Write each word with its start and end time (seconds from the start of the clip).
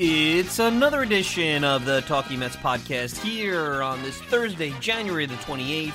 It's 0.00 0.60
another 0.60 1.02
edition 1.02 1.64
of 1.64 1.84
the 1.84 2.02
Talking 2.02 2.38
Mets 2.38 2.54
podcast 2.54 3.20
here 3.20 3.82
on 3.82 4.00
this 4.04 4.16
Thursday, 4.22 4.72
January 4.78 5.26
the 5.26 5.34
28th, 5.34 5.86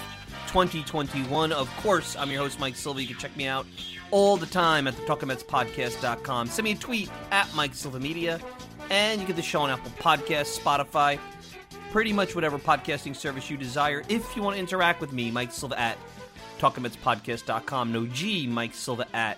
2021. 0.48 1.54
Of 1.54 1.74
course, 1.78 2.18
I'm 2.18 2.30
your 2.30 2.42
host, 2.42 2.60
Mike 2.60 2.76
Silva. 2.76 3.02
You 3.02 3.08
can 3.08 3.18
check 3.18 3.38
me 3.38 3.48
out 3.48 3.66
all 4.12 4.36
the 4.36 4.46
time 4.46 4.90
at 4.90 4.98
the 4.98 5.04
TalkingMetsPodcast.com. 5.04 6.48
Send 6.48 6.66
me 6.66 6.74
a 6.74 6.76
tweet 6.76 7.10
at 7.32 7.48
Mike 7.56 7.74
Silva 7.74 7.98
Media, 7.98 8.42
and 8.90 9.22
you 9.22 9.28
get 9.28 9.38
the 9.38 9.42
show 9.42 9.62
on 9.62 9.70
Apple 9.70 9.92
Podcasts, 9.92 10.60
Spotify, 10.60 11.18
pretty 11.94 12.12
much 12.12 12.36
whatever 12.36 12.60
podcasting 12.60 13.16
service 13.16 13.50
you 13.50 13.56
desire. 13.56 14.04
If 14.10 14.36
you 14.36 14.44
want 14.44 14.56
to 14.56 14.60
interact 14.60 15.00
with 15.00 15.14
me, 15.14 15.32
Mike 15.32 15.54
Silva 15.54 15.80
at 15.80 15.98
TalkingMetsPodcast.com. 16.60 17.94
No 17.94 18.06
G, 18.08 18.48
Mike 18.48 18.74
Silva 18.74 19.08
at 19.16 19.38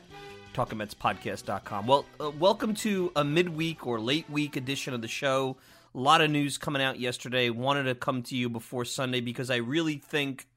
talkingmetspodcast.com. 0.55 1.85
Well, 1.85 2.05
uh, 2.17 2.31
welcome 2.31 2.73
to 2.75 3.11
a 3.17 3.25
midweek 3.25 3.85
or 3.85 3.99
late 3.99 4.29
week 4.29 4.55
edition 4.55 4.93
of 4.93 5.01
the 5.01 5.07
show. 5.09 5.57
A 5.93 5.99
lot 5.99 6.21
of 6.21 6.31
news 6.31 6.57
coming 6.57 6.81
out 6.81 6.97
yesterday. 6.97 7.49
Wanted 7.49 7.83
to 7.83 7.95
come 7.95 8.23
to 8.23 8.37
you 8.37 8.47
before 8.47 8.85
Sunday 8.85 9.19
because 9.19 9.49
I 9.49 9.57
really 9.57 9.97
think 9.97 10.47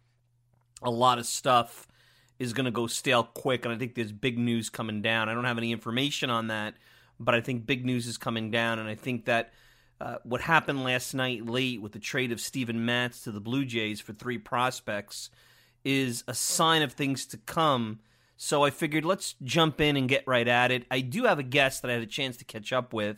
a 0.82 0.90
lot 0.90 1.18
of 1.18 1.26
stuff 1.26 1.88
is 2.38 2.52
going 2.52 2.66
to 2.66 2.70
go 2.70 2.86
stale 2.86 3.24
quick, 3.24 3.64
and 3.64 3.74
I 3.74 3.76
think 3.76 3.96
there's 3.96 4.12
big 4.12 4.38
news 4.38 4.70
coming 4.70 5.02
down. 5.02 5.28
I 5.28 5.34
don't 5.34 5.44
have 5.44 5.58
any 5.58 5.72
information 5.72 6.30
on 6.30 6.46
that, 6.46 6.74
but 7.18 7.34
I 7.34 7.40
think 7.40 7.66
big 7.66 7.84
news 7.84 8.06
is 8.06 8.16
coming 8.16 8.52
down, 8.52 8.78
and 8.78 8.88
I 8.88 8.94
think 8.94 9.26
that. 9.26 9.52
Uh, 10.00 10.16
what 10.22 10.40
happened 10.40 10.84
last 10.84 11.12
night 11.12 11.44
late 11.44 11.82
with 11.82 11.90
the 11.90 11.98
trade 11.98 12.30
of 12.30 12.40
Steven 12.40 12.86
Matz 12.86 13.24
to 13.24 13.32
the 13.32 13.40
Blue 13.40 13.64
Jays 13.64 14.00
for 14.00 14.12
three 14.12 14.38
prospects 14.38 15.28
is 15.84 16.22
a 16.28 16.34
sign 16.34 16.82
of 16.82 16.92
things 16.92 17.26
to 17.26 17.36
come 17.36 17.98
so 18.40 18.62
I 18.62 18.70
figured 18.70 19.04
let's 19.04 19.34
jump 19.42 19.80
in 19.80 19.96
and 19.96 20.08
get 20.08 20.22
right 20.24 20.46
at 20.46 20.70
it. 20.70 20.86
I 20.92 21.00
do 21.00 21.24
have 21.24 21.40
a 21.40 21.42
guest 21.42 21.82
that 21.82 21.90
I 21.90 21.94
had 21.94 22.02
a 22.02 22.06
chance 22.06 22.36
to 22.36 22.44
catch 22.44 22.72
up 22.72 22.94
with, 22.94 23.16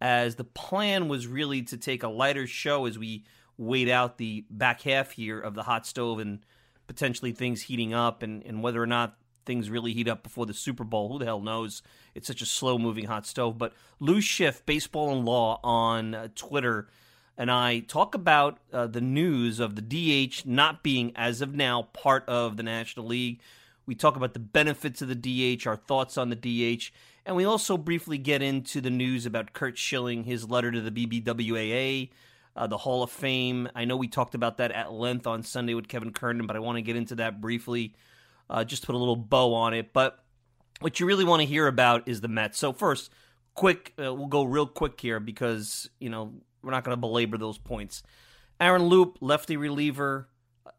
as 0.00 0.34
the 0.34 0.44
plan 0.44 1.08
was 1.08 1.28
really 1.28 1.62
to 1.62 1.76
take 1.76 2.02
a 2.02 2.08
lighter 2.08 2.46
show 2.46 2.84
as 2.86 2.98
we 2.98 3.24
wait 3.56 3.88
out 3.88 4.18
the 4.18 4.44
back 4.50 4.82
half 4.82 5.12
here 5.12 5.38
of 5.38 5.54
the 5.54 5.62
hot 5.62 5.86
stove 5.86 6.18
and 6.18 6.40
potentially 6.88 7.30
things 7.30 7.62
heating 7.62 7.94
up 7.94 8.24
and, 8.24 8.42
and 8.44 8.60
whether 8.60 8.82
or 8.82 8.86
not 8.86 9.16
things 9.46 9.70
really 9.70 9.92
heat 9.92 10.08
up 10.08 10.24
before 10.24 10.44
the 10.44 10.52
Super 10.52 10.84
Bowl. 10.84 11.08
Who 11.08 11.20
the 11.20 11.24
hell 11.24 11.40
knows? 11.40 11.80
It's 12.16 12.26
such 12.26 12.42
a 12.42 12.46
slow 12.46 12.78
moving 12.78 13.04
hot 13.04 13.26
stove. 13.26 13.58
But 13.58 13.74
Lou 14.00 14.20
Schiff, 14.20 14.66
Baseball 14.66 15.12
and 15.12 15.24
Law 15.24 15.60
on 15.62 16.16
uh, 16.16 16.28
Twitter, 16.34 16.88
and 17.36 17.48
I 17.48 17.78
talk 17.78 18.16
about 18.16 18.58
uh, 18.72 18.88
the 18.88 19.00
news 19.00 19.60
of 19.60 19.76
the 19.76 19.82
DH 19.82 20.44
not 20.44 20.82
being, 20.82 21.12
as 21.14 21.40
of 21.40 21.54
now, 21.54 21.82
part 21.92 22.28
of 22.28 22.56
the 22.56 22.64
National 22.64 23.06
League. 23.06 23.40
We 23.88 23.94
talk 23.94 24.16
about 24.16 24.34
the 24.34 24.38
benefits 24.38 25.00
of 25.00 25.08
the 25.08 25.14
DH, 25.56 25.66
our 25.66 25.74
thoughts 25.74 26.18
on 26.18 26.28
the 26.28 26.36
DH, 26.36 26.92
and 27.24 27.34
we 27.34 27.46
also 27.46 27.78
briefly 27.78 28.18
get 28.18 28.42
into 28.42 28.82
the 28.82 28.90
news 28.90 29.24
about 29.24 29.54
Curt 29.54 29.78
Schilling, 29.78 30.24
his 30.24 30.50
letter 30.50 30.70
to 30.70 30.82
the 30.82 30.90
BBWAA, 30.90 32.10
uh, 32.54 32.66
the 32.66 32.76
Hall 32.76 33.02
of 33.02 33.10
Fame. 33.10 33.66
I 33.74 33.86
know 33.86 33.96
we 33.96 34.06
talked 34.06 34.34
about 34.34 34.58
that 34.58 34.72
at 34.72 34.92
length 34.92 35.26
on 35.26 35.42
Sunday 35.42 35.72
with 35.72 35.88
Kevin 35.88 36.12
Kernan, 36.12 36.46
but 36.46 36.54
I 36.54 36.58
want 36.58 36.76
to 36.76 36.82
get 36.82 36.96
into 36.96 37.14
that 37.14 37.40
briefly, 37.40 37.94
uh, 38.50 38.62
just 38.62 38.84
put 38.84 38.94
a 38.94 38.98
little 38.98 39.16
bow 39.16 39.54
on 39.54 39.72
it. 39.72 39.94
But 39.94 40.22
what 40.80 41.00
you 41.00 41.06
really 41.06 41.24
want 41.24 41.40
to 41.40 41.48
hear 41.48 41.66
about 41.66 42.06
is 42.06 42.20
the 42.20 42.28
Mets. 42.28 42.58
So 42.58 42.74
first, 42.74 43.10
quick, 43.54 43.94
uh, 43.98 44.12
we'll 44.12 44.26
go 44.26 44.44
real 44.44 44.66
quick 44.66 45.00
here 45.00 45.18
because 45.18 45.88
you 45.98 46.10
know 46.10 46.34
we're 46.62 46.72
not 46.72 46.84
going 46.84 46.94
to 46.94 47.00
belabor 47.00 47.38
those 47.38 47.56
points. 47.56 48.02
Aaron 48.60 48.82
Loup, 48.82 49.16
lefty 49.22 49.56
reliever. 49.56 50.28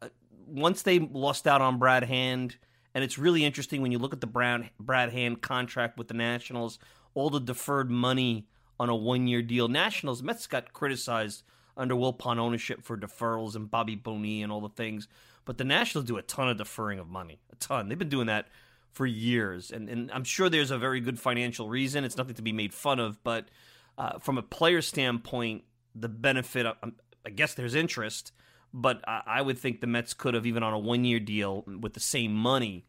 Uh, 0.00 0.10
once 0.46 0.82
they 0.82 1.00
lost 1.00 1.48
out 1.48 1.60
on 1.60 1.80
Brad 1.80 2.04
Hand 2.04 2.56
and 2.94 3.04
it's 3.04 3.18
really 3.18 3.44
interesting 3.44 3.82
when 3.82 3.92
you 3.92 3.98
look 3.98 4.12
at 4.12 4.20
the 4.20 4.26
Brown, 4.26 4.70
Brad 4.78 5.12
Hand 5.12 5.42
contract 5.42 5.96
with 5.98 6.08
the 6.08 6.14
Nationals, 6.14 6.78
all 7.14 7.30
the 7.30 7.40
deferred 7.40 7.90
money 7.90 8.46
on 8.78 8.88
a 8.88 8.94
one 8.94 9.26
year 9.26 9.42
deal. 9.42 9.68
Nationals, 9.68 10.22
Mets 10.22 10.46
got 10.46 10.72
criticized 10.72 11.42
under 11.76 11.94
Wilpon 11.94 12.38
ownership 12.38 12.82
for 12.82 12.96
deferrals 12.96 13.54
and 13.54 13.70
Bobby 13.70 13.94
Bonilla 13.94 14.42
and 14.44 14.52
all 14.52 14.60
the 14.60 14.68
things. 14.68 15.08
But 15.44 15.58
the 15.58 15.64
Nationals 15.64 16.06
do 16.06 16.16
a 16.16 16.22
ton 16.22 16.48
of 16.48 16.58
deferring 16.58 16.98
of 16.98 17.08
money, 17.08 17.40
a 17.52 17.56
ton. 17.56 17.88
They've 17.88 17.98
been 17.98 18.08
doing 18.08 18.26
that 18.26 18.48
for 18.92 19.06
years. 19.06 19.70
And, 19.70 19.88
and 19.88 20.10
I'm 20.12 20.24
sure 20.24 20.48
there's 20.48 20.70
a 20.70 20.78
very 20.78 21.00
good 21.00 21.18
financial 21.18 21.68
reason. 21.68 22.04
It's 22.04 22.16
nothing 22.16 22.34
to 22.34 22.42
be 22.42 22.52
made 22.52 22.74
fun 22.74 22.98
of. 22.98 23.22
But 23.22 23.48
uh, 23.96 24.18
from 24.18 24.36
a 24.36 24.42
player 24.42 24.82
standpoint, 24.82 25.64
the 25.94 26.08
benefit, 26.08 26.66
um, 26.66 26.94
I 27.24 27.30
guess 27.30 27.54
there's 27.54 27.74
interest 27.74 28.32
but 28.72 29.02
I, 29.06 29.22
I 29.26 29.42
would 29.42 29.58
think 29.58 29.80
the 29.80 29.86
Mets 29.86 30.14
could 30.14 30.34
have, 30.34 30.46
even 30.46 30.62
on 30.62 30.72
a 30.72 30.78
one 30.78 31.04
year 31.04 31.20
deal 31.20 31.64
with 31.66 31.94
the 31.94 32.00
same 32.00 32.34
money, 32.34 32.86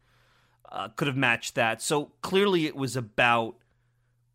uh, 0.70 0.88
could 0.88 1.08
have 1.08 1.16
matched 1.16 1.54
that. 1.54 1.82
So 1.82 2.12
clearly 2.22 2.66
it 2.66 2.76
was 2.76 2.96
about 2.96 3.56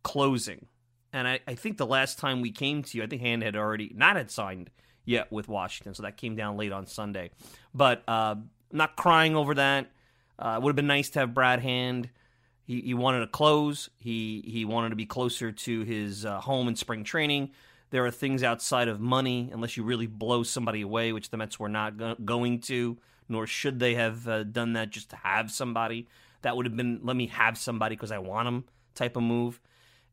closing. 0.02 0.66
And 1.12 1.26
I, 1.26 1.40
I 1.46 1.54
think 1.54 1.78
the 1.78 1.86
last 1.86 2.18
time 2.18 2.40
we 2.40 2.50
came 2.50 2.82
to 2.82 2.98
you, 2.98 3.04
I 3.04 3.06
think 3.06 3.22
Hand 3.22 3.42
had 3.42 3.56
already 3.56 3.92
not 3.94 4.16
had 4.16 4.30
signed 4.30 4.70
yet 5.04 5.32
with 5.32 5.48
Washington, 5.48 5.94
so 5.94 6.02
that 6.02 6.16
came 6.18 6.36
down 6.36 6.56
late 6.56 6.72
on 6.72 6.86
Sunday. 6.86 7.30
But 7.74 8.02
uh, 8.06 8.36
not 8.70 8.94
crying 8.96 9.34
over 9.34 9.54
that. 9.54 9.90
Uh, 10.38 10.56
it 10.56 10.62
would 10.62 10.70
have 10.70 10.76
been 10.76 10.86
nice 10.86 11.08
to 11.10 11.20
have 11.20 11.34
Brad 11.34 11.60
Hand. 11.60 12.10
He, 12.64 12.82
he 12.82 12.94
wanted 12.94 13.20
to 13.20 13.26
close. 13.26 13.88
He 13.98 14.44
he 14.46 14.66
wanted 14.66 14.90
to 14.90 14.96
be 14.96 15.06
closer 15.06 15.50
to 15.50 15.82
his 15.82 16.26
uh, 16.26 16.40
home 16.40 16.68
in 16.68 16.76
spring 16.76 17.02
training. 17.02 17.50
There 17.90 18.04
are 18.04 18.10
things 18.10 18.42
outside 18.42 18.88
of 18.88 19.00
money, 19.00 19.50
unless 19.52 19.76
you 19.76 19.82
really 19.82 20.06
blow 20.06 20.42
somebody 20.42 20.82
away, 20.82 21.12
which 21.12 21.30
the 21.30 21.36
Mets 21.36 21.58
were 21.58 21.68
not 21.68 21.96
go- 21.96 22.16
going 22.22 22.60
to, 22.62 22.98
nor 23.28 23.46
should 23.46 23.78
they 23.78 23.94
have 23.94 24.28
uh, 24.28 24.44
done 24.44 24.74
that 24.74 24.90
just 24.90 25.10
to 25.10 25.16
have 25.16 25.50
somebody. 25.50 26.06
That 26.42 26.56
would 26.56 26.66
have 26.66 26.76
been 26.76 27.00
let 27.02 27.16
me 27.16 27.26
have 27.28 27.58
somebody 27.58 27.96
because 27.96 28.12
I 28.12 28.18
want 28.18 28.48
him 28.48 28.64
type 28.94 29.16
of 29.16 29.22
move 29.22 29.60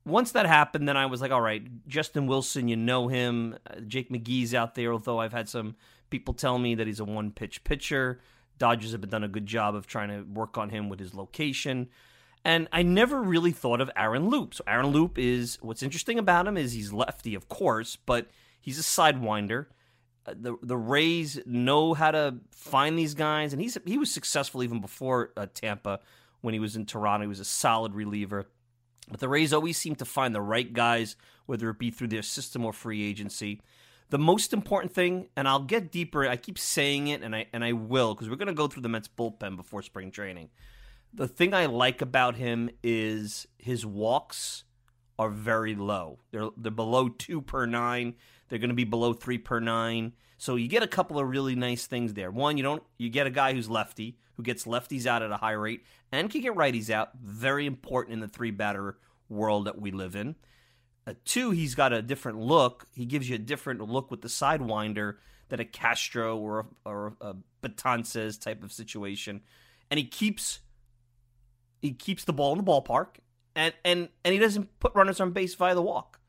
once 0.06 0.32
that 0.34 0.46
happened, 0.46 0.88
then 0.88 0.98
I 0.98 1.08
was 1.08 1.20
like, 1.20 1.32
all 1.32 1.42
right, 1.42 1.64
Justin 1.88 2.28
Wilson, 2.28 2.68
you 2.68 2.76
know 2.76 3.08
him. 3.08 3.58
Uh, 3.68 3.80
Jake 3.82 4.10
McGee's 4.10 4.54
out 4.54 4.76
there, 4.76 4.94
although 4.94 5.20
I've 5.20 5.34
had 5.34 5.50
some 5.50 5.76
people 6.10 6.34
tell 6.34 6.60
me 6.60 6.76
that 6.76 6.88
he's 6.88 7.00
a 7.00 7.06
one 7.06 7.32
pitch 7.32 7.64
pitcher. 7.64 8.22
Dodgers 8.58 8.92
have 8.92 9.10
done 9.10 9.24
a 9.24 9.28
good 9.28 9.46
job 9.46 9.76
of 9.76 9.88
trying 9.88 10.10
to 10.10 10.22
work 10.22 10.58
on 10.58 10.70
him 10.70 10.90
with 10.90 11.00
his 11.00 11.14
location. 11.14 11.90
And 12.46 12.68
I 12.72 12.84
never 12.84 13.24
really 13.24 13.52
thought 13.52 13.82
of 13.82 13.90
Aaron 13.98 14.30
Loup. 14.30 14.54
So 14.54 14.64
Aaron 14.68 14.88
Loup 14.88 15.18
is 15.18 15.58
what's 15.62 15.82
interesting 15.82 16.20
about 16.20 16.48
him 16.48 16.58
is 16.58 16.74
he's 16.74 16.94
lefty, 16.94 17.34
of 17.34 17.50
course, 17.50 17.98
but 18.06 18.28
he's 18.62 18.78
a 18.78 18.84
sidewinder. 18.84 19.66
Uh, 20.28 20.36
the 20.40 20.56
the 20.62 20.78
Rays 20.78 21.40
know 21.48 21.96
how 21.96 22.12
to 22.12 22.36
find 22.52 22.98
these 22.98 23.16
guys, 23.16 23.52
and 23.52 23.62
he's 23.62 23.80
he 23.86 23.98
was 23.98 24.12
successful 24.12 24.62
even 24.62 24.80
before 24.80 25.32
uh, 25.36 25.48
Tampa 25.56 26.00
when 26.42 26.54
he 26.54 26.60
was 26.60 26.76
in 26.76 26.86
Toronto. 26.86 27.24
He 27.24 27.28
was 27.28 27.40
a 27.40 27.46
solid 27.46 27.96
reliever. 27.96 28.48
But 29.10 29.20
the 29.20 29.28
Rays 29.28 29.52
always 29.52 29.78
seem 29.78 29.96
to 29.96 30.06
find 30.06 30.34
the 30.34 30.42
right 30.42 30.72
guys, 30.72 31.16
whether 31.48 31.70
it 31.72 31.80
be 31.80 31.90
through 31.90 32.08
their 32.10 32.24
system 32.24 32.64
or 32.64 32.74
free 32.74 33.04
agency. 33.04 33.62
The 34.10 34.18
most 34.20 34.54
important 34.54 34.94
thing, 34.94 35.30
and 35.36 35.48
I'll 35.48 35.60
get 35.60 35.92
deeper. 35.92 36.28
I 36.28 36.38
keep 36.38 36.60
saying 36.60 37.08
it, 37.08 37.24
and 37.24 37.36
I 37.36 37.48
and 37.52 37.64
I 37.64 37.72
will 37.72 38.14
because 38.14 38.30
we're 38.30 38.36
going 38.36 38.48
to 38.50 38.54
go 38.54 38.68
through 38.68 38.84
the 38.84 38.90
Mets 38.90 39.08
bullpen 39.08 39.58
before 39.58 39.82
spring 39.82 40.12
training. 40.12 40.50
The 41.16 41.28
thing 41.28 41.54
I 41.54 41.66
like 41.68 42.02
about 42.02 42.36
him 42.36 42.70
is 42.84 43.48
his 43.58 43.86
walks 43.86 44.66
are 45.18 45.30
very 45.30 45.74
low. 45.76 46.20
They're 46.32 46.50
they're 46.58 46.72
below 46.72 47.08
two 47.10 47.42
per 47.42 47.66
nine. 47.66 48.16
They're 48.50 48.60
going 48.60 48.70
to 48.70 48.76
be 48.76 48.84
below 48.84 49.14
three 49.14 49.38
per 49.38 49.60
nine. 49.60 50.14
So 50.38 50.58
you 50.58 50.68
get 50.68 50.84
a 50.84 50.88
couple 50.88 51.18
of 51.18 51.28
really 51.28 51.56
nice 51.56 51.88
things 51.88 52.14
there. 52.14 52.32
One, 52.32 52.58
you 52.58 52.64
don't 52.64 52.84
you 52.98 53.10
get 53.10 53.28
a 53.28 53.32
guy 53.32 53.54
who's 53.54 53.70
lefty 53.70 54.18
who 54.36 54.44
gets 54.44 54.66
lefties 54.66 55.06
out 55.06 55.22
at 55.22 55.32
a 55.32 55.38
high 55.38 55.54
rate 55.54 55.86
and 56.12 56.30
can 56.30 56.42
get 56.42 56.54
righties 56.54 56.90
out. 56.90 57.12
Very 57.22 57.66
important 57.66 58.14
in 58.14 58.20
the 58.20 58.28
three 58.28 58.52
batter 58.52 58.98
world 59.30 59.66
that 59.66 59.80
we 59.80 59.92
live 59.92 60.16
in. 60.16 60.36
Uh, 61.08 61.14
two, 61.24 61.52
he's 61.52 61.76
got 61.76 61.94
a 61.94 62.02
different 62.02 62.40
look. 62.40 62.88
He 62.94 63.06
gives 63.06 63.30
you 63.30 63.36
a 63.36 63.40
different 63.40 63.82
look 63.82 64.12
with 64.12 64.22
the 64.22 64.28
sidewinder 64.28 65.16
that 65.50 65.60
a 65.60 65.66
Castro 65.66 66.38
or 66.38 66.60
a, 66.60 66.90
or 66.90 67.14
a 67.22 67.36
type 67.70 68.64
of 68.64 68.72
situation, 68.72 69.42
and 69.90 69.98
he 69.98 70.06
keeps 70.06 70.60
he 71.82 71.94
keeps 71.94 72.24
the 72.24 72.34
ball 72.34 72.52
in 72.52 72.58
the 72.58 72.64
ballpark, 72.64 73.18
and 73.56 73.74
and 73.84 74.10
and 74.24 74.34
he 74.34 74.40
doesn't 74.40 74.80
put 74.80 74.96
runners 74.96 75.20
on 75.20 75.32
base 75.32 75.56
via 75.56 75.76
the 75.76 75.82
walk, 75.82 76.20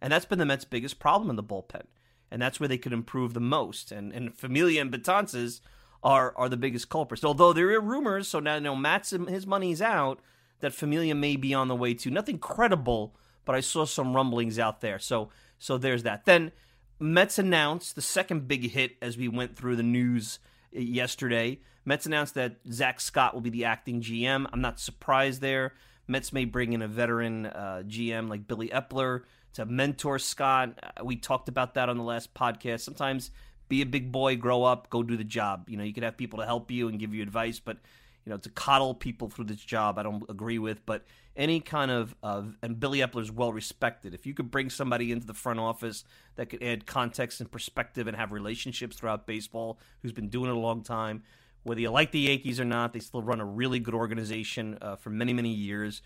and 0.00 0.12
that's 0.12 0.26
been 0.26 0.38
the 0.38 0.46
Mets' 0.46 0.64
biggest 0.64 0.98
problem 0.98 1.30
in 1.30 1.36
the 1.36 1.42
bullpen, 1.42 1.84
and 2.30 2.40
that's 2.40 2.60
where 2.60 2.68
they 2.68 2.78
could 2.78 2.92
improve 2.92 3.34
the 3.34 3.40
most. 3.40 3.92
And 3.92 4.12
and 4.12 4.36
Familia 4.36 4.80
and 4.80 4.92
Betances 4.92 5.60
are 6.02 6.34
are 6.36 6.48
the 6.48 6.56
biggest 6.56 6.88
culprits. 6.88 7.24
Although 7.24 7.52
there 7.52 7.70
are 7.70 7.80
rumors, 7.80 8.28
so 8.28 8.40
now 8.40 8.54
you 8.54 8.60
know 8.60 8.76
Matz 8.76 9.10
his 9.10 9.46
money's 9.46 9.82
out 9.82 10.20
that 10.60 10.74
Familia 10.74 11.14
may 11.14 11.36
be 11.36 11.54
on 11.54 11.68
the 11.68 11.76
way 11.76 11.94
to. 11.94 12.10
Nothing 12.10 12.38
credible, 12.38 13.16
but 13.44 13.54
I 13.54 13.60
saw 13.60 13.84
some 13.84 14.14
rumblings 14.14 14.58
out 14.58 14.80
there. 14.80 14.98
So 14.98 15.30
so 15.58 15.78
there's 15.78 16.04
that. 16.04 16.24
Then 16.24 16.52
Mets 17.00 17.38
announced 17.38 17.94
the 17.94 18.02
second 18.02 18.48
big 18.48 18.70
hit 18.70 18.96
as 19.00 19.16
we 19.16 19.28
went 19.28 19.56
through 19.56 19.76
the 19.76 19.82
news 19.82 20.38
yesterday. 20.72 21.60
Mets 21.88 22.04
announced 22.04 22.34
that 22.34 22.56
Zach 22.70 23.00
Scott 23.00 23.32
will 23.32 23.40
be 23.40 23.48
the 23.48 23.64
acting 23.64 24.02
GM. 24.02 24.46
I'm 24.52 24.60
not 24.60 24.78
surprised 24.78 25.40
there. 25.40 25.72
Mets 26.06 26.34
may 26.34 26.44
bring 26.44 26.74
in 26.74 26.82
a 26.82 26.86
veteran 26.86 27.46
uh, 27.46 27.82
GM 27.86 28.28
like 28.28 28.46
Billy 28.46 28.68
Eppler 28.68 29.22
to 29.54 29.64
mentor 29.64 30.18
Scott. 30.18 30.78
Uh, 30.82 31.02
we 31.02 31.16
talked 31.16 31.48
about 31.48 31.72
that 31.74 31.88
on 31.88 31.96
the 31.96 32.02
last 32.02 32.34
podcast. 32.34 32.80
Sometimes 32.80 33.30
be 33.70 33.80
a 33.80 33.86
big 33.86 34.12
boy, 34.12 34.36
grow 34.36 34.64
up, 34.64 34.90
go 34.90 35.02
do 35.02 35.16
the 35.16 35.24
job. 35.24 35.70
You 35.70 35.78
know, 35.78 35.82
you 35.82 35.94
could 35.94 36.02
have 36.02 36.18
people 36.18 36.40
to 36.40 36.44
help 36.44 36.70
you 36.70 36.88
and 36.88 36.98
give 36.98 37.14
you 37.14 37.22
advice, 37.22 37.58
but 37.58 37.78
you 38.26 38.30
know, 38.30 38.36
to 38.36 38.50
coddle 38.50 38.92
people 38.92 39.30
through 39.30 39.46
this 39.46 39.64
job, 39.64 39.98
I 39.98 40.02
don't 40.02 40.28
agree 40.28 40.58
with. 40.58 40.84
But 40.84 41.06
any 41.36 41.60
kind 41.60 41.90
of, 41.90 42.14
uh, 42.22 42.42
and 42.62 42.78
Billy 42.78 42.98
Eppler 42.98 43.22
is 43.22 43.32
well 43.32 43.54
respected. 43.54 44.12
If 44.12 44.26
you 44.26 44.34
could 44.34 44.50
bring 44.50 44.68
somebody 44.68 45.10
into 45.10 45.26
the 45.26 45.32
front 45.32 45.58
office 45.58 46.04
that 46.36 46.50
could 46.50 46.62
add 46.62 46.84
context 46.84 47.40
and 47.40 47.50
perspective 47.50 48.06
and 48.06 48.14
have 48.14 48.30
relationships 48.30 48.96
throughout 48.96 49.26
baseball, 49.26 49.78
who's 50.02 50.12
been 50.12 50.28
doing 50.28 50.50
it 50.50 50.54
a 50.54 50.58
long 50.58 50.82
time, 50.82 51.22
whether 51.68 51.80
you 51.80 51.90
like 51.90 52.10
the 52.10 52.20
Yankees 52.20 52.58
or 52.58 52.64
not, 52.64 52.92
they 52.92 52.98
still 52.98 53.22
run 53.22 53.40
a 53.40 53.44
really 53.44 53.78
good 53.78 53.94
organization 53.94 54.78
uh, 54.80 54.96
for 54.96 55.10
many, 55.10 55.32
many 55.32 55.50
years. 55.50 56.02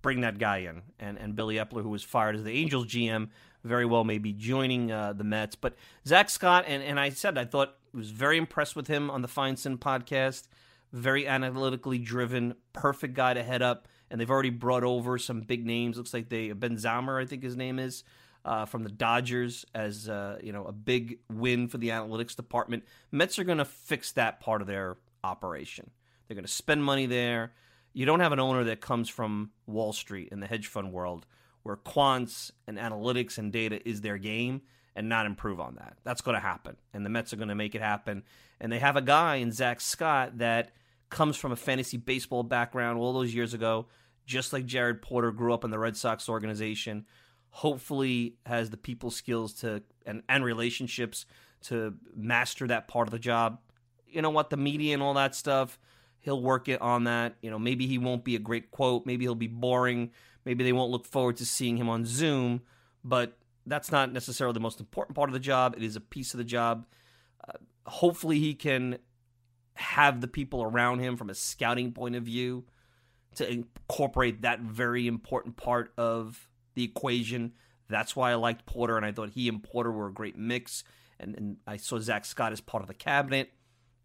Bring 0.00 0.22
that 0.22 0.38
guy 0.38 0.58
in. 0.58 0.82
And, 0.98 1.18
and 1.18 1.36
Billy 1.36 1.56
Eppler, 1.56 1.82
who 1.82 1.90
was 1.90 2.02
fired 2.02 2.34
as 2.34 2.42
the 2.42 2.50
Angels 2.50 2.86
GM, 2.86 3.28
very 3.62 3.84
well 3.84 4.04
may 4.04 4.18
be 4.18 4.32
joining 4.32 4.90
uh, 4.90 5.12
the 5.12 5.24
Mets. 5.24 5.54
But 5.54 5.76
Zach 6.06 6.30
Scott, 6.30 6.64
and, 6.66 6.82
and 6.82 6.98
I 6.98 7.10
said 7.10 7.38
I 7.38 7.44
thought 7.44 7.76
was 7.94 8.10
very 8.10 8.38
impressed 8.38 8.74
with 8.74 8.88
him 8.88 9.10
on 9.10 9.22
the 9.22 9.28
Feinsand 9.28 9.78
podcast. 9.78 10.48
Very 10.92 11.26
analytically 11.26 11.98
driven, 11.98 12.54
perfect 12.72 13.14
guy 13.14 13.34
to 13.34 13.42
head 13.42 13.62
up. 13.62 13.88
And 14.10 14.20
they've 14.20 14.30
already 14.30 14.50
brought 14.50 14.84
over 14.84 15.18
some 15.18 15.40
big 15.40 15.64
names. 15.64 15.96
Looks 15.96 16.12
like 16.12 16.28
they 16.28 16.52
Ben 16.52 16.76
Zauzmer, 16.76 17.22
I 17.22 17.26
think 17.26 17.42
his 17.42 17.56
name 17.56 17.78
is, 17.78 18.04
uh, 18.44 18.64
from 18.64 18.82
the 18.82 18.90
Dodgers 18.90 19.64
as 19.74 20.08
uh, 20.08 20.38
you 20.42 20.52
know 20.52 20.64
a 20.64 20.72
big 20.72 21.18
win 21.30 21.68
for 21.68 21.78
the 21.78 21.90
analytics 21.90 22.36
department. 22.36 22.84
Mets 23.10 23.38
are 23.38 23.44
going 23.44 23.58
to 23.58 23.64
fix 23.64 24.12
that 24.12 24.40
part 24.40 24.60
of 24.60 24.66
their 24.66 24.96
operation. 25.24 25.90
They're 26.26 26.34
going 26.34 26.44
to 26.44 26.52
spend 26.52 26.84
money 26.84 27.06
there. 27.06 27.52
You 27.92 28.06
don't 28.06 28.20
have 28.20 28.32
an 28.32 28.40
owner 28.40 28.64
that 28.64 28.80
comes 28.80 29.08
from 29.08 29.50
Wall 29.66 29.92
Street 29.92 30.30
in 30.32 30.40
the 30.40 30.46
hedge 30.46 30.66
fund 30.66 30.92
world 30.92 31.26
where 31.62 31.76
quants 31.76 32.50
and 32.66 32.78
analytics 32.78 33.38
and 33.38 33.52
data 33.52 33.86
is 33.88 34.00
their 34.00 34.18
game 34.18 34.62
and 34.96 35.08
not 35.08 35.26
improve 35.26 35.60
on 35.60 35.76
that. 35.76 35.96
That's 36.04 36.20
going 36.20 36.34
to 36.34 36.40
happen. 36.40 36.76
And 36.92 37.04
the 37.04 37.10
Mets 37.10 37.32
are 37.32 37.36
going 37.36 37.48
to 37.48 37.54
make 37.54 37.74
it 37.74 37.82
happen. 37.82 38.24
And 38.60 38.72
they 38.72 38.78
have 38.78 38.96
a 38.96 39.02
guy 39.02 39.36
in 39.36 39.52
Zach 39.52 39.80
Scott 39.80 40.38
that 40.38 40.72
comes 41.08 41.36
from 41.36 41.52
a 41.52 41.56
fantasy 41.56 41.96
baseball 41.96 42.42
background 42.42 42.98
all 42.98 43.12
those 43.12 43.34
years 43.34 43.54
ago, 43.54 43.86
just 44.26 44.52
like 44.52 44.66
Jared 44.66 45.02
Porter 45.02 45.30
grew 45.30 45.54
up 45.54 45.64
in 45.64 45.70
the 45.70 45.78
Red 45.78 45.96
Sox 45.96 46.28
organization. 46.28 47.06
Hopefully 47.52 48.36
has 48.44 48.70
the 48.70 48.76
people 48.76 49.10
skills 49.10 49.52
to 49.54 49.82
and, 50.04 50.22
and 50.28 50.44
relationships 50.44 51.26
to 51.62 51.94
master 52.14 52.66
that 52.66 52.88
part 52.88 53.06
of 53.06 53.12
the 53.12 53.18
job. 53.18 53.60
You 54.06 54.20
know 54.20 54.30
what, 54.30 54.50
the 54.50 54.56
media 54.56 54.94
and 54.94 55.02
all 55.02 55.14
that 55.14 55.34
stuff, 55.34 55.78
he'll 56.20 56.42
work 56.42 56.68
it 56.68 56.82
on 56.82 57.04
that. 57.04 57.36
You 57.40 57.50
know, 57.50 57.58
maybe 57.58 57.86
he 57.86 57.98
won't 57.98 58.24
be 58.24 58.36
a 58.36 58.40
great 58.40 58.70
quote, 58.70 59.06
maybe 59.06 59.24
he'll 59.24 59.34
be 59.34 59.46
boring 59.46 60.10
Maybe 60.44 60.64
they 60.64 60.72
won't 60.72 60.90
look 60.90 61.06
forward 61.06 61.36
to 61.36 61.46
seeing 61.46 61.76
him 61.76 61.88
on 61.88 62.04
Zoom, 62.04 62.62
but 63.04 63.38
that's 63.66 63.92
not 63.92 64.12
necessarily 64.12 64.54
the 64.54 64.60
most 64.60 64.80
important 64.80 65.14
part 65.14 65.28
of 65.28 65.34
the 65.34 65.40
job. 65.40 65.74
It 65.76 65.82
is 65.82 65.96
a 65.96 66.00
piece 66.00 66.34
of 66.34 66.38
the 66.38 66.44
job. 66.44 66.86
Uh, 67.46 67.58
hopefully, 67.86 68.38
he 68.38 68.54
can 68.54 68.98
have 69.74 70.20
the 70.20 70.28
people 70.28 70.62
around 70.62 70.98
him 70.98 71.16
from 71.16 71.30
a 71.30 71.34
scouting 71.34 71.92
point 71.92 72.16
of 72.16 72.24
view 72.24 72.64
to 73.36 73.50
incorporate 73.50 74.42
that 74.42 74.60
very 74.60 75.06
important 75.06 75.56
part 75.56 75.92
of 75.96 76.48
the 76.74 76.84
equation. 76.84 77.52
That's 77.88 78.16
why 78.16 78.32
I 78.32 78.34
liked 78.34 78.66
Porter, 78.66 78.96
and 78.96 79.04
I 79.04 79.12
thought 79.12 79.30
he 79.30 79.48
and 79.48 79.62
Porter 79.62 79.92
were 79.92 80.08
a 80.08 80.12
great 80.12 80.38
mix. 80.38 80.84
And, 81.20 81.36
and 81.36 81.56
I 81.66 81.76
saw 81.76 81.98
Zach 81.98 82.24
Scott 82.24 82.52
as 82.52 82.60
part 82.60 82.82
of 82.82 82.88
the 82.88 82.94
cabinet. 82.94 83.52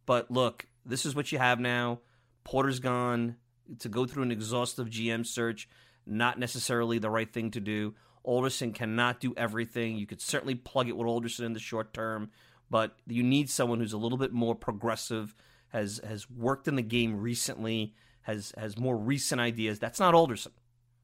But 0.06 0.30
look, 0.30 0.68
this 0.86 1.06
is 1.06 1.16
what 1.16 1.32
you 1.32 1.38
have 1.38 1.60
now. 1.60 2.00
Porter's 2.44 2.80
gone. 2.80 3.38
To 3.80 3.90
go 3.90 4.06
through 4.06 4.24
an 4.24 4.32
exhaustive 4.32 4.88
GM 4.88 5.26
search, 5.26 5.68
not 6.06 6.40
necessarily 6.40 7.00
the 7.00 7.10
right 7.10 7.32
thing 7.32 7.52
to 7.52 7.60
do. 7.60 7.96
Alderson 8.24 8.74
cannot 8.74 9.20
do 9.20 9.34
everything. 9.36 9.98
You 9.98 10.06
could 10.06 10.22
certainly 10.22 10.56
plug 10.56 10.88
it 10.88 10.96
with 10.96 11.08
Alderson 11.08 11.46
in 11.46 11.54
the 11.54 11.60
short 11.60 11.94
term, 11.94 12.30
but 12.70 12.96
you 13.08 13.24
need 13.24 13.50
someone 13.50 13.80
who's 13.80 13.94
a 13.94 13.98
little 13.98 14.18
bit 14.18 14.34
more 14.34 14.56
progressive, 14.56 15.36
has 15.70 16.00
has 16.06 16.30
worked 16.30 16.68
in 16.68 16.76
the 16.76 16.82
game 16.82 17.20
recently, 17.20 17.94
has 18.22 18.54
has 18.58 18.78
more 18.78 18.98
recent 18.98 19.42
ideas. 19.42 19.80
That's 19.80 20.00
not 20.00 20.14
Alderson. 20.14 20.52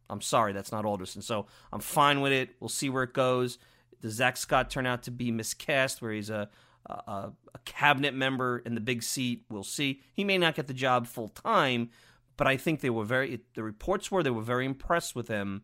I'm 0.09 0.21
sorry, 0.21 0.53
that's 0.53 0.71
not 0.71 0.85
Alderson. 0.85 1.21
So 1.21 1.47
I'm 1.71 1.79
fine 1.79 2.21
with 2.21 2.31
it. 2.31 2.55
We'll 2.59 2.69
see 2.69 2.89
where 2.89 3.03
it 3.03 3.13
goes. 3.13 3.57
Does 4.01 4.13
Zach 4.13 4.37
Scott 4.37 4.69
turn 4.69 4.85
out 4.85 5.03
to 5.03 5.11
be 5.11 5.31
miscast, 5.31 6.01
where 6.01 6.11
he's 6.11 6.29
a, 6.29 6.49
a, 6.85 7.31
a 7.53 7.59
cabinet 7.65 8.13
member 8.13 8.59
in 8.65 8.75
the 8.75 8.81
big 8.81 9.01
seat? 9.01 9.43
We'll 9.49 9.63
see. 9.63 10.01
He 10.13 10.23
may 10.23 10.37
not 10.37 10.55
get 10.55 10.67
the 10.67 10.73
job 10.73 11.07
full 11.07 11.29
time, 11.29 11.89
but 12.35 12.47
I 12.47 12.57
think 12.57 12.81
they 12.81 12.89
were 12.89 13.05
very. 13.05 13.39
The 13.55 13.63
reports 13.63 14.11
were 14.11 14.21
they 14.21 14.29
were 14.29 14.41
very 14.41 14.65
impressed 14.65 15.15
with 15.15 15.29
him, 15.29 15.63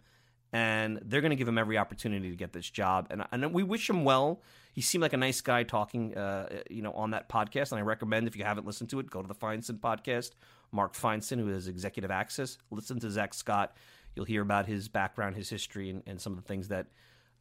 and 0.54 1.00
they're 1.04 1.22
going 1.22 1.32
to 1.32 1.36
give 1.36 1.48
him 1.48 1.58
every 1.58 1.78
opportunity 1.78 2.30
to 2.30 2.36
get 2.36 2.54
this 2.54 2.70
job. 2.70 3.08
And 3.10 3.26
and 3.32 3.54
we 3.54 3.64
wish 3.64 3.90
him 3.90 4.06
well. 4.06 4.42
He 4.72 4.82
seemed 4.82 5.02
like 5.02 5.14
a 5.14 5.18
nice 5.18 5.42
guy 5.42 5.64
talking, 5.64 6.16
uh, 6.16 6.62
you 6.70 6.82
know, 6.82 6.94
on 6.94 7.12
that 7.12 7.28
podcast. 7.28 7.72
And 7.72 7.80
I 7.80 7.82
recommend 7.82 8.28
if 8.28 8.38
you 8.38 8.46
haven't 8.46 8.66
listened 8.66 8.90
to 8.92 9.00
it, 9.00 9.10
go 9.10 9.22
to 9.22 9.28
the 9.28 9.36
Feinsand 9.36 9.80
podcast 9.80 10.32
Mark 10.72 10.96
Feinsand, 10.96 11.40
who 11.40 11.48
has 11.48 11.68
executive 11.68 12.12
access. 12.12 12.58
Listen 12.72 13.00
to 13.00 13.10
Zach 13.10 13.34
Scott. 13.34 13.76
You'll 14.16 14.26
hear 14.26 14.42
about 14.42 14.66
his 14.66 14.88
background, 14.88 15.36
his 15.36 15.50
history, 15.50 15.90
and, 15.90 16.04
and 16.06 16.20
some 16.20 16.34
of 16.34 16.42
the 16.42 16.48
things 16.48 16.68
that 16.70 16.88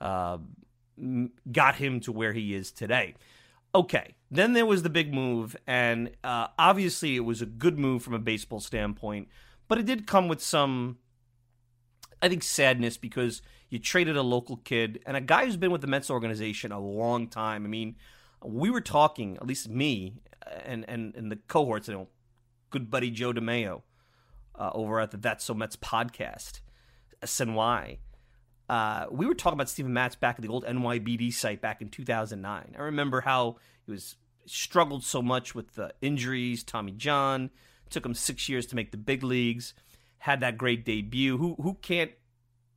uh, 0.00 0.38
got 1.50 1.76
him 1.76 2.00
to 2.00 2.12
where 2.12 2.32
he 2.32 2.54
is 2.54 2.70
today. 2.70 3.14
Okay, 3.74 4.14
then 4.30 4.54
there 4.54 4.66
was 4.66 4.82
the 4.82 4.90
big 4.90 5.12
move, 5.12 5.56
and 5.66 6.10
uh, 6.24 6.48
obviously 6.58 7.16
it 7.16 7.20
was 7.20 7.42
a 7.42 7.46
good 7.46 7.78
move 7.78 8.02
from 8.02 8.14
a 8.14 8.18
baseball 8.18 8.60
standpoint, 8.60 9.28
but 9.68 9.78
it 9.78 9.86
did 9.86 10.06
come 10.06 10.28
with 10.28 10.42
some, 10.42 10.98
I 12.22 12.28
think, 12.28 12.42
sadness 12.42 12.96
because 12.96 13.42
you 13.68 13.78
traded 13.78 14.16
a 14.16 14.22
local 14.22 14.56
kid 14.56 15.00
and 15.04 15.16
a 15.16 15.20
guy 15.20 15.44
who's 15.44 15.58
been 15.58 15.70
with 15.70 15.82
the 15.82 15.86
Mets 15.86 16.10
organization 16.10 16.72
a 16.72 16.80
long 16.80 17.28
time. 17.28 17.64
I 17.64 17.68
mean, 17.68 17.96
we 18.42 18.70
were 18.70 18.80
talking, 18.80 19.36
at 19.36 19.46
least 19.46 19.68
me 19.68 20.22
and 20.64 20.84
and, 20.88 21.14
and 21.14 21.30
the 21.30 21.36
cohorts, 21.36 21.88
you 21.88 21.94
know, 21.94 22.08
good 22.70 22.90
buddy 22.90 23.10
Joe 23.10 23.32
DeMayo 23.32 23.82
uh, 24.58 24.70
over 24.74 25.00
at 25.00 25.10
the 25.10 25.16
That's 25.16 25.44
So 25.44 25.54
Mets 25.54 25.76
podcast, 25.76 26.60
SNY. 27.22 27.98
Uh, 28.68 29.06
we 29.10 29.24
were 29.24 29.34
talking 29.34 29.56
about 29.56 29.70
Steven 29.70 29.92
Matz 29.92 30.14
back 30.14 30.36
at 30.36 30.42
the 30.42 30.48
old 30.48 30.64
NYBD 30.64 31.32
site 31.32 31.62
back 31.62 31.80
in 31.80 31.88
2009. 31.88 32.74
I 32.76 32.82
remember 32.82 33.22
how 33.22 33.56
he 33.86 33.92
was 33.92 34.16
struggled 34.44 35.04
so 35.04 35.22
much 35.22 35.54
with 35.54 35.74
the 35.74 35.94
injuries. 36.02 36.64
Tommy 36.64 36.92
John 36.92 37.50
took 37.88 38.04
him 38.04 38.14
six 38.14 38.48
years 38.48 38.66
to 38.66 38.76
make 38.76 38.90
the 38.90 38.98
big 38.98 39.22
leagues. 39.22 39.72
Had 40.18 40.40
that 40.40 40.58
great 40.58 40.84
debut. 40.84 41.38
Who 41.38 41.54
who 41.62 41.74
can't 41.74 42.10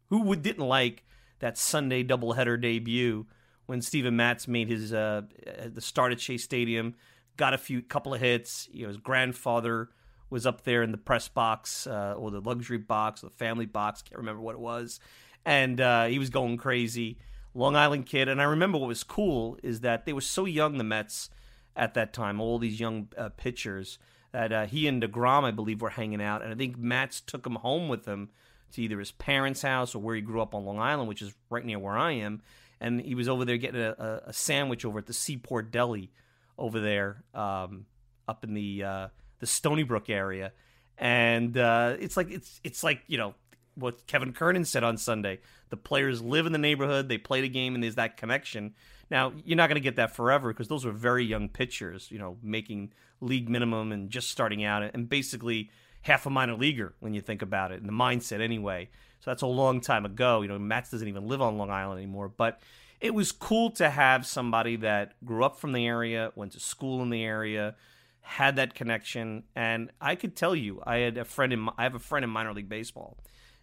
who 0.09 0.21
would 0.21 0.43
didn't 0.43 0.67
like 0.67 1.03
that 1.39 1.57
Sunday 1.57 2.03
doubleheader 2.03 2.61
debut 2.61 3.25
when 3.65 3.81
Steven 3.81 4.15
Matz 4.15 4.47
made 4.47 4.69
his 4.69 4.93
uh, 4.93 5.23
the 5.65 5.81
start 5.81 6.11
at 6.11 6.19
Chase 6.19 6.43
Stadium, 6.43 6.93
got 7.37 7.53
a 7.53 7.57
few 7.57 7.81
couple 7.81 8.13
of 8.13 8.21
hits. 8.21 8.69
You 8.71 8.83
know, 8.83 8.89
his 8.89 8.97
grandfather 8.97 9.89
was 10.31 10.47
up 10.47 10.63
there 10.63 10.81
in 10.81 10.91
the 10.91 10.97
press 10.97 11.27
box 11.27 11.85
uh, 11.85 12.15
or 12.17 12.31
the 12.31 12.41
luxury 12.41 12.79
box 12.79 13.23
or 13.23 13.27
the 13.27 13.35
family 13.35 13.67
box. 13.67 14.01
Can't 14.01 14.17
remember 14.17 14.41
what 14.41 14.55
it 14.55 14.61
was 14.61 14.99
and 15.45 15.79
uh, 15.81 16.05
he 16.05 16.19
was 16.19 16.29
going 16.29 16.57
crazy. 16.57 17.17
Long 17.53 17.75
Island 17.75 18.05
kid, 18.05 18.29
and 18.29 18.41
I 18.41 18.45
remember 18.45 18.77
what 18.77 18.87
was 18.87 19.03
cool 19.03 19.57
is 19.61 19.81
that 19.81 20.05
they 20.05 20.13
were 20.13 20.21
so 20.21 20.45
young, 20.45 20.77
the 20.77 20.83
Mets 20.83 21.29
at 21.75 21.93
that 21.95 22.13
time, 22.13 22.39
all 22.39 22.59
these 22.59 22.79
young 22.79 23.09
uh, 23.17 23.29
pitchers, 23.29 23.97
that 24.31 24.53
uh, 24.53 24.65
he 24.65 24.87
and 24.87 25.03
Degrom, 25.03 25.43
I 25.43 25.51
believe, 25.51 25.81
were 25.81 25.89
hanging 25.89 26.21
out, 26.21 26.41
and 26.41 26.53
I 26.53 26.55
think 26.55 26.77
Matz 26.77 27.19
took 27.19 27.45
him 27.45 27.55
home 27.55 27.89
with 27.89 28.05
him 28.05 28.29
to 28.73 28.81
either 28.81 28.99
his 28.99 29.11
parents' 29.11 29.63
house 29.63 29.93
or 29.93 29.99
where 29.99 30.15
he 30.15 30.21
grew 30.21 30.41
up 30.41 30.55
on 30.55 30.63
Long 30.63 30.79
Island, 30.79 31.09
which 31.09 31.21
is 31.21 31.33
right 31.49 31.65
near 31.65 31.79
where 31.79 31.97
I 31.97 32.13
am, 32.13 32.41
and 32.79 33.01
he 33.01 33.15
was 33.15 33.27
over 33.27 33.43
there 33.43 33.57
getting 33.57 33.81
a, 33.81 34.21
a 34.27 34.33
sandwich 34.33 34.85
over 34.85 34.99
at 34.99 35.07
the 35.07 35.13
Seaport 35.13 35.71
Deli 35.71 36.11
over 36.57 36.79
there, 36.79 37.23
um, 37.33 37.85
up 38.29 38.45
in 38.45 38.53
the 38.53 38.83
uh, 38.83 39.07
the 39.41 39.47
Stony 39.47 39.83
Brook 39.83 40.09
area, 40.09 40.53
and 40.97 41.57
uh, 41.57 41.97
it's 41.99 42.15
like 42.15 42.31
it's 42.31 42.61
it's 42.63 42.83
like 42.83 43.01
you 43.07 43.17
know 43.17 43.35
what 43.75 44.07
Kevin 44.07 44.31
Kernan 44.31 44.63
said 44.63 44.85
on 44.85 44.95
Sunday. 44.95 45.39
The 45.69 45.77
players 45.77 46.21
live 46.21 46.45
in 46.45 46.51
the 46.51 46.57
neighborhood, 46.57 47.09
they 47.09 47.17
play 47.17 47.41
the 47.41 47.49
game, 47.49 47.75
and 47.75 47.83
there's 47.83 47.95
that 47.95 48.15
connection. 48.15 48.75
Now, 49.09 49.33
you're 49.43 49.57
not 49.57 49.67
going 49.67 49.75
to 49.75 49.81
get 49.81 49.97
that 49.97 50.15
forever 50.15 50.53
because 50.53 50.67
those 50.69 50.85
were 50.85 50.91
very 50.91 51.25
young 51.25 51.49
pitchers, 51.49 52.09
you 52.11 52.19
know, 52.19 52.37
making 52.41 52.93
league 53.19 53.49
minimum 53.49 53.91
and 53.91 54.09
just 54.09 54.29
starting 54.29 54.63
out, 54.63 54.83
and 54.83 55.09
basically 55.09 55.69
half 56.03 56.25
a 56.25 56.29
minor 56.29 56.55
leaguer 56.55 56.93
when 56.99 57.13
you 57.13 57.21
think 57.21 57.41
about 57.41 57.71
it, 57.71 57.79
and 57.79 57.89
the 57.89 57.93
mindset 57.93 58.41
anyway. 58.41 58.89
So 59.19 59.29
that's 59.31 59.43
a 59.43 59.47
long 59.47 59.81
time 59.81 60.05
ago. 60.05 60.41
You 60.41 60.47
know, 60.47 60.59
Matz 60.59 60.91
doesn't 60.91 61.07
even 61.07 61.27
live 61.27 61.41
on 61.41 61.57
Long 61.57 61.69
Island 61.69 61.99
anymore, 61.99 62.29
but 62.29 62.61
it 62.99 63.13
was 63.13 63.31
cool 63.31 63.71
to 63.71 63.89
have 63.89 64.25
somebody 64.25 64.77
that 64.77 65.13
grew 65.25 65.43
up 65.43 65.59
from 65.59 65.73
the 65.73 65.85
area, 65.87 66.31
went 66.35 66.53
to 66.53 66.59
school 66.59 67.01
in 67.01 67.09
the 67.09 67.23
area, 67.23 67.75
had 68.21 68.55
that 68.55 68.75
connection, 68.75 69.43
and 69.55 69.91
I 69.99 70.15
could 70.15 70.35
tell 70.35 70.55
you, 70.55 70.81
I 70.85 70.97
had 70.97 71.17
a 71.17 71.25
friend 71.25 71.51
in, 71.51 71.67
I 71.77 71.83
have 71.83 71.95
a 71.95 71.99
friend 71.99 72.23
in 72.23 72.29
minor 72.29 72.53
league 72.53 72.69
baseball 72.69 73.17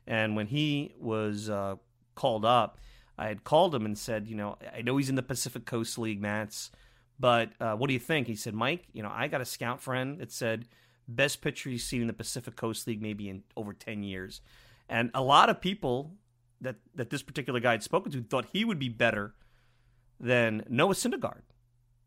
and 0.08 0.34
when 0.34 0.46
he 0.46 0.94
was 0.98 1.50
uh, 1.50 1.76
called 2.14 2.44
up, 2.44 2.80
I 3.18 3.28
had 3.28 3.44
called 3.44 3.74
him 3.74 3.84
and 3.84 3.96
said, 3.96 4.26
you 4.26 4.36
know, 4.36 4.56
I 4.74 4.80
know 4.80 4.96
he's 4.96 5.10
in 5.10 5.16
the 5.16 5.22
Pacific 5.22 5.66
Coast 5.66 5.98
League, 5.98 6.20
Matz, 6.20 6.70
but 7.20 7.50
uh, 7.60 7.74
what 7.74 7.88
do 7.88 7.92
you 7.92 8.00
think? 8.00 8.26
He 8.26 8.34
said, 8.34 8.54
Mike, 8.54 8.86
you 8.92 9.02
know, 9.02 9.12
I 9.12 9.28
got 9.28 9.42
a 9.42 9.44
scout 9.44 9.82
friend 9.82 10.18
that 10.18 10.32
said 10.32 10.66
best 11.06 11.42
pitcher 11.42 11.68
he's 11.68 11.84
seen 11.84 12.00
in 12.00 12.06
the 12.06 12.14
Pacific 12.14 12.56
Coast 12.56 12.86
League 12.86 13.02
maybe 13.02 13.28
in 13.28 13.42
over 13.54 13.74
10 13.74 14.02
years. 14.02 14.40
And 14.88 15.10
a 15.12 15.22
lot 15.22 15.50
of 15.50 15.60
people 15.60 16.14
that, 16.62 16.76
that 16.94 17.10
this 17.10 17.22
particular 17.22 17.60
guy 17.60 17.72
had 17.72 17.82
spoken 17.82 18.10
to 18.12 18.22
thought 18.22 18.46
he 18.52 18.64
would 18.64 18.78
be 18.78 18.88
better 18.88 19.34
than 20.18 20.64
Noah 20.70 20.94
Syndergaard. 20.94 21.42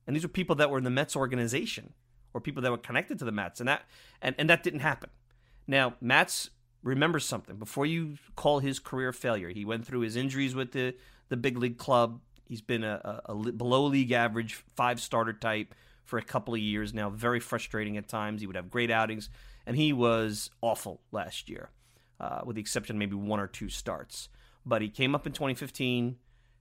And 0.08 0.16
these 0.16 0.24
were 0.24 0.30
people 0.30 0.56
that 0.56 0.72
were 0.72 0.80
in 0.80 0.84
the 0.84 0.90
Mets 0.90 1.16
organization 1.16 1.94
or 2.34 2.42
people 2.42 2.62
that 2.62 2.72
were 2.72 2.78
connected 2.78 3.20
to 3.20 3.26
the 3.26 3.32
Mets. 3.32 3.60
And 3.60 3.68
that, 3.70 3.84
and, 4.22 4.36
and 4.38 4.50
that 4.50 4.64
didn't 4.64 4.80
happen. 4.82 5.10
Now, 5.68 5.96
Matz 6.02 6.50
remembers 6.84 7.26
something 7.26 7.58
before 7.58 7.86
you 7.86 8.18
call 8.36 8.60
his 8.60 8.80
career 8.80 9.14
failure. 9.14 9.50
He 9.50 9.66
went 9.66 9.86
through 9.86 10.02
his 10.02 10.16
injuries 10.16 10.56
with 10.56 10.72
the 10.72 10.96
the 11.30 11.38
big 11.38 11.58
league 11.58 11.78
club. 11.78 12.20
He's 12.48 12.62
been 12.62 12.84
a, 12.84 13.22
a, 13.26 13.32
a 13.32 13.52
below 13.54 13.86
league 13.86 14.12
average 14.12 14.66
five 14.76 15.00
starter 15.00 15.34
type 15.34 15.74
for 16.04 16.20
a 16.20 16.22
couple 16.22 16.54
of 16.54 16.60
years 16.60 16.94
now. 16.94 17.10
Very 17.10 17.40
frustrating 17.40 17.96
at 17.98 18.08
times. 18.08 18.42
He 18.42 18.48
would 18.48 18.58
have 18.58 18.70
great 18.70 18.92
outings, 18.92 19.30
and 19.66 19.78
he 19.78 19.94
was 19.94 20.50
awful 20.62 21.00
last 21.12 21.50
year, 21.50 21.70
uh, 22.20 22.42
with 22.44 22.56
the 22.56 22.62
exception 22.62 22.98
of 22.98 23.00
maybe 23.00 23.16
one 23.16 23.40
or 23.40 23.48
two 23.48 23.70
starts. 23.70 24.28
But 24.66 24.82
he 24.82 24.90
came 24.90 25.16
up 25.16 25.26
in 25.26 25.32
2015, 25.32 26.18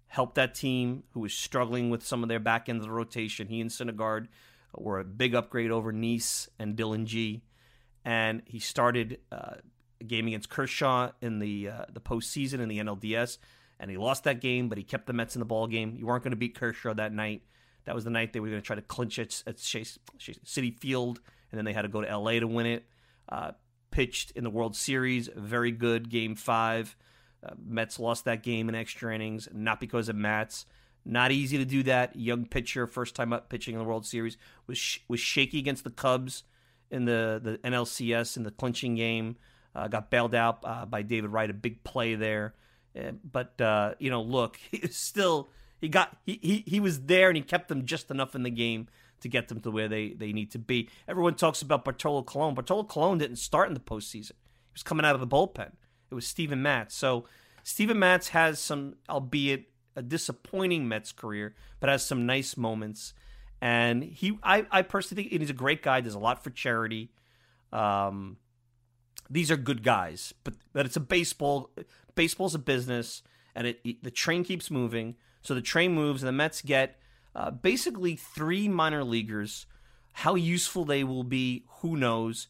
helped 0.07 0.37
that 0.37 0.55
team 0.55 1.03
who 1.11 1.21
was 1.21 1.35
struggling 1.35 1.91
with 1.91 2.07
some 2.07 2.23
of 2.23 2.29
their 2.29 2.39
back 2.39 2.69
end 2.69 2.79
of 2.79 2.85
the 2.85 2.93
rotation. 2.93 3.49
He 3.49 3.61
and 3.61 3.71
Syndergaard 3.71 4.29
were 4.75 4.99
a 4.99 5.05
big 5.05 5.35
upgrade 5.35 5.71
over 5.71 5.93
Niese 5.93 6.49
and 6.59 6.77
Dillon 6.77 7.07
Gee 7.07 7.43
and 8.05 8.43
he 8.47 8.59
started. 8.59 9.19
Uh, 9.31 9.57
game 10.07 10.27
against 10.27 10.49
Kershaw 10.49 11.11
in 11.21 11.39
the 11.39 11.69
uh, 11.69 11.85
the 11.93 12.01
postseason 12.01 12.61
in 12.61 12.69
the 12.69 12.79
NLDS, 12.79 13.39
and 13.79 13.91
he 13.91 13.97
lost 13.97 14.25
that 14.25 14.41
game, 14.41 14.69
but 14.69 14.79
he 14.79 14.85
kept 14.85 15.07
the 15.07 15.13
Mets 15.13 15.37
in 15.37 15.41
the 15.41 15.47
ball 15.47 15.67
game. 15.67 15.95
You 15.97 16.07
weren't 16.07 16.23
going 16.23 16.33
to 16.33 16.37
beat 16.37 16.55
Kershaw 16.55 16.95
that 16.95 17.13
night. 17.13 17.43
That 17.85 17.95
was 17.95 18.05
the 18.05 18.11
night 18.11 18.33
they 18.33 18.41
were 18.41 18.49
going 18.49 18.61
to 18.61 18.67
try 18.67 18.77
to 18.77 18.83
clinch 18.83 19.19
it 19.19 19.43
at 19.47 19.57
Citi 19.57 20.79
Field, 20.79 21.21
and 21.51 21.59
then 21.59 21.65
they 21.65 21.73
had 21.73 21.83
to 21.83 21.89
go 21.89 22.03
to 22.03 22.17
LA 22.19 22.33
to 22.33 22.47
win 22.47 22.67
it. 22.67 22.85
Uh, 23.29 23.53
pitched 23.91 24.33
in 24.33 24.45
the 24.45 24.51
World 24.51 24.77
Series, 24.77 25.29
very 25.35 25.71
good 25.71 26.11
game 26.11 26.35
five. 26.35 26.97
Uh, 27.45 27.55
Mets 27.65 27.99
lost 27.99 28.27
that 28.27 28.43
game 28.43 28.69
in 28.69 28.75
extra 28.75 29.15
innings, 29.15 29.49
not 29.53 29.81
because 29.81 30.09
of 30.09 30.17
Matz. 30.17 30.67
Not 31.05 31.33
easy 31.33 31.59
to 31.59 31.65
do 31.65 31.83
that. 31.85 32.17
Young 32.17 32.47
pitcher, 32.47 32.87
first 32.87 33.15
time 33.15 33.33
up 33.33 33.49
pitching 33.49 33.75
in 33.75 33.79
the 33.79 33.85
World 33.85 34.07
Series, 34.07 34.37
was 34.67 34.79
sh- 34.79 34.99
was 35.09 35.21
shaky 35.21 35.59
against 35.59 35.85
the 35.85 35.91
Cubs 35.91 36.45
in 36.91 37.05
the 37.05 37.41
the 37.43 37.59
NLCS 37.59 38.37
in 38.37 38.43
the 38.43 38.51
clinching 38.51 38.95
game. 38.95 39.37
Uh, 39.75 39.89
got 39.89 40.11
bailed 40.11 40.35
out 40.35 40.59
uh, 40.65 40.85
by 40.85 41.03
David 41.03 41.31
Wright, 41.31 41.49
a 41.49 41.55
big 41.55 41.83
play 41.85 42.17
there. 42.17 42.55
Uh, 42.99 43.13
but 43.25 43.55
you 43.99 44.11
know, 44.11 44.23
look, 44.23 44.59
he 44.71 44.87
still 44.89 45.49
he 45.81 45.89
got 45.89 46.17
he, 46.27 46.39
he 46.43 46.65
he 46.67 46.81
was 46.81 47.03
there 47.03 47.29
and 47.29 47.37
he 47.37 47.43
kept 47.43 47.69
them 47.69 47.87
just 47.87 48.11
enough 48.11 48.35
in 48.35 48.43
the 48.43 48.51
game 48.51 48.89
to 49.21 49.29
get 49.29 49.49
them 49.49 49.61
to 49.61 49.71
where 49.71 49.89
they, 49.89 50.11
they 50.11 50.33
need 50.33 50.51
to 50.53 50.59
be. 50.59 50.89
Everyone 51.07 51.35
talks 51.35 51.63
about 51.63 51.85
Bartolo 51.85 52.23
Colon. 52.23 52.55
Bartolo 52.55 52.85
Colon 52.85 53.19
didn't 53.19 53.37
start 53.37 53.69
in 53.69 53.75
the 53.75 53.81
postseason. 53.81 54.33
He 54.33 54.73
was 54.75 54.83
coming 54.83 55.05
out 55.05 55.15
of 55.15 55.21
the 55.21 55.27
bullpen. 55.27 55.73
It 56.11 56.15
was 56.15 56.27
Steven 56.27 56.63
Matz. 56.63 56.95
So 56.95 57.27
Steven 57.63 57.99
Matz 57.99 58.29
has 58.29 58.59
some, 58.59 58.95
albeit 59.09 59.69
a 60.01 60.03
disappointing 60.03 60.89
Mets 60.89 61.13
career, 61.13 61.55
but 61.79 61.91
has 61.91 62.05
some 62.05 62.25
nice 62.27 62.57
moments. 62.57 63.13
And 63.61 64.03
he, 64.03 64.39
I, 64.43 64.67
I 64.71 64.83
personally 64.83 65.25
think 65.25 65.41
he's 65.41 65.51
a 65.51 65.55
great 65.55 65.83
guy. 65.83 66.01
Does 66.01 66.15
a 66.15 66.19
lot 66.19 66.43
for 66.43 66.51
charity. 66.51 67.11
Um, 67.73 68.39
these 69.29 69.51
are 69.51 69.57
good 69.57 69.83
guys, 69.83 70.33
but 70.43 70.55
but 70.73 70.87
it's 70.87 70.97
a 70.97 71.01
baseball. 71.01 71.71
Baseball's 72.15 72.55
a 72.55 72.59
business, 72.59 73.23
and 73.55 73.67
it, 73.67 73.81
it, 73.85 74.03
the 74.03 74.11
train 74.11 74.43
keeps 74.43 74.71
moving. 74.71 75.17
So 75.43 75.55
the 75.55 75.61
train 75.61 75.95
moves, 75.95 76.23
and 76.23 76.29
the 76.29 76.33
Mets 76.33 76.63
get 76.63 76.99
uh, 77.37 77.51
basically 77.51 78.17
three 78.17 78.67
minor 78.69 79.05
leaguers. 79.05 79.67
How 80.13 80.35
useful 80.35 80.85
they 80.85 81.05
will 81.05 81.23
be, 81.23 81.65
who 81.81 81.97
knows? 81.97 82.49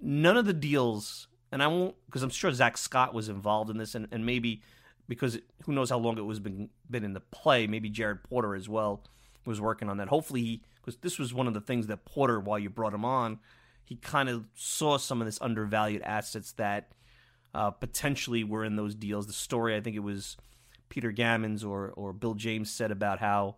None 0.00 0.36
of 0.36 0.46
the 0.46 0.52
deals, 0.52 1.28
and 1.52 1.62
I 1.62 1.66
won't 1.68 1.94
because 2.06 2.22
I'm 2.22 2.30
sure 2.30 2.52
Zach 2.52 2.78
Scott 2.78 3.14
was 3.14 3.28
involved 3.28 3.70
in 3.70 3.76
this, 3.76 3.94
and, 3.94 4.08
and 4.10 4.24
maybe 4.24 4.62
because 5.08 5.38
who 5.64 5.72
knows 5.72 5.90
how 5.90 5.98
long 5.98 6.18
it 6.18 6.24
was 6.24 6.38
been 6.38 6.68
been 6.88 7.04
in 7.04 7.14
the 7.14 7.20
play. 7.20 7.66
Maybe 7.66 7.88
Jared 7.88 8.22
Porter 8.22 8.54
as 8.54 8.68
well 8.68 9.02
was 9.44 9.60
working 9.60 9.88
on 9.88 9.96
that. 9.96 10.08
Hopefully, 10.08 10.62
because 10.80 10.96
this 10.98 11.18
was 11.18 11.32
one 11.32 11.46
of 11.46 11.54
the 11.54 11.60
things 11.60 11.86
that 11.86 12.04
Porter, 12.04 12.38
while 12.38 12.58
you 12.58 12.68
brought 12.68 12.94
him 12.94 13.04
on, 13.04 13.38
he 13.84 13.96
kind 13.96 14.28
of 14.28 14.44
saw 14.54 14.98
some 14.98 15.20
of 15.20 15.26
this 15.26 15.40
undervalued 15.40 16.02
assets 16.02 16.52
that 16.52 16.92
uh, 17.54 17.70
potentially 17.70 18.44
were 18.44 18.64
in 18.64 18.76
those 18.76 18.94
deals. 18.94 19.26
The 19.26 19.32
story, 19.32 19.74
I 19.74 19.80
think 19.80 19.96
it 19.96 20.00
was 20.00 20.36
Peter 20.88 21.10
Gammons 21.10 21.64
or 21.64 21.92
or 21.96 22.12
Bill 22.12 22.34
James 22.34 22.70
said 22.70 22.90
about 22.90 23.18
how 23.18 23.56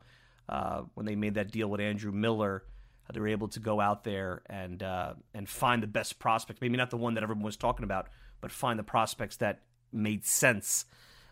uh, 0.49 0.83
when 0.95 1.07
they 1.07 1.17
made 1.17 1.35
that 1.35 1.51
deal 1.51 1.69
with 1.69 1.81
Andrew 1.81 2.13
Miller, 2.13 2.65
they 3.13 3.21
were 3.21 3.29
able 3.29 3.49
to 3.49 3.61
go 3.61 3.81
out 3.81 4.05
there 4.05 4.43
and 4.47 4.83
uh, 4.83 5.15
and 5.35 5.49
find 5.49 5.83
the 5.83 5.89
best 5.89 6.19
prospect. 6.19 6.61
Maybe 6.61 6.77
not 6.77 6.91
the 6.91 6.97
one 6.97 7.15
that 7.15 7.23
everyone 7.23 7.45
was 7.45 7.57
talking 7.57 7.85
about, 7.85 8.09
but 8.41 8.53
find 8.53 8.79
the 8.79 8.85
prospects 8.85 9.37
that 9.37 9.61
made 9.93 10.25
sense. 10.25 10.85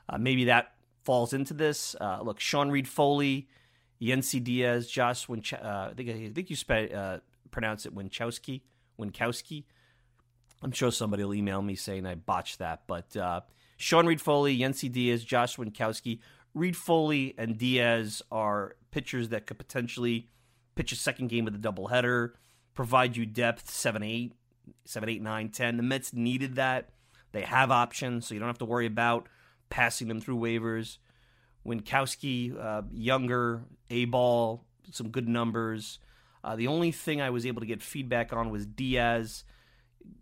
Uh, 0.09 0.19
maybe 0.19 0.45
that 0.47 0.73
falls 1.05 1.33
into 1.33 1.55
this. 1.55 1.95
Uh, 2.01 2.21
look, 2.23 2.41
Sean 2.41 2.71
Reid-Foley, 2.71 3.49
Yennsy 4.01 4.43
Diaz, 4.43 4.89
Josh 4.89 5.29
Winch- 5.29 5.53
uh, 5.53 5.89
I 5.91 5.95
think 5.95 6.11
I 6.11 6.31
think 6.33 6.51
you 6.51 6.57
spe- 6.57 7.21
pronounce 7.51 7.87
it 7.87 7.95
Winchowski. 7.95 8.63
Winkowski. 8.99 9.65
I'm 10.63 10.73
sure 10.73 10.91
somebody 10.91 11.25
will 11.25 11.35
email 11.35 11.63
me 11.63 11.75
saying 11.77 12.05
I 12.07 12.17
botched 12.17 12.59
that, 12.59 12.83
but 12.87 13.17
uh, 13.17 13.43
Sean 13.77 14.07
Reid 14.07 14.21
Foley, 14.21 14.59
Yennsy 14.59 14.91
Diaz, 14.91 15.25
Josh 15.25 15.57
Winckowski, 15.57 16.19
Reid 16.53 16.77
Foley, 16.77 17.35
and 17.39 17.57
Diaz 17.57 18.23
are 18.33 18.75
pitchers 18.91 19.29
that 19.29 19.47
could 19.47 19.59
potentially 19.59 20.29
pitch 20.75 20.91
a 20.91 20.97
second 20.97 21.29
game 21.29 21.45
with 21.45 21.55
a 21.55 21.59
doubleheader, 21.59 22.33
provide 22.75 23.17
you 23.17 23.25
depth 23.25 23.71
7 23.71 24.03
8, 24.03 24.33
7, 24.85 25.09
8, 25.09 25.23
9, 25.23 25.49
10. 25.49 25.77
The 25.77 25.83
Mets 25.83 26.13
needed 26.13 26.57
that. 26.57 26.91
They 27.31 27.43
have 27.43 27.71
options, 27.71 28.27
so 28.27 28.35
you 28.35 28.41
don't 28.41 28.49
have 28.49 28.59
to 28.59 28.65
worry 28.65 28.87
about 28.87 29.29
passing 29.71 30.09
them 30.09 30.21
through 30.21 30.37
waivers. 30.37 30.99
Winckowski, 31.67 32.59
uh, 32.59 32.83
younger, 32.93 33.65
A 33.91 34.07
ball, 34.07 34.65
some 34.91 35.11
good 35.11 35.29
numbers. 35.29 35.99
Uh, 36.43 36.57
the 36.57 36.69
only 36.69 36.93
thing 36.93 37.21
I 37.21 37.31
was 37.31 37.45
able 37.45 37.61
to 37.61 37.67
get 37.67 37.83
feedback 37.83 38.33
on 38.33 38.51
was 38.51 38.67
Diaz. 38.67 39.45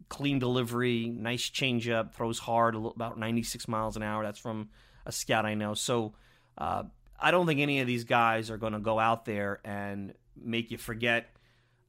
Clean 0.09 0.39
delivery, 0.39 1.07
nice 1.09 1.51
changeup, 1.51 2.15
throws 2.15 2.39
hard, 2.39 2.75
about 2.75 3.19
96 3.19 3.69
miles 3.69 3.97
an 3.97 4.03
hour. 4.03 4.25
That's 4.25 4.39
from 4.39 4.71
a 5.05 5.13
scout 5.13 5.45
I 5.47 5.55
know. 5.55 5.75
So 5.75 6.15
uh, 6.59 6.85
I 7.21 7.31
don't 7.31 7.47
think 7.47 7.61
any 7.61 7.81
of 7.81 7.87
these 7.87 8.05
guys 8.05 8.51
are 8.51 8.57
going 8.57 8.73
to 8.73 8.79
go 8.79 8.99
out 8.99 9.25
there 9.25 9.61
and 9.65 10.15
make 10.37 10.71
you 10.71 10.79
forget 10.79 11.29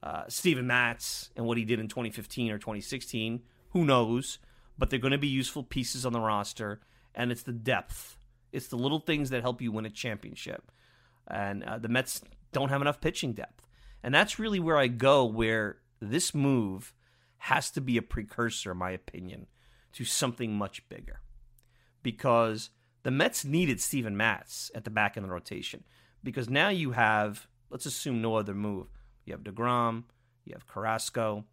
uh, 0.04 0.24
Steven 0.28 0.68
Matz 0.68 1.30
and 1.36 1.46
what 1.46 1.58
he 1.58 1.66
did 1.66 1.80
in 1.80 1.88
2015 1.88 2.52
or 2.52 2.58
2016. 2.58 3.42
Who 3.72 3.86
knows? 3.86 4.40
But 4.78 4.90
they're 4.90 5.00
going 5.00 5.12
to 5.12 5.18
be 5.18 5.28
useful 5.28 5.64
pieces 5.64 6.06
on 6.06 6.14
the 6.14 6.20
roster, 6.20 6.82
and 7.18 7.32
it's 7.32 7.44
the 7.44 7.52
depth. 7.52 8.18
It's 8.54 8.68
the 8.68 8.78
little 8.78 9.00
things 9.00 9.32
that 9.32 9.42
help 9.42 9.62
you 9.62 9.74
win 9.74 9.86
a 9.86 9.90
championship. 9.90 10.72
And 11.28 11.64
uh, 11.64 11.80
the 11.80 11.90
Mets 11.90 12.22
don't 12.54 12.70
have 12.70 12.82
enough 12.82 13.02
pitching 13.02 13.34
depth. 13.34 13.68
And 14.02 14.14
that's 14.14 14.40
really 14.40 14.60
where 14.60 14.78
I 14.78 14.88
go, 14.88 15.26
where 15.26 15.80
this 16.00 16.34
move 16.34 16.94
has 17.40 17.70
to 17.72 17.82
be 17.82 17.98
a 17.98 18.02
precursor, 18.02 18.72
in 18.72 18.78
my 18.78 18.92
opinion, 18.92 19.48
to 19.94 20.06
something 20.06 20.56
much 20.56 20.88
bigger. 20.88 21.20
Because 22.04 22.70
the 23.04 23.12
Mets 23.12 23.44
needed 23.44 23.82
Steven 23.82 24.16
Matz 24.16 24.72
at 24.74 24.86
the 24.86 24.92
back 24.92 25.18
end 25.18 25.26
of 25.26 25.30
the 25.30 25.34
rotation. 25.34 25.84
Because 26.24 26.50
now 26.50 26.70
you 26.70 26.92
have, 26.92 27.48
let's 27.70 27.86
assume 27.86 28.22
no 28.22 28.36
other 28.36 28.54
move. 28.54 28.88
You 29.26 29.34
have 29.34 29.44
DeGrom, 29.44 30.04
you 30.46 30.54
have 30.54 30.68
Carrasco. 30.68 31.46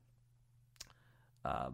Uh, 1.45 1.71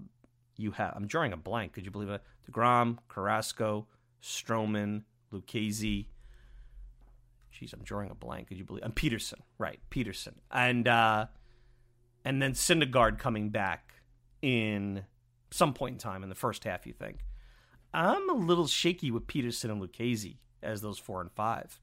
you 0.61 0.73
have, 0.73 0.93
I'm 0.97 1.07
drawing 1.07 1.33
a 1.33 1.37
blank. 1.37 1.73
Could 1.73 1.85
you 1.85 1.91
believe 1.91 2.11
it? 2.11 2.23
DeGrom, 2.51 2.99
Carrasco, 3.09 3.87
Stroman, 4.23 5.03
Lucchesi. 5.33 6.07
Jeez, 7.55 7.73
I'm 7.73 7.83
drawing 7.83 8.11
a 8.11 8.15
blank. 8.15 8.49
Could 8.49 8.59
you 8.59 8.65
believe? 8.65 8.85
I'm 8.85 8.93
Peterson, 8.93 9.41
right? 9.59 9.81
Peterson, 9.91 10.37
and 10.51 10.87
uh, 10.89 11.27
and 12.25 12.41
then 12.41 12.53
Syndergaard 12.53 13.19
coming 13.19 13.51
back 13.51 13.95
in 14.41 15.05
some 15.51 15.75
point 15.75 15.95
in 15.95 15.99
time 15.99 16.23
in 16.23 16.29
the 16.29 16.35
first 16.35 16.65
half. 16.65 16.87
You 16.87 16.93
think? 16.93 17.19
I'm 17.93 18.31
a 18.31 18.35
little 18.35 18.67
shaky 18.67 19.11
with 19.11 19.27
Peterson 19.27 19.71
and 19.71 19.83
Lucchesi 19.83 20.37
as 20.63 20.81
those 20.81 20.99
four 20.99 21.21
and 21.21 21.31
five. 21.33 21.81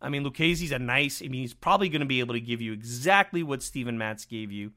I 0.00 0.08
mean, 0.08 0.24
Lucchesi's 0.24 0.72
a 0.72 0.78
nice. 0.78 1.20
I 1.20 1.28
mean, 1.28 1.40
he's 1.40 1.54
probably 1.54 1.88
going 1.88 2.00
to 2.00 2.06
be 2.06 2.20
able 2.20 2.34
to 2.34 2.40
give 2.40 2.60
you 2.60 2.72
exactly 2.72 3.42
what 3.42 3.62
Steven 3.62 3.98
Matz 3.98 4.24
gave 4.24 4.52
you 4.52 4.72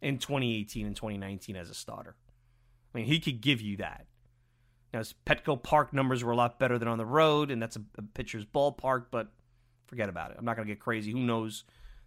in 0.00 0.18
2018 0.18 0.86
and 0.86 0.96
2019 0.96 1.56
as 1.56 1.70
a 1.70 1.74
starter. 1.74 2.14
I 2.94 2.98
mean, 2.98 3.06
he 3.06 3.20
could 3.20 3.40
give 3.40 3.60
you 3.60 3.76
that. 3.78 4.06
Now, 4.92 5.00
his 5.00 5.14
Petco 5.26 5.62
Park 5.62 5.92
numbers 5.92 6.24
were 6.24 6.32
a 6.32 6.36
lot 6.36 6.58
better 6.58 6.78
than 6.78 6.88
on 6.88 6.98
the 6.98 7.06
road, 7.06 7.50
and 7.50 7.60
that's 7.60 7.76
a, 7.76 7.82
a 7.98 8.02
pitcher's 8.02 8.46
ballpark, 8.46 9.06
but 9.10 9.32
forget 9.86 10.08
about 10.08 10.30
it. 10.30 10.36
I'm 10.38 10.44
not 10.44 10.56
going 10.56 10.66
to 10.66 10.72
get 10.72 10.80
crazy. 10.80 11.12
Who 11.12 11.20
knows? 11.20 11.64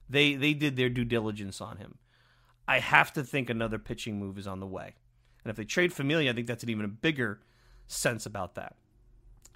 They 0.10 0.36
they 0.36 0.54
did 0.54 0.76
their 0.76 0.90
due 0.90 1.06
diligence 1.06 1.62
on 1.62 1.78
him. 1.78 2.00
I 2.68 2.80
have 2.80 3.14
to 3.14 3.24
think 3.24 3.50
another 3.50 3.80
pitching 3.80 4.20
move 4.20 4.38
is 4.38 4.48
on 4.48 4.60
the 4.60 4.68
way. 4.68 4.96
And 5.44 5.52
if 5.52 5.58
they 5.58 5.66
trade 5.66 5.94
Familia, 5.94 6.32
I 6.32 6.34
think 6.34 6.48
that's 6.48 6.64
an 6.64 6.70
even 6.70 6.98
bigger 7.02 7.42
sense 7.88 8.26
about 8.26 8.56
that. 8.56 8.76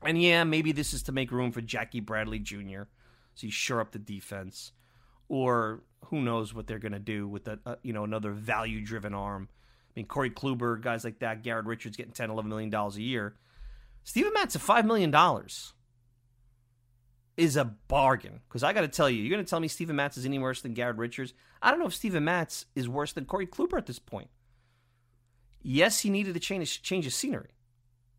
And 0.04 0.22
yeah, 0.22 0.44
maybe 0.44 0.72
this 0.72 0.94
is 0.94 1.04
to 1.04 1.12
make 1.12 1.32
room 1.32 1.52
for 1.52 1.62
Jackie 1.62 2.00
Bradley 2.00 2.40
Jr. 2.40 2.84
So 3.36 3.48
you 3.48 3.52
shore 3.52 3.82
up 3.82 3.92
the 3.92 4.00
defense, 4.00 4.72
or 5.30 5.84
who 6.06 6.22
knows 6.22 6.54
what 6.54 6.68
they're 6.68 6.80
going 6.80 6.92
to 6.92 7.00
do 7.00 7.28
with 7.28 7.48
a, 7.48 7.60
uh, 7.66 7.76
you 7.84 7.94
know 7.94 8.04
another 8.04 8.32
value 8.32 8.82
driven 8.82 9.14
arm 9.14 9.48
I 9.96 10.00
mean, 10.00 10.08
Corey 10.08 10.32
Kluber, 10.32 10.82
guys 10.82 11.04
like 11.04 11.20
that, 11.20 11.44
Garrett 11.44 11.66
Richards 11.66 11.96
getting 11.96 12.14
10, 12.14 12.32
11 12.32 12.50
million 12.50 12.72
dollars 12.72 12.96
a 12.96 13.02
year. 13.02 13.36
Steven 14.04 14.34
Matz 14.34 14.56
at 14.56 14.62
$5 14.62 14.86
million 14.86 15.14
is 17.38 17.56
a 17.56 17.66
bargain. 17.88 18.42
Because 18.48 18.64
I 18.64 18.74
got 18.74 18.82
to 18.82 18.88
tell 18.88 19.08
you, 19.10 19.22
you're 19.22 19.30
going 19.30 19.46
to 19.46 19.50
tell 19.50 19.60
me 19.60 19.68
Steven 19.68 19.96
Matz 19.96 20.18
is 20.18 20.26
any 20.26 20.40
worse 20.40 20.62
than 20.62 20.74
Garrett 20.74 20.98
Richards? 20.98 21.34
I 21.62 21.70
don't 21.70 21.80
know 21.80 21.86
if 21.86 21.94
Steven 21.94 22.24
Matz 22.24 22.66
is 22.76 22.90
worse 22.90 23.14
than 23.14 23.26
Corey 23.26 23.46
Kluber 23.46 23.78
at 23.78 23.86
this 23.86 24.00
point. 24.00 24.30
Yes, 25.62 26.00
he 26.00 26.10
needed 26.10 26.34
to 26.34 26.40
change, 26.40 26.82
change 26.82 27.06
his 27.06 27.16
scenery. 27.16 27.52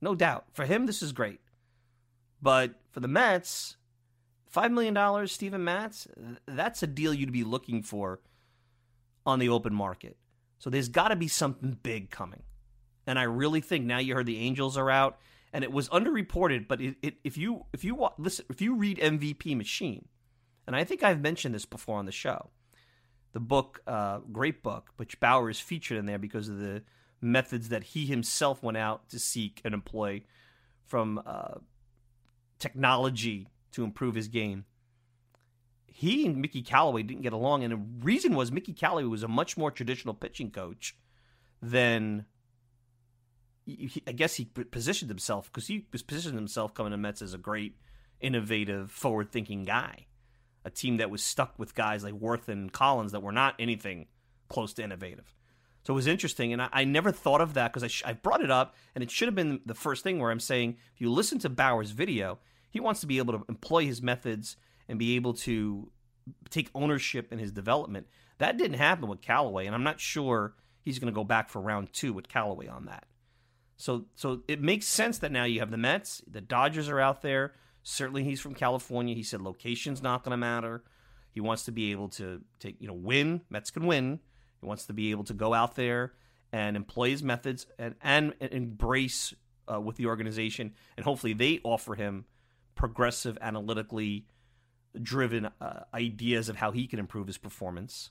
No 0.01 0.15
doubt. 0.15 0.45
For 0.53 0.65
him, 0.65 0.87
this 0.87 1.03
is 1.03 1.13
great. 1.13 1.41
But 2.41 2.77
for 2.93 3.01
the 3.01 3.09
Mets, 3.09 3.77
$5 4.55 4.71
million, 4.73 5.27
Steven 5.27 5.65
Matz, 5.65 6.07
that's 6.47 6.83
a 6.83 6.87
deal 6.87 7.13
you'd 7.13 7.33
be 7.33 7.45
looking 7.45 7.83
for 7.83 8.21
on 9.27 9.39
the 9.39 9.49
open 9.49 9.75
market. 9.75 10.17
So 10.59 10.71
there's 10.71 10.89
got 10.89 11.09
to 11.09 11.17
be 11.17 11.29
something 11.29 11.79
big 11.83 12.11
coming. 12.11 12.43
And 13.07 13.19
I 13.19 13.25
really 13.25 13.61
think 13.61 13.85
now 13.85 13.99
you 13.99 14.15
heard 14.15 14.27
the 14.27 14.39
Angels 14.39 14.77
are 14.77 14.91
out, 14.91 15.19
and 15.53 15.63
it 15.63 15.73
was 15.73 15.89
underreported. 15.91 16.67
But 16.69 16.81
it, 16.81 16.97
it, 17.03 17.15
if 17.23 17.37
you 17.37 17.67
if 17.75 17.85
you 17.85 18.09
listen, 18.17 18.47
if 18.49 18.63
you 18.63 18.75
read 18.75 18.99
MVP 18.99 19.57
Machine, 19.57 20.09
and 20.67 20.75
I 20.75 20.85
think 20.85 21.03
I've 21.03 21.21
mentioned 21.21 21.55
this 21.55 21.67
before 21.67 21.99
on 21.99 22.07
the 22.07 22.13
show, 22.13 22.51
the 23.33 23.41
book, 23.41 23.83
uh, 23.87 24.21
great 24.33 24.63
book, 24.63 24.91
which 24.97 25.21
Bauer 25.21 25.51
is 25.51 25.61
featured 25.61 25.99
in 25.99 26.07
there 26.07 26.19
because 26.19 26.49
of 26.49 26.59
the 26.59 26.83
methods 27.21 27.69
that 27.69 27.83
he 27.85 28.07
himself 28.07 28.63
went 28.63 28.79
out 28.79 29.09
to 29.11 29.19
seek 29.19 29.61
and 29.65 29.75
employ 29.75 30.23
from 30.87 31.21
uh, 31.27 31.57
technology 32.59 33.49
to 33.75 33.85
improve 33.85 34.15
his 34.15 34.29
game 34.29 34.65
he 35.97 36.27
and 36.27 36.39
Mickey 36.39 36.61
Callaway 36.61 37.05
didn't 37.05 37.23
get 37.23 37.33
along, 37.33 37.63
and 37.63 37.73
the 37.73 38.05
reason 38.05 38.35
was 38.35 38.51
Mickey 38.51 38.73
Callaway 38.73 39.05
was 39.05 39.23
a 39.23 39.29
much 39.29 39.57
more 39.57 39.71
traditional 39.71 40.13
pitching 40.13 40.51
coach 40.51 40.97
than 41.63 42.27
I 44.05 44.11
guess 44.11 44.35
he 44.35 44.45
positioned 44.45 45.09
himself 45.09 45.53
because 45.53 45.69
he 45.69 45.87
was 45.93 46.03
positioning 46.03 46.37
himself 46.37 46.75
coming 46.75 46.91
to 46.91 46.97
Mets 46.97 47.23
as 47.23 47.33
a 47.33 47.39
great, 47.39 47.77
innovative, 48.21 48.91
forward-thinking 48.91 49.63
guy. 49.63 50.07
A 50.65 50.71
team 50.71 50.97
that 50.97 51.11
was 51.11 51.23
stuck 51.23 51.57
with 51.61 51.77
guys 51.77 52.03
like 52.03 52.15
Worth 52.15 52.49
and 52.49 52.73
Collins 52.73 53.13
that 53.13 53.23
were 53.23 53.31
not 53.31 53.55
anything 53.61 54.07
close 54.49 54.73
to 54.75 54.83
innovative. 54.83 55.33
So 55.85 55.93
it 55.93 55.97
was 55.97 56.09
interesting, 56.09 56.53
and 56.53 56.61
I, 56.61 56.69
I 56.73 56.85
never 56.85 57.13
thought 57.13 57.41
of 57.41 57.55
that 57.55 57.73
because 57.73 57.85
I, 57.85 57.89
sh- 57.89 58.03
I 58.05 58.15
brought 58.15 58.43
it 58.43 58.51
up, 58.51 58.75
and 58.97 59.05
it 59.05 59.13
should 59.13 59.29
have 59.29 59.37
been 59.37 59.61
the 59.65 59.75
first 59.75 60.03
thing 60.03 60.19
where 60.19 60.33
I'm 60.33 60.41
saying 60.41 60.77
if 60.93 61.01
you 61.01 61.09
listen 61.13 61.39
to 61.39 61.49
Bauer's 61.49 61.93
video, 61.93 62.41
he 62.75 62.81
wants 62.81 63.01
to 63.01 63.07
be 63.07 63.19
able 63.19 63.39
to 63.39 63.45
employ 63.49 63.87
his 63.87 64.03
methods 64.03 64.57
and 64.89 64.99
be 64.99 65.15
able 65.15 65.33
to 65.33 65.93
take 66.51 66.71
ownership 66.75 67.33
in 67.33 67.39
his 67.39 67.53
development. 67.53 68.09
That 68.39 68.59
didn't 68.59 68.79
happen 68.79 69.09
with 69.09 69.23
Callaway, 69.23 69.67
and 69.67 69.77
I'm 69.77 69.85
not 69.85 70.01
sure 70.01 70.57
he's 70.83 70.99
going 70.99 71.13
to 71.13 71.15
go 71.15 71.23
back 71.23 71.49
for 71.49 71.63
round 71.63 71.93
two 71.93 72.13
with 72.13 72.29
Callaway 72.29 72.67
on 72.67 72.87
that. 72.87 73.07
So, 73.77 74.07
so 74.17 74.43
it 74.49 74.61
makes 74.61 74.87
sense 74.87 75.19
that 75.19 75.31
now 75.31 75.45
you 75.45 75.61
have 75.61 75.71
the 75.71 75.77
Mets, 75.77 76.21
the 76.27 76.41
Dodgers 76.41 76.89
are 76.89 76.99
out 76.99 77.23
there. 77.23 77.55
Certainly, 77.85 78.25
he's 78.25 78.41
from 78.41 78.55
California. 78.55 79.15
He 79.15 79.23
said 79.23 79.41
location's 79.41 80.03
not 80.03 80.25
going 80.25 80.33
to 80.33 80.37
matter. 80.37 80.83
He 81.31 81.41
wants 81.41 81.65
to 81.67 81.73
be 81.73 81.93
able 81.93 82.09
to 82.11 82.41
take, 82.59 82.81
you 82.81 82.89
know, 82.89 82.95
win. 82.95 83.43
Mets 83.51 83.71
can 83.71 83.87
win. 83.87 84.19
He 84.61 84.67
wants 84.67 84.87
to 84.87 84.93
be 84.93 85.13
able 85.13 85.25
to 85.25 85.35
go 85.35 85.55
out 85.55 85.77
there 85.77 86.15
and 86.53 86.77
employ 86.77 87.11
his 87.11 87.23
methods 87.23 87.69
and 87.79 87.95
and, 88.03 88.35
and 88.41 88.53
embrace 88.53 89.33
uh, 89.73 89.81
with 89.81 89.95
the 89.95 90.07
organization, 90.07 90.73
and 90.97 91.05
hopefully 91.05 91.35
they 91.35 91.61
offer 91.63 91.95
him 91.95 92.25
progressive, 92.75 93.39
analytically 93.41 94.27
driven 95.01 95.51
uh, 95.61 95.81
ideas 95.93 96.49
of 96.49 96.57
how 96.57 96.71
he 96.71 96.87
can 96.87 96.99
improve 96.99 97.27
his 97.27 97.39
performance. 97.39 98.11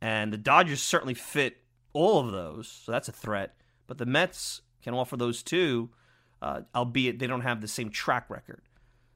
And 0.00 0.32
the 0.32 0.38
Dodgers 0.38 0.82
certainly 0.82 1.14
fit 1.14 1.58
all 1.92 2.20
of 2.20 2.32
those, 2.32 2.68
so 2.68 2.92
that's 2.92 3.08
a 3.08 3.12
threat. 3.12 3.54
But 3.86 3.98
the 3.98 4.06
Mets 4.06 4.62
can 4.82 4.94
offer 4.94 5.16
those 5.16 5.42
too, 5.42 5.90
uh, 6.40 6.62
albeit 6.74 7.18
they 7.18 7.26
don't 7.26 7.42
have 7.42 7.60
the 7.60 7.68
same 7.68 7.90
track 7.90 8.28
record. 8.28 8.62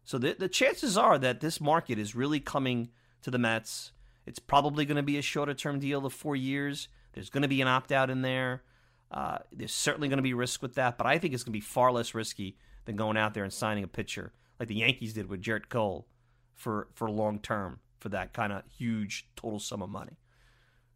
So 0.05 0.19
the, 0.19 0.37
the 0.39 0.49
chances 0.49 0.97
are 0.97 1.19
that 1.19 1.41
this 1.41 1.61
market 1.61 1.99
is 1.99 2.15
really 2.15 2.39
coming 2.39 2.91
to 3.23 3.31
the 3.31 3.39
Mets. 3.39 3.93
It's 4.25 4.39
probably 4.39 4.85
going 4.85 4.97
to 4.97 5.03
be 5.03 5.19
a 5.19 5.23
shorter 5.23 5.55
term 5.55 5.81
deal 5.81 6.07
of 6.07 6.13
four 6.13 6.37
years. 6.37 6.89
There's 7.13 7.31
going 7.31 7.43
to 7.43 7.49
be 7.49 7.61
an 7.61 7.69
opt 7.69 7.91
out 7.91 8.11
in 8.11 8.23
there. 8.23 8.63
Uh, 9.11 9.39
there's 9.53 9.75
certainly 9.75 10.09
going 10.09 10.19
to 10.19 10.23
be 10.23 10.35
risk 10.35 10.63
with 10.63 10.75
that, 10.75 10.99
but 10.99 11.07
I 11.07 11.19
think 11.19 11.33
it's 11.33 11.43
going 11.43 11.53
to 11.53 11.57
be 11.59 11.61
far 11.61 11.93
less 11.93 12.15
risky 12.15 12.57
than 12.87 12.97
going 12.97 13.17
out 13.17 13.35
there 13.35 13.45
and 13.45 13.53
signing 13.53 13.85
a 13.85 13.89
pitcher 13.89 14.33
like 14.59 14.69
the 14.69 14.77
Yankees 14.77 15.13
did 15.13 15.29
with 15.29 15.43
Gerrit 15.43 15.69
Cole 15.69 16.07
for 16.55 16.89
for 16.95 17.11
long 17.11 17.39
term 17.39 17.81
for 17.99 18.09
that 18.11 18.33
kind 18.33 18.53
of 18.53 18.63
huge 18.79 19.29
total 19.37 19.59
sum 19.59 19.83
of 19.83 19.91
money. 19.91 20.17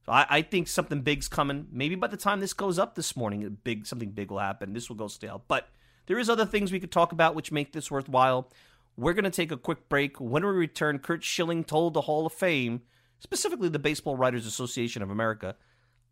So 0.07 0.13
I, 0.13 0.27
I, 0.31 0.43
think 0.43 0.69
something 0.69 1.03
big's 1.03 1.29
coming. 1.29 1.67
Maybe 1.71 1.95
by 1.95 2.07
the 2.07 2.17
time 2.17 2.41
this 2.41 2.55
goes 2.55 2.79
up 2.79 2.95
this 2.95 3.17
morning, 3.17 3.59
big 3.65 3.87
something 3.87 4.11
big 4.11 4.31
will 4.31 4.39
happen. 4.39 4.73
This 4.73 4.89
will 4.89 4.97
go 4.97 5.09
stale. 5.09 5.45
But 5.47 5.69
there 6.07 6.19
is 6.19 6.31
other 6.31 6.47
things 6.47 6.73
we 6.73 6.81
could 6.81 6.93
talk 6.93 7.13
about 7.13 7.35
which 7.35 7.53
make 7.53 7.73
this 7.73 7.91
worthwhile. 7.91 8.51
We're 8.97 9.13
going 9.13 9.25
to 9.25 9.31
take 9.31 9.53
a 9.53 9.57
quick 9.57 9.89
break. 9.89 10.19
When 10.21 10.45
we 10.45 10.51
return, 10.51 10.99
Curt 10.99 11.23
Schilling 11.23 11.65
told 11.65 11.95
the 11.95 12.03
Hall 12.03 12.27
of 12.27 12.33
Fame, 12.33 12.83
specifically 13.19 13.69
the 13.69 13.79
Baseball 13.79 14.17
Writers 14.17 14.47
Association 14.47 15.03
of 15.03 15.11
America, 15.11 15.57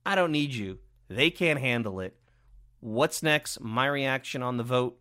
I 0.05 0.14
don't 0.14 0.33
need 0.33 0.55
you. 0.55 0.79
They 1.09 1.31
can't 1.31 1.59
handle 1.59 2.01
it. 2.01 2.17
What's 2.81 3.23
next? 3.23 3.61
My 3.61 3.87
reaction 3.87 4.43
on 4.43 4.57
the 4.57 4.62
vote 4.62 5.01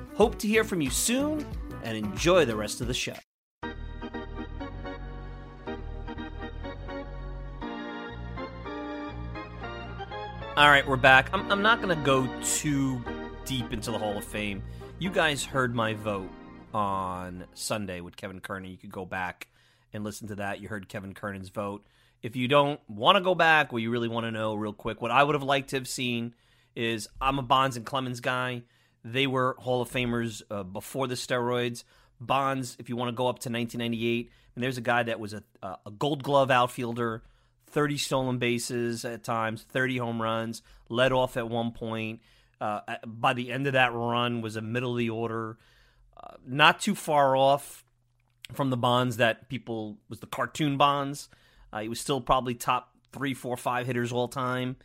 Hope 0.15 0.37
to 0.39 0.47
hear 0.47 0.63
from 0.63 0.81
you 0.81 0.89
soon 0.89 1.45
and 1.83 1.97
enjoy 1.97 2.45
the 2.45 2.55
rest 2.55 2.81
of 2.81 2.87
the 2.87 2.93
show. 2.93 3.13
All 10.57 10.69
right, 10.69 10.85
we're 10.85 10.97
back. 10.97 11.29
I'm, 11.33 11.49
I'm 11.51 11.61
not 11.61 11.81
going 11.81 11.97
to 11.97 12.05
go 12.05 12.29
too 12.43 13.01
deep 13.45 13.71
into 13.71 13.89
the 13.89 13.97
Hall 13.97 14.17
of 14.17 14.23
Fame. 14.23 14.61
You 14.99 15.09
guys 15.09 15.43
heard 15.43 15.73
my 15.73 15.93
vote 15.93 16.29
on 16.73 17.45
Sunday 17.53 18.01
with 18.01 18.15
Kevin 18.15 18.41
Kernan. 18.41 18.69
You 18.69 18.77
could 18.77 18.91
go 18.91 19.05
back 19.05 19.47
and 19.93 20.03
listen 20.03 20.27
to 20.27 20.35
that. 20.35 20.59
You 20.59 20.67
heard 20.67 20.89
Kevin 20.89 21.13
Kernan's 21.13 21.49
vote. 21.49 21.85
If 22.21 22.35
you 22.35 22.47
don't 22.47 22.79
want 22.87 23.15
to 23.15 23.23
go 23.23 23.33
back, 23.33 23.71
what 23.71 23.81
you 23.81 23.89
really 23.89 24.09
want 24.09 24.25
to 24.25 24.31
know, 24.31 24.53
real 24.53 24.73
quick, 24.73 25.01
what 25.01 25.09
I 25.09 25.23
would 25.23 25.33
have 25.33 25.43
liked 25.43 25.69
to 25.69 25.77
have 25.77 25.87
seen 25.87 26.35
is 26.75 27.07
I'm 27.19 27.39
a 27.39 27.41
Bonds 27.41 27.77
and 27.77 27.85
Clemens 27.85 28.19
guy. 28.19 28.63
They 29.03 29.27
were 29.27 29.55
Hall 29.59 29.81
of 29.81 29.89
Famers 29.89 30.41
uh, 30.49 30.63
before 30.63 31.07
the 31.07 31.15
steroids. 31.15 31.83
Bonds, 32.19 32.77
if 32.79 32.87
you 32.87 32.95
want 32.95 33.09
to 33.09 33.13
go 33.13 33.27
up 33.27 33.39
to 33.39 33.49
1998, 33.49 34.31
and 34.55 34.63
there's 34.63 34.77
a 34.77 34.81
guy 34.81 35.03
that 35.03 35.19
was 35.19 35.33
a, 35.33 35.43
a 35.63 35.91
Gold 35.97 36.23
Glove 36.23 36.51
outfielder, 36.51 37.23
30 37.67 37.97
stolen 37.97 38.37
bases 38.37 39.05
at 39.05 39.23
times, 39.23 39.63
30 39.69 39.97
home 39.97 40.21
runs, 40.21 40.61
led 40.89 41.11
off 41.11 41.37
at 41.37 41.49
one 41.49 41.71
point. 41.71 42.19
Uh, 42.59 42.81
by 43.07 43.33
the 43.33 43.51
end 43.51 43.65
of 43.65 43.73
that 43.73 43.93
run, 43.93 44.41
was 44.41 44.55
a 44.55 44.61
middle 44.61 44.91
of 44.91 44.97
the 44.99 45.09
order, 45.09 45.57
uh, 46.21 46.35
not 46.45 46.79
too 46.79 46.93
far 46.93 47.35
off 47.35 47.83
from 48.53 48.69
the 48.69 48.77
Bonds 48.77 49.17
that 49.17 49.49
people 49.49 49.97
was 50.09 50.19
the 50.19 50.27
cartoon 50.27 50.77
Bonds. 50.77 51.29
Uh, 51.73 51.79
he 51.79 51.89
was 51.89 51.99
still 51.99 52.21
probably 52.21 52.53
top 52.53 52.91
three, 53.11 53.33
four, 53.33 53.57
five 53.57 53.87
hitters 53.87 54.11
all 54.11 54.27
time, 54.27 54.75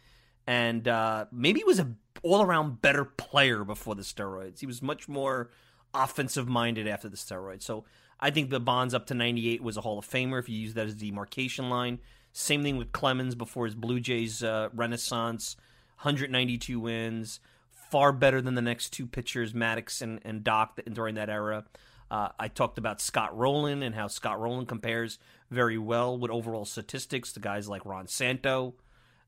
and 0.47 0.87
uh, 0.87 1.27
maybe 1.33 1.61
he 1.61 1.65
was 1.65 1.79
a 1.79 1.93
all 2.23 2.43
around 2.43 2.81
better 2.81 3.05
player 3.05 3.65
before 3.65 3.95
the 3.95 4.03
steroids. 4.03 4.61
He 4.61 4.67
was 4.67 4.83
much 4.83 5.09
more 5.09 5.51
offensive 5.95 6.49
minded 6.49 6.89
after 6.89 7.09
the 7.09 7.17
steroids. 7.17 7.63
So 7.63 7.85
I 8.21 8.31
think 8.31 8.51
the 8.51 8.61
Bonds 8.61 8.95
up 8.95 9.07
to 9.07 9.15
98 9.15 9.63
was 9.63 9.77
a 9.77 9.83
Hall 9.83 9.99
of 9.99 10.09
Famer 10.09 10.39
if 10.39 10.49
you 10.49 10.59
use 10.59 10.75
that 10.75 10.87
as 10.87 10.95
a 10.95 10.97
demarcation 10.97 11.69
line. 11.69 11.99
Same 12.33 12.63
thing 12.63 12.77
with 12.77 12.93
Clemens 12.93 13.35
before 13.35 13.67
his 13.67 13.75
Blue 13.75 14.01
Jays 14.01 14.43
uh, 14.43 14.69
renaissance, 14.75 15.57
192 16.03 16.79
wins, 16.79 17.41
far 17.71 18.13
better 18.13 18.43
than 18.43 18.55
the 18.55 18.63
next 18.63 18.91
two 18.91 19.07
pitchers, 19.07 19.53
Maddux 19.53 20.03
and, 20.03 20.21
and 20.25 20.45
Doc, 20.45 20.79
during 20.93 21.15
that 21.15 21.31
era. 21.31 21.65
Uh, 22.11 22.29
I 22.39 22.49
talked 22.49 22.79
about 22.79 23.01
Scott 23.01 23.37
Rolen 23.37 23.83
and 23.83 23.95
how 23.95 24.07
Scott 24.07 24.41
Rolen 24.41 24.67
compares 24.67 25.19
very 25.51 25.79
well 25.79 26.17
with 26.17 26.31
overall 26.31 26.65
statistics 26.65 27.33
to 27.33 27.41
guys 27.41 27.69
like 27.69 27.85
Ron 27.85 28.07
Santo, 28.07 28.75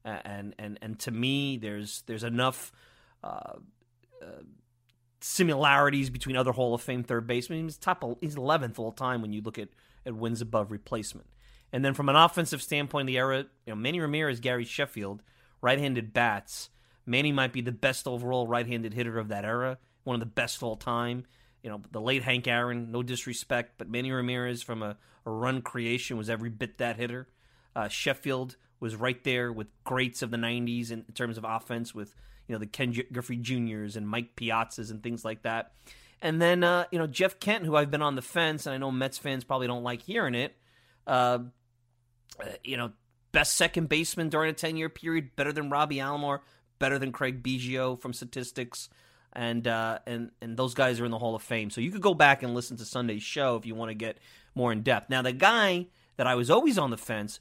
and 0.05 0.55
and 0.59 0.79
and 0.81 0.99
to 1.01 1.11
me, 1.11 1.59
there's 1.59 2.03
there's 2.07 2.25
enough 2.25 2.73
uh, 3.23 3.55
uh, 4.23 4.43
similarities 5.21 6.11
between 6.11 6.37
other 6.37 6.53
Hall 6.53 6.75
of 6.75 6.83
Fame 6.83 7.03
third 7.03 7.27
basemen. 7.27 7.65
He's 7.65 7.77
top, 7.77 8.05
he's 8.21 8.37
11th 8.37 8.79
all 8.79 8.93
time 8.93 9.23
when 9.23 9.33
you 9.33 9.43
look 9.43 9.59
at, 9.59 9.69
at 10.07 10.15
wins 10.15 10.41
above 10.41 10.71
replacement. 10.71 11.27
And 11.73 11.85
then 11.85 11.95
from 11.95 12.09
an 12.09 12.17
offensive 12.17 12.63
standpoint, 12.63 13.07
the 13.07 13.19
era, 13.19 13.39
you 13.67 13.73
know, 13.73 13.75
Manny 13.75 14.01
Ramirez, 14.01 14.41
Gary 14.41 14.65
Sheffield, 14.65 15.23
right-handed 15.61 16.15
bats. 16.15 16.71
Manny 17.05 17.33
might 17.33 17.53
be 17.53 17.61
the 17.61 17.73
best 17.73 18.07
overall 18.07 18.47
right-handed 18.47 18.95
hitter 18.95 19.19
of 19.19 19.29
that 19.29 19.45
era, 19.45 19.79
one 20.05 20.15
of 20.15 20.21
the 20.21 20.27
best 20.27 20.63
all 20.63 20.77
time. 20.77 21.25
You 21.63 21.71
know, 21.71 21.83
the 21.91 22.01
late 22.01 22.23
Hank 22.23 22.47
Aaron, 22.47 22.93
no 22.93 23.03
disrespect, 23.03 23.75
but 23.77 23.91
Manny 23.91 24.13
Ramirez 24.13 24.63
from 24.63 24.83
a, 24.83 24.97
a 25.27 25.31
run 25.31 25.61
creation 25.61 26.17
was 26.17 26.31
every 26.31 26.51
bit 26.51 26.79
that 26.79 26.97
hitter. 26.97 27.29
Uh, 27.75 27.89
Sheffield 27.89 28.57
was 28.81 28.97
right 28.97 29.23
there 29.25 29.53
with 29.53 29.69
greats 29.85 30.23
of 30.23 30.31
the 30.31 30.37
90s 30.37 30.91
in, 30.91 31.05
terms 31.15 31.39
of 31.39 31.45
offense 31.45 31.95
with 31.95 32.15
you 32.47 32.55
know 32.55 32.59
the 32.59 32.67
Ken 32.67 32.95
Griffey 33.13 33.37
Juniors 33.37 33.97
and 33.97 34.09
Mike 34.09 34.37
Piazzas 34.37 34.91
and 34.91 35.03
things 35.03 35.25
like 35.25 35.43
that. 35.43 35.73
And 36.21 36.41
then 36.41 36.65
uh, 36.65 36.85
you 36.91 36.99
know 36.99 37.07
Jeff 37.07 37.39
Kent, 37.39 37.65
who 37.65 37.77
I've 37.77 37.91
been 37.91 38.03
on 38.03 38.17
the 38.17 38.23
fence, 38.23 38.67
and 38.67 38.75
I 38.75 38.79
know 38.79 38.91
Mets 38.91 39.19
fans 39.19 39.45
probably 39.45 39.67
don't 39.67 39.85
like 39.85 40.03
hearing 40.03 40.35
it. 40.35 40.57
Uh, 41.07 41.39
uh 42.41 42.47
you 42.65 42.77
know, 42.77 42.93
best 43.33 43.57
second 43.57 43.89
baseman 43.89 44.29
during 44.29 44.51
a 44.51 44.55
ten 44.55 44.77
year 44.77 44.89
period, 44.89 45.37
better 45.37 45.53
than 45.53 45.71
Robbie 45.71 45.97
Alomar, 45.97 46.41
better 46.79 46.99
than 46.99 47.13
Craig 47.13 47.43
Biggio 47.43 48.01
from 48.01 48.13
statistics, 48.13 48.89
and 49.33 49.69
uh, 49.69 50.01
and 50.07 50.31
and 50.41 50.57
those 50.57 50.75
guys 50.75 51.01
are 51.01 51.05
in 51.05 51.11
the 51.11 51.19
Hall 51.19 51.35
of 51.35 51.43
Fame. 51.43 51.71
So 51.71 51.81
you 51.81 51.93
could 51.93 52.03
go 52.03 52.15
back 52.15 52.43
and 52.43 52.55
listen 52.55 52.77
to 52.79 52.85
Sunday's 52.85 53.23
show 53.23 53.57
if 53.57 53.67
you 53.67 53.75
want 53.75 53.91
to 53.91 53.95
get 53.95 54.19
more 54.55 54.73
in 54.73 54.83
depth. 54.83 55.11
Now 55.11 55.23
the 55.23 55.33
guy 55.33 55.87
that 56.17 56.27
I 56.27 56.35
was 56.35 56.51
always 56.51 56.79
on 56.79 56.91
the 56.91 56.97
fence, 56.97 57.39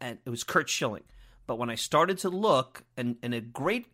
and 0.00 0.18
it 0.24 0.30
was 0.30 0.44
Curt 0.44 0.68
Schilling. 0.68 1.04
But 1.46 1.58
when 1.58 1.70
I 1.70 1.74
started 1.74 2.18
to 2.18 2.30
look, 2.30 2.84
and, 2.96 3.16
and 3.22 3.34
a 3.34 3.40
great 3.40 3.86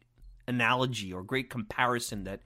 analogy 0.46 1.12
or 1.12 1.22
great 1.22 1.50
comparison 1.50 2.24
that 2.24 2.40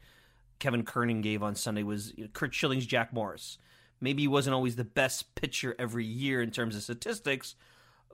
Kevin 0.59 0.85
Kernan 0.85 1.21
gave 1.21 1.43
on 1.43 1.55
Sunday 1.55 1.83
was 1.83 2.13
you 2.17 2.25
know, 2.25 2.31
Curt 2.33 2.55
Schilling's 2.55 2.87
Jack 2.87 3.13
Morris. 3.13 3.59
Maybe 4.01 4.23
he 4.23 4.29
wasn't 4.29 4.55
always 4.55 4.77
the 4.77 4.85
best 4.85 5.35
pitcher 5.35 5.75
every 5.79 6.05
year 6.05 6.43
in 6.43 6.51
terms 6.51 6.77
of 6.77 6.83
statistics, 6.83 7.55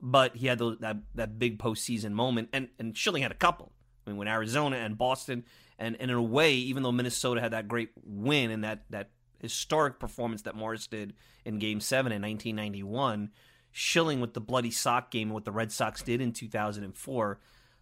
but 0.01 0.35
he 0.35 0.47
had 0.47 0.59
that 0.59 0.97
that 1.15 1.39
big 1.39 1.59
postseason 1.59 2.11
moment, 2.11 2.49
and 2.53 2.69
and 2.79 2.97
Schilling 2.97 3.23
had 3.23 3.31
a 3.31 3.35
couple. 3.35 3.71
I 4.05 4.09
mean, 4.09 4.17
when 4.17 4.27
Arizona 4.27 4.77
and 4.77 4.97
Boston, 4.97 5.43
and, 5.77 5.95
and 5.99 6.09
in 6.09 6.17
a 6.17 6.21
way, 6.21 6.53
even 6.53 6.83
though 6.83 6.91
Minnesota 6.91 7.41
had 7.41 7.51
that 7.51 7.67
great 7.67 7.89
win 8.03 8.51
and 8.51 8.63
that 8.63 8.83
that 8.89 9.09
historic 9.39 9.99
performance 9.99 10.43
that 10.43 10.55
Morris 10.55 10.87
did 10.87 11.13
in 11.45 11.59
Game 11.59 11.79
Seven 11.79 12.11
in 12.11 12.21
1991, 12.21 13.31
Schilling 13.71 14.19
with 14.19 14.33
the 14.33 14.41
bloody 14.41 14.71
sock 14.71 15.11
game 15.11 15.29
and 15.29 15.33
what 15.33 15.45
the 15.45 15.51
Red 15.51 15.71
Sox 15.71 16.01
did 16.01 16.21
in 16.21 16.33
2004 16.33 17.39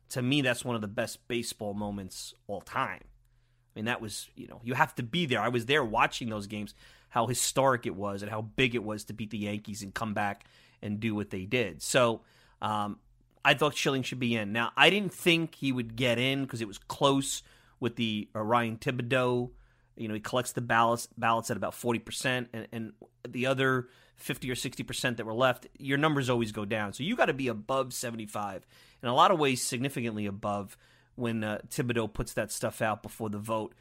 to 0.09 0.21
me, 0.21 0.41
that's 0.41 0.65
one 0.65 0.75
of 0.75 0.81
the 0.81 0.87
best 0.87 1.27
baseball 1.27 1.73
moments 1.73 2.33
all 2.47 2.61
time. 2.61 3.03
I 3.03 3.79
mean, 3.79 3.85
that 3.85 4.01
was, 4.01 4.29
you 4.35 4.47
know, 4.47 4.59
you 4.63 4.73
have 4.73 4.95
to 4.95 5.03
be 5.03 5.25
there. 5.25 5.39
I 5.39 5.49
was 5.49 5.67
there 5.67 5.83
watching 5.83 6.29
those 6.29 6.47
games, 6.47 6.73
how 7.09 7.27
historic 7.27 7.85
it 7.85 7.95
was 7.95 8.21
and 8.21 8.31
how 8.31 8.41
big 8.41 8.75
it 8.75 8.83
was 8.83 9.05
to 9.05 9.13
beat 9.13 9.29
the 9.29 9.37
Yankees 9.37 9.83
and 9.83 9.93
come 9.93 10.13
back 10.13 10.45
and 10.81 10.99
do 10.99 11.13
what 11.13 11.29
they 11.29 11.45
did. 11.45 11.81
So 11.81 12.21
um, 12.61 12.97
I 13.45 13.53
thought 13.53 13.75
Schilling 13.75 14.03
should 14.03 14.19
be 14.19 14.35
in. 14.35 14.51
Now, 14.51 14.71
I 14.75 14.89
didn't 14.89 15.13
think 15.13 15.55
he 15.55 15.71
would 15.71 15.95
get 15.95 16.17
in 16.17 16.43
because 16.43 16.61
it 16.61 16.67
was 16.67 16.79
close 16.79 17.43
with 17.79 17.95
the 17.95 18.27
uh, 18.35 18.41
Ryan 18.41 18.77
Thibodaux. 18.77 19.51
You 19.95 20.07
know, 20.07 20.13
he 20.13 20.19
collects 20.19 20.53
the 20.53 20.61
ballots, 20.61 21.07
ballots 21.17 21.51
at 21.51 21.57
about 21.57 21.73
40%, 21.73 22.47
and, 22.51 22.67
and 22.71 22.93
the 23.27 23.45
other 23.45 23.89
50 24.19 24.51
or 24.51 24.55
60% 24.55 25.17
that 25.17 25.25
were 25.25 25.33
left, 25.33 25.67
your 25.77 25.97
numbers 25.97 26.29
always 26.29 26.51
go 26.51 26.65
down. 26.65 26.93
So 26.93 27.03
you 27.03 27.15
got 27.15 27.25
to 27.25 27.33
be 27.33 27.47
above 27.47 27.93
75 27.93 28.65
in 29.01 29.09
a 29.09 29.15
lot 29.15 29.31
of 29.31 29.39
ways 29.39 29.61
significantly 29.61 30.25
above 30.25 30.77
when 31.15 31.43
uh, 31.43 31.59
Thibodaux 31.69 32.13
puts 32.13 32.33
that 32.33 32.51
stuff 32.51 32.81
out 32.81 33.03
before 33.03 33.29
the 33.29 33.37
vote 33.37 33.73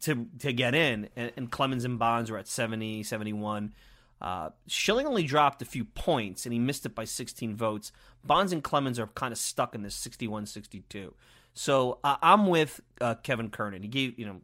to 0.00 0.26
to 0.38 0.52
get 0.52 0.74
in. 0.74 1.08
And, 1.16 1.32
and 1.36 1.50
Clemens 1.50 1.84
and 1.84 1.98
Bonds 1.98 2.30
were 2.30 2.38
at 2.38 2.48
70, 2.48 3.02
71. 3.02 3.74
Uh, 4.20 4.50
Schilling 4.68 5.06
only 5.06 5.24
dropped 5.24 5.62
a 5.62 5.64
few 5.64 5.84
points 5.84 6.46
and 6.46 6.52
he 6.52 6.58
missed 6.58 6.86
it 6.86 6.94
by 6.94 7.04
16 7.04 7.56
votes. 7.56 7.90
Bonds 8.24 8.52
and 8.52 8.62
Clemens 8.62 8.98
are 8.98 9.08
kind 9.08 9.32
of 9.32 9.38
stuck 9.38 9.74
in 9.74 9.82
this 9.82 9.94
61 9.96 10.46
62. 10.46 11.14
So 11.54 11.98
uh, 12.04 12.16
I'm 12.22 12.46
with 12.46 12.80
uh, 13.00 13.16
Kevin 13.16 13.50
Kernan. 13.50 13.82
He 13.82 13.88
gave, 13.88 14.18
you 14.18 14.26
know, 14.26 14.40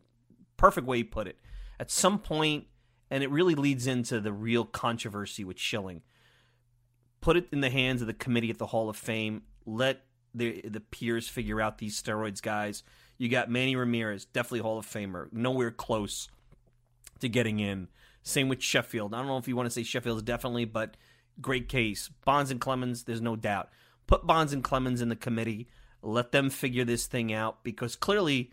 perfect 0.57 0.87
way 0.87 0.99
he 0.99 1.05
put 1.05 1.27
it. 1.29 1.38
At 1.81 1.91
some 1.91 2.19
point, 2.19 2.67
and 3.11 3.23
it 3.23 3.31
really 3.31 3.55
leads 3.55 3.87
into 3.87 4.21
the 4.21 4.33
real 4.33 4.64
controversy 4.64 5.44
with 5.44 5.59
Schilling. 5.59 6.03
Put 7.21 7.37
it 7.37 7.49
in 7.51 7.61
the 7.61 7.71
hands 7.71 8.01
of 8.01 8.07
the 8.07 8.14
committee 8.14 8.51
at 8.51 8.59
the 8.59 8.66
Hall 8.66 8.88
of 8.88 8.97
Fame 8.97 9.42
let 9.68 10.01
the 10.35 10.62
the 10.62 10.81
peers 10.81 11.29
figure 11.29 11.61
out 11.61 11.79
these 11.79 12.01
steroids 12.01 12.42
guys. 12.42 12.83
You 13.18 13.29
got 13.29 13.51
Manny 13.51 13.77
Ramirez, 13.77 14.25
definitely 14.25 14.61
Hall 14.61 14.79
of 14.79 14.87
Famer, 14.87 15.31
nowhere 15.33 15.71
close 15.71 16.29
to 17.21 17.29
getting 17.29 17.61
in. 17.61 17.88
Same 18.23 18.49
with 18.49 18.62
Sheffield. 18.62 19.14
I 19.14 19.18
don't 19.18 19.27
know 19.27 19.38
if 19.38 19.49
you 19.49 19.57
want 19.57 19.66
to 19.66 19.71
say 19.71 19.83
Sheffield's 19.83 20.23
definitely, 20.23 20.64
but 20.64 20.97
great 21.40 21.68
case. 21.68 22.11
Bonds 22.25 22.51
and 22.51 22.61
Clemens, 22.61 23.05
there's 23.05 23.21
no 23.21 23.37
doubt. 23.37 23.68
Put 24.07 24.27
Bonds 24.27 24.53
and 24.53 24.62
Clemens 24.62 25.01
in 25.01 25.09
the 25.09 25.16
committee. 25.16 25.68
Let 26.03 26.33
them 26.33 26.49
figure 26.49 26.85
this 26.85 27.07
thing 27.07 27.33
out 27.33 27.64
because 27.64 27.97
clearly 27.97 28.53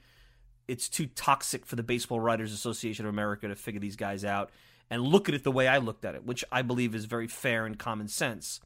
it's 0.68 0.90
too 0.90 1.08
toxic 1.08 1.66
for 1.66 1.76
the 1.76 1.84
Baseball 1.84 2.20
Writers 2.20 2.54
Association 2.54 3.06
of 3.06 3.10
America 3.10 3.48
to 3.48 3.56
figure 3.56 3.80
these 3.80 3.96
guys 3.96 4.26
out 4.26 4.52
and 4.90 5.02
look 5.02 5.30
at 5.30 5.36
it 5.36 5.44
the 5.44 5.52
way 5.52 5.68
I 5.68 5.78
looked 5.78 6.06
at 6.06 6.16
it, 6.16 6.26
which 6.26 6.44
I 6.52 6.62
believe 6.62 6.94
is 6.96 7.06
very 7.06 7.28
fair 7.28 7.66
and 7.66 7.78
common 7.78 8.08
sense. 8.08 8.60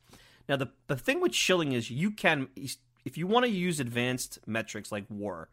Now, 0.48 0.56
the, 0.56 0.70
the 0.88 0.96
thing 0.96 1.22
with 1.22 1.34
Schilling 1.34 1.72
is 1.72 1.90
you 1.90 2.12
can, 2.12 2.48
if 3.06 3.18
you 3.18 3.28
want 3.28 3.46
to 3.46 3.52
use 3.52 3.80
advanced 3.80 4.40
metrics 4.46 4.92
like 4.92 5.06
WAR, 5.10 5.50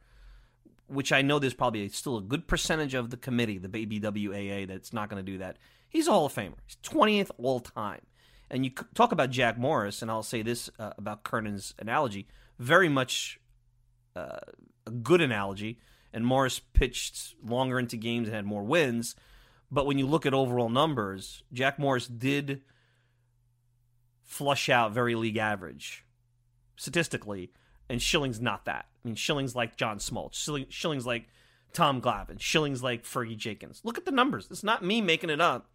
which 0.89 1.13
I 1.13 1.23
know 1.23 1.39
there's 1.39 1.55
probably 1.55 1.89
still 1.89 2.17
a 2.17 2.23
good 2.23 2.47
percentage 2.47 2.95
of 2.95 3.11
the 3.11 3.17
committee, 3.17 3.59
the 3.59 3.69
BBWAA, 3.69 4.67
that's 4.67 4.93
not 4.93 5.09
going 5.09 5.25
to 5.25 5.33
do 5.33 5.39
that. 5.39 5.59
He's 5.89 6.09
a 6.09 6.13
Hall 6.13 6.27
of 6.27 6.35
Famer. 6.35 6.55
He's 6.67 6.77
20th 6.77 7.31
all 7.39 7.61
time. 7.61 8.03
And 8.51 8.65
you 8.65 8.71
talk 8.95 9.13
about 9.13 9.31
Jack 9.31 9.59
Morris, 9.59 10.03
and 10.03 10.11
I'll 10.11 10.23
say 10.23 10.43
this 10.43 10.71
uh, 10.79 10.93
about 10.97 11.25
Kernan's 11.25 11.75
analogy 11.79 12.29
very 12.59 12.89
much 12.89 13.39
uh, 14.15 14.39
a 14.87 14.91
good 14.91 15.21
analogy. 15.21 15.79
And 16.17 16.25
Morris 16.25 16.59
pitched 16.59 17.35
longer 17.45 17.79
into 17.79 17.99
games 17.99 18.27
and 18.27 18.35
had 18.35 18.47
more 18.47 18.63
wins. 18.63 19.17
But 19.71 19.85
when 19.85 19.99
you 19.99 20.07
look 20.07 20.25
at 20.25 20.33
overall 20.33 20.71
numbers, 20.71 21.43
Jack 21.53 21.79
Morris 21.79 22.07
did 22.07 22.63
flush 24.25 24.71
out 24.71 24.93
very 24.93 25.15
league 25.15 25.37
average 25.37 26.07
statistically, 26.75 27.53
and 27.91 28.01
Schilling's 28.01 28.41
not 28.41 28.65
that. 28.65 28.87
I 29.05 29.09
mean, 29.09 29.15
Schilling's 29.15 29.55
like 29.55 29.77
John 29.77 29.99
Smoltz. 29.99 30.37
Schilling, 30.37 30.65
Schilling's 30.71 31.05
like 31.05 31.29
Tom 31.75 32.01
Glavine. 32.01 32.41
Schilling's 32.41 32.83
like 32.83 33.05
Fergie 33.05 33.37
Jenkins. 33.37 33.83
Look 33.85 33.99
at 33.99 34.07
the 34.07 34.11
numbers. 34.11 34.49
It's 34.51 34.65
not 34.65 34.83
me 34.83 35.03
making 35.03 35.29
it 35.29 35.43
up. 35.43 35.69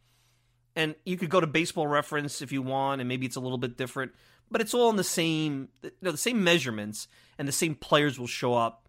And 0.76 0.96
you 1.06 1.18
could 1.18 1.30
go 1.30 1.40
to 1.40 1.46
Baseball 1.46 1.86
Reference 1.86 2.42
if 2.42 2.52
you 2.52 2.64
want, 2.64 3.00
and 3.00 3.08
maybe 3.08 3.28
it's 3.28 3.36
a 3.36 3.42
little 3.42 3.60
bit 3.60 3.78
different, 3.78 4.12
but 4.50 4.60
it's 4.60 4.74
all 4.74 4.90
in 4.90 4.96
the 4.96 5.04
same, 5.04 5.70
you 5.84 5.92
know, 6.02 6.12
the 6.12 6.18
same 6.18 6.44
measurements, 6.44 7.08
and 7.38 7.48
the 7.48 7.52
same 7.52 7.76
players 7.76 8.18
will 8.18 8.26
show 8.26 8.56
up 8.56 8.81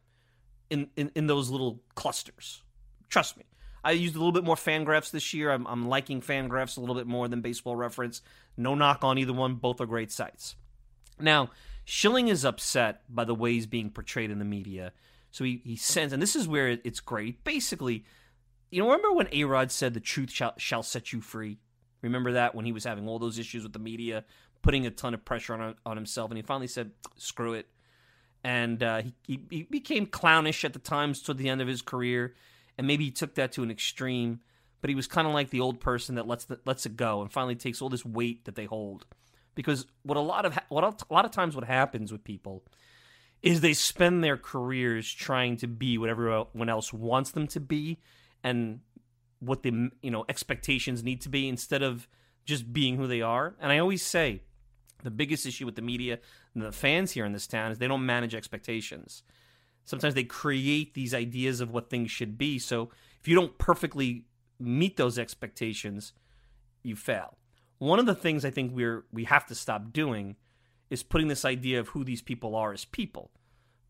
in, 0.73 0.89
in, 0.97 1.11
in 1.15 1.27
those 1.27 1.51
little 1.51 1.83
clusters. 1.95 2.63
Trust 3.11 3.37
me. 3.37 3.45
I 3.85 3.93
used 3.93 4.15
a 4.15 4.19
little 4.19 4.33
bit 4.33 4.45
more 4.45 4.57
Fangraphs 4.57 5.11
this 5.11 5.35
year. 5.35 5.51
I'm, 5.51 5.67
I'm 5.67 5.87
liking 5.89 6.23
Fangraphs 6.23 6.77
a 6.77 6.81
little 6.81 6.95
bit 6.95 7.07
more 7.07 7.29
than 7.29 7.43
Baseball 7.43 7.77
Reference. 7.77 8.23
No 8.57 8.75
knock 8.75 9.05
on 9.05 9.19
either 9.19 9.33
one. 9.33 9.57
Both 9.57 9.81
are 9.81 9.87
great 9.87 10.11
sites. 10.11 10.57
Now, 11.21 11.51
Schilling 11.85 12.29
is 12.29 12.45
upset 12.45 13.03
by 13.09 13.25
the 13.25 13.35
way 13.35 13.53
he's 13.53 13.67
being 13.67 13.91
portrayed 13.91 14.31
in 14.31 14.39
the 14.39 14.45
media. 14.45 14.93
So 15.31 15.45
he, 15.45 15.61
he 15.65 15.77
sends, 15.77 16.13
and 16.13 16.23
this 16.23 16.37
is 16.37 16.49
where 16.49 16.69
it's 16.69 17.01
great. 17.01 17.45
Basically, 17.45 18.05
you 18.71 18.81
know, 18.81 18.87
remember 18.87 19.13
when 19.13 19.29
A 19.33 19.45
Rod 19.45 19.71
said, 19.71 19.93
The 19.93 20.01
truth 20.01 20.31
shall, 20.31 20.55
shall 20.57 20.83
set 20.83 21.13
you 21.13 21.21
free? 21.21 21.59
Remember 22.01 22.33
that 22.33 22.55
when 22.55 22.65
he 22.65 22.73
was 22.73 22.85
having 22.85 23.09
all 23.09 23.19
those 23.19 23.39
issues 23.39 23.63
with 23.63 23.73
the 23.73 23.79
media, 23.79 24.25
putting 24.63 24.87
a 24.87 24.91
ton 24.91 25.13
of 25.13 25.25
pressure 25.25 25.55
on, 25.55 25.75
on 25.85 25.97
himself, 25.97 26.31
and 26.31 26.39
he 26.39 26.43
finally 26.43 26.67
said, 26.67 26.93
Screw 27.17 27.55
it. 27.55 27.67
And 28.45 28.83
uh, 28.83 29.03
he, 29.27 29.41
he 29.51 29.63
became 29.65 30.07
clownish 30.07 30.65
at 30.65 30.73
the 30.73 30.79
times 30.79 31.23
toward 31.23 31.39
the 31.39 31.49
end 31.49 31.61
of 31.61 31.69
his 31.69 31.81
career, 31.81 32.35
and 32.77 32.87
maybe 32.87 33.05
he 33.05 33.11
took 33.11 33.37
that 33.37 33.53
to 33.53 33.63
an 33.63 33.71
extreme, 33.71 34.41
but 34.81 34.91
he 34.91 34.97
was 34.97 35.07
kind 35.07 35.29
of 35.29 35.33
like 35.33 35.51
the 35.51 35.61
old 35.61 35.81
person 35.81 36.17
that 36.17 36.27
lets, 36.27 36.47
the, 36.47 36.59
lets 36.65 36.85
it 36.85 36.97
go 36.97 37.23
and 37.23 37.31
finally 37.31 37.55
takes 37.55 37.81
all 37.81 37.89
this 37.89 38.05
weight 38.05 38.45
that 38.47 38.57
they 38.57 38.65
hold. 38.65 39.07
Because 39.55 39.87
what 40.03 40.17
a 40.17 40.21
lot 40.21 40.45
of 40.45 40.59
what 40.71 40.83
a 40.83 41.13
lot 41.13 41.25
of 41.25 41.31
times 41.31 41.55
what 41.55 41.65
happens 41.65 42.11
with 42.11 42.25
people 42.25 42.65
is 43.43 43.61
they 43.61 43.75
spend 43.75 44.23
their 44.23 44.37
careers 44.37 45.13
trying 45.13 45.57
to 45.59 45.67
be 45.67 45.99
what 45.99 46.09
everyone 46.09 46.69
else 46.69 46.93
wants 46.93 47.33
them 47.33 47.47
to 47.49 47.61
be 47.61 47.99
and 48.43 48.81
what 49.41 49.63
the 49.63 49.91
you 50.01 50.11
know 50.11 50.25
expectations 50.29 51.03
need 51.03 51.21
to 51.21 51.29
be 51.29 51.49
instead 51.49 51.83
of 51.83 52.09
just 52.45 52.73
being 52.73 52.97
who 52.97 53.07
they 53.07 53.21
are. 53.21 53.55
And 53.61 53.71
i 53.71 53.79
always 53.79 54.03
say 54.03 54.43
the 55.03 55.11
biggest 55.11 55.47
issue 55.47 55.67
with 55.67 55.77
the 55.77 55.83
media 55.83 56.19
and 56.55 56.63
the 56.63 56.73
fans 56.73 57.13
here 57.13 57.25
in 57.25 57.33
this 57.33 57.47
town 57.47 57.71
is 57.71 57.79
they 57.79 57.89
don't 57.89 58.07
manage 58.07 58.35
expectations 58.35 59.23
sometimes 59.85 60.15
they 60.15 60.25
create 60.25 60.95
these 60.95 61.15
ideas 61.15 61.61
of 61.61 61.71
what 61.71 61.91
things 61.91 62.11
should 62.11 62.39
be 62.39 62.59
so 62.59 62.91
if 63.21 63.29
you 63.29 63.35
don't 63.35 63.59
perfectly 63.59 64.25
meet 64.59 64.97
those 64.97 65.19
expectations 65.19 66.13
you 66.83 66.97
fail 66.97 67.37
one 67.83 67.99
of 67.99 68.07
the 68.07 68.15
things 68.15 68.45
I 68.45 68.51
think 68.51 68.77
we're 68.77 69.05
we 69.13 69.25
have 69.25 69.45
to 69.47 69.57
stop 69.57 69.93
doing 69.93 70.37
is 70.89 71.03
putting 71.03 71.27
this 71.27 71.45
idea 71.45 71.81
of 71.81 71.89
who 71.89 72.05
these 72.05 72.23
people 72.23 72.55
are 72.55 72.73
as 72.73 72.85
people. 72.85 73.33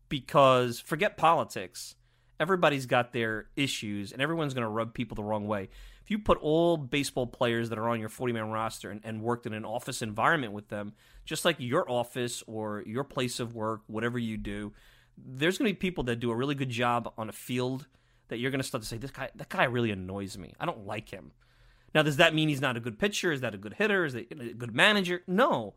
Because 0.09 0.79
forget 0.79 1.15
politics. 1.15 1.93
Everybody's 2.39 2.87
got 2.87 3.13
their 3.13 3.49
issues 3.55 4.11
and 4.11 4.19
everyone's 4.19 4.55
going 4.55 4.63
to 4.63 4.69
rub 4.69 4.95
people 4.95 5.13
the 5.13 5.23
wrong 5.23 5.45
way. 5.45 5.69
If 6.03 6.11
you 6.11 6.19
put 6.19 6.37
all 6.39 6.75
baseball 6.77 7.27
players 7.27 7.69
that 7.69 7.77
are 7.77 7.87
on 7.87 7.99
your 7.99 8.09
40 8.09 8.33
man 8.33 8.49
roster 8.49 8.91
and, 8.91 9.01
and 9.03 9.21
worked 9.21 9.45
in 9.45 9.53
an 9.53 9.63
office 9.63 10.01
environment 10.01 10.53
with 10.53 10.67
them, 10.67 10.93
just 11.25 11.45
like 11.45 11.55
your 11.59 11.89
office 11.89 12.43
or 12.45 12.83
your 12.85 13.03
place 13.03 13.39
of 13.39 13.55
work, 13.55 13.81
whatever 13.87 14.19
you 14.19 14.35
do, 14.37 14.73
there's 15.17 15.57
going 15.57 15.69
to 15.69 15.73
be 15.73 15.79
people 15.79 16.03
that 16.05 16.17
do 16.17 16.31
a 16.31 16.35
really 16.35 16.55
good 16.55 16.69
job 16.69 17.13
on 17.17 17.29
a 17.29 17.33
field 17.33 17.87
that 18.27 18.37
you're 18.37 18.51
going 18.51 18.61
to 18.61 18.67
start 18.67 18.81
to 18.81 18.87
say, 18.87 18.97
this 18.97 19.11
guy, 19.11 19.29
that 19.35 19.49
guy 19.49 19.63
really 19.63 19.91
annoys 19.91 20.37
me. 20.37 20.53
I 20.59 20.65
don't 20.65 20.85
like 20.85 21.09
him. 21.09 21.31
Now, 21.93 22.01
does 22.01 22.17
that 22.17 22.33
mean 22.33 22.49
he's 22.49 22.61
not 22.61 22.75
a 22.75 22.79
good 22.79 22.97
pitcher? 22.97 23.31
Is 23.31 23.41
that 23.41 23.53
a 23.53 23.57
good 23.57 23.75
hitter? 23.75 24.05
Is 24.05 24.13
that 24.13 24.31
a 24.31 24.53
good 24.53 24.73
manager? 24.73 25.21
No. 25.27 25.75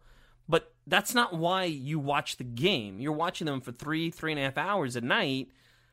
But 0.49 0.73
that's 0.87 1.15
not 1.15 1.35
why 1.35 1.65
you 1.65 1.99
watch 1.99 2.37
the 2.37 2.45
game. 2.45 3.01
You're 3.01 3.13
watching 3.13 3.47
them 3.47 3.61
for 3.61 3.73
three, 3.73 4.11
three 4.11 4.33
and 4.33 4.41
a 4.41 4.45
half 4.45 4.57
hours 4.57 4.97
a 4.97 5.01
night 5.01 5.51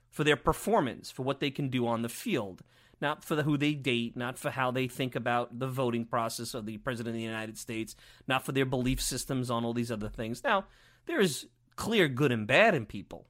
for 0.10 0.24
their 0.24 0.38
performance, 0.38 1.12
for 1.12 1.24
what 1.24 1.40
they 1.40 1.50
can 1.50 1.70
do 1.70 1.88
on 1.88 2.04
the 2.04 2.10
field, 2.10 2.62
not 3.02 3.24
for 3.24 3.36
the, 3.36 3.44
who 3.44 3.58
they 3.58 3.74
date, 3.74 4.16
not 4.16 4.38
for 4.38 4.50
how 4.50 4.72
they 4.72 4.88
think 4.88 5.16
about 5.16 5.60
the 5.60 5.68
voting 5.68 6.06
process 6.06 6.54
of 6.54 6.66
the 6.66 6.78
president 6.78 7.16
of 7.16 7.20
the 7.20 7.26
United 7.26 7.58
States, 7.58 7.96
not 8.28 8.46
for 8.46 8.52
their 8.52 8.66
belief 8.66 9.02
systems 9.02 9.50
on 9.52 9.66
all 9.66 9.74
these 9.74 9.92
other 9.92 10.10
things. 10.10 10.44
Now, 10.44 10.66
there's 11.06 11.46
clear 11.76 12.08
good 12.08 12.32
and 12.32 12.48
bad 12.48 12.76
in 12.76 12.86
people. 12.86 13.28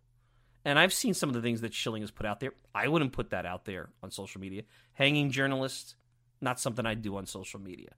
And 0.65 0.79
I've 0.79 0.93
seen 0.93 1.13
some 1.13 1.29
of 1.29 1.35
the 1.35 1.41
things 1.41 1.61
that 1.61 1.73
Schilling 1.73 2.03
has 2.03 2.11
put 2.11 2.25
out 2.25 2.39
there. 2.39 2.53
I 2.73 2.87
wouldn't 2.87 3.11
put 3.11 3.31
that 3.31 3.45
out 3.45 3.65
there 3.65 3.89
on 4.01 4.11
social 4.11 4.39
media. 4.39 4.63
Hanging 4.93 5.29
journalists, 5.31 5.95
not 6.39 6.59
something 6.59 6.85
I 6.85 6.93
do 6.93 7.17
on 7.17 7.25
social 7.25 7.59
media. 7.59 7.89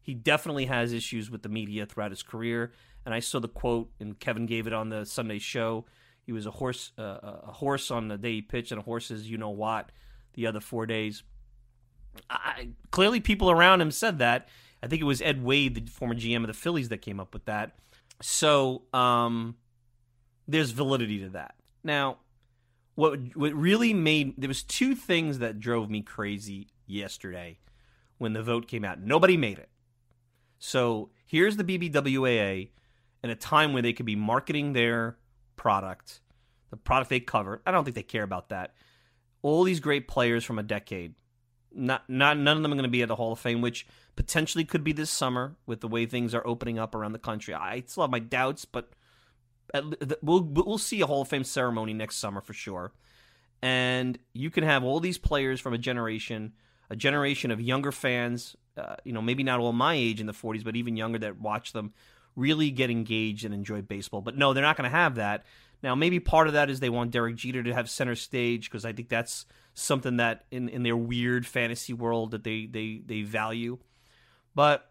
He 0.00 0.14
definitely 0.14 0.66
has 0.66 0.92
issues 0.92 1.30
with 1.30 1.42
the 1.42 1.48
media 1.48 1.86
throughout 1.86 2.10
his 2.10 2.22
career, 2.22 2.72
and 3.06 3.14
I 3.14 3.20
saw 3.20 3.40
the 3.40 3.48
quote, 3.48 3.90
and 3.98 4.18
Kevin 4.18 4.44
gave 4.44 4.66
it 4.66 4.74
on 4.74 4.90
the 4.90 5.06
Sunday 5.06 5.38
show. 5.38 5.86
He 6.26 6.32
was 6.32 6.44
a 6.44 6.50
horse, 6.50 6.92
uh, 6.98 7.18
a 7.22 7.52
horse 7.52 7.90
on 7.90 8.08
the 8.08 8.18
day 8.18 8.34
he 8.34 8.42
pitched, 8.42 8.70
and 8.70 8.80
a 8.80 8.84
horse 8.84 9.10
is 9.10 9.28
you 9.28 9.38
know 9.38 9.48
what 9.48 9.90
the 10.34 10.46
other 10.46 10.60
four 10.60 10.86
days. 10.86 11.22
I, 12.30 12.68
clearly, 12.90 13.20
people 13.20 13.50
around 13.50 13.80
him 13.80 13.90
said 13.90 14.18
that. 14.18 14.48
I 14.82 14.86
think 14.86 15.00
it 15.00 15.06
was 15.06 15.22
Ed 15.22 15.42
Wade, 15.42 15.74
the 15.74 15.90
former 15.90 16.14
GM 16.14 16.42
of 16.42 16.46
the 16.46 16.52
Phillies, 16.52 16.90
that 16.90 16.98
came 16.98 17.18
up 17.18 17.32
with 17.32 17.46
that. 17.46 17.76
So 18.20 18.82
um, 18.92 19.56
there's 20.46 20.70
validity 20.70 21.20
to 21.20 21.30
that. 21.30 21.54
Now, 21.82 22.18
what 22.94 23.18
what 23.36 23.52
really 23.54 23.92
made 23.92 24.34
there 24.38 24.48
was 24.48 24.62
two 24.62 24.94
things 24.94 25.40
that 25.40 25.58
drove 25.58 25.90
me 25.90 26.02
crazy 26.02 26.68
yesterday 26.86 27.58
when 28.18 28.32
the 28.32 28.42
vote 28.42 28.68
came 28.68 28.84
out. 28.84 29.00
Nobody 29.00 29.36
made 29.36 29.58
it. 29.58 29.68
So 30.58 31.10
here's 31.26 31.56
the 31.56 31.64
BBWAA 31.64 32.70
in 33.22 33.30
a 33.30 33.34
time 33.34 33.72
where 33.72 33.82
they 33.82 33.92
could 33.92 34.06
be 34.06 34.16
marketing 34.16 34.72
their 34.72 35.16
product, 35.56 36.20
the 36.70 36.76
product 36.76 37.10
they 37.10 37.20
cover. 37.20 37.60
I 37.66 37.70
don't 37.70 37.84
think 37.84 37.96
they 37.96 38.02
care 38.02 38.22
about 38.22 38.50
that. 38.50 38.74
All 39.44 39.62
these 39.62 39.80
great 39.80 40.08
players 40.08 40.42
from 40.42 40.58
a 40.58 40.62
decade. 40.62 41.14
Not, 41.76 42.08
not 42.08 42.38
none 42.38 42.56
of 42.56 42.62
them 42.62 42.72
are 42.72 42.76
going 42.76 42.84
to 42.84 42.88
be 42.88 43.02
at 43.02 43.08
the 43.08 43.16
Hall 43.16 43.32
of 43.32 43.38
Fame, 43.38 43.60
which 43.60 43.86
potentially 44.16 44.64
could 44.64 44.84
be 44.84 44.92
this 44.92 45.10
summer 45.10 45.56
with 45.66 45.80
the 45.80 45.88
way 45.88 46.06
things 46.06 46.34
are 46.34 46.46
opening 46.46 46.78
up 46.78 46.94
around 46.94 47.12
the 47.12 47.18
country. 47.18 47.52
I 47.52 47.82
still 47.86 48.04
have 48.04 48.10
my 48.10 48.20
doubts, 48.20 48.64
but 48.64 48.90
we'll 50.22 50.42
we'll 50.42 50.78
see 50.78 51.00
a 51.00 51.06
Hall 51.06 51.22
of 51.22 51.28
Fame 51.28 51.44
ceremony 51.44 51.92
next 51.92 52.16
summer 52.16 52.40
for 52.40 52.54
sure. 52.54 52.92
And 53.60 54.18
you 54.32 54.50
can 54.50 54.64
have 54.64 54.82
all 54.84 55.00
these 55.00 55.18
players 55.18 55.60
from 55.60 55.74
a 55.74 55.78
generation 55.78 56.52
a 56.90 56.96
generation 56.96 57.50
of 57.50 57.60
younger 57.60 57.92
fans, 57.92 58.56
uh, 58.76 58.96
you 59.04 59.12
know, 59.12 59.22
maybe 59.22 59.42
not 59.42 59.60
all 59.60 59.72
my 59.72 59.94
age 59.94 60.20
in 60.20 60.26
the 60.26 60.32
40s, 60.32 60.64
but 60.64 60.76
even 60.76 60.96
younger 60.96 61.18
that 61.18 61.40
watch 61.40 61.72
them 61.72 61.92
really 62.36 62.70
get 62.70 62.90
engaged 62.90 63.44
and 63.44 63.54
enjoy 63.54 63.82
baseball. 63.82 64.20
But 64.20 64.36
no, 64.36 64.52
they're 64.52 64.62
not 64.62 64.76
going 64.76 64.90
to 64.90 64.96
have 64.96 65.16
that. 65.16 65.44
Now, 65.82 65.94
maybe 65.94 66.18
part 66.18 66.46
of 66.46 66.54
that 66.54 66.70
is 66.70 66.80
they 66.80 66.88
want 66.88 67.10
Derek 67.10 67.36
Jeter 67.36 67.62
to 67.62 67.74
have 67.74 67.90
center 67.90 68.14
stage 68.14 68.70
because 68.70 68.84
I 68.84 68.92
think 68.92 69.08
that's 69.08 69.44
something 69.74 70.16
that 70.16 70.44
in, 70.50 70.68
in 70.68 70.82
their 70.82 70.96
weird 70.96 71.46
fantasy 71.46 71.92
world 71.92 72.30
that 72.30 72.44
they, 72.44 72.66
they, 72.66 73.02
they 73.04 73.22
value. 73.22 73.78
But 74.54 74.90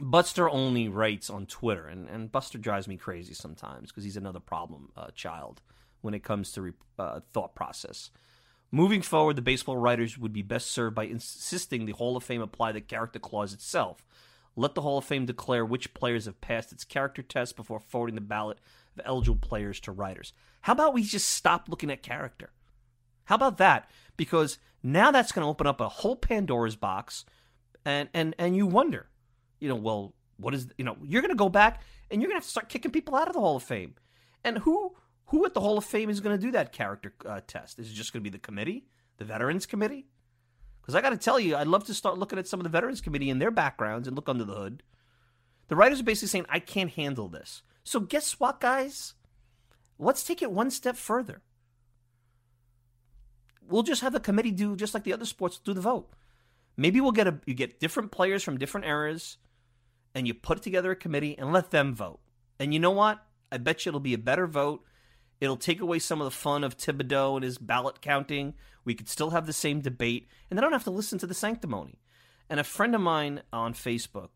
Buster 0.00 0.48
Olney 0.48 0.88
writes 0.88 1.30
on 1.30 1.46
Twitter, 1.46 1.86
and, 1.86 2.08
and 2.08 2.30
Buster 2.30 2.58
drives 2.58 2.86
me 2.86 2.96
crazy 2.96 3.34
sometimes 3.34 3.90
because 3.90 4.04
he's 4.04 4.16
another 4.16 4.40
problem 4.40 4.90
uh, 4.96 5.08
child 5.14 5.60
when 6.00 6.14
it 6.14 6.22
comes 6.22 6.52
to 6.52 6.62
re- 6.62 6.72
uh, 6.98 7.20
thought 7.32 7.54
process. 7.54 8.10
Moving 8.70 9.00
forward, 9.00 9.36
the 9.36 9.42
baseball 9.42 9.78
writers 9.78 10.18
would 10.18 10.32
be 10.32 10.42
best 10.42 10.70
served 10.70 10.94
by 10.94 11.04
insisting 11.04 11.86
the 11.86 11.92
Hall 11.92 12.16
of 12.16 12.24
Fame 12.24 12.42
apply 12.42 12.72
the 12.72 12.80
character 12.80 13.18
clause 13.18 13.54
itself. 13.54 14.04
Let 14.58 14.74
the 14.74 14.82
Hall 14.82 14.98
of 14.98 15.04
Fame 15.04 15.24
declare 15.24 15.64
which 15.64 15.94
players 15.94 16.24
have 16.24 16.40
passed 16.40 16.72
its 16.72 16.82
character 16.82 17.22
test 17.22 17.54
before 17.54 17.78
forwarding 17.78 18.16
the 18.16 18.20
ballot 18.20 18.58
of 18.96 19.04
eligible 19.06 19.38
players 19.38 19.78
to 19.80 19.92
writers. 19.92 20.32
How 20.62 20.72
about 20.72 20.94
we 20.94 21.04
just 21.04 21.28
stop 21.28 21.68
looking 21.68 21.92
at 21.92 22.02
character? 22.02 22.50
How 23.26 23.36
about 23.36 23.58
that? 23.58 23.88
Because 24.16 24.58
now 24.82 25.12
that's 25.12 25.30
going 25.30 25.44
to 25.44 25.48
open 25.48 25.68
up 25.68 25.80
a 25.80 25.88
whole 25.88 26.16
Pandora's 26.16 26.74
box, 26.74 27.24
and 27.84 28.08
and 28.12 28.34
and 28.36 28.56
you 28.56 28.66
wonder, 28.66 29.06
you 29.60 29.68
know, 29.68 29.76
well, 29.76 30.14
what 30.38 30.54
is 30.54 30.66
you 30.76 30.84
know, 30.84 30.96
you're 31.04 31.22
going 31.22 31.30
to 31.30 31.36
go 31.36 31.48
back 31.48 31.82
and 32.10 32.20
you're 32.20 32.28
going 32.28 32.40
to 32.40 32.42
have 32.42 32.44
to 32.44 32.50
start 32.50 32.68
kicking 32.68 32.90
people 32.90 33.14
out 33.14 33.28
of 33.28 33.34
the 33.34 33.40
Hall 33.40 33.54
of 33.54 33.62
Fame, 33.62 33.94
and 34.42 34.58
who 34.58 34.96
who 35.26 35.46
at 35.46 35.54
the 35.54 35.60
Hall 35.60 35.78
of 35.78 35.84
Fame 35.84 36.10
is 36.10 36.18
going 36.18 36.36
to 36.36 36.42
do 36.44 36.50
that 36.50 36.72
character 36.72 37.14
uh, 37.24 37.40
test? 37.46 37.78
Is 37.78 37.92
it 37.92 37.94
just 37.94 38.12
going 38.12 38.24
to 38.24 38.28
be 38.28 38.32
the 38.32 38.40
committee, 38.40 38.88
the 39.18 39.24
Veterans 39.24 39.66
Committee? 39.66 40.06
Because 40.88 40.96
I 40.96 41.02
got 41.02 41.10
to 41.10 41.18
tell 41.18 41.38
you, 41.38 41.54
I'd 41.54 41.66
love 41.66 41.84
to 41.84 41.92
start 41.92 42.16
looking 42.16 42.38
at 42.38 42.48
some 42.48 42.60
of 42.60 42.64
the 42.64 42.70
Veterans 42.70 43.02
Committee 43.02 43.28
and 43.28 43.42
their 43.42 43.50
backgrounds 43.50 44.08
and 44.08 44.16
look 44.16 44.26
under 44.26 44.44
the 44.44 44.54
hood. 44.54 44.82
The 45.66 45.76
writers 45.76 46.00
are 46.00 46.04
basically 46.04 46.28
saying, 46.28 46.46
I 46.48 46.60
can't 46.60 46.92
handle 46.92 47.28
this. 47.28 47.62
So 47.84 48.00
guess 48.00 48.40
what, 48.40 48.58
guys? 48.58 49.12
Let's 49.98 50.24
take 50.24 50.40
it 50.40 50.50
one 50.50 50.70
step 50.70 50.96
further. 50.96 51.42
we'll 53.68 53.82
just 53.82 54.02
have 54.02 54.12
the 54.12 54.20
committee 54.20 54.50
do 54.50 54.74
just 54.76 54.94
like 54.94 55.04
the 55.04 55.12
other 55.12 55.24
sports 55.24 55.58
do 55.58 55.74
the 55.74 55.80
vote. 55.80 56.08
Maybe 56.76 57.00
we'll 57.00 57.12
get 57.12 57.26
a 57.26 57.38
you 57.44 57.54
get 57.54 57.80
different 57.80 58.10
players 58.10 58.42
from 58.42 58.58
different 58.58 58.86
eras, 58.86 59.36
and 60.14 60.26
you 60.26 60.34
put 60.34 60.62
together 60.62 60.90
a 60.90 60.96
committee 60.96 61.36
and 61.36 61.52
let 61.52 61.70
them 61.70 61.94
vote. 61.94 62.20
And 62.58 62.72
you 62.72 62.80
know 62.80 62.90
what? 62.90 63.22
I 63.50 63.58
bet 63.58 63.84
you 63.84 63.90
it'll 63.90 64.00
be 64.00 64.14
a 64.14 64.18
better 64.18 64.46
vote. 64.46 64.84
It'll 65.40 65.56
take 65.56 65.80
away 65.80 65.98
some 65.98 66.20
of 66.20 66.24
the 66.24 66.30
fun 66.30 66.64
of 66.64 66.76
Thibodaux 66.76 67.36
and 67.36 67.44
his 67.44 67.58
ballot 67.58 68.00
counting. 68.00 68.54
We 68.84 68.94
could 68.94 69.08
still 69.08 69.30
have 69.30 69.46
the 69.46 69.52
same 69.52 69.80
debate, 69.80 70.28
and 70.50 70.58
they 70.58 70.60
don't 70.60 70.72
have 70.72 70.84
to 70.84 70.90
listen 70.90 71.18
to 71.18 71.26
the 71.26 71.34
sanctimony. 71.34 72.00
And 72.50 72.58
a 72.58 72.64
friend 72.64 72.94
of 72.94 73.00
mine 73.00 73.42
on 73.52 73.74
Facebook, 73.74 74.28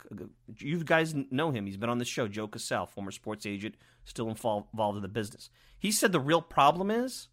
you 0.58 0.84
guys 0.84 1.14
know 1.30 1.50
him. 1.50 1.66
He's 1.66 1.78
been 1.78 1.88
on 1.88 1.98
the 1.98 2.04
show, 2.04 2.28
Joe 2.28 2.46
Casale, 2.46 2.86
former 2.86 3.10
sports 3.10 3.46
agent, 3.46 3.74
still 4.04 4.28
involved 4.28 4.96
in 4.96 5.02
the 5.02 5.08
business. 5.08 5.48
He 5.78 5.90
said 5.90 6.12
the 6.12 6.20
real 6.20 6.42
problem 6.42 6.90
is 6.90 7.28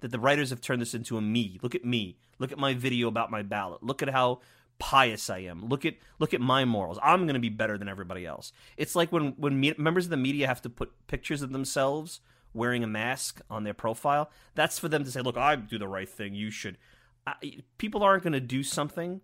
that 0.00 0.12
the 0.12 0.20
writers 0.20 0.50
have 0.50 0.60
turned 0.60 0.80
this 0.80 0.94
into 0.94 1.16
a 1.16 1.20
me. 1.20 1.58
Look 1.60 1.74
at 1.74 1.84
me. 1.84 2.18
Look 2.38 2.52
at 2.52 2.58
my 2.58 2.74
video 2.74 3.08
about 3.08 3.30
my 3.30 3.42
ballot. 3.42 3.82
Look 3.82 4.02
at 4.02 4.10
how 4.10 4.40
pious 4.78 5.28
I 5.28 5.38
am. 5.38 5.68
Look 5.68 5.84
at 5.84 5.94
look 6.18 6.34
at 6.34 6.40
my 6.40 6.64
morals. 6.64 6.98
I'm 7.02 7.22
going 7.22 7.34
to 7.34 7.40
be 7.40 7.48
better 7.48 7.78
than 7.78 7.88
everybody 7.88 8.24
else. 8.26 8.52
It's 8.76 8.96
like 8.96 9.12
when 9.12 9.34
when 9.36 9.58
me- 9.58 9.74
members 9.76 10.06
of 10.06 10.10
the 10.10 10.16
media 10.16 10.46
have 10.46 10.62
to 10.62 10.70
put 10.70 10.92
pictures 11.06 11.42
of 11.42 11.52
themselves 11.52 12.20
wearing 12.54 12.84
a 12.84 12.86
mask 12.86 13.40
on 13.50 13.64
their 13.64 13.74
profile. 13.74 14.30
That's 14.54 14.78
for 14.78 14.88
them 14.88 15.04
to 15.04 15.10
say, 15.10 15.20
"Look, 15.20 15.36
I 15.36 15.56
do 15.56 15.78
the 15.78 15.88
right 15.88 16.08
thing. 16.08 16.34
You 16.34 16.50
should." 16.50 16.78
I, 17.26 17.62
people 17.78 18.02
aren't 18.02 18.24
going 18.24 18.32
to 18.32 18.40
do 18.40 18.62
something 18.62 19.20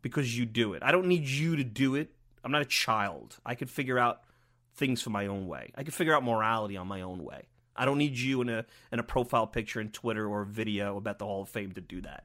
because 0.00 0.36
you 0.38 0.46
do 0.46 0.74
it. 0.74 0.82
I 0.82 0.92
don't 0.92 1.06
need 1.06 1.26
you 1.26 1.56
to 1.56 1.64
do 1.64 1.94
it. 1.94 2.14
I'm 2.42 2.52
not 2.52 2.62
a 2.62 2.66
child. 2.66 3.38
I 3.44 3.54
can 3.54 3.68
figure 3.68 3.98
out 3.98 4.20
things 4.74 5.02
for 5.02 5.10
my 5.10 5.26
own 5.26 5.46
way. 5.46 5.72
I 5.74 5.82
can 5.82 5.92
figure 5.92 6.14
out 6.14 6.22
morality 6.22 6.76
on 6.76 6.86
my 6.86 7.00
own 7.02 7.24
way. 7.24 7.48
I 7.76 7.84
don't 7.84 7.98
need 7.98 8.16
you 8.16 8.40
in 8.40 8.48
a 8.48 8.64
in 8.92 8.98
a 8.98 9.02
profile 9.02 9.46
picture 9.46 9.80
in 9.80 9.90
Twitter 9.90 10.26
or 10.28 10.44
video 10.44 10.96
about 10.96 11.18
the 11.18 11.24
Hall 11.24 11.42
of 11.42 11.48
Fame 11.48 11.72
to 11.72 11.80
do 11.80 12.00
that. 12.02 12.24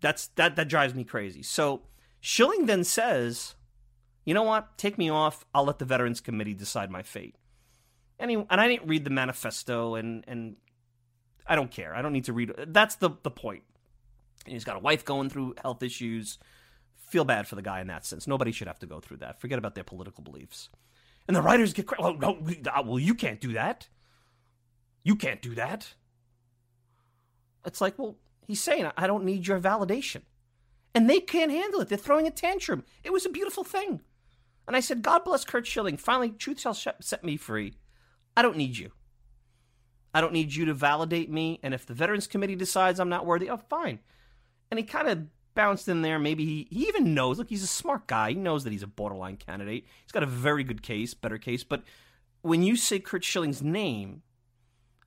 That's 0.00 0.28
that 0.28 0.56
that 0.56 0.68
drives 0.68 0.94
me 0.94 1.04
crazy. 1.04 1.42
So 1.42 1.82
Schilling 2.20 2.66
then 2.66 2.84
says, 2.84 3.54
"You 4.24 4.34
know 4.34 4.42
what? 4.42 4.76
Take 4.78 4.98
me 4.98 5.10
off. 5.10 5.44
I'll 5.54 5.64
let 5.64 5.78
the 5.78 5.84
Veterans 5.84 6.20
Committee 6.20 6.54
decide 6.54 6.90
my 6.90 7.02
fate." 7.02 7.36
And, 8.20 8.30
and 8.30 8.60
I 8.60 8.68
didn't 8.68 8.86
read 8.86 9.04
the 9.04 9.10
manifesto, 9.10 9.94
and 9.96 10.24
and 10.28 10.56
I 11.46 11.56
don't 11.56 11.70
care. 11.70 11.94
I 11.94 12.02
don't 12.02 12.12
need 12.12 12.26
to 12.26 12.32
read. 12.32 12.52
That's 12.68 12.96
the 12.96 13.10
the 13.22 13.30
point. 13.30 13.62
And 14.44 14.52
he's 14.52 14.64
got 14.64 14.76
a 14.76 14.80
wife 14.80 15.04
going 15.04 15.30
through 15.30 15.54
health 15.60 15.82
issues. 15.82 16.38
Feel 17.08 17.24
bad 17.24 17.48
for 17.48 17.56
the 17.56 17.62
guy 17.62 17.80
in 17.80 17.88
that 17.88 18.06
sense. 18.06 18.26
Nobody 18.26 18.52
should 18.52 18.68
have 18.68 18.78
to 18.80 18.86
go 18.86 19.00
through 19.00 19.18
that. 19.18 19.40
Forget 19.40 19.58
about 19.58 19.74
their 19.74 19.84
political 19.84 20.22
beliefs. 20.22 20.68
And 21.26 21.36
the 21.36 21.42
writers 21.42 21.72
get. 21.72 21.86
Well, 21.98 22.14
no, 22.14 22.38
uh, 22.72 22.82
well, 22.84 22.98
you 22.98 23.14
can't 23.14 23.40
do 23.40 23.54
that. 23.54 23.88
You 25.02 25.16
can't 25.16 25.40
do 25.40 25.54
that. 25.54 25.94
It's 27.64 27.80
like, 27.80 27.98
well, 27.98 28.16
he's 28.46 28.60
saying, 28.60 28.90
I 28.96 29.06
don't 29.06 29.24
need 29.24 29.46
your 29.46 29.60
validation. 29.60 30.22
And 30.94 31.08
they 31.08 31.20
can't 31.20 31.50
handle 31.50 31.80
it. 31.80 31.88
They're 31.88 31.98
throwing 31.98 32.26
a 32.26 32.30
tantrum. 32.30 32.84
It 33.04 33.12
was 33.12 33.24
a 33.24 33.30
beautiful 33.30 33.64
thing. 33.64 34.00
And 34.66 34.76
I 34.76 34.80
said, 34.80 35.02
God 35.02 35.24
bless 35.24 35.44
Curt 35.44 35.66
Schilling. 35.66 35.96
Finally, 35.96 36.30
truth 36.30 36.60
shall 36.60 36.74
set 36.74 37.24
me 37.24 37.36
free. 37.36 37.74
I 38.36 38.42
don't 38.42 38.56
need 38.56 38.76
you. 38.76 38.92
I 40.12 40.20
don't 40.20 40.32
need 40.32 40.54
you 40.54 40.64
to 40.66 40.74
validate 40.74 41.30
me. 41.30 41.60
And 41.62 41.74
if 41.74 41.86
the 41.86 41.94
Veterans 41.94 42.26
Committee 42.26 42.56
decides 42.56 42.98
I'm 42.98 43.08
not 43.08 43.26
worthy, 43.26 43.50
oh, 43.50 43.58
fine. 43.68 44.00
And 44.70 44.78
he 44.78 44.84
kind 44.84 45.08
of 45.08 45.26
bounced 45.54 45.88
in 45.88 46.02
there. 46.02 46.18
Maybe 46.18 46.44
he, 46.44 46.68
he 46.70 46.88
even 46.88 47.14
knows. 47.14 47.38
Look, 47.38 47.48
he's 47.48 47.62
a 47.62 47.68
smart 47.68 48.06
guy. 48.06 48.30
He 48.30 48.36
knows 48.36 48.64
that 48.64 48.72
he's 48.72 48.82
a 48.82 48.88
borderline 48.88 49.36
candidate. 49.36 49.86
He's 50.02 50.12
got 50.12 50.22
a 50.22 50.26
very 50.26 50.64
good 50.64 50.82
case, 50.82 51.14
better 51.14 51.38
case. 51.38 51.64
But 51.64 51.82
when 52.42 52.62
you 52.62 52.76
say 52.76 52.98
Curt 52.98 53.22
Schilling's 53.24 53.62
name, 53.62 54.22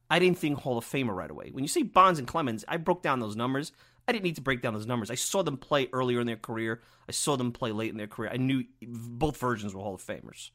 I 0.10 0.20
didn't 0.20 0.38
think 0.38 0.60
Hall 0.60 0.78
of 0.78 0.86
Famer 0.86 1.16
right 1.16 1.32
away. 1.32 1.50
When 1.52 1.64
you 1.64 1.68
say 1.68 1.82
Bonds 1.84 2.20
and 2.20 2.28
Clemens, 2.28 2.64
I 2.68 2.78
broke 2.78 3.02
down 3.02 3.20
those 3.20 3.36
numbers. 3.36 3.72
I 4.08 4.12
didn't 4.12 4.26
need 4.26 4.36
to 4.36 4.42
break 4.42 4.62
down 4.62 4.74
those 4.74 4.86
numbers. 4.86 5.10
I 5.10 5.16
saw 5.16 5.44
them 5.44 5.58
play 5.58 5.88
earlier 5.94 6.20
in 6.20 6.28
their 6.28 6.36
career. 6.36 6.82
I 7.08 7.14
saw 7.14 7.38
them 7.38 7.52
play 7.52 7.72
late 7.72 7.92
in 7.92 7.98
their 7.98 8.08
career. 8.08 8.30
I 8.32 8.38
knew 8.38 8.66
both 8.82 9.38
versions 9.38 9.74
were 9.74 9.82
Hall 9.82 9.96
of 9.96 10.04
Famers. 10.04 10.52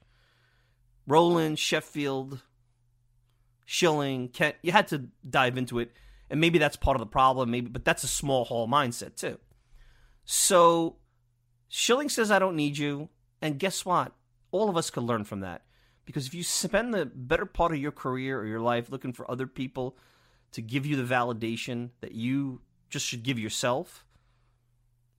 Rolen, 1.06 1.56
Sheffield, 1.56 2.42
Schilling, 3.70 4.30
Kent. 4.30 4.56
You 4.62 4.72
had 4.72 4.88
to 4.88 5.08
dive 5.28 5.58
into 5.58 5.78
it, 5.78 5.92
and 6.30 6.40
maybe 6.40 6.58
that's 6.58 6.74
part 6.74 6.96
of 6.96 7.00
the 7.00 7.06
problem. 7.06 7.50
Maybe, 7.50 7.68
but 7.68 7.84
that's 7.84 8.02
a 8.02 8.08
small 8.08 8.46
Hall 8.46 8.66
mindset 8.66 9.14
too. 9.14 9.38
So 10.24 10.96
Schilling 11.68 12.08
says, 12.08 12.30
"I 12.30 12.38
don't 12.38 12.56
need 12.56 12.78
you," 12.78 13.10
and 13.42 13.58
guess 13.58 13.84
what? 13.84 14.14
All 14.52 14.70
of 14.70 14.78
us 14.78 14.88
could 14.88 15.02
learn 15.02 15.24
from 15.24 15.40
that. 15.40 15.64
Because 16.06 16.26
if 16.26 16.32
you 16.32 16.42
spend 16.42 16.94
the 16.94 17.04
better 17.04 17.44
part 17.44 17.72
of 17.72 17.76
your 17.78 17.92
career 17.92 18.40
or 18.40 18.46
your 18.46 18.62
life 18.62 18.90
looking 18.90 19.12
for 19.12 19.30
other 19.30 19.46
people 19.46 19.98
to 20.52 20.62
give 20.62 20.86
you 20.86 20.96
the 20.96 21.14
validation 21.14 21.90
that 22.00 22.12
you 22.12 22.62
just 22.88 23.04
should 23.04 23.22
give 23.22 23.38
yourself, 23.38 24.06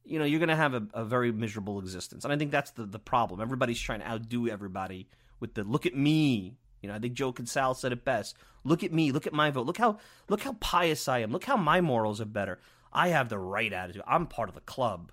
you 0.03 0.17
know, 0.17 0.25
you're 0.25 0.39
going 0.39 0.49
to 0.49 0.55
have 0.55 0.73
a, 0.73 0.87
a, 0.95 1.05
very 1.05 1.31
miserable 1.31 1.77
existence. 1.77 2.23
And 2.23 2.33
I 2.33 2.37
think 2.37 2.49
that's 2.49 2.71
the, 2.71 2.87
the 2.87 2.97
problem. 2.97 3.41
Everybody's 3.41 3.79
trying 3.79 3.99
to 3.99 4.09
outdo 4.09 4.47
everybody 4.47 5.07
with 5.39 5.53
the 5.53 5.63
look 5.63 5.85
at 5.85 5.95
me. 5.95 6.57
You 6.81 6.89
know, 6.89 6.95
I 6.95 6.99
think 6.99 7.13
Joe 7.13 7.31
Kinsale 7.31 7.73
said 7.73 7.91
it 7.91 8.05
best. 8.05 8.35
Look 8.63 8.83
at 8.83 8.93
me. 8.93 9.11
Look 9.11 9.27
at 9.27 9.33
my 9.33 9.51
vote. 9.51 9.65
Look 9.65 9.77
how 9.77 9.97
look 10.27 10.41
how 10.41 10.53
pious 10.53 11.07
I 11.07 11.19
am. 11.19 11.31
Look 11.31 11.45
how 11.45 11.57
my 11.57 11.81
morals 11.81 12.21
are 12.21 12.25
better. 12.25 12.59
I 12.91 13.09
have 13.09 13.29
the 13.29 13.37
right 13.37 13.71
attitude. 13.71 14.01
I'm 14.07 14.25
part 14.25 14.49
of 14.49 14.55
the 14.55 14.61
club. 14.61 15.11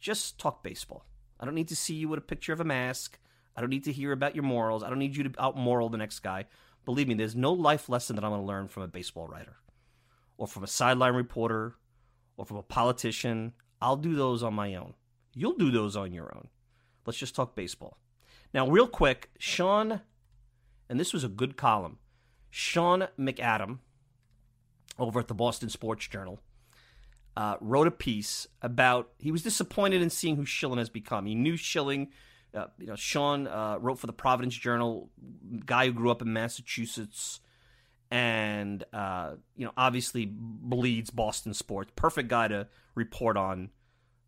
Just 0.00 0.38
talk 0.38 0.62
baseball. 0.62 1.06
I 1.38 1.44
don't 1.44 1.54
need 1.54 1.68
to 1.68 1.76
see 1.76 1.94
you 1.94 2.08
with 2.08 2.18
a 2.18 2.22
picture 2.22 2.52
of 2.52 2.60
a 2.60 2.64
mask. 2.64 3.18
I 3.56 3.60
don't 3.60 3.70
need 3.70 3.84
to 3.84 3.92
hear 3.92 4.12
about 4.12 4.34
your 4.34 4.44
morals. 4.44 4.82
I 4.82 4.88
don't 4.88 4.98
need 4.98 5.16
you 5.16 5.24
to 5.24 5.42
out 5.42 5.56
moral 5.56 5.88
the 5.88 5.98
next 5.98 6.20
guy. 6.20 6.46
Believe 6.84 7.08
me, 7.08 7.14
there's 7.14 7.36
no 7.36 7.52
life 7.52 7.88
lesson 7.88 8.16
that 8.16 8.24
I'm 8.24 8.30
going 8.30 8.40
to 8.40 8.46
learn 8.46 8.68
from 8.68 8.82
a 8.82 8.88
baseball 8.88 9.28
writer 9.28 9.56
or 10.38 10.46
from 10.46 10.64
a 10.64 10.68
sideline 10.68 11.14
reporter 11.14 11.76
or 12.36 12.46
from 12.46 12.56
a 12.56 12.62
politician. 12.62 13.52
I'll 13.80 13.96
do 13.96 14.14
those 14.14 14.42
on 14.42 14.54
my 14.54 14.74
own. 14.74 14.94
You'll 15.34 15.56
do 15.56 15.70
those 15.70 15.96
on 15.96 16.12
your 16.12 16.34
own. 16.34 16.48
Let's 17.06 17.18
just 17.18 17.34
talk 17.34 17.54
baseball. 17.54 17.98
Now, 18.52 18.68
real 18.68 18.88
quick, 18.88 19.30
Sean, 19.38 20.00
and 20.88 20.98
this 20.98 21.12
was 21.12 21.24
a 21.24 21.28
good 21.28 21.56
column, 21.56 21.98
Sean 22.50 23.08
McAdam 23.18 23.78
over 24.98 25.20
at 25.20 25.28
the 25.28 25.34
Boston 25.34 25.68
Sports 25.68 26.08
Journal 26.08 26.40
uh, 27.36 27.56
wrote 27.60 27.86
a 27.86 27.92
piece 27.92 28.46
about 28.60 29.10
he 29.18 29.30
was 29.30 29.42
disappointed 29.42 30.02
in 30.02 30.10
seeing 30.10 30.36
who 30.36 30.44
Schilling 30.44 30.78
has 30.78 30.90
become. 30.90 31.26
He 31.26 31.34
knew 31.34 31.56
Schilling 31.56 32.08
uh, 32.54 32.66
you 32.78 32.86
know, 32.86 32.96
Sean 32.96 33.46
uh, 33.46 33.76
wrote 33.78 33.98
for 33.98 34.06
the 34.06 34.12
Providence 34.12 34.54
Journal, 34.54 35.08
guy 35.64 35.86
who 35.86 35.92
grew 35.92 36.10
up 36.10 36.22
in 36.22 36.32
Massachusetts, 36.32 37.40
and 38.10 38.82
uh, 38.92 39.34
you 39.56 39.64
know, 39.64 39.72
obviously 39.76 40.26
bleeds 40.28 41.10
Boston 41.10 41.54
sports. 41.54 41.92
Perfect 41.94 42.28
guy 42.28 42.48
to 42.48 42.66
report 42.94 43.36
on 43.36 43.70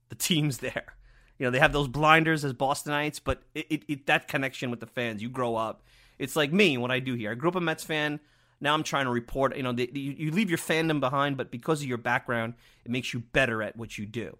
the 0.08 0.14
teams 0.14 0.58
there. 0.58 0.96
You 1.38 1.46
know, 1.46 1.50
they 1.50 1.58
have 1.58 1.72
those 1.72 1.88
blinders 1.88 2.44
as 2.44 2.52
Bostonites, 2.52 3.20
but 3.22 3.42
it, 3.54 3.66
it, 3.70 3.82
it, 3.88 4.06
that 4.06 4.28
connection 4.28 4.70
with 4.70 4.80
the 4.80 4.86
fans, 4.86 5.22
you 5.22 5.28
grow 5.28 5.56
up. 5.56 5.82
It's 6.18 6.36
like 6.36 6.52
me, 6.52 6.78
what 6.78 6.90
I 6.90 7.00
do 7.00 7.14
here. 7.14 7.32
I 7.32 7.34
grew 7.34 7.48
up 7.48 7.56
a 7.56 7.60
Mets 7.60 7.84
fan. 7.84 8.20
Now 8.60 8.74
I'm 8.74 8.84
trying 8.84 9.06
to 9.06 9.10
report. 9.10 9.56
You 9.56 9.64
know, 9.64 9.72
the, 9.72 9.90
the, 9.92 10.00
you 10.00 10.30
leave 10.30 10.50
your 10.50 10.58
fandom 10.58 11.00
behind, 11.00 11.36
but 11.36 11.50
because 11.50 11.80
of 11.80 11.88
your 11.88 11.98
background, 11.98 12.54
it 12.84 12.90
makes 12.90 13.12
you 13.12 13.20
better 13.20 13.62
at 13.62 13.76
what 13.76 13.98
you 13.98 14.06
do. 14.06 14.36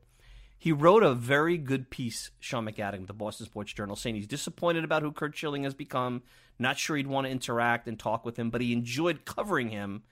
He 0.63 0.71
wrote 0.71 1.03
a 1.03 1.13
very 1.13 1.59
good 1.59 1.91
piece, 1.91 2.31
Sean 2.39 2.67
McAdam, 2.67 3.09
the 3.09 3.13
Boston 3.13 3.47
Sports 3.47 3.73
Journal, 3.73 3.97
saying 3.97 4.15
he's 4.15 4.29
disappointed 4.29 4.85
about 4.85 5.03
who 5.03 5.11
Curt 5.11 5.37
Schilling 5.37 5.65
has 5.65 5.75
become, 5.75 6.23
not 6.57 6.79
sure 6.79 6.97
he'd 6.97 7.09
want 7.09 7.27
to 7.27 7.33
interact 7.33 7.89
and 7.89 7.99
talk 7.99 8.25
with 8.25 8.39
him, 8.39 8.49
but 8.49 8.61
he 8.61 8.73
enjoyed 8.73 9.25
covering 9.25 9.71
him. 9.71 10.05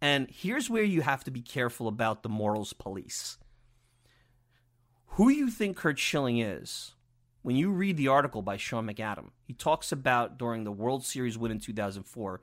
And 0.00 0.28
here's 0.28 0.68
where 0.68 0.82
you 0.82 1.02
have 1.02 1.22
to 1.22 1.30
be 1.30 1.40
careful 1.40 1.86
about 1.86 2.24
the 2.24 2.28
morals 2.28 2.72
police. 2.72 3.38
Who 5.10 5.28
you 5.28 5.50
think 5.50 5.76
Curt 5.76 5.98
Schilling 5.98 6.38
is, 6.38 6.94
when 7.42 7.56
you 7.56 7.70
read 7.70 7.96
the 7.96 8.08
article 8.08 8.42
by 8.42 8.56
Sean 8.56 8.86
McAdam, 8.86 9.30
he 9.44 9.54
talks 9.54 9.92
about 9.92 10.38
during 10.38 10.64
the 10.64 10.72
World 10.72 11.04
Series 11.04 11.38
win 11.38 11.52
in 11.52 11.60
2004, 11.60 12.40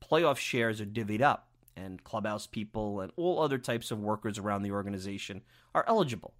playoff 0.00 0.36
shares 0.36 0.80
are 0.80 0.86
divvied 0.86 1.20
up, 1.20 1.48
and 1.76 2.02
clubhouse 2.04 2.46
people 2.46 3.00
and 3.00 3.12
all 3.16 3.40
other 3.40 3.58
types 3.58 3.90
of 3.90 4.00
workers 4.00 4.38
around 4.38 4.62
the 4.62 4.70
organization 4.70 5.42
are 5.74 5.84
eligible. 5.86 6.32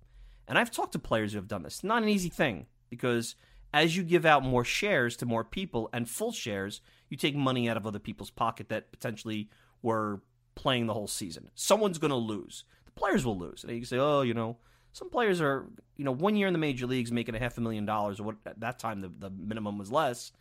And 0.49 0.59
I've 0.59 0.71
talked 0.71 0.93
to 0.93 0.99
players 0.99 1.33
who 1.33 1.39
have 1.39 1.49
done 1.49 1.63
this. 1.63 1.85
Not 1.85 2.03
an 2.03 2.09
easy 2.09 2.29
thing 2.29 2.67
because 2.89 3.35
as 3.75 3.97
you 3.97 4.03
give 4.03 4.25
out 4.25 4.43
more 4.43 4.65
shares 4.65 5.17
to 5.19 5.27
more 5.27 5.45
people 5.45 5.91
and 5.93 6.09
full 6.09 6.33
shares, 6.33 6.81
you 7.11 7.17
take 7.17 7.37
money 7.37 7.69
out 7.69 7.77
of 7.77 7.87
other 7.87 7.99
people's 7.99 8.31
pocket 8.31 8.69
that 8.69 8.93
potentially 8.93 9.51
were 9.83 10.23
playing 10.55 10.87
the 10.87 10.95
whole 10.95 11.09
season. 11.09 11.51
Someone's 11.55 11.99
going 11.99 12.11
to 12.11 12.17
lose. 12.17 12.65
The 12.87 12.93
players 12.93 13.27
will 13.27 13.39
lose. 13.39 13.63
And 13.63 13.73
you 13.73 13.81
can 13.81 13.87
say, 13.87 13.99
oh, 13.99 14.23
you 14.23 14.35
know, 14.35 14.57
some 14.97 15.11
players 15.11 15.43
are, 15.43 15.67
you 15.99 16.07
know, 16.07 16.13
one 16.13 16.37
year 16.37 16.47
in 16.47 16.55
the 16.55 16.59
major 16.59 16.87
leagues 16.87 17.13
making 17.13 17.35
a 17.35 17.39
half 17.39 17.59
a 17.59 17.61
million 17.61 17.85
dollars, 17.85 18.19
or 18.19 18.23
what 18.23 18.37
at 18.47 18.61
that 18.61 18.79
time 18.79 19.03
the, 19.03 19.13
the 19.19 19.29
minimum 19.29 19.77
was 19.77 19.93
less. 19.93 20.33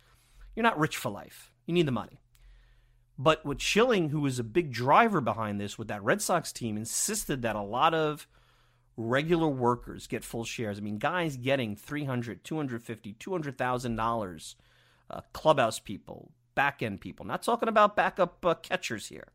You're 0.54 0.62
not 0.62 0.78
rich 0.78 0.96
for 0.96 1.10
life. 1.10 1.52
You 1.66 1.74
need 1.74 1.86
the 1.86 1.92
money. 1.92 2.22
But 3.18 3.44
with 3.44 3.60
Schilling, 3.60 4.08
who 4.08 4.20
was 4.20 4.38
a 4.38 4.44
big 4.44 4.72
driver 4.72 5.20
behind 5.20 5.60
this 5.60 5.76
with 5.76 5.88
that 5.88 6.02
Red 6.02 6.22
Sox 6.22 6.52
team, 6.52 6.78
insisted 6.78 7.42
that 7.42 7.54
a 7.54 7.60
lot 7.60 7.92
of 7.92 8.26
regular 8.96 9.48
workers 9.48 10.06
get 10.06 10.24
full 10.24 10.44
shares. 10.44 10.78
I 10.78 10.80
mean, 10.80 10.96
guys 10.96 11.36
getting 11.36 11.76
300, 11.76 12.42
250, 12.42 13.12
200,000 13.12 13.96
dollars, 13.96 14.56
uh, 15.10 15.20
clubhouse 15.34 15.78
people, 15.78 16.30
back 16.54 16.82
end 16.82 17.02
people. 17.02 17.26
Not 17.26 17.42
talking 17.42 17.68
about 17.68 17.94
backup 17.94 18.42
uh, 18.46 18.54
catchers 18.54 19.08
here. 19.08 19.28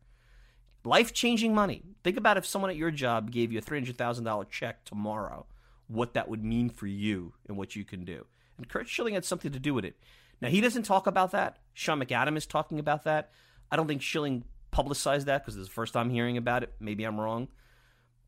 Life 0.84 1.12
changing 1.12 1.54
money. 1.54 1.82
Think 2.02 2.16
about 2.16 2.36
if 2.36 2.46
someone 2.46 2.70
at 2.70 2.76
your 2.76 2.90
job 2.90 3.30
gave 3.30 3.52
you 3.52 3.58
a 3.58 3.62
$300,000 3.62 4.50
check 4.50 4.84
tomorrow, 4.84 5.46
what 5.86 6.14
that 6.14 6.28
would 6.28 6.42
mean 6.44 6.70
for 6.70 6.86
you 6.86 7.34
and 7.46 7.56
what 7.56 7.76
you 7.76 7.84
can 7.84 8.04
do. 8.04 8.26
And 8.56 8.68
Curt 8.68 8.88
Schilling 8.88 9.14
had 9.14 9.24
something 9.24 9.52
to 9.52 9.60
do 9.60 9.74
with 9.74 9.84
it. 9.84 9.96
Now, 10.40 10.48
he 10.48 10.60
doesn't 10.60 10.82
talk 10.82 11.06
about 11.06 11.30
that. 11.32 11.58
Sean 11.72 12.00
McAdam 12.00 12.36
is 12.36 12.46
talking 12.46 12.80
about 12.80 13.04
that. 13.04 13.30
I 13.70 13.76
don't 13.76 13.86
think 13.86 14.02
Schilling 14.02 14.44
publicized 14.72 15.26
that 15.26 15.42
because 15.42 15.56
it's 15.56 15.68
the 15.68 15.72
first 15.72 15.92
time 15.92 16.10
hearing 16.10 16.36
about 16.36 16.64
it. 16.64 16.72
Maybe 16.80 17.04
I'm 17.04 17.20
wrong. 17.20 17.48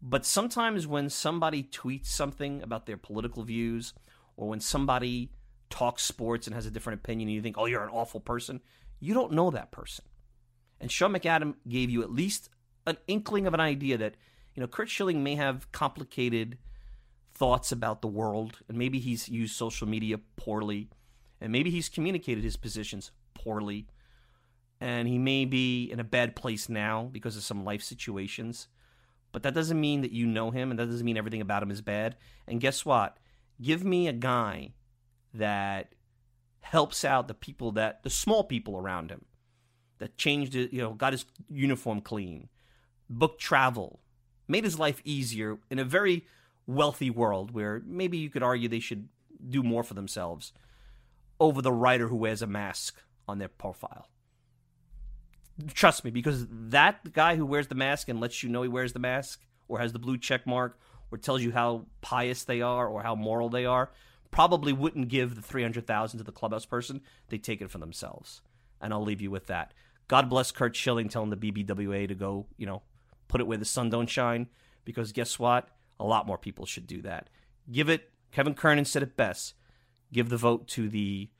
But 0.00 0.24
sometimes 0.24 0.86
when 0.86 1.10
somebody 1.10 1.64
tweets 1.64 2.06
something 2.06 2.62
about 2.62 2.86
their 2.86 2.96
political 2.96 3.42
views, 3.42 3.94
or 4.36 4.48
when 4.48 4.60
somebody 4.60 5.30
talks 5.70 6.02
sports 6.02 6.46
and 6.46 6.54
has 6.54 6.66
a 6.66 6.70
different 6.70 7.00
opinion, 7.00 7.28
and 7.28 7.34
you 7.34 7.42
think, 7.42 7.56
oh, 7.58 7.66
you're 7.66 7.82
an 7.82 7.90
awful 7.90 8.20
person, 8.20 8.60
you 9.00 9.14
don't 9.14 9.32
know 9.32 9.50
that 9.50 9.72
person. 9.72 10.04
And 10.80 10.90
Sean 10.90 11.12
McAdam 11.12 11.54
gave 11.68 11.90
you 11.90 12.02
at 12.02 12.10
least 12.10 12.50
an 12.86 12.98
inkling 13.06 13.46
of 13.46 13.54
an 13.54 13.60
idea 13.60 13.96
that, 13.98 14.16
you 14.54 14.60
know, 14.60 14.66
Curt 14.66 14.88
Schilling 14.88 15.22
may 15.22 15.34
have 15.36 15.70
complicated 15.72 16.58
thoughts 17.34 17.72
about 17.72 18.02
the 18.02 18.08
world, 18.08 18.58
and 18.68 18.78
maybe 18.78 18.98
he's 18.98 19.28
used 19.28 19.56
social 19.56 19.88
media 19.88 20.18
poorly, 20.36 20.88
and 21.40 21.50
maybe 21.50 21.70
he's 21.70 21.88
communicated 21.88 22.44
his 22.44 22.56
positions 22.56 23.10
poorly, 23.34 23.86
and 24.80 25.08
he 25.08 25.18
may 25.18 25.44
be 25.44 25.84
in 25.90 25.98
a 25.98 26.04
bad 26.04 26.36
place 26.36 26.68
now 26.68 27.08
because 27.10 27.36
of 27.36 27.42
some 27.42 27.64
life 27.64 27.82
situations. 27.82 28.68
But 29.32 29.42
that 29.42 29.54
doesn't 29.54 29.80
mean 29.80 30.02
that 30.02 30.12
you 30.12 30.26
know 30.26 30.52
him, 30.52 30.70
and 30.70 30.78
that 30.78 30.86
doesn't 30.86 31.04
mean 31.04 31.16
everything 31.16 31.40
about 31.40 31.62
him 31.62 31.70
is 31.70 31.80
bad. 31.80 32.16
And 32.46 32.60
guess 32.60 32.84
what? 32.84 33.18
Give 33.60 33.84
me 33.84 34.06
a 34.06 34.12
guy 34.12 34.74
that 35.32 35.94
helps 36.60 37.04
out 37.04 37.26
the 37.26 37.34
people 37.34 37.72
that 37.72 38.02
the 38.04 38.10
small 38.10 38.44
people 38.44 38.78
around 38.78 39.10
him 39.10 39.24
that 39.98 40.16
changed 40.16 40.54
it, 40.54 40.72
you 40.72 40.80
know, 40.80 40.92
got 40.92 41.12
his 41.12 41.24
uniform 41.50 42.00
clean, 42.00 42.48
booked 43.08 43.40
travel, 43.40 44.00
made 44.48 44.64
his 44.64 44.78
life 44.78 45.00
easier 45.04 45.58
in 45.70 45.78
a 45.78 45.84
very 45.84 46.26
wealthy 46.66 47.10
world 47.10 47.50
where 47.52 47.82
maybe 47.84 48.16
you 48.18 48.30
could 48.30 48.42
argue 48.42 48.68
they 48.68 48.80
should 48.80 49.08
do 49.48 49.62
more 49.62 49.82
for 49.82 49.94
themselves 49.94 50.52
over 51.40 51.60
the 51.60 51.72
writer 51.72 52.08
who 52.08 52.16
wears 52.16 52.42
a 52.42 52.46
mask 52.46 53.02
on 53.28 53.38
their 53.38 53.48
profile. 53.48 54.08
Trust 55.72 56.04
me, 56.04 56.10
because 56.10 56.46
that 56.50 57.12
guy 57.12 57.36
who 57.36 57.46
wears 57.46 57.68
the 57.68 57.74
mask 57.74 58.08
and 58.08 58.20
lets 58.20 58.42
you 58.42 58.48
know 58.48 58.62
he 58.62 58.68
wears 58.68 58.92
the 58.92 58.98
mask 58.98 59.42
or 59.68 59.78
has 59.78 59.92
the 59.92 59.98
blue 59.98 60.18
check 60.18 60.46
mark 60.46 60.78
or 61.10 61.18
tells 61.18 61.42
you 61.42 61.52
how 61.52 61.86
pious 62.00 62.44
they 62.44 62.60
are 62.60 62.88
or 62.88 63.02
how 63.02 63.14
moral 63.14 63.48
they 63.48 63.64
are 63.64 63.90
probably 64.30 64.72
wouldn't 64.72 65.08
give 65.08 65.36
the 65.36 65.42
300,000 65.42 66.18
to 66.18 66.24
the 66.24 66.32
clubhouse 66.32 66.66
person. 66.66 67.00
They 67.28 67.38
take 67.38 67.60
it 67.60 67.70
for 67.70 67.78
themselves. 67.78 68.42
And 68.80 68.92
I'll 68.92 69.04
leave 69.04 69.20
you 69.20 69.30
with 69.30 69.46
that. 69.46 69.72
God 70.08 70.28
bless 70.28 70.52
Curt 70.52 70.76
Schilling 70.76 71.08
telling 71.08 71.30
the 71.30 71.36
BBWA 71.36 72.08
to 72.08 72.14
go, 72.14 72.46
you 72.56 72.66
know, 72.66 72.82
put 73.28 73.40
it 73.40 73.46
where 73.46 73.58
the 73.58 73.64
sun 73.64 73.90
don't 73.90 74.08
shine 74.08 74.48
because 74.84 75.12
guess 75.12 75.38
what? 75.38 75.68
A 75.98 76.04
lot 76.04 76.26
more 76.26 76.38
people 76.38 76.66
should 76.66 76.86
do 76.86 77.02
that. 77.02 77.30
Give 77.70 77.88
it 77.88 78.10
Kevin 78.32 78.54
Kernan 78.54 78.84
said 78.84 79.02
it 79.02 79.16
best. 79.16 79.54
Give 80.12 80.28
the 80.28 80.36
vote 80.36 80.66
to 80.68 80.88
the 80.88 81.30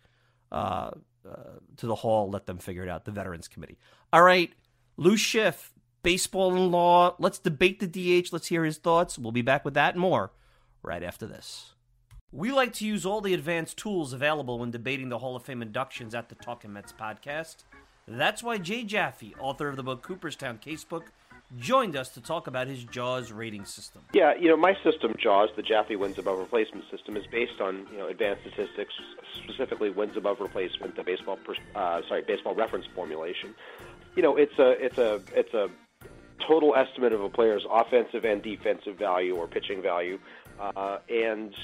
uh, 0.51 0.91
uh, 1.29 1.59
to 1.77 1.87
the 1.87 1.97
hall. 1.97 2.31
Let 2.31 2.47
them 2.47 2.59
figure 2.59 2.83
it 2.83 2.89
out. 2.89 3.05
The 3.05 3.11
Veterans 3.11 3.49
Committee. 3.49 3.79
All 4.13 4.23
right, 4.23 4.53
Lou 4.97 5.17
Schiff, 5.17 5.73
baseball 6.03 6.55
and 6.55 6.71
law. 6.71 7.17
Let's 7.19 7.39
debate 7.39 7.81
the 7.81 7.87
DH. 8.23 8.33
Let's 8.33 8.47
hear 8.47 8.65
his 8.65 8.79
thoughts. 8.79 9.19
We'll 9.19 9.33
be 9.33 9.43
back 9.43 9.65
with 9.65 9.75
that 9.75 9.95
and 9.95 10.01
more 10.01 10.33
right 10.83 11.03
after 11.03 11.27
this. 11.27 11.73
We 12.31 12.51
like 12.51 12.73
to 12.75 12.87
use 12.87 13.07
all 13.07 13.21
the 13.21 13.35
advanced 13.35 13.77
tools 13.77 14.13
available 14.13 14.59
when 14.59 14.71
debating 14.71 15.09
the 15.09 15.19
Hall 15.19 15.37
of 15.37 15.45
Fame 15.45 15.63
inductions 15.63 16.15
at 16.15 16.29
the 16.29 16.35
Talking 16.35 16.73
Mets 16.73 16.93
podcast. 16.93 17.65
That's 18.07 18.43
why 18.43 18.59
Jay 18.59 18.85
Jaffe, 18.85 19.35
author 19.39 19.69
of 19.69 19.77
the 19.77 19.83
book 19.83 20.03
Cooperstown 20.03 20.59
Casebook, 20.65 21.05
joined 21.59 21.97
us 21.97 22.11
to 22.11 22.21
talk 22.21 22.47
about 22.47 22.67
his 22.67 22.85
JAWS 22.85 23.33
rating 23.33 23.65
system. 23.65 24.03
Yeah, 24.13 24.35
you 24.35 24.49
know, 24.49 24.57
my 24.57 24.75
system, 24.83 25.15
JAWS, 25.19 25.51
the 25.57 25.63
Jaffe 25.63 25.97
wins 25.97 26.19
above 26.19 26.39
replacement 26.39 26.85
system, 26.91 27.17
is 27.17 27.27
based 27.27 27.61
on 27.61 27.87
you 27.93 27.99
know 27.99 28.09
advanced 28.09 28.43
statistics, 28.43 28.93
specifically 29.43 29.91
wins 29.91 30.17
above 30.17 30.41
replacement, 30.41 30.97
the 30.97 31.03
baseball 31.03 31.39
uh, 31.75 32.03
sorry 32.09 32.23
baseball 32.23 32.55
reference 32.55 32.87
formulation. 32.95 33.55
You 34.17 34.23
know, 34.23 34.37
it's 34.37 34.59
a 34.59 34.71
it's 34.85 34.99
a 34.99 35.21
it's 35.33 35.55
a 35.55 35.69
total 36.47 36.75
estimate 36.75 37.13
of 37.13 37.23
a 37.23 37.31
player's 37.31 37.65
offensive 37.71 38.25
and 38.25 38.43
defensive 38.43 38.99
value 38.99 39.35
or 39.35 39.47
pitching 39.47 39.81
value, 39.81 40.19
uh, 40.61 40.99
and 41.09 41.55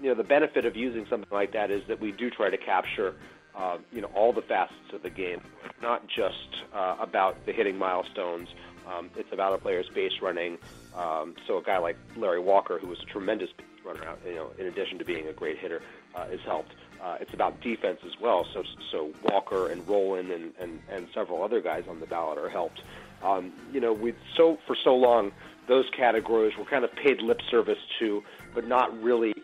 you 0.00 0.08
know, 0.08 0.14
the 0.14 0.24
benefit 0.24 0.64
of 0.64 0.76
using 0.76 1.06
something 1.08 1.28
like 1.30 1.52
that 1.52 1.70
is 1.70 1.82
that 1.88 2.00
we 2.00 2.12
do 2.12 2.30
try 2.30 2.50
to 2.50 2.56
capture, 2.56 3.14
uh, 3.58 3.78
you 3.92 4.00
know, 4.00 4.08
all 4.14 4.32
the 4.32 4.42
facets 4.42 4.92
of 4.92 5.02
the 5.02 5.10
game, 5.10 5.40
not 5.82 6.06
just 6.06 6.62
uh, 6.72 6.96
about 7.00 7.44
the 7.44 7.52
hitting 7.52 7.76
milestones. 7.76 8.48
Um, 8.86 9.10
it's 9.16 9.32
about 9.32 9.52
a 9.52 9.58
player's 9.58 9.88
base 9.94 10.22
running. 10.22 10.58
Um, 10.96 11.34
so 11.46 11.58
a 11.58 11.62
guy 11.62 11.78
like 11.78 11.96
Larry 12.16 12.40
Walker, 12.40 12.78
who 12.78 12.86
was 12.86 12.98
a 13.02 13.06
tremendous 13.06 13.50
runner, 13.84 14.04
out, 14.04 14.20
you 14.24 14.34
know, 14.34 14.50
in 14.58 14.66
addition 14.66 14.98
to 14.98 15.04
being 15.04 15.26
a 15.28 15.32
great 15.32 15.58
hitter, 15.58 15.82
uh, 16.14 16.26
has 16.28 16.40
helped. 16.40 16.72
Uh, 17.02 17.16
it's 17.20 17.34
about 17.34 17.60
defense 17.60 18.00
as 18.06 18.18
well. 18.20 18.46
So 18.54 18.62
so 18.90 19.12
Walker 19.24 19.70
and 19.70 19.86
Rolen 19.86 20.30
and, 20.30 20.52
and, 20.58 20.80
and 20.90 21.06
several 21.12 21.42
other 21.42 21.60
guys 21.60 21.84
on 21.88 22.00
the 22.00 22.06
ballot 22.06 22.38
are 22.38 22.48
helped. 22.48 22.80
Um, 23.22 23.52
you 23.72 23.80
know, 23.80 23.92
we 23.92 24.14
so 24.36 24.58
for 24.66 24.76
so 24.82 24.94
long 24.94 25.32
those 25.68 25.84
categories 25.96 26.56
were 26.56 26.64
kind 26.64 26.84
of 26.84 26.90
paid 26.94 27.20
lip 27.20 27.40
service 27.50 27.78
to, 27.98 28.22
but 28.54 28.66
not 28.66 29.00
really 29.02 29.34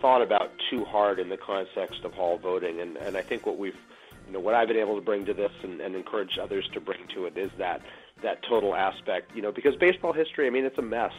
thought 0.00 0.22
about 0.22 0.50
too 0.70 0.84
hard 0.84 1.18
in 1.18 1.28
the 1.28 1.36
context 1.36 2.04
of 2.04 2.12
hall 2.12 2.38
voting, 2.38 2.80
and 2.80 2.96
and 2.96 3.16
I 3.16 3.22
think 3.22 3.46
what 3.46 3.58
we've 3.58 3.76
you 4.26 4.32
know 4.32 4.40
what 4.40 4.54
I've 4.54 4.68
been 4.68 4.76
able 4.76 4.96
to 4.96 5.04
bring 5.04 5.24
to 5.26 5.34
this 5.34 5.52
and, 5.62 5.80
and 5.80 5.94
encourage 5.94 6.38
others 6.40 6.68
to 6.74 6.80
bring 6.80 7.06
to 7.14 7.26
it 7.26 7.36
is 7.36 7.50
that 7.58 7.82
that 8.22 8.42
total 8.48 8.74
aspect. 8.74 9.34
You 9.34 9.42
know, 9.42 9.52
because 9.52 9.76
baseball 9.76 10.12
history, 10.12 10.46
I 10.46 10.50
mean, 10.50 10.64
it's 10.64 10.78
a 10.78 10.82
mess. 10.82 11.12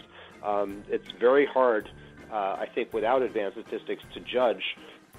Um, 0.43 0.83
it's 0.89 1.09
very 1.19 1.45
hard, 1.45 1.89
uh, 2.31 2.57
I 2.59 2.67
think, 2.73 2.93
without 2.93 3.21
advanced 3.21 3.57
statistics, 3.59 4.03
to 4.13 4.19
judge 4.19 4.63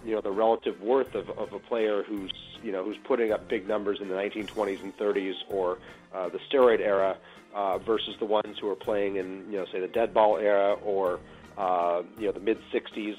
you 0.05 0.15
know 0.15 0.21
the 0.21 0.31
relative 0.31 0.81
worth 0.81 1.15
of, 1.15 1.29
of 1.31 1.53
a 1.53 1.59
player 1.59 2.03
who's 2.03 2.33
you 2.63 2.73
know 2.73 2.85
who's 2.85 2.97
putting 3.05 3.33
up 3.33 3.49
big 3.49 3.67
numbers 3.67 3.99
in 4.01 4.09
the 4.09 4.15
1920s 4.15 4.83
and 4.83 4.97
30s 4.97 5.35
or 5.49 5.79
uh, 6.15 6.29
the 6.29 6.39
steroid 6.51 6.81
era 6.81 7.17
uh, 7.55 7.79
versus 7.79 8.15
the 8.19 8.25
ones 8.25 8.57
who 8.61 8.69
are 8.69 8.77
playing 8.77 9.17
in 9.17 9.45
you 9.51 9.59
know 9.59 9.67
say 9.73 9.81
the 9.81 9.89
dead 9.89 10.15
ball 10.15 10.37
era 10.39 10.75
or 10.85 11.19
uh, 11.59 12.03
you 12.19 12.27
know 12.27 12.33
the 12.33 12.41
mid 12.41 12.59
60s 12.73 13.17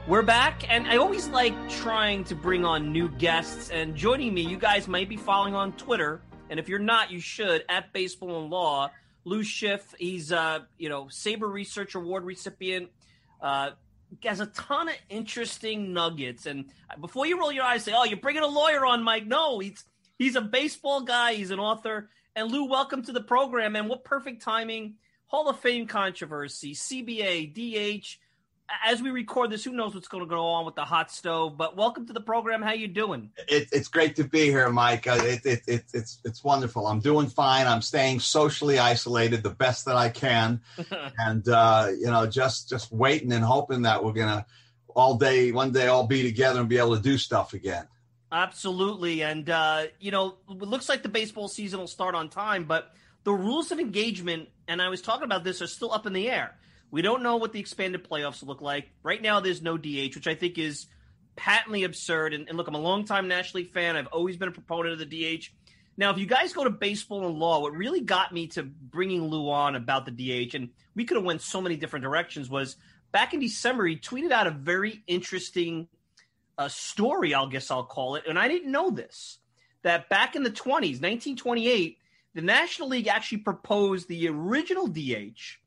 We're 0.07 0.21
back, 0.21 0.71
and 0.71 0.87
I 0.87 0.97
always 0.97 1.27
like 1.29 1.55
trying 1.67 2.25
to 2.25 2.35
bring 2.35 2.63
on 2.63 2.91
new 2.91 3.09
guests. 3.09 3.71
And 3.71 3.95
joining 3.95 4.35
me, 4.35 4.41
you 4.41 4.57
guys 4.57 4.87
might 4.87 5.09
be 5.09 5.17
following 5.17 5.55
on 5.55 5.71
Twitter, 5.73 6.21
and 6.51 6.59
if 6.59 6.69
you're 6.69 6.77
not, 6.77 7.09
you 7.09 7.19
should 7.19 7.63
at 7.69 7.91
Baseball 7.91 8.43
and 8.43 8.51
Law. 8.51 8.91
Lou 9.25 9.43
Schiff, 9.43 9.93
he's 9.99 10.31
a 10.31 10.67
you 10.77 10.87
know 10.87 11.05
SABR 11.05 11.51
Research 11.51 11.95
Award 11.95 12.23
recipient. 12.23 12.89
Uh, 13.41 13.71
has 14.23 14.39
a 14.39 14.45
ton 14.45 14.87
of 14.87 14.95
interesting 15.09 15.91
nuggets. 15.91 16.45
And 16.45 16.65
before 17.01 17.25
you 17.25 17.39
roll 17.39 17.51
your 17.51 17.63
eyes, 17.63 17.83
say, 17.83 17.93
"Oh, 17.95 18.03
you're 18.05 18.17
bringing 18.17 18.43
a 18.43 18.47
lawyer 18.47 18.85
on, 18.85 19.03
Mike." 19.03 19.25
No, 19.25 19.59
he's 19.59 19.83
he's 20.17 20.35
a 20.35 20.41
baseball 20.41 21.01
guy. 21.01 21.33
He's 21.33 21.51
an 21.51 21.59
author. 21.59 22.09
And 22.35 22.51
Lou, 22.51 22.65
welcome 22.65 23.03
to 23.03 23.11
the 23.11 23.21
program. 23.21 23.75
And 23.75 23.89
what 23.89 24.03
perfect 24.03 24.41
timing! 24.41 24.95
Hall 25.27 25.49
of 25.49 25.59
Fame 25.59 25.87
controversy, 25.87 26.73
CBA, 26.73 27.51
DH 27.51 28.17
as 28.83 29.01
we 29.01 29.11
record 29.11 29.51
this, 29.51 29.63
who 29.63 29.71
knows 29.71 29.93
what's 29.93 30.07
going 30.07 30.23
to 30.23 30.29
go 30.29 30.45
on 30.45 30.65
with 30.65 30.75
the 30.75 30.85
hot 30.85 31.11
stove? 31.11 31.57
But 31.57 31.75
welcome 31.75 32.07
to 32.07 32.13
the 32.13 32.21
program. 32.21 32.61
How 32.61 32.73
you 32.73 32.87
doing? 32.87 33.31
It, 33.47 33.69
it's 33.71 33.87
great 33.87 34.15
to 34.17 34.23
be 34.23 34.45
here, 34.45 34.69
Mike. 34.69 35.07
Uh, 35.07 35.19
it, 35.21 35.45
it, 35.45 35.61
it, 35.67 35.83
it's 35.93 36.19
it's 36.23 36.43
wonderful. 36.43 36.87
I'm 36.87 36.99
doing 36.99 37.27
fine. 37.27 37.67
I'm 37.67 37.81
staying 37.81 38.19
socially 38.19 38.79
isolated 38.79 39.43
the 39.43 39.49
best 39.49 39.85
that 39.85 39.95
I 39.95 40.09
can, 40.09 40.61
and 41.19 41.47
uh, 41.47 41.89
you 41.97 42.07
know, 42.07 42.25
just 42.25 42.69
just 42.69 42.91
waiting 42.91 43.31
and 43.31 43.43
hoping 43.43 43.83
that 43.83 44.03
we're 44.03 44.13
gonna 44.13 44.45
all 44.95 45.15
day, 45.15 45.51
one 45.51 45.71
day, 45.71 45.87
all 45.87 46.07
be 46.07 46.23
together 46.23 46.59
and 46.59 46.69
be 46.69 46.77
able 46.77 46.95
to 46.95 47.01
do 47.01 47.17
stuff 47.17 47.53
again. 47.53 47.87
Absolutely, 48.31 49.21
and 49.21 49.49
uh, 49.49 49.85
you 49.99 50.11
know, 50.11 50.35
it 50.49 50.61
looks 50.61 50.89
like 50.89 51.03
the 51.03 51.09
baseball 51.09 51.47
season 51.47 51.79
will 51.79 51.87
start 51.87 52.15
on 52.15 52.29
time, 52.29 52.65
but 52.65 52.91
the 53.23 53.33
rules 53.33 53.71
of 53.71 53.79
engagement, 53.79 54.49
and 54.67 54.81
I 54.81 54.89
was 54.89 55.01
talking 55.01 55.23
about 55.25 55.43
this, 55.43 55.61
are 55.61 55.67
still 55.67 55.91
up 55.91 56.05
in 56.05 56.13
the 56.13 56.29
air. 56.29 56.55
We 56.95 57.01
don't 57.01 57.23
know 57.23 57.35
what 57.35 57.51
the 57.51 57.59
expanded 57.59 58.09
playoffs 58.09 58.41
look 58.41 58.61
like. 58.61 58.89
Right 59.03 59.21
now, 59.21 59.41
there's 59.41 59.61
no 59.61 59.75
DH, 59.75 60.15
which 60.15 60.27
I 60.27 60.33
think 60.33 60.57
is 60.57 60.87
patently 61.35 61.83
absurd. 61.83 62.33
And, 62.33 62.47
and 62.47 62.55
look, 62.55 62.69
I'm 62.69 62.73
a 62.73 62.79
longtime 62.79 63.27
National 63.27 63.63
League 63.63 63.73
fan. 63.73 63.97
I've 63.97 64.07
always 64.07 64.37
been 64.37 64.47
a 64.47 64.53
proponent 64.53 64.93
of 64.93 64.99
the 65.09 65.37
DH. 65.37 65.49
Now, 65.97 66.11
if 66.11 66.17
you 66.17 66.25
guys 66.25 66.53
go 66.53 66.63
to 66.63 66.69
baseball 66.69 67.27
and 67.27 67.37
law, 67.37 67.59
what 67.59 67.73
really 67.73 67.99
got 67.99 68.33
me 68.33 68.47
to 68.47 68.63
bringing 68.63 69.27
Lou 69.27 69.51
on 69.51 69.75
about 69.75 70.05
the 70.05 70.11
DH, 70.11 70.55
and 70.55 70.69
we 70.95 71.03
could 71.03 71.17
have 71.17 71.25
went 71.25 71.41
so 71.41 71.59
many 71.59 71.75
different 71.75 72.03
directions, 72.03 72.49
was 72.49 72.77
back 73.11 73.33
in 73.33 73.41
December 73.41 73.85
he 73.87 73.97
tweeted 73.97 74.31
out 74.31 74.47
a 74.47 74.51
very 74.51 75.03
interesting 75.05 75.89
uh, 76.57 76.69
story. 76.69 77.35
I 77.35 77.45
guess 77.47 77.71
I'll 77.71 77.83
call 77.83 78.15
it, 78.15 78.23
and 78.25 78.39
I 78.39 78.47
didn't 78.47 78.71
know 78.71 78.89
this 78.89 79.39
that 79.81 80.07
back 80.07 80.37
in 80.37 80.43
the 80.43 80.49
20s, 80.49 81.01
1928, 81.01 81.97
the 82.35 82.41
National 82.41 82.87
League 82.87 83.09
actually 83.09 83.39
proposed 83.39 84.07
the 84.07 84.29
original 84.29 84.87
DH. 84.87 85.59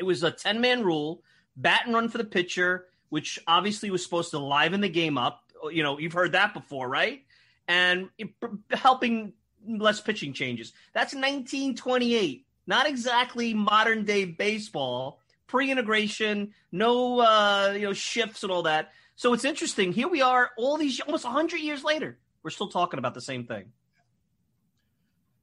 It 0.00 0.04
was 0.04 0.22
a 0.22 0.30
10 0.30 0.62
man 0.62 0.82
rule, 0.82 1.22
bat 1.56 1.82
and 1.84 1.94
run 1.94 2.08
for 2.08 2.16
the 2.16 2.24
pitcher, 2.24 2.86
which 3.10 3.38
obviously 3.46 3.90
was 3.90 4.02
supposed 4.02 4.30
to 4.30 4.38
liven 4.38 4.80
the 4.80 4.88
game 4.88 5.18
up. 5.18 5.44
You 5.70 5.82
know, 5.82 5.98
you've 5.98 6.14
heard 6.14 6.32
that 6.32 6.54
before, 6.54 6.88
right? 6.88 7.22
And 7.68 8.08
it, 8.16 8.30
helping 8.70 9.34
less 9.68 10.00
pitching 10.00 10.32
changes. 10.32 10.72
That's 10.94 11.12
1928. 11.14 12.46
Not 12.66 12.88
exactly 12.88 13.52
modern 13.52 14.06
day 14.06 14.24
baseball, 14.24 15.20
pre 15.46 15.70
integration, 15.70 16.54
no 16.72 17.20
uh, 17.20 17.74
you 17.74 17.82
know 17.82 17.92
shifts 17.92 18.42
and 18.42 18.50
all 18.50 18.62
that. 18.62 18.92
So 19.16 19.34
it's 19.34 19.44
interesting. 19.44 19.92
Here 19.92 20.08
we 20.08 20.22
are, 20.22 20.50
all 20.56 20.78
these 20.78 20.98
almost 21.00 21.24
100 21.24 21.58
years 21.58 21.84
later, 21.84 22.16
we're 22.42 22.50
still 22.50 22.68
talking 22.68 22.98
about 22.98 23.12
the 23.12 23.20
same 23.20 23.44
thing. 23.44 23.72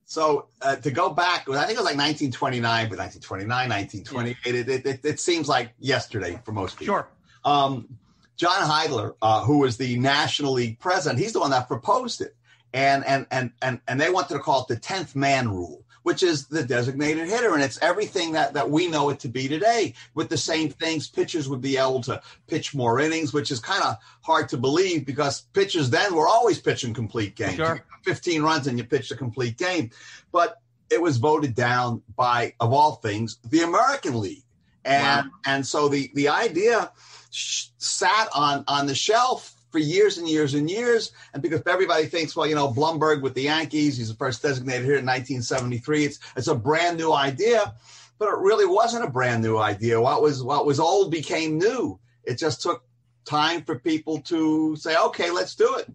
So 0.10 0.48
uh, 0.62 0.78
to 0.78 0.90
go 0.90 1.10
back, 1.10 1.50
I 1.50 1.66
think 1.66 1.78
it 1.78 1.82
was 1.82 1.86
like 1.86 1.98
1929, 1.98 2.88
but 2.88 2.98
1929, 2.98 3.70
1928, 3.70 4.38
yeah. 4.46 4.76
it, 4.76 4.86
it, 4.86 5.06
it, 5.06 5.20
seems 5.20 5.50
like 5.50 5.74
yesterday 5.80 6.40
for 6.46 6.54
most 6.54 6.80
people. 6.80 6.96
Sure. 6.96 7.10
Um, 7.44 7.90
John 8.38 8.62
Heydler, 8.62 9.16
uh, 9.22 9.44
who 9.44 9.58
was 9.58 9.76
the 9.76 10.00
National 10.00 10.54
League 10.54 10.80
president, 10.80 11.20
he's 11.20 11.34
the 11.34 11.42
one 11.42 11.52
that 11.52 11.68
proposed 11.68 12.22
it, 12.22 12.38
and 12.72 13.04
and 13.06 13.28
and 13.32 13.52
and 13.62 13.82
and 13.86 14.00
they 14.00 14.10
wanted 14.10 14.36
to 14.36 14.40
call 14.40 14.62
it 14.62 14.70
the 14.70 14.80
tenth 14.80 15.14
man 15.14 15.50
rule 15.50 15.84
which 16.08 16.24
is 16.24 16.48
the 16.48 16.64
designated 16.64 17.28
hitter. 17.28 17.54
And 17.54 17.62
it's 17.62 17.78
everything 17.82 18.32
that, 18.32 18.54
that 18.54 18.70
we 18.70 18.88
know 18.88 19.10
it 19.10 19.20
to 19.20 19.28
be 19.28 19.50
today. 19.50 19.94
With 20.14 20.30
the 20.30 20.38
same 20.38 20.70
things, 20.70 21.10
pitchers 21.10 21.50
would 21.50 21.60
be 21.60 21.76
able 21.76 22.00
to 22.04 22.22
pitch 22.48 22.74
more 22.74 23.02
innings, 23.02 23.34
which 23.34 23.52
is 23.52 23.60
kind 23.60 23.84
of 23.84 23.98
hard 24.22 24.48
to 24.50 24.58
believe 24.58 25.06
because 25.06 25.42
pitchers 25.52 25.90
then 25.90 26.16
were 26.16 26.26
always 26.26 26.62
pitching 26.62 26.94
complete 26.94 27.36
games. 27.36 27.56
Sure. 27.56 27.84
15 28.08 28.42
runs 28.42 28.68
and 28.68 28.78
you 28.78 28.86
pitched 28.86 29.12
a 29.12 29.18
complete 29.18 29.58
game. 29.58 29.92
But 30.32 30.62
it 30.90 31.02
was 31.02 31.18
voted 31.18 31.54
down 31.54 32.02
by, 32.16 32.54
of 32.62 32.72
all 32.72 32.94
things, 32.96 33.38
the 33.50 33.62
American 33.62 34.22
League. 34.22 34.44
And, 34.86 35.26
wow. 35.26 35.32
and 35.46 35.68
so 35.68 35.90
the, 35.90 36.10
the 36.14 36.30
idea 36.30 36.90
sat 37.32 38.30
on, 38.34 38.64
on 38.70 38.88
the 38.88 38.96
shelf 38.96 39.54
for 39.72 39.80
years 39.80 40.18
and 40.18 40.30
years 40.30 40.54
and 40.54 40.72
years. 40.72 41.12
And 41.34 41.44
because 41.44 41.62
everybody 41.68 42.06
thinks, 42.06 42.34
well, 42.34 42.48
you 42.48 42.56
know, 42.56 42.70
Blomberg 42.70 43.22
with 43.22 43.34
the 43.34 43.44
Yankees, 43.44 43.98
he's 43.98 44.08
the 44.08 44.16
first 44.16 44.42
designated 44.42 44.86
here 44.86 44.96
in 44.96 45.06
1973. 45.06 46.06
It's 46.06 46.20
it's 46.38 46.48
a 46.48 46.56
brand 46.56 46.98
new 46.98 47.12
idea, 47.12 47.76
but 48.18 48.30
it 48.30 48.38
really 48.38 48.66
wasn't 48.66 49.04
a 49.04 49.10
brand 49.10 49.44
new 49.44 49.58
idea. 49.58 50.00
What 50.00 50.22
was 50.22 50.42
what 50.42 50.66
was 50.66 50.80
old 50.80 51.12
became 51.12 51.58
new. 51.58 52.00
It 52.24 52.38
just 52.38 52.62
took 52.62 52.84
time 53.26 53.64
for 53.64 53.78
people 53.78 54.22
to 54.22 54.78
say, 54.78 54.96
okay, 54.98 55.32
let's 55.32 55.54
do 55.54 55.76
it. 55.76 55.92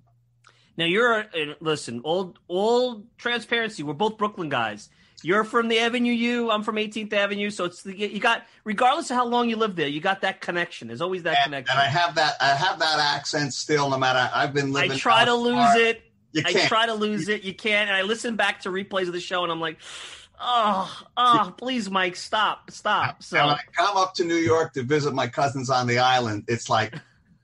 Now 0.77 0.87
you're 0.87 1.27
listen, 1.61 2.01
old 2.05 2.39
old 2.49 3.07
transparency. 3.19 3.83
We're 3.83 3.93
both 3.95 4.19
Brooklyn 4.19 4.49
guys. 4.49 4.89
You're 5.25 5.45
from 5.45 5.69
the 5.69 5.79
Avenue 5.79 6.13
U. 6.13 6.51
I'm 6.51 6.65
from 6.65 6.77
18th 6.77 7.13
Avenue. 7.13 7.51
So 7.51 7.65
it's 7.65 7.83
the, 7.85 7.97
you 7.97 8.19
got 8.19 8.45
regardless 8.65 9.11
of 9.11 9.17
how 9.17 9.27
long 9.27 9.49
you 9.49 9.57
live 9.57 9.77
there, 9.77 9.87
you 9.87 10.01
got 10.01 10.23
that 10.23 10.41
connection. 10.41 10.89
There's 10.89 11.01
always 11.01 11.23
that 11.23 11.37
and, 11.37 11.45
connection. 11.45 11.77
And 11.77 11.87
I 11.87 11.89
have 11.89 12.17
that 12.17 12.35
I 12.41 12.49
have 12.49 12.79
that 12.81 12.99
accent 12.99 13.55
still. 13.55 13.89
No 13.89 13.99
matter 13.99 14.31
I've 14.35 14.53
been 14.53 14.73
living. 14.73 14.93
I 14.93 14.97
try 14.97 15.25
to 15.25 15.35
lose 15.35 15.55
far. 15.55 15.79
it. 15.79 16.03
You 16.33 16.43
can't. 16.43 16.57
I 16.57 16.67
try 16.67 16.87
to 16.87 16.95
lose 16.95 17.29
it. 17.29 17.45
You 17.45 17.55
can't. 17.55 17.91
And 17.91 17.97
I 17.97 18.03
listen 18.03 18.37
back 18.37 18.63
to 18.63 18.71
replays 18.71 19.07
of 19.07 19.13
the 19.13 19.21
show, 19.21 19.43
and 19.43 19.53
I'm 19.53 19.61
like, 19.61 19.79
oh, 20.41 21.03
oh, 21.17 21.55
please, 21.57 21.91
Mike, 21.91 22.17
stop, 22.17 22.71
stop. 22.71 23.23
So 23.23 23.39
and 23.39 23.47
when 23.49 23.57
I 23.57 23.61
come 23.73 23.97
up 23.97 24.15
to 24.15 24.25
New 24.25 24.37
York 24.37 24.73
to 24.75 24.83
visit 24.83 25.15
my 25.15 25.27
cousins 25.27 25.71
on 25.71 25.87
the 25.87 25.99
island, 25.99 26.45
it's 26.49 26.69
like 26.69 26.95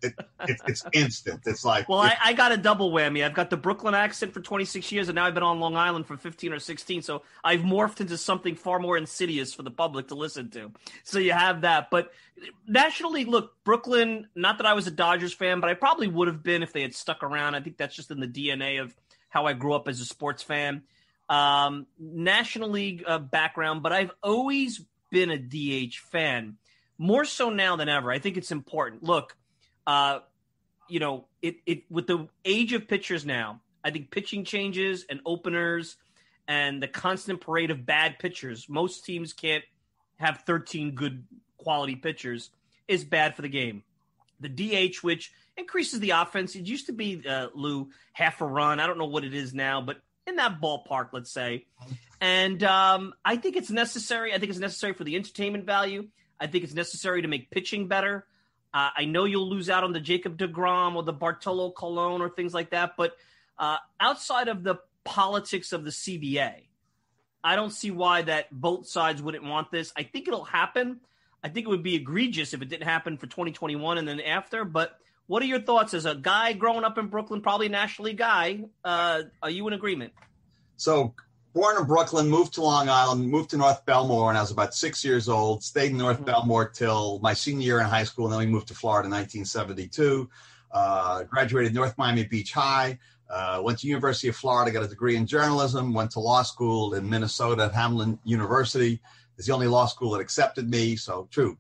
it, 0.03 0.15
it, 0.49 0.57
it's 0.67 0.85
instant. 0.93 1.43
It's 1.47 1.65
like 1.65 1.89
well, 1.89 2.01
I, 2.01 2.17
I, 2.23 2.33
got 2.33 2.53
a 2.53 2.57
double 2.57 2.91
whammy. 2.93 3.25
I've 3.25 3.35
got 3.35 3.51
the 3.51 3.57
Brooklyn 3.57 3.95
accent 3.95 4.33
for 4.33 4.41
26 4.41 4.91
years, 4.93 5.09
and 5.09 5.17
now 5.17 5.27
I've 5.27 5.35
been 5.35 5.43
on 5.43 5.61
Long 5.61 5.77
Island 5.77 6.07
for 6.07 6.17
15 6.17 6.53
or 6.53 6.59
16. 6.59 7.03
So 7.03 7.23
I've 7.43 7.61
morphed 7.61 8.01
into 8.01 8.17
something 8.17 8.55
far 8.55 8.79
more 8.79 8.97
insidious 8.97 9.55
for 9.55 9.63
the 9.63 9.71
public 9.71 10.09
to 10.09 10.15
listen 10.15 10.51
to. 10.51 10.73
So 11.05 11.19
you 11.19 11.33
have 11.33 11.63
that. 11.63 11.91
But 11.91 12.13
National 12.67 13.13
League, 13.13 13.29
look, 13.29 13.53
Brooklyn. 13.65 14.29
Not 14.35 14.59
that 14.59 14.67
I 14.67 14.75
was 14.75 14.87
a 14.87 14.93
Dodgers 14.93 15.33
fan, 15.33 15.61
but 15.61 15.71
I 15.71 15.75
probably 15.75 16.09
would 16.09 16.29
have 16.29 16.43
been 16.43 16.63
if 16.63 16.73
they 16.73 16.83
had 16.83 16.95
stuck 16.95 17.23
around. 17.23 17.55
I 17.55 17.61
think 17.61 17.77
that's 17.77 17.97
just 17.97 18.11
in 18.11 18.21
the 18.21 18.29
DNA 18.29 18.81
of 18.81 18.95
how 19.29 19.47
I 19.47 19.53
grew 19.53 19.75
up 19.75 19.89
as 19.89 20.01
a 20.01 20.05
sports 20.05 20.43
fan. 20.43 20.83
Um, 21.29 21.87
National 21.99 22.71
League 22.71 23.05
uh, 23.07 23.19
background, 23.19 23.83
but 23.83 23.93
I've 23.93 24.11
always 24.23 24.83
been 25.11 25.31
a 25.31 25.39
DH 25.39 25.97
fan, 25.97 26.57
more 26.97 27.25
so 27.25 27.51
now 27.51 27.77
than 27.77 27.89
ever. 27.89 28.11
I 28.11 28.19
think 28.19 28.37
it's 28.37 28.51
important. 28.51 29.03
Look 29.03 29.37
uh, 29.89 30.21
you 30.87 31.01
know, 31.01 31.25
it 31.41 31.57
it 31.67 31.91
with 31.91 32.07
the 32.07 32.29
age 32.45 32.75
of 32.75 32.87
pitchers 32.87 33.25
now, 33.25 33.63
I 33.83 33.91
think 33.91 34.11
pitching 34.11 34.45
changes 34.45 35.07
and 35.09 35.21
openers 35.25 35.97
and 36.47 36.83
the 36.83 36.89
constant 36.89 37.41
parade 37.41 37.71
of 37.71 37.87
bad 37.87 38.19
pitchers. 38.19 38.69
Most 38.69 39.07
teams 39.07 39.33
can't 39.33 39.65
have 40.19 40.43
13 40.47 40.93
good 40.93 41.25
quality 41.57 41.97
pitchers 41.97 42.51
is 42.87 43.05
bad 43.05 43.35
for 43.35 43.43
the 43.43 43.49
game. 43.49 43.83
The 44.41 44.49
DH, 44.49 44.97
which 45.03 45.33
increases 45.57 46.01
the 46.01 46.11
offense, 46.11 46.55
it 46.55 46.67
used 46.67 46.87
to 46.87 46.93
be 46.93 47.23
uh, 47.27 47.49
Lou 47.55 47.89
half 48.13 48.43
a 48.43 48.47
run. 48.47 48.81
I 48.81 48.87
don't 48.87 48.99
know 48.99 49.07
what 49.07 49.25
it 49.25 49.35
is 49.35 49.55
now, 49.55 49.81
but 49.81 49.97
in 50.27 50.37
that 50.37 50.61
ballpark, 50.61 51.09
let's 51.13 51.33
say. 51.33 51.65
And 52.21 52.63
um, 52.63 53.15
I 53.25 53.37
think 53.37 53.57
it's 53.57 53.71
necessary. 53.71 54.35
I 54.35 54.39
think 54.39 54.51
it's 54.51 54.59
necessary 54.59 54.93
for 54.93 55.05
the 55.05 55.17
entertainment 55.17 55.65
value. 55.65 56.09
I 56.39 56.47
think 56.47 56.65
it's 56.65 56.75
necessary 56.75 57.23
to 57.23 57.29
make 57.29 57.51
pitching 57.51 57.89
better. 57.89 58.27
Uh, 58.73 58.91
I 58.97 59.05
know 59.05 59.25
you'll 59.25 59.49
lose 59.49 59.71
out 59.71 59.85
on 59.85 59.93
the 59.93 60.01
Jacob 60.01 60.37
deGrom 60.37 60.95
or 60.95 61.03
the 61.03 61.13
Bartolo 61.13 61.71
Colon 61.71 62.21
or 62.21 62.29
things 62.29 62.53
like 62.53 62.71
that, 62.71 62.95
but 62.97 63.17
uh, 63.59 63.77
outside 63.99 64.49
of 64.49 64.63
the 64.63 64.77
politics 65.05 65.73
of 65.73 65.85
the 65.85 65.91
CBA, 65.91 66.53
I 67.43 67.57
don't 67.57 67.71
see 67.71 67.91
why 67.91 68.23
that 68.23 68.51
both 68.51 68.87
sides 68.87 69.23
wouldn't 69.23 69.45
want 69.45 69.71
this. 69.71 69.93
I 69.97 70.03
think 70.03 70.29
it'll 70.29 70.45
happen. 70.45 71.01
I 71.43 71.49
think 71.49 71.67
it 71.67 71.71
would 71.71 71.83
be 71.83 71.95
egregious 71.95 72.53
if 72.53 72.63
it 72.63 72.69
didn't 72.69 72.87
happen 72.87 73.17
for 73.17 73.27
2021 73.27 73.99
and 73.99 74.07
then 74.07 74.21
after. 74.21 74.65
But 74.65 74.99
what 75.29 75.43
are 75.43 75.47
your 75.47 75.61
thoughts 75.61 75.95
as 75.95 76.05
a 76.05 76.15
guy 76.15 76.53
growing 76.53 76.85
up 76.85 76.99
in 76.99 77.07
Brooklyn, 77.07 77.41
probably 77.41 77.67
a 77.67 77.71
National 77.71 78.07
League 78.07 78.19
guy? 78.19 78.65
Uh, 78.85 79.23
are 79.43 79.51
you 79.51 79.67
in 79.69 79.73
agreement? 79.73 80.13
So 80.77 81.15
born 81.59 81.77
in 81.77 81.85
Brooklyn, 81.85 82.29
moved 82.29 82.55
to 82.55 82.63
Long 82.63 82.89
Island, 82.89 83.29
moved 83.29 83.51
to 83.51 83.57
North 83.57 83.85
Belmore 83.85 84.27
when 84.27 84.37
I 84.37 84.41
was 84.41 84.53
about 84.53 84.75
six 84.75 85.05
years 85.05 85.29
old, 85.29 85.65
stayed 85.65 85.91
in 85.91 85.97
North 85.97 86.19
mm-hmm. 86.19 86.27
Belmore 86.27 86.69
till 86.69 87.19
my 87.19 87.35
senior 87.35 87.67
year 87.67 87.81
in 87.81 87.87
high 87.87 88.05
school, 88.05 88.27
and 88.27 88.33
then 88.33 88.39
we 88.39 88.47
moved 88.47 88.69
to 88.69 88.75
Florida 88.75 89.07
in 89.07 89.11
1972. 89.11 90.31
Uh, 90.71 91.25
graduated 91.25 91.75
North 91.75 91.99
Miami 91.99 92.23
Beach 92.23 92.53
High, 92.53 92.97
uh, 93.29 93.61
went 93.61 93.81
to 93.81 93.89
University 93.89 94.29
of 94.29 94.37
Florida, 94.37 94.71
got 94.71 94.85
a 94.85 94.89
degree 94.89 95.17
in 95.17 95.27
journalism, 95.27 95.93
went 95.93 96.13
to 96.13 96.21
law 96.21 96.43
school 96.43 96.95
in 96.95 97.11
Minnesota 97.11 97.65
at 97.65 97.73
Hamline 97.73 98.21
University. 98.23 99.01
It's 99.37 99.49
the 99.49 99.53
only 99.53 99.67
law 99.67 99.87
school 99.87 100.13
that 100.13 100.21
accepted 100.21 100.71
me, 100.71 100.95
so 100.95 101.27
true. 101.33 101.59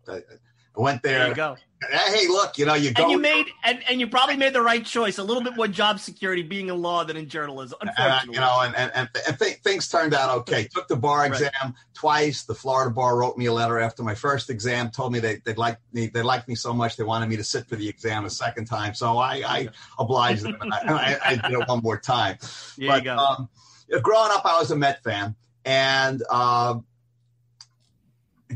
I, 0.78 0.82
went 0.82 1.02
there. 1.02 1.18
There 1.18 1.28
you 1.28 1.34
go. 1.34 1.56
Hey, 1.90 2.26
look, 2.26 2.58
you 2.58 2.66
know, 2.66 2.74
you 2.74 2.92
go. 2.92 3.04
And 3.04 3.12
you 3.12 3.18
made, 3.18 3.46
and, 3.62 3.80
and 3.88 4.00
you 4.00 4.08
probably 4.08 4.36
made 4.36 4.52
the 4.52 4.62
right 4.62 4.84
choice. 4.84 5.18
A 5.18 5.22
little 5.22 5.42
bit 5.42 5.54
more 5.56 5.68
job 5.68 6.00
security 6.00 6.42
being 6.42 6.68
in 6.68 6.82
law 6.82 7.04
than 7.04 7.16
in 7.16 7.28
journalism, 7.28 7.78
unfortunately. 7.80 8.34
you 8.34 8.40
know, 8.40 8.60
and 8.62 8.74
and, 8.74 8.90
and, 8.94 9.08
and 9.26 9.38
th- 9.38 9.58
things 9.58 9.88
turned 9.88 10.12
out 10.12 10.38
okay. 10.38 10.68
Took 10.74 10.88
the 10.88 10.96
bar 10.96 11.26
exam 11.26 11.50
right. 11.62 11.72
twice. 11.94 12.42
The 12.42 12.54
Florida 12.54 12.90
bar 12.90 13.16
wrote 13.16 13.38
me 13.38 13.46
a 13.46 13.52
letter 13.52 13.78
after 13.78 14.02
my 14.02 14.14
first 14.14 14.50
exam, 14.50 14.90
told 14.90 15.12
me 15.12 15.20
they, 15.20 15.36
they'd 15.44 15.56
like 15.56 15.78
me, 15.92 16.08
they 16.08 16.22
liked 16.22 16.48
me 16.48 16.56
so 16.56 16.72
much 16.72 16.96
they 16.96 17.04
wanted 17.04 17.28
me 17.28 17.36
to 17.36 17.44
sit 17.44 17.68
for 17.68 17.76
the 17.76 17.88
exam 17.88 18.24
a 18.24 18.30
second 18.30 18.64
time. 18.64 18.92
So 18.94 19.18
I, 19.18 19.42
I 19.46 19.68
obliged 20.00 20.42
them. 20.42 20.56
I, 20.60 21.18
I, 21.24 21.30
I, 21.30 21.36
did 21.36 21.60
it 21.60 21.68
one 21.68 21.80
more 21.82 21.98
time. 21.98 22.38
There 22.76 22.88
but, 22.88 22.98
you 22.98 23.04
go. 23.04 23.16
Um, 23.16 23.48
growing 24.02 24.30
up, 24.32 24.44
I 24.44 24.58
was 24.58 24.70
a 24.70 24.76
Met 24.76 25.02
fan, 25.04 25.36
and. 25.64 26.22
Uh, 26.28 26.80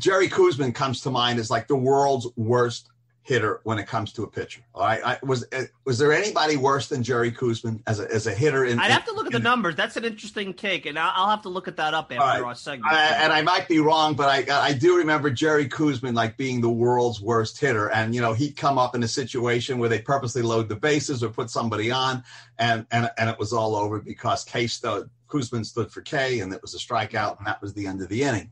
Jerry 0.03 0.29
Koosman 0.29 0.75
comes 0.75 1.01
to 1.03 1.11
mind 1.11 1.39
as 1.39 1.49
like 1.49 1.69
the 1.69 1.77
world's 1.77 2.27
worst 2.37 2.91
hitter 3.23 3.61
when 3.63 3.79
it 3.79 3.87
comes 3.87 4.13
to 4.13 4.25
a 4.25 4.27
pitcher. 4.27 4.63
All 4.75 4.83
right, 4.83 5.01
I, 5.05 5.19
was 5.23 5.47
uh, 5.53 5.63
was 5.85 5.97
there 5.99 6.13
anybody 6.13 6.57
worse 6.57 6.89
than 6.89 7.05
Jerry 7.05 7.31
Koosman 7.31 7.81
as 7.87 8.01
a, 8.01 8.13
as 8.13 8.27
a 8.27 8.35
hitter? 8.35 8.65
In, 8.65 8.81
I'd 8.81 8.91
have 8.91 9.05
to 9.05 9.13
look 9.13 9.27
at 9.27 9.33
the 9.33 9.39
numbers. 9.39 9.77
That's 9.77 9.97
an 9.97 10.05
interesting 10.05 10.55
take, 10.55 10.87
and 10.87 10.99
I'll, 10.99 11.13
I'll 11.15 11.31
have 11.31 11.43
to 11.43 11.49
look 11.49 11.69
at 11.69 11.77
that 11.77 11.95
up 11.95 12.11
after 12.11 12.19
right. 12.19 12.43
our 12.43 12.57
segment. 12.57 12.93
I, 12.93 13.05
and 13.23 13.33
I 13.33 13.43
might 13.43 13.69
be 13.69 13.79
wrong, 13.79 14.15
but 14.15 14.29
I 14.29 14.45
I 14.53 14.73
do 14.73 14.97
remember 14.97 15.31
Jerry 15.31 15.69
Koosman 15.69 16.15
like 16.15 16.37
being 16.37 16.61
the 16.61 16.69
world's 16.71 17.21
worst 17.21 17.61
hitter, 17.61 17.89
and 17.91 18.13
you 18.13 18.21
know 18.21 18.33
he'd 18.33 18.57
come 18.57 18.79
up 18.79 18.97
in 18.97 19.05
a 19.05 19.09
situation 19.09 19.79
where 19.79 19.89
they 19.89 20.01
purposely 20.01 20.43
load 20.43 20.69
the 20.69 20.75
bases 20.77 21.23
or 21.23 21.29
put 21.29 21.49
somebody 21.49 21.93
on, 21.93 22.25
and 22.59 22.87
and 22.91 23.09
and 23.17 23.31
it 23.31 23.39
was 23.39 23.53
all 23.53 23.77
over 23.77 24.01
because 24.01 24.43
K 24.43 24.67
stood 24.67 25.09
Koosman 25.33 25.65
stood 25.65 25.91
for 25.91 26.03
K, 26.03 26.41
and 26.41 26.53
it 26.53 26.61
was 26.61 26.75
a 26.75 26.79
strikeout, 26.79 27.39
and 27.39 27.47
that 27.47 27.63
was 27.63 27.73
the 27.73 27.87
end 27.87 28.03
of 28.03 28.09
the 28.09 28.23
inning. 28.23 28.51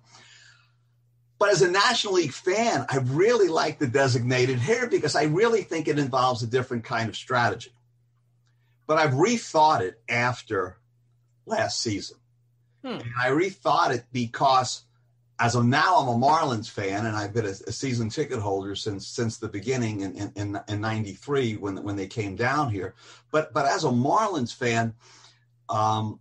But 1.41 1.49
as 1.51 1.63
a 1.63 1.71
National 1.71 2.13
League 2.13 2.35
fan, 2.35 2.85
I 2.91 2.99
really 2.99 3.49
like 3.49 3.79
the 3.79 3.87
designated 3.87 4.59
hitter 4.59 4.87
because 4.87 5.17
I 5.17 5.23
really 5.23 5.63
think 5.63 5.89
it 5.89 5.99
involves 5.99 6.43
a 6.43 6.47
different 6.47 6.85
kind 6.85 7.09
of 7.09 7.17
strategy. 7.17 7.73
But 8.87 8.99
I've 8.99 9.15
rethought 9.15 9.81
it 9.81 9.99
after 10.07 10.77
last 11.47 11.81
season. 11.81 12.19
Hmm. 12.85 12.89
And 12.89 13.13
I 13.19 13.31
rethought 13.31 13.95
it 13.95 14.05
because 14.13 14.83
as 15.39 15.55
of 15.55 15.65
now, 15.65 15.97
I'm 15.97 16.09
a 16.09 16.27
Marlins 16.27 16.69
fan, 16.69 17.07
and 17.07 17.17
I've 17.17 17.33
been 17.33 17.47
a, 17.47 17.57
a 17.67 17.73
season 17.73 18.11
ticket 18.11 18.39
holder 18.39 18.75
since 18.75 19.07
since 19.07 19.39
the 19.39 19.49
beginning 19.49 20.01
in 20.03 20.33
in, 20.37 20.61
in 20.69 20.81
'93 20.83 21.57
when 21.57 21.83
when 21.83 21.97
they 21.97 22.07
came 22.07 22.37
down 22.37 22.71
here. 22.71 22.95
But 23.31 23.55
but 23.55 23.65
as 23.65 23.85
a 23.85 23.89
Marlins 23.89 24.55
fan, 24.55 24.93
um, 25.71 26.21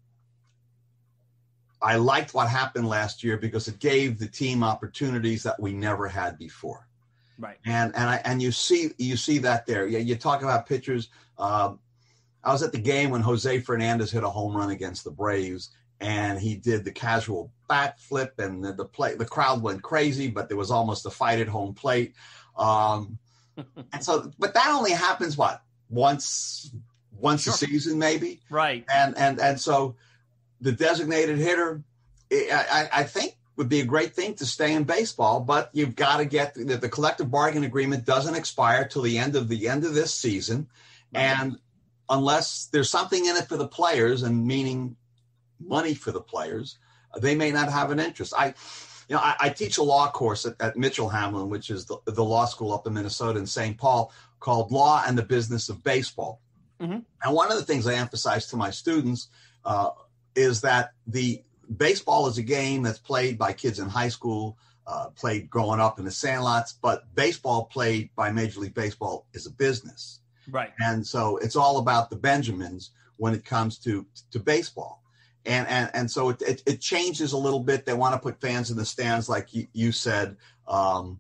I 1.82 1.96
liked 1.96 2.34
what 2.34 2.50
happened 2.50 2.88
last 2.88 3.24
year 3.24 3.38
because 3.38 3.68
it 3.68 3.80
gave 3.80 4.20
the 4.20 4.28
team 4.28 4.64
opportunities 4.64 5.44
that 5.44 5.60
we 5.60 5.72
never 5.72 6.08
had 6.08 6.38
before. 6.38 6.88
Right. 7.38 7.58
And 7.66 7.96
and 7.96 8.10
I 8.10 8.22
and 8.26 8.42
you 8.42 8.52
see 8.52 8.92
you 8.98 9.16
see 9.16 9.38
that 9.40 9.66
there. 9.66 9.88
Yeah, 9.88 10.00
you 10.00 10.16
talk 10.16 10.44
about 10.44 10.68
pitchers. 10.68 11.08
Uh, 11.38 11.74
I 12.44 12.52
was 12.52 12.64
at 12.64 12.74
the 12.74 12.80
game 12.80 13.10
when 13.12 13.22
Jose 13.22 13.60
Fernandez 13.62 14.12
hit 14.12 14.24
a 14.24 14.30
home 14.30 14.56
run 14.56 14.72
against 14.72 15.06
the 15.06 15.12
Braves, 15.12 15.70
and 16.02 16.38
he 16.38 16.56
did 16.56 16.84
the 16.84 16.92
casual 16.92 17.52
bat 17.70 17.98
flip, 18.00 18.34
and 18.40 18.64
the, 18.64 18.74
the 18.74 18.86
play 18.86 19.16
the 19.16 19.26
crowd 19.26 19.62
went 19.62 19.82
crazy, 19.82 20.28
but 20.28 20.50
there 20.50 20.58
was 20.58 20.72
almost 20.72 21.06
a 21.06 21.10
fight 21.10 21.40
at 21.40 21.48
home 21.48 21.74
plate. 21.74 22.14
Um, 22.58 23.18
and 23.94 24.04
so, 24.04 24.32
but 24.38 24.54
that 24.54 24.68
only 24.68 24.92
happens 24.92 25.38
what 25.38 25.62
once 25.90 26.72
once 27.12 27.44
sure. 27.44 27.54
a 27.54 27.58
season, 27.58 27.98
maybe. 27.98 28.42
Right. 28.50 28.86
And 28.94 29.18
and 29.18 29.40
and 29.40 29.60
so 29.60 29.96
the 30.62 30.72
designated 30.72 31.38
hitter, 31.38 31.84
I, 32.32 32.90
I 32.92 33.04
think 33.04 33.36
would 33.56 33.70
be 33.70 33.82
a 33.82 33.86
great 33.86 34.14
thing 34.14 34.36
to 34.36 34.46
stay 34.46 34.74
in 34.74 34.84
baseball, 34.84 35.42
but 35.42 35.70
you've 35.74 35.96
got 35.96 36.18
to 36.18 36.26
get 36.26 36.54
the, 36.54 36.78
the 36.78 36.90
collective 36.90 37.30
bargain 37.30 37.64
agreement 37.64 38.06
doesn't 38.06 38.36
expire 38.36 38.88
till 38.88 39.02
the 39.02 39.18
end 39.18 39.36
of 39.36 39.50
the 39.50 39.68
end 39.68 39.84
of 39.84 39.94
this 39.94 40.14
season, 40.14 40.68
right. 41.14 41.22
and 41.22 41.60
unless 42.10 42.66
there's 42.72 42.90
something 42.90 43.26
in 43.26 43.36
it 43.36 43.48
for 43.48 43.58
the 43.58 43.68
players, 43.68 44.24
and 44.24 44.46
meaning 44.46 44.96
money 45.60 45.94
for 45.94 46.12
the 46.12 46.22
players, 46.22 46.78
they 47.20 47.36
may 47.36 47.52
not 47.52 47.70
have 47.70 47.92
an 47.92 48.00
interest. 48.00 48.34
I, 48.38 48.54
you 49.08 49.16
know, 49.16 49.20
I, 49.20 49.36
I 49.40 49.50
teach 49.50 49.78
a 49.78 49.84
law 49.84 50.10
course 50.10 50.46
at, 50.46 50.56
at, 50.62 50.78
Mitchell 50.78 51.10
Hamline, 51.10 51.50
which 51.50 51.70
is 51.70 51.86
the, 51.86 51.98
the 52.06 52.24
law 52.24 52.46
school 52.46 52.74
up 52.74 52.88
in 52.88 52.94
Minnesota 52.94 53.40
in 53.40 53.46
St. 53.46 53.78
Paul, 53.78 54.14
called 54.40 54.72
Law 54.72 55.04
and 55.06 55.18
the 55.18 55.24
Business 55.24 55.70
of 55.70 55.84
Baseball. 55.84 56.40
Mm-hmm. 56.80 57.00
And 57.24 57.36
one 57.36 57.52
of 57.52 57.58
the 57.58 57.66
things 57.66 57.88
I 57.88 57.96
emphasize 57.96 58.48
to 58.48 58.58
my 58.58 58.72
students 58.72 59.28
uh, 59.66 59.90
is 60.36 60.62
that 60.62 60.92
the 61.08 61.44
baseball 61.78 62.28
is 62.28 62.38
a 62.38 62.44
game 62.44 62.84
that's 62.84 63.00
played 63.00 63.38
by 63.38 63.54
kids 63.54 63.80
in 63.80 63.88
high 63.88 64.10
school, 64.10 64.58
uh, 64.88 65.10
played 65.10 65.50
growing 65.50 65.80
up 65.80 66.00
in 66.00 66.06
the 66.06 66.12
sandlots, 66.12 66.74
but 66.82 67.04
baseball 67.16 67.66
played 67.66 68.10
by 68.16 68.32
Major 68.32 68.62
League 68.62 68.74
Baseball 68.74 69.28
is 69.34 69.46
a 69.46 69.52
business. 69.52 70.22
Right. 70.50 70.72
And 70.80 71.06
so 71.06 71.38
it's 71.38 71.56
all 71.56 71.78
about 71.78 72.10
the 72.10 72.16
Benjamins 72.16 72.92
when 73.18 73.34
it 73.34 73.46
comes 73.46 73.78
to 73.80 74.06
to 74.32 74.40
baseball. 74.40 75.04
And 75.46 75.68
and, 75.68 75.92
and 75.94 76.12
so 76.12 76.30
it, 76.30 76.42
it, 76.42 76.64
it 76.66 76.82
changes 76.82 77.34
a 77.34 77.38
little 77.38 77.60
bit. 77.60 77.86
They 77.86 77.94
want 77.94 78.14
to 78.14 78.20
put 78.20 78.42
fans 78.42 78.72
in 78.72 78.78
the 78.78 78.86
stands, 78.86 79.30
like 79.30 79.54
you, 79.54 79.68
you 79.74 79.92
said, 79.92 80.38
um, 80.68 81.20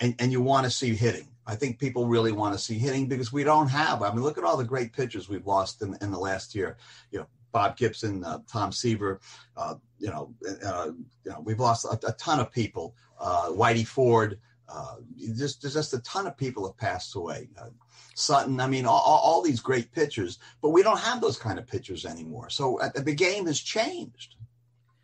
and, 0.00 0.14
and 0.18 0.30
you 0.30 0.40
want 0.40 0.64
to 0.64 0.70
see 0.70 0.94
hitting. 0.94 1.28
I 1.46 1.56
think 1.56 1.78
people 1.78 2.06
really 2.06 2.32
want 2.32 2.54
to 2.54 2.58
see 2.58 2.78
hitting 2.78 3.08
because 3.08 3.32
we 3.32 3.42
don't 3.42 3.68
have. 3.68 4.02
I 4.02 4.10
mean, 4.10 4.22
look 4.22 4.36
at 4.36 4.44
all 4.44 4.58
the 4.58 4.64
great 4.64 4.92
pitchers 4.92 5.28
we've 5.28 5.46
lost 5.46 5.80
in, 5.80 5.96
in 6.02 6.10
the 6.10 6.18
last 6.18 6.54
year. 6.54 6.76
You 7.10 7.20
know, 7.20 7.26
Bob 7.52 7.76
Gibson, 7.76 8.24
uh, 8.24 8.38
Tom 8.50 8.72
Seaver. 8.72 9.20
Uh, 9.56 9.74
you 9.98 10.08
know, 10.08 10.34
uh, 10.64 10.90
you 11.24 11.30
know, 11.30 11.40
we've 11.40 11.60
lost 11.60 11.84
a, 11.84 11.98
a 12.06 12.12
ton 12.12 12.40
of 12.40 12.52
people. 12.52 12.94
Uh, 13.18 13.48
Whitey 13.48 13.86
Ford. 13.86 14.38
Uh, 14.68 14.96
just 15.36 15.62
just 15.62 15.94
a 15.94 15.98
ton 16.00 16.26
of 16.26 16.36
people 16.36 16.66
have 16.66 16.76
passed 16.76 17.16
away. 17.16 17.48
Uh, 17.58 17.70
Sutton. 18.14 18.60
I 18.60 18.66
mean, 18.66 18.84
all, 18.84 19.00
all, 19.00 19.42
these 19.42 19.60
great 19.60 19.92
pitchers, 19.92 20.38
but 20.60 20.70
we 20.70 20.82
don't 20.82 20.98
have 20.98 21.20
those 21.20 21.38
kind 21.38 21.58
of 21.58 21.66
pitchers 21.66 22.04
anymore. 22.04 22.50
So 22.50 22.78
the 22.94 23.14
game 23.14 23.46
has 23.46 23.60
changed. 23.60 24.34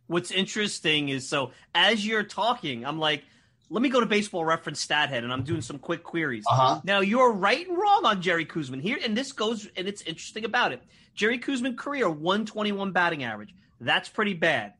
What's 0.06 0.30
interesting 0.30 1.08
is 1.08 1.26
so 1.28 1.52
as 1.74 2.06
you're 2.06 2.24
talking, 2.24 2.84
I'm 2.84 2.98
like, 2.98 3.22
let 3.70 3.82
me 3.82 3.88
go 3.88 4.00
to 4.00 4.06
Baseball 4.06 4.44
Reference 4.44 4.84
StatHead, 4.84 5.24
and 5.24 5.32
I'm 5.32 5.44
doing 5.44 5.62
some 5.62 5.78
quick 5.78 6.02
queries. 6.02 6.44
Uh-huh. 6.50 6.80
Now 6.84 7.00
you're 7.00 7.32
right 7.32 7.66
and 7.66 7.78
wrong 7.78 8.04
on 8.04 8.20
Jerry 8.20 8.44
Koosman 8.44 8.80
here, 8.80 8.98
and 9.02 9.16
this 9.16 9.32
goes, 9.32 9.66
and 9.76 9.88
it's 9.88 10.02
interesting 10.02 10.44
about 10.44 10.72
it. 10.72 10.82
Jerry 11.14 11.38
Koosman 11.38 11.76
career 11.76 12.08
121 12.08 12.92
batting 12.92 13.24
average. 13.24 13.54
That's 13.80 14.08
pretty 14.08 14.34
bad. 14.34 14.74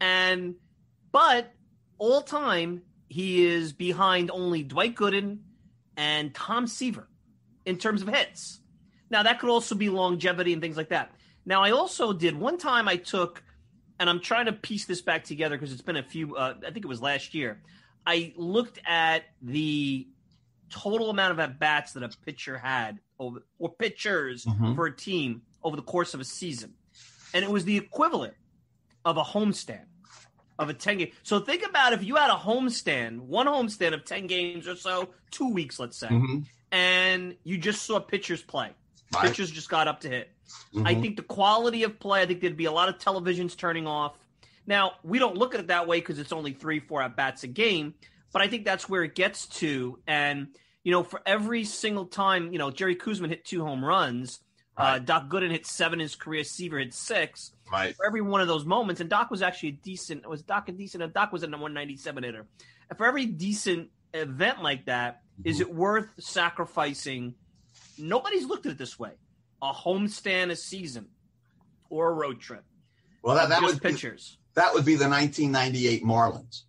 And 0.00 0.56
but 1.10 1.52
all 1.98 2.22
time 2.22 2.82
he 3.08 3.44
is 3.44 3.72
behind 3.72 4.30
only 4.30 4.62
Dwight 4.62 4.94
Gooden 4.94 5.38
and 5.96 6.34
Tom 6.34 6.66
Seaver 6.66 7.08
in 7.64 7.76
terms 7.76 8.02
of 8.02 8.08
hits. 8.08 8.60
Now 9.10 9.22
that 9.24 9.40
could 9.40 9.50
also 9.50 9.74
be 9.74 9.88
longevity 9.88 10.52
and 10.52 10.62
things 10.62 10.76
like 10.76 10.88
that. 10.88 11.12
Now 11.44 11.62
I 11.62 11.72
also 11.72 12.12
did 12.12 12.36
one 12.36 12.58
time 12.58 12.88
I 12.88 12.96
took 12.96 13.42
and 13.98 14.08
I'm 14.08 14.20
trying 14.20 14.46
to 14.46 14.52
piece 14.52 14.86
this 14.86 15.02
back 15.02 15.24
together 15.24 15.56
because 15.56 15.72
it's 15.72 15.82
been 15.82 15.96
a 15.96 16.02
few 16.02 16.36
uh, 16.36 16.54
I 16.66 16.70
think 16.70 16.84
it 16.84 16.88
was 16.88 17.02
last 17.02 17.34
year. 17.34 17.60
I 18.06 18.32
looked 18.36 18.80
at 18.86 19.24
the 19.40 20.08
total 20.70 21.10
amount 21.10 21.32
of 21.32 21.38
at 21.38 21.58
bats 21.60 21.92
that 21.92 22.02
a 22.02 22.08
pitcher 22.24 22.56
had 22.58 22.98
over, 23.18 23.44
or 23.58 23.72
pitchers 23.72 24.44
mm-hmm. 24.44 24.74
for 24.74 24.86
a 24.86 24.96
team 24.96 25.42
over 25.64 25.76
the 25.76 25.82
course 25.82 26.14
of 26.14 26.20
a 26.20 26.24
season. 26.24 26.74
And 27.34 27.44
it 27.44 27.50
was 27.50 27.64
the 27.64 27.76
equivalent 27.76 28.34
of 29.04 29.16
a 29.16 29.22
homestand 29.22 29.86
of 30.58 30.68
a 30.68 30.74
10 30.74 30.98
game. 30.98 31.10
So 31.22 31.40
think 31.40 31.66
about 31.66 31.92
if 31.92 32.04
you 32.04 32.16
had 32.16 32.30
a 32.30 32.34
homestand, 32.34 33.20
one 33.20 33.46
homestand 33.46 33.94
of 33.94 34.04
10 34.04 34.26
games 34.26 34.68
or 34.68 34.76
so, 34.76 35.08
two 35.30 35.48
weeks, 35.52 35.78
let's 35.78 35.98
say, 35.98 36.08
mm-hmm. 36.08 36.40
and 36.70 37.36
you 37.44 37.58
just 37.58 37.82
saw 37.82 38.00
pitchers 38.00 38.42
play. 38.42 38.70
Right. 39.14 39.28
Pitchers 39.28 39.50
just 39.50 39.68
got 39.68 39.88
up 39.88 40.00
to 40.00 40.08
hit. 40.08 40.30
Mm-hmm. 40.74 40.86
I 40.86 40.94
think 40.94 41.16
the 41.16 41.22
quality 41.22 41.82
of 41.84 41.98
play, 41.98 42.22
I 42.22 42.26
think 42.26 42.40
there'd 42.40 42.56
be 42.56 42.66
a 42.66 42.72
lot 42.72 42.88
of 42.88 42.98
televisions 42.98 43.56
turning 43.56 43.86
off. 43.86 44.16
Now, 44.66 44.92
we 45.02 45.18
don't 45.18 45.36
look 45.36 45.54
at 45.54 45.60
it 45.60 45.66
that 45.68 45.86
way 45.86 45.98
because 45.98 46.18
it's 46.18 46.32
only 46.32 46.52
three, 46.52 46.80
four 46.80 47.02
at 47.02 47.16
bats 47.16 47.42
a 47.42 47.48
game, 47.48 47.94
but 48.32 48.42
I 48.42 48.48
think 48.48 48.64
that's 48.64 48.88
where 48.88 49.02
it 49.02 49.14
gets 49.14 49.46
to. 49.58 49.98
And, 50.06 50.48
you 50.84 50.92
know, 50.92 51.02
for 51.02 51.20
every 51.26 51.64
single 51.64 52.06
time, 52.06 52.52
you 52.52 52.58
know, 52.58 52.70
Jerry 52.70 52.94
Koosman 52.94 53.28
hit 53.30 53.44
two 53.44 53.64
home 53.64 53.84
runs– 53.84 54.38
right. 54.82 54.96
Uh, 54.96 54.98
Doc 54.98 55.28
Gooden 55.28 55.50
hit 55.50 55.66
seven 55.66 56.00
in 56.00 56.04
his 56.04 56.14
career. 56.14 56.44
Seaver 56.44 56.78
hit 56.78 56.94
six. 56.94 57.52
Right. 57.70 57.94
For 57.96 58.06
every 58.06 58.20
one 58.20 58.40
of 58.40 58.48
those 58.48 58.64
moments, 58.64 59.00
and 59.00 59.08
Doc 59.08 59.30
was 59.30 59.42
actually 59.42 59.70
a 59.70 59.72
decent. 59.72 60.28
Was 60.28 60.42
Doc 60.42 60.68
a 60.68 60.72
decent? 60.72 61.02
And 61.02 61.12
Doc 61.12 61.32
was 61.32 61.42
a 61.42 61.46
197 61.46 62.22
hitter. 62.22 62.46
And 62.88 62.98
for 62.98 63.06
every 63.06 63.26
decent 63.26 63.90
event 64.12 64.62
like 64.62 64.86
that, 64.86 65.22
mm-hmm. 65.22 65.48
is 65.48 65.60
it 65.60 65.72
worth 65.72 66.08
sacrificing? 66.18 67.34
Nobody's 67.98 68.44
looked 68.44 68.66
at 68.66 68.72
it 68.72 68.78
this 68.78 68.98
way: 68.98 69.12
a 69.62 69.72
homestand 69.72 70.50
a 70.50 70.56
season 70.56 71.08
or 71.88 72.10
a 72.10 72.14
road 72.14 72.40
trip. 72.40 72.64
Well, 73.22 73.36
that, 73.36 73.48
that 73.50 73.62
would 73.62 73.80
pitchers. 73.80 74.38
Be, 74.54 74.60
that 74.60 74.74
would 74.74 74.84
be 74.84 74.96
the 74.96 75.08
1998 75.08 76.04
Marlins. 76.04 76.62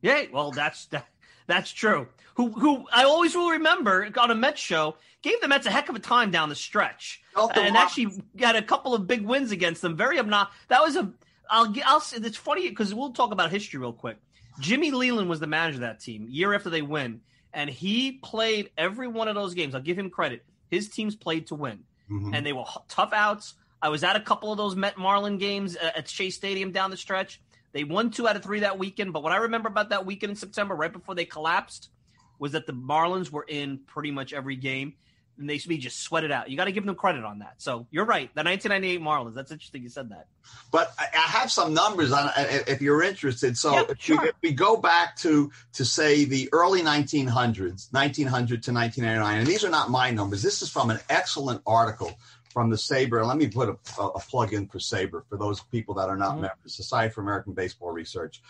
Yeah, 0.00 0.24
well, 0.32 0.52
that's 0.52 0.86
that, 0.86 1.06
that's 1.48 1.72
true. 1.72 2.06
Who 2.36 2.50
who 2.52 2.86
I 2.92 3.02
always 3.02 3.34
will 3.34 3.50
remember 3.50 4.08
on 4.16 4.30
a 4.30 4.34
Mets 4.36 4.60
show 4.60 4.94
gave 5.22 5.40
the 5.40 5.48
Mets 5.48 5.66
a 5.66 5.70
heck 5.70 5.88
of 5.88 5.96
a 5.96 5.98
time 5.98 6.30
down 6.30 6.50
the 6.50 6.54
stretch, 6.54 7.20
and 7.36 7.76
actually 7.76 8.22
got 8.36 8.54
a 8.54 8.62
couple 8.62 8.94
of 8.94 9.08
big 9.08 9.22
wins 9.22 9.50
against 9.50 9.82
them. 9.82 9.96
Very 9.96 10.20
obnoxious. 10.20 10.54
That 10.68 10.82
was 10.82 10.94
a. 10.94 11.12
I'll 11.50 11.74
I'll. 11.84 12.00
Say 12.00 12.18
it's 12.18 12.36
funny 12.36 12.68
because 12.68 12.94
we'll 12.94 13.12
talk 13.12 13.32
about 13.32 13.50
history 13.50 13.80
real 13.80 13.92
quick. 13.92 14.18
Jimmy 14.60 14.92
Leyland 14.92 15.28
was 15.28 15.40
the 15.40 15.46
manager 15.48 15.76
of 15.76 15.80
that 15.80 16.00
team 16.00 16.26
year 16.28 16.54
after 16.54 16.70
they 16.70 16.82
win, 16.82 17.22
and 17.52 17.68
he 17.68 18.12
played 18.12 18.70
every 18.76 19.08
one 19.08 19.26
of 19.26 19.34
those 19.34 19.54
games. 19.54 19.74
I'll 19.74 19.80
give 19.80 19.98
him 19.98 20.10
credit. 20.10 20.44
His 20.70 20.88
teams 20.88 21.16
played 21.16 21.48
to 21.48 21.54
win, 21.54 21.80
mm-hmm. 22.10 22.34
and 22.34 22.46
they 22.46 22.52
were 22.52 22.64
tough 22.88 23.12
outs. 23.12 23.54
I 23.80 23.88
was 23.88 24.04
at 24.04 24.16
a 24.16 24.20
couple 24.20 24.52
of 24.52 24.58
those 24.58 24.76
Met 24.76 24.98
Marlin 24.98 25.38
games 25.38 25.76
at 25.76 26.08
Shea 26.08 26.30
Stadium 26.30 26.72
down 26.72 26.90
the 26.90 26.96
stretch. 26.96 27.40
They 27.72 27.84
won 27.84 28.10
two 28.10 28.26
out 28.26 28.36
of 28.36 28.42
three 28.42 28.60
that 28.60 28.78
weekend. 28.78 29.12
But 29.12 29.22
what 29.22 29.32
I 29.32 29.36
remember 29.36 29.68
about 29.68 29.90
that 29.90 30.06
weekend 30.06 30.30
in 30.30 30.36
September, 30.36 30.74
right 30.74 30.92
before 30.92 31.14
they 31.14 31.24
collapsed, 31.24 31.90
was 32.38 32.52
that 32.52 32.66
the 32.66 32.72
Marlins 32.72 33.30
were 33.30 33.44
in 33.46 33.78
pretty 33.86 34.10
much 34.10 34.32
every 34.32 34.56
game 34.56 34.94
and 35.38 35.48
they 35.48 35.58
should 35.58 35.68
be 35.68 35.78
just 35.78 36.00
sweat 36.00 36.24
it 36.24 36.32
out. 36.32 36.50
You 36.50 36.56
got 36.56 36.64
to 36.64 36.72
give 36.72 36.84
them 36.84 36.94
credit 36.94 37.24
on 37.24 37.38
that. 37.38 37.54
So 37.58 37.86
you're 37.90 38.04
right. 38.04 38.34
The 38.34 38.42
1998 38.42 39.00
Marlins. 39.00 39.34
That's 39.34 39.52
interesting. 39.52 39.82
You 39.82 39.88
said 39.88 40.10
that. 40.10 40.26
But 40.70 40.92
I 40.98 41.06
have 41.14 41.50
some 41.50 41.72
numbers 41.72 42.12
on 42.12 42.30
if 42.36 42.82
you're 42.82 43.02
interested. 43.02 43.56
So 43.56 43.72
yep, 43.72 43.90
if, 43.90 44.00
sure. 44.00 44.20
we, 44.20 44.28
if, 44.28 44.34
we, 44.42 44.52
go 44.52 44.76
back 44.76 45.16
to 45.18 45.50
to 45.74 45.84
say 45.84 46.24
the 46.24 46.48
early 46.52 46.82
1900s, 46.82 47.92
1900 47.92 48.62
to 48.64 48.72
1999, 48.72 49.38
and 49.38 49.46
these 49.46 49.64
are 49.64 49.70
not 49.70 49.90
my 49.90 50.10
numbers. 50.10 50.42
This 50.42 50.62
is 50.62 50.70
from 50.70 50.90
an 50.90 50.98
excellent 51.08 51.62
article 51.66 52.18
from 52.58 52.70
the 52.70 52.76
SABR. 52.76 53.24
Let 53.24 53.36
me 53.36 53.46
put 53.46 53.68
a, 53.68 54.02
a 54.02 54.18
plug 54.18 54.52
in 54.52 54.66
for 54.66 54.78
SABR 54.78 55.22
for 55.28 55.38
those 55.38 55.60
people 55.60 55.94
that 55.94 56.08
are 56.08 56.16
not 56.16 56.32
mm-hmm. 56.32 56.40
members, 56.40 56.74
Society 56.74 57.14
for 57.14 57.20
American 57.20 57.52
Baseball 57.52 57.92
Research. 57.92 58.42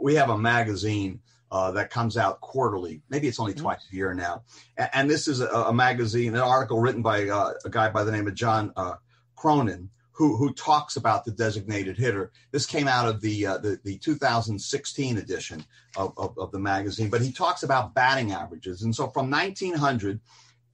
We 0.00 0.14
have 0.14 0.30
a 0.30 0.38
magazine 0.38 1.18
uh, 1.50 1.72
that 1.72 1.90
comes 1.90 2.16
out 2.16 2.40
quarterly. 2.40 3.02
Maybe 3.10 3.26
it's 3.26 3.40
only 3.40 3.54
mm-hmm. 3.54 3.62
twice 3.62 3.84
a 3.90 3.96
year 3.96 4.14
now. 4.14 4.44
And, 4.76 4.90
and 4.92 5.10
this 5.10 5.26
is 5.26 5.40
a, 5.40 5.48
a, 5.48 5.72
magazine, 5.72 6.36
an 6.36 6.42
article 6.42 6.78
written 6.78 7.02
by 7.02 7.28
uh, 7.28 7.54
a 7.64 7.68
guy 7.68 7.90
by 7.90 8.04
the 8.04 8.12
name 8.12 8.28
of 8.28 8.36
John 8.36 8.72
uh, 8.76 8.94
Cronin, 9.34 9.90
who 10.12 10.36
who 10.36 10.52
talks 10.52 10.94
about 10.94 11.24
the 11.24 11.32
designated 11.32 11.98
hitter. 11.98 12.30
This 12.52 12.66
came 12.66 12.86
out 12.86 13.08
of 13.08 13.20
the 13.20 13.46
uh, 13.46 13.58
the, 13.58 13.80
the 13.82 13.98
2016 13.98 15.18
edition 15.18 15.64
of, 15.96 16.12
of, 16.16 16.38
of, 16.38 16.52
the 16.52 16.60
magazine, 16.60 17.10
but 17.10 17.20
he 17.20 17.32
talks 17.32 17.64
about 17.64 17.94
batting 17.94 18.30
averages. 18.30 18.82
And 18.82 18.94
so 18.94 19.08
from 19.08 19.28
1900, 19.28 20.20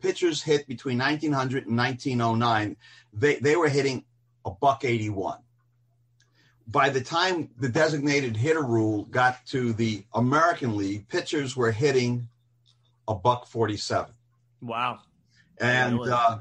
pitchers 0.03 0.42
hit 0.42 0.66
between 0.66 0.98
1900 0.98 1.66
and 1.66 1.76
1909, 1.76 2.76
they, 3.12 3.36
they 3.36 3.57
were 3.57 3.68
hitting 3.68 4.05
a 4.44 4.50
buck 4.50 4.84
81 4.84 5.38
by 6.66 6.88
the 6.88 7.00
time 7.00 7.50
the 7.59 7.68
designated 7.68 8.36
hitter 8.36 8.62
rule 8.62 9.05
got 9.05 9.44
to 9.46 9.72
the 9.72 10.05
American 10.14 10.76
League, 10.76 11.09
pitchers 11.09 11.57
were 11.57 11.70
hitting 11.70 12.28
a 13.09 13.14
buck 13.14 13.46
47. 13.46 14.12
Wow. 14.61 15.00
And 15.59 16.00
uh, 16.00 16.38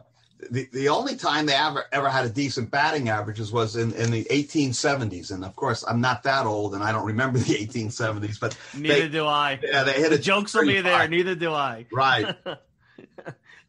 the, 0.49 0.67
the 0.71 0.89
only 0.89 1.15
time 1.15 1.45
they 1.45 1.53
ever 1.53 1.85
ever 1.91 2.09
had 2.09 2.25
a 2.25 2.29
decent 2.29 2.71
batting 2.71 3.09
averages 3.09 3.51
was 3.51 3.75
in, 3.75 3.93
in 3.93 4.09
the 4.09 4.23
1870s, 4.25 5.31
and 5.31 5.43
of 5.43 5.55
course 5.55 5.83
I'm 5.87 6.01
not 6.01 6.23
that 6.23 6.45
old 6.45 6.73
and 6.73 6.83
I 6.83 6.91
don't 6.91 7.05
remember 7.05 7.37
the 7.37 7.53
1870s, 7.53 8.39
but 8.39 8.57
neither 8.75 9.01
they, 9.01 9.09
do 9.09 9.25
I. 9.25 9.59
Yeah, 9.61 9.83
they 9.83 9.93
hit 9.93 10.11
the 10.11 10.17
jokes 10.17 10.55
on 10.55 10.65
me 10.65 10.81
there. 10.81 11.07
Neither 11.07 11.35
do 11.35 11.51
I. 11.51 11.85
Right. 11.91 12.35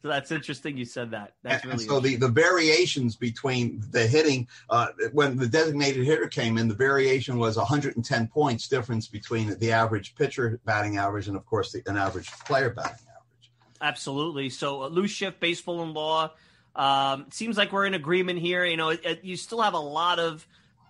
so 0.02 0.08
that's 0.08 0.32
interesting. 0.32 0.76
You 0.76 0.84
said 0.84 1.12
that. 1.12 1.34
That's 1.44 1.64
and, 1.64 1.80
so 1.80 2.00
the, 2.00 2.16
the 2.16 2.26
variations 2.28 3.14
between 3.14 3.80
the 3.92 4.04
hitting 4.04 4.48
uh, 4.68 4.88
when 5.12 5.36
the 5.36 5.46
designated 5.46 6.04
hitter 6.04 6.26
came 6.26 6.58
in, 6.58 6.66
the 6.66 6.74
variation 6.74 7.38
was 7.38 7.56
110 7.56 8.26
points 8.26 8.66
difference 8.66 9.06
between 9.06 9.56
the 9.60 9.70
average 9.70 10.16
pitcher 10.16 10.58
batting 10.64 10.96
average 10.96 11.28
and 11.28 11.36
of 11.36 11.46
course 11.46 11.70
the, 11.70 11.82
an 11.86 11.96
average 11.96 12.28
player 12.46 12.70
batting 12.70 13.06
average. 13.08 13.52
Absolutely. 13.80 14.50
So 14.50 14.82
uh, 14.82 14.88
Lou 14.88 15.06
Schiff 15.06 15.38
baseball 15.38 15.82
and 15.82 15.94
law 15.94 16.32
um, 16.74 17.26
seems 17.30 17.56
like 17.56 17.70
we're 17.70 17.86
in 17.86 17.94
agreement 17.94 18.40
here. 18.40 18.64
You 18.64 18.76
know, 18.76 18.88
it, 18.88 19.04
it, 19.04 19.24
you 19.24 19.36
still 19.36 19.60
have 19.60 19.74
a 19.74 19.78
lot 19.78 20.18
of 20.18 20.44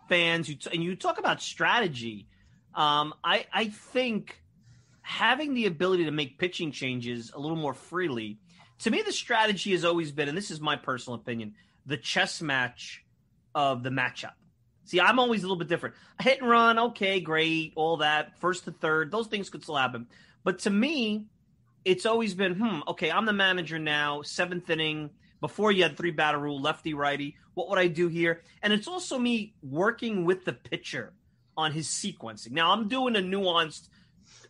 fans, 0.08 0.48
who 0.48 0.54
t- 0.54 0.70
and 0.72 0.82
you 0.82 0.96
talk 0.96 1.18
about 1.18 1.42
strategy. 1.42 2.26
Um, 2.74 3.12
I 3.22 3.44
I 3.52 3.66
think 3.66 4.41
having 5.03 5.55
the 5.55 5.66
ability 5.66 6.05
to 6.05 6.11
make 6.11 6.38
pitching 6.38 6.72
changes 6.72 7.30
a 7.34 7.38
little 7.38 7.57
more 7.57 7.74
freely. 7.74 8.38
To 8.80 8.90
me, 8.90 9.03
the 9.03 9.12
strategy 9.12 9.72
has 9.72 9.84
always 9.84 10.11
been, 10.12 10.28
and 10.28 10.36
this 10.36 10.50
is 10.50 10.61
my 10.61 10.76
personal 10.76 11.18
opinion, 11.18 11.55
the 11.84 11.96
chess 11.96 12.40
match 12.40 13.05
of 13.55 13.82
the 13.82 13.90
matchup. 13.90 14.32
See, 14.84 15.00
I'm 15.00 15.18
always 15.18 15.42
a 15.42 15.46
little 15.46 15.59
bit 15.59 15.68
different. 15.68 15.94
Hit 16.20 16.40
and 16.40 16.50
run, 16.50 16.78
okay, 16.78 17.20
great, 17.20 17.72
all 17.76 17.98
that, 17.98 18.38
first 18.40 18.64
to 18.64 18.72
third, 18.72 19.11
those 19.11 19.28
things 19.28 19.50
could 19.50 19.62
still 19.62 19.76
happen. 19.76 20.07
But 20.44 20.61
to 20.61 20.70
me, 20.70 21.26
it's 21.84 22.07
always 22.07 22.34
been, 22.34 22.55
hmm, 22.55 22.80
okay, 22.88 23.11
I'm 23.11 23.26
the 23.26 23.32
manager 23.32 23.78
now, 23.78 24.22
seventh 24.22 24.68
inning, 24.70 25.11
before 25.40 25.72
you 25.72 25.82
had 25.82 25.96
three 25.96 26.12
batter 26.12 26.38
rule, 26.38 26.61
lefty, 26.61 26.94
righty. 26.94 27.36
What 27.55 27.68
would 27.68 27.78
I 27.78 27.88
do 27.88 28.09
here? 28.09 28.42
And 28.62 28.72
it's 28.72 28.88
also 28.88 29.18
me 29.18 29.55
working 29.62 30.24
with 30.24 30.44
the 30.44 30.53
pitcher 30.53 31.12
on 31.57 31.72
his 31.72 31.88
sequencing. 31.88 32.53
Now 32.53 32.72
I'm 32.72 32.88
doing 32.88 33.16
a 33.16 33.20
nuanced 33.20 33.88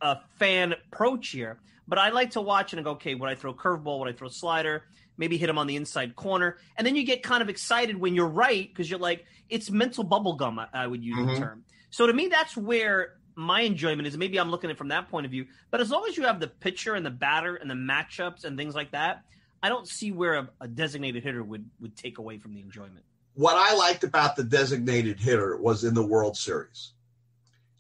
uh, 0.01 0.17
fan 0.39 0.73
approach 0.73 1.29
here, 1.29 1.59
but 1.89 1.99
I 1.99 2.11
like 2.11 2.33
to 2.33 2.41
watch 2.41 2.73
and 2.73 2.85
go, 2.85 2.93
okay, 2.93 3.15
would 3.15 3.29
I 3.29 3.35
throw 3.35 3.55
curveball? 3.55 4.01
Would 4.01 4.09
I 4.09 4.13
throw 4.13 4.29
slider? 4.29 4.85
Maybe 5.17 5.37
hit 5.37 5.49
him 5.49 5.59
on 5.59 5.67
the 5.67 5.77
inside 5.77 6.17
corner, 6.17 6.59
and 6.77 6.87
then 6.87 6.97
you 6.97 7.05
get 7.05 7.23
kind 7.23 7.43
of 7.43 7.49
excited 7.49 7.97
when 7.99 8.15
you're 8.15 8.27
right 8.27 8.69
because 8.69 8.91
you're 8.91 8.99
like, 8.99 9.27
it's 9.51 9.71
mental 9.71 10.05
bubble 10.05 10.35
gum. 10.35 10.59
I, 10.59 10.69
I 10.73 10.87
would 10.87 11.05
use 11.05 11.19
mm-hmm. 11.19 11.35
the 11.35 11.41
term. 11.41 11.65
So 11.91 12.07
to 12.07 12.13
me, 12.13 12.29
that's 12.29 12.57
where 12.57 13.15
my 13.35 13.61
enjoyment 13.61 14.09
is. 14.09 14.17
Maybe 14.17 14.39
I'm 14.39 14.51
looking 14.51 14.71
at 14.71 14.75
it 14.75 14.79
from 14.79 14.89
that 14.89 15.11
point 15.11 15.27
of 15.27 15.31
view. 15.31 15.47
But 15.71 15.81
as 15.81 15.91
long 15.91 16.07
as 16.09 16.17
you 16.17 16.25
have 16.25 16.41
the 16.41 16.49
pitcher 16.49 16.95
and 16.95 17.05
the 17.05 17.11
batter 17.11 17.57
and 17.57 17.71
the 17.71 17.75
matchups 17.75 18.45
and 18.45 18.57
things 18.57 18.75
like 18.75 18.93
that, 18.93 19.25
I 19.63 19.69
don't 19.69 19.87
see 19.87 20.11
where 20.11 20.35
a, 20.35 20.49
a 20.61 20.69
designated 20.69 21.23
hitter 21.23 21.43
would 21.43 21.69
would 21.81 21.97
take 21.97 22.19
away 22.19 22.39
from 22.39 22.55
the 22.55 22.61
enjoyment. 22.61 23.05
What 23.35 23.57
I 23.57 23.75
liked 23.75 24.05
about 24.05 24.37
the 24.37 24.45
designated 24.45 25.21
hitter 25.21 25.57
was 25.57 25.85
in 25.85 25.95
the 25.95 26.05
World 26.05 26.37
Series, 26.37 26.93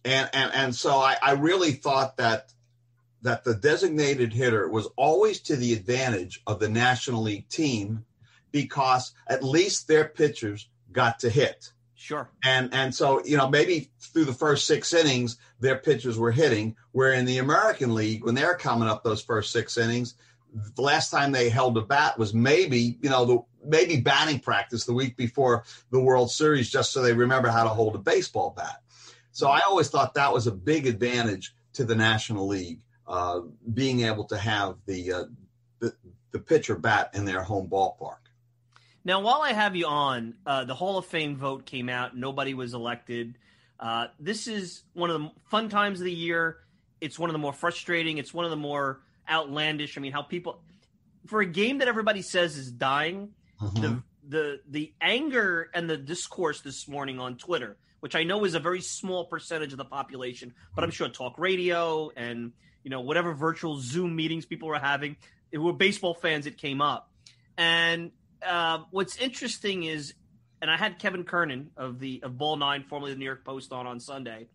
and 0.05 0.29
and 0.33 0.53
and 0.55 0.75
so 0.75 0.97
I, 0.97 1.17
I 1.23 1.33
really 1.33 1.73
thought 1.73 2.17
that 2.17 2.53
that 3.23 3.45
the 3.45 3.55
designated 3.55 4.33
hitter 4.33 4.69
was 4.69 4.89
always 4.97 5.41
to 5.41 5.57
the 5.57 5.73
advantage 5.73 6.43
of 6.47 6.59
the 6.59 6.69
National 6.69 7.23
League 7.23 7.49
team 7.49 8.05
because 8.51 9.13
at 9.29 9.45
least 9.45 9.87
their 9.87 10.05
pitchers 10.05 10.69
got 10.91 11.21
to 11.21 11.31
hit. 11.31 11.73
Sure. 11.95 12.29
And 12.45 12.75
and 12.75 12.95
so 12.95 13.25
you 13.25 13.37
know 13.37 13.49
maybe 13.49 13.91
through 14.01 14.25
the 14.25 14.33
first 14.33 14.67
six 14.67 14.93
innings 14.93 15.39
their 15.61 15.77
pitchers 15.77 16.19
were 16.19 16.33
hitting, 16.33 16.77
where 16.91 17.13
in 17.13 17.25
the 17.25 17.39
American 17.39 17.95
League 17.95 18.25
when 18.25 18.35
they're 18.35 18.57
coming 18.57 18.89
up 18.89 19.05
those 19.05 19.23
first 19.23 19.53
six 19.53 19.79
innings 19.79 20.15
the 20.75 20.83
last 20.83 21.11
time 21.11 21.33
they 21.33 21.49
held 21.49 21.77
a 21.79 21.81
bat 21.81 22.19
was 22.19 22.35
maybe 22.35 22.99
you 23.01 23.11
know 23.11 23.25
the 23.25 23.39
maybe 23.65 24.01
batting 24.01 24.41
practice 24.41 24.85
the 24.85 24.93
week 24.93 25.17
before 25.17 25.65
the 25.91 26.01
World 26.01 26.31
Series, 26.31 26.71
just 26.71 26.93
so 26.93 27.03
they 27.03 27.13
remember 27.13 27.49
how 27.49 27.65
to 27.65 27.71
hold 27.71 27.95
a 27.95 27.99
baseball 27.99 28.53
bat. 28.57 28.82
So 29.33 29.49
I 29.49 29.61
always 29.61 29.89
thought 29.89 30.15
that 30.15 30.33
was 30.33 30.47
a 30.47 30.53
big 30.53 30.87
advantage 30.87 31.55
to 31.75 31.85
the 31.85 31.95
National 31.95 32.47
League, 32.47 32.81
uh, 33.07 33.41
being 33.73 34.03
able 34.03 34.25
to 34.25 34.37
have 34.37 34.77
the, 34.87 35.13
uh, 35.13 35.25
the, 35.81 35.95
the 36.31 36.39
pitcher 36.39 36.77
bat 36.77 37.11
in 37.15 37.25
their 37.25 37.43
home 37.43 37.69
ballpark. 37.69 38.19
Now, 39.05 39.21
while 39.21 39.43
I 39.43 39.53
have 39.53 39.75
you 39.75 39.87
on, 39.87 40.35
uh, 40.47 40.65
the 40.65 40.75
Hall 40.75 40.97
of 40.99 41.07
Fame 41.07 41.37
vote 41.37 41.67
came 41.67 41.89
out. 41.89 42.17
Nobody 42.17 42.55
was 42.55 42.73
elected. 42.73 43.37
Uh, 43.81 44.07
this 44.21 44.47
is 44.47 44.85
one 44.93 45.11
of 45.11 45.21
the 45.21 45.31
fun 45.47 45.69
times 45.69 45.99
of 45.99 46.05
the 46.05 46.13
year. 46.13 46.59
It's 47.01 47.19
one 47.19 47.29
of 47.29 47.33
the 47.33 47.41
more 47.41 47.53
frustrating. 47.53 48.19
It's 48.19 48.33
one 48.33 48.45
of 48.45 48.53
the 48.53 48.57
more 48.57 49.01
outlandish. 49.29 49.99
I 49.99 50.01
mean, 50.01 50.13
how 50.13 50.23
people 50.23 50.61
for 51.27 51.41
a 51.41 51.47
game 51.47 51.79
that 51.79 51.89
everybody 51.89 52.23
says 52.23 52.57
is 52.57 52.71
dying, 52.71 53.31
mm-hmm. 53.61 53.83
the 53.83 54.03
the 54.29 54.61
the 54.69 54.93
anger 55.01 55.69
and 55.75 55.91
the 55.91 55.97
discourse 55.97 56.61
this 56.61 56.87
morning 56.87 57.19
on 57.19 57.37
Twitter, 57.37 57.77
which 58.03 58.17
I 58.17 58.25
know 58.25 58.45
is 58.45 58.57
a 58.57 58.59
very 58.59 58.81
small 58.81 59.27
percentage 59.27 59.71
of 59.71 59.79
the 59.79 59.85
population, 59.85 60.53
but 60.75 60.83
I'm 60.83 60.91
sure 60.91 61.09
talk 61.09 61.39
radio 61.39 62.11
and 62.17 62.51
you 62.83 62.91
know 62.91 63.01
whatever 63.01 63.33
virtual 63.33 63.79
Zoom 63.79 64.17
meetings 64.17 64.45
people 64.45 64.67
were 64.67 64.81
having, 64.81 65.15
it 65.53 65.59
were 65.59 65.73
baseball 65.73 66.13
fans. 66.13 66.47
It 66.47 66.59
came 66.59 66.81
up, 66.81 67.09
and 67.57 68.11
uh, 68.45 68.81
what's 68.91 69.17
interesting 69.19 69.85
is, 69.85 70.15
and 70.61 70.69
I 70.69 70.77
had 70.77 70.99
Kevin 70.99 71.23
Kernan 71.23 71.71
of 71.77 72.01
the 72.01 72.19
of 72.25 72.37
Ball 72.37 72.57
Nine, 72.57 72.83
formerly 72.83 73.13
the 73.13 73.21
New 73.21 73.25
York 73.25 73.45
Post, 73.45 73.73
on 73.73 73.87
on 73.87 74.01
Sunday, 74.01 74.49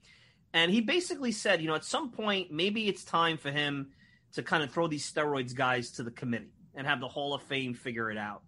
and 0.52 0.70
he 0.70 0.82
basically 0.82 1.32
said, 1.32 1.62
you 1.62 1.70
know, 1.70 1.76
at 1.76 1.86
some 1.86 2.12
point 2.12 2.52
maybe 2.52 2.90
it's 2.90 3.06
time 3.06 3.38
for 3.38 3.50
him 3.50 3.92
to 4.34 4.44
kind 4.44 4.62
of 4.62 4.72
throw 4.72 4.88
these 4.88 5.10
steroids 5.10 5.56
guys 5.56 5.92
to 5.92 6.04
the 6.04 6.12
committee 6.12 6.52
and 6.76 6.86
have 6.86 7.00
the 7.00 7.08
Hall 7.08 7.34
of 7.34 7.42
Fame 7.44 7.74
figure 7.74 8.12
it 8.12 8.18
out. 8.18 8.42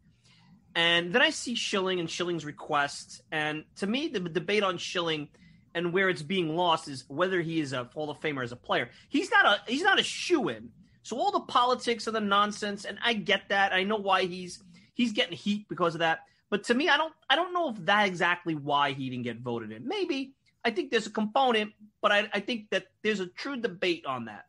And 0.80 1.12
then 1.12 1.22
I 1.22 1.32
see 1.32 1.56
Schilling 1.56 2.00
and 2.00 2.10
Schilling's 2.10 2.46
request. 2.46 3.22
And 3.34 3.66
to 3.80 3.86
me, 3.86 4.08
the 4.08 4.22
debate 4.22 4.64
on 4.64 4.78
Schilling 4.78 5.28
and 5.76 5.92
where 5.92 6.08
it's 6.08 6.22
being 6.22 6.56
lost 6.56 6.88
is 6.88 7.04
whether 7.10 7.42
he 7.42 7.60
is 7.60 7.74
a 7.74 7.84
Hall 7.84 8.10
of 8.10 8.22
Famer 8.22 8.46
as 8.46 8.54
a 8.54 8.56
player. 8.56 8.90
He's 9.10 9.30
not 9.30 9.46
a 9.46 9.60
he's 9.70 9.84
not 9.84 10.00
a 10.00 10.04
shoe 10.04 10.48
in. 10.48 10.70
So 11.04 11.20
all 11.20 11.34
the 11.34 11.42
politics 11.42 12.08
and 12.08 12.16
the 12.16 12.22
nonsense, 12.22 12.86
and 12.86 12.98
I 13.04 13.12
get 13.12 13.50
that. 13.50 13.74
I 13.74 13.84
know 13.84 13.98
why 13.98 14.24
he's 14.24 14.64
he's 14.94 15.12
getting 15.12 15.36
heat 15.36 15.68
because 15.68 15.96
of 15.96 16.00
that. 16.00 16.20
But 16.50 16.64
to 16.66 16.74
me, 16.74 16.88
I 16.88 16.96
don't 16.96 17.14
I 17.30 17.36
don't 17.36 17.54
know 17.54 17.72
if 17.72 17.86
that 17.86 18.08
exactly 18.08 18.56
why 18.56 18.94
he 18.94 19.10
didn't 19.10 19.26
get 19.26 19.42
voted 19.42 19.74
in. 19.74 19.86
Maybe 19.86 20.32
I 20.64 20.72
think 20.72 20.92
there's 20.92 21.08
a 21.08 21.12
component, 21.12 21.74
but 22.02 22.14
I, 22.14 22.30
I 22.34 22.40
think 22.40 22.70
that 22.70 22.86
there's 23.04 23.20
a 23.20 23.28
true 23.28 23.58
debate 23.58 24.06
on 24.06 24.26
that. 24.26 24.46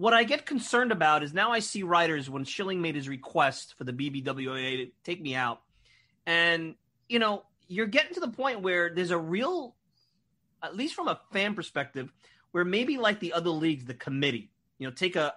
What 0.00 0.14
I 0.14 0.24
get 0.24 0.46
concerned 0.46 0.92
about 0.92 1.22
is 1.22 1.34
now 1.34 1.52
I 1.52 1.58
see 1.58 1.82
writers 1.82 2.30
when 2.30 2.44
Schilling 2.44 2.80
made 2.80 2.94
his 2.94 3.06
request 3.06 3.74
for 3.76 3.84
the 3.84 3.92
BBWA 3.92 4.78
to 4.78 4.90
take 5.04 5.20
me 5.20 5.34
out, 5.34 5.60
and 6.24 6.74
you 7.10 7.18
know 7.18 7.42
you're 7.68 7.86
getting 7.86 8.14
to 8.14 8.20
the 8.20 8.30
point 8.30 8.62
where 8.62 8.94
there's 8.94 9.10
a 9.10 9.18
real, 9.18 9.76
at 10.62 10.74
least 10.74 10.94
from 10.94 11.08
a 11.08 11.20
fan 11.34 11.54
perspective, 11.54 12.10
where 12.52 12.64
maybe 12.64 12.96
like 12.96 13.20
the 13.20 13.34
other 13.34 13.50
leagues, 13.50 13.84
the 13.84 13.92
committee, 13.92 14.50
you 14.78 14.86
know, 14.86 14.90
take 14.94 15.16
a 15.16 15.34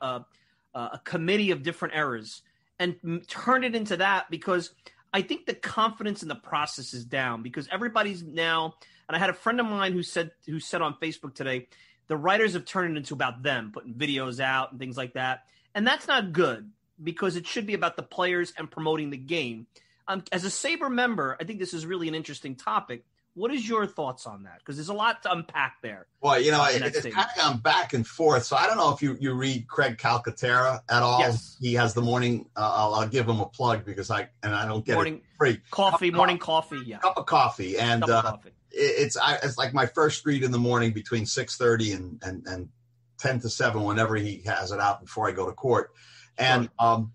a, 0.73 0.79
a 0.79 1.01
committee 1.03 1.51
of 1.51 1.61
different 1.61 1.93
errors 1.93 2.41
and 2.79 2.95
turn 3.27 3.65
it 3.65 3.75
into 3.75 3.97
that 3.97 4.31
because 4.31 4.69
I 5.11 5.23
think 5.23 5.45
the 5.45 5.55
confidence 5.55 6.23
in 6.23 6.29
the 6.29 6.35
process 6.35 6.93
is 6.93 7.03
down 7.03 7.43
because 7.43 7.67
everybody's 7.69 8.23
now. 8.23 8.75
And 9.09 9.17
I 9.17 9.19
had 9.19 9.29
a 9.29 9.33
friend 9.33 9.59
of 9.59 9.65
mine 9.65 9.91
who 9.91 10.03
said 10.03 10.31
who 10.45 10.61
said 10.61 10.81
on 10.81 10.95
Facebook 11.01 11.35
today 11.35 11.67
the 12.07 12.17
writers 12.17 12.53
have 12.53 12.65
turned 12.65 12.95
it 12.95 12.97
into 12.97 13.13
about 13.13 13.43
them, 13.43 13.71
putting 13.73 13.93
videos 13.93 14.39
out 14.39 14.71
and 14.71 14.79
things 14.79 14.97
like 14.97 15.13
that. 15.13 15.43
And 15.75 15.87
that's 15.87 16.07
not 16.07 16.33
good 16.33 16.69
because 17.01 17.35
it 17.35 17.47
should 17.47 17.65
be 17.65 17.73
about 17.73 17.95
the 17.95 18.03
players 18.03 18.53
and 18.57 18.69
promoting 18.69 19.09
the 19.09 19.17
game. 19.17 19.67
Um, 20.07 20.23
as 20.31 20.43
a 20.43 20.49
SABR 20.49 20.91
member, 20.91 21.37
I 21.39 21.45
think 21.45 21.59
this 21.59 21.73
is 21.73 21.85
really 21.85 22.07
an 22.07 22.15
interesting 22.15 22.55
topic. 22.55 23.05
What 23.35 23.51
is 23.51 23.67
your 23.67 23.87
thoughts 23.87 24.27
on 24.27 24.43
that? 24.43 24.59
Because 24.59 24.75
there's 24.75 24.89
a 24.89 24.93
lot 24.93 25.23
to 25.23 25.31
unpack 25.31 25.77
there. 25.81 26.05
Well, 26.21 26.39
you 26.39 26.51
know, 26.51 26.61
uh, 26.61 26.69
it, 26.69 26.83
it's 26.83 27.01
kind 27.01 27.15
of 27.15 27.35
gone 27.35 27.57
back 27.59 27.93
and 27.93 28.05
forth. 28.05 28.43
So 28.43 28.55
I 28.55 28.67
don't 28.67 28.77
know 28.77 28.93
if 28.93 29.01
you, 29.01 29.17
you 29.19 29.33
read 29.33 29.67
Craig 29.67 29.97
Calcaterra 29.97 30.81
at 30.87 31.01
all. 31.01 31.19
Yes. 31.19 31.57
He 31.59 31.73
has 31.73 31.95
the 31.95 32.01
morning. 32.01 32.47
Uh, 32.55 32.71
I'll, 32.71 32.93
I'll, 32.93 33.07
give 33.07 33.27
him 33.27 33.39
a 33.39 33.47
plug 33.47 33.85
because 33.85 34.11
I 34.11 34.29
and 34.43 34.53
I 34.53 34.67
don't 34.67 34.85
get 34.85 34.93
morning, 34.93 35.15
it 35.15 35.23
free. 35.39 35.59
Coffee, 35.71 36.11
cup 36.11 36.17
morning 36.17 36.37
coffee. 36.37 36.75
coffee. 36.75 36.89
Yeah, 36.89 36.99
cup 36.99 37.17
of 37.17 37.25
coffee 37.25 37.79
and 37.79 38.03
uh, 38.03 38.21
coffee 38.21 38.51
it's 38.73 39.17
I, 39.17 39.35
it's 39.43 39.57
like 39.57 39.73
my 39.73 39.85
first 39.85 40.25
read 40.25 40.43
in 40.43 40.51
the 40.51 40.57
morning 40.57 40.91
between 40.91 41.25
six 41.25 41.55
thirty 41.57 41.91
and, 41.91 42.21
and 42.25 42.45
and 42.47 42.69
ten 43.17 43.39
to 43.41 43.49
seven 43.49 43.83
whenever 43.83 44.15
he 44.15 44.41
has 44.45 44.71
it 44.71 44.79
out 44.79 45.01
before 45.01 45.27
I 45.27 45.31
go 45.31 45.45
to 45.45 45.53
court, 45.53 45.91
and 46.37 46.69
um, 46.79 47.13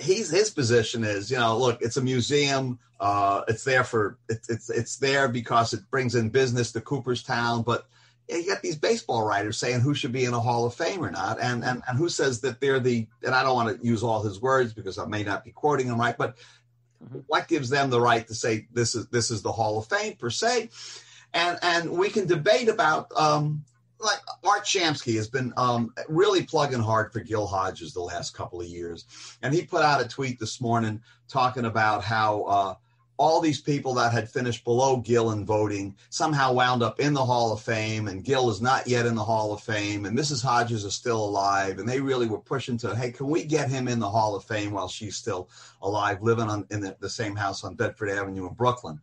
he's 0.00 0.30
his 0.30 0.50
position 0.50 1.04
is 1.04 1.30
you 1.30 1.36
know 1.36 1.58
look 1.58 1.82
it's 1.82 1.96
a 1.96 2.02
museum 2.02 2.78
uh, 3.00 3.42
it's 3.48 3.64
there 3.64 3.84
for 3.84 4.18
it's 4.28 4.48
it's 4.48 4.70
it's 4.70 4.96
there 4.96 5.28
because 5.28 5.72
it 5.72 5.90
brings 5.90 6.14
in 6.14 6.30
business 6.30 6.72
to 6.72 6.80
Cooperstown, 6.80 7.62
but 7.62 7.86
you 8.28 8.44
get 8.44 8.62
these 8.62 8.76
baseball 8.76 9.24
writers 9.24 9.58
saying 9.58 9.80
who 9.80 9.94
should 9.94 10.12
be 10.12 10.24
in 10.24 10.34
a 10.34 10.40
Hall 10.40 10.64
of 10.64 10.74
Fame 10.74 11.04
or 11.04 11.10
not, 11.10 11.38
and 11.40 11.62
and 11.62 11.82
and 11.86 11.98
who 11.98 12.08
says 12.08 12.40
that 12.40 12.60
they're 12.60 12.80
the 12.80 13.06
and 13.22 13.34
I 13.34 13.42
don't 13.42 13.54
want 13.54 13.80
to 13.80 13.86
use 13.86 14.02
all 14.02 14.22
his 14.22 14.40
words 14.40 14.72
because 14.72 14.98
I 14.98 15.04
may 15.04 15.22
not 15.22 15.44
be 15.44 15.52
quoting 15.52 15.88
him 15.88 16.00
right, 16.00 16.16
but 16.16 16.36
Mm-hmm. 17.08 17.20
What 17.26 17.48
gives 17.48 17.68
them 17.68 17.90
the 17.90 18.00
right 18.00 18.26
to 18.26 18.34
say 18.34 18.66
this 18.72 18.94
is 18.94 19.06
this 19.08 19.30
is 19.30 19.42
the 19.42 19.52
Hall 19.52 19.78
of 19.78 19.86
Fame 19.86 20.16
per 20.16 20.30
se? 20.30 20.70
And 21.34 21.58
and 21.62 21.90
we 21.90 22.08
can 22.08 22.26
debate 22.26 22.68
about 22.68 23.10
um, 23.16 23.64
like 23.98 24.18
Art 24.44 24.64
Shamsky 24.64 25.16
has 25.16 25.28
been 25.28 25.52
um, 25.56 25.92
really 26.08 26.42
plugging 26.42 26.80
hard 26.80 27.12
for 27.12 27.20
Gil 27.20 27.46
Hodges 27.46 27.92
the 27.92 28.00
last 28.00 28.34
couple 28.34 28.60
of 28.60 28.66
years, 28.66 29.04
and 29.42 29.54
he 29.54 29.62
put 29.62 29.82
out 29.82 30.04
a 30.04 30.08
tweet 30.08 30.38
this 30.38 30.60
morning 30.60 31.00
talking 31.28 31.64
about 31.64 32.04
how 32.04 32.42
uh, 32.44 32.74
all 33.18 33.40
these 33.40 33.60
people 33.60 33.94
that 33.94 34.12
had 34.12 34.28
finished 34.28 34.64
below 34.64 34.98
Gil 34.98 35.30
in 35.30 35.44
voting 35.44 35.96
somehow 36.10 36.52
wound 36.52 36.82
up 36.82 37.00
in 37.00 37.14
the 37.14 37.24
Hall 37.24 37.52
of 37.52 37.60
Fame, 37.60 38.08
and 38.08 38.24
Gil 38.24 38.50
is 38.50 38.60
not 38.60 38.86
yet 38.86 39.06
in 39.06 39.14
the 39.14 39.24
Hall 39.24 39.52
of 39.52 39.62
Fame, 39.62 40.04
and 40.04 40.16
Mrs. 40.16 40.42
Hodges 40.42 40.84
is 40.84 40.94
still 40.94 41.24
alive, 41.24 41.78
and 41.78 41.88
they 41.88 42.00
really 42.00 42.26
were 42.26 42.38
pushing 42.38 42.76
to, 42.78 42.94
hey, 42.94 43.10
can 43.10 43.28
we 43.28 43.44
get 43.44 43.70
him 43.70 43.88
in 43.88 43.98
the 43.98 44.10
Hall 44.10 44.34
of 44.34 44.44
Fame 44.44 44.72
while 44.72 44.88
she's 44.88 45.16
still 45.16 45.48
alive, 45.82 46.22
living 46.22 46.48
on 46.48 46.66
in 46.70 46.80
the, 46.80 46.96
the 47.00 47.10
same 47.10 47.36
house 47.36 47.64
on 47.64 47.74
Bedford 47.74 48.10
Avenue 48.10 48.46
in 48.46 48.54
Brooklyn. 48.54 49.00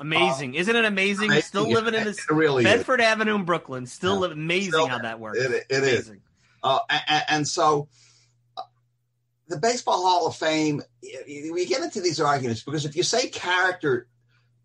Amazing, 0.00 0.56
uh, 0.56 0.60
isn't 0.60 0.74
it 0.74 0.84
amazing? 0.84 1.26
amazing. 1.26 1.42
Still 1.42 1.70
living 1.70 1.94
in 1.94 2.04
this 2.04 2.18
really 2.30 2.64
Bedford 2.64 3.00
is. 3.00 3.06
Avenue 3.06 3.36
in 3.36 3.44
Brooklyn. 3.44 3.86
Still 3.86 4.26
yeah. 4.26 4.32
amazing 4.32 4.72
Still, 4.72 4.88
how 4.88 4.98
that 4.98 5.20
works. 5.20 5.38
It, 5.38 5.66
it 5.70 5.84
is. 5.84 6.12
Uh, 6.62 6.78
and, 6.88 7.24
and, 7.28 7.48
so 7.48 7.88
the 9.48 9.58
Baseball 9.58 10.02
Hall 10.02 10.26
of 10.26 10.36
Fame, 10.36 10.82
we 11.02 11.66
get 11.66 11.82
into 11.82 12.00
these 12.00 12.20
arguments 12.20 12.62
because 12.62 12.84
if 12.84 12.96
you 12.96 13.02
say 13.02 13.28
character 13.28 14.08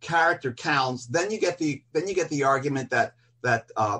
character 0.01 0.53
counts, 0.53 1.05
then 1.07 1.31
you 1.31 1.39
get 1.39 1.57
the 1.57 1.83
then 1.93 2.07
you 2.07 2.15
get 2.15 2.29
the 2.29 2.43
argument 2.43 2.89
that 2.91 3.15
that 3.41 3.69
uh, 3.75 3.99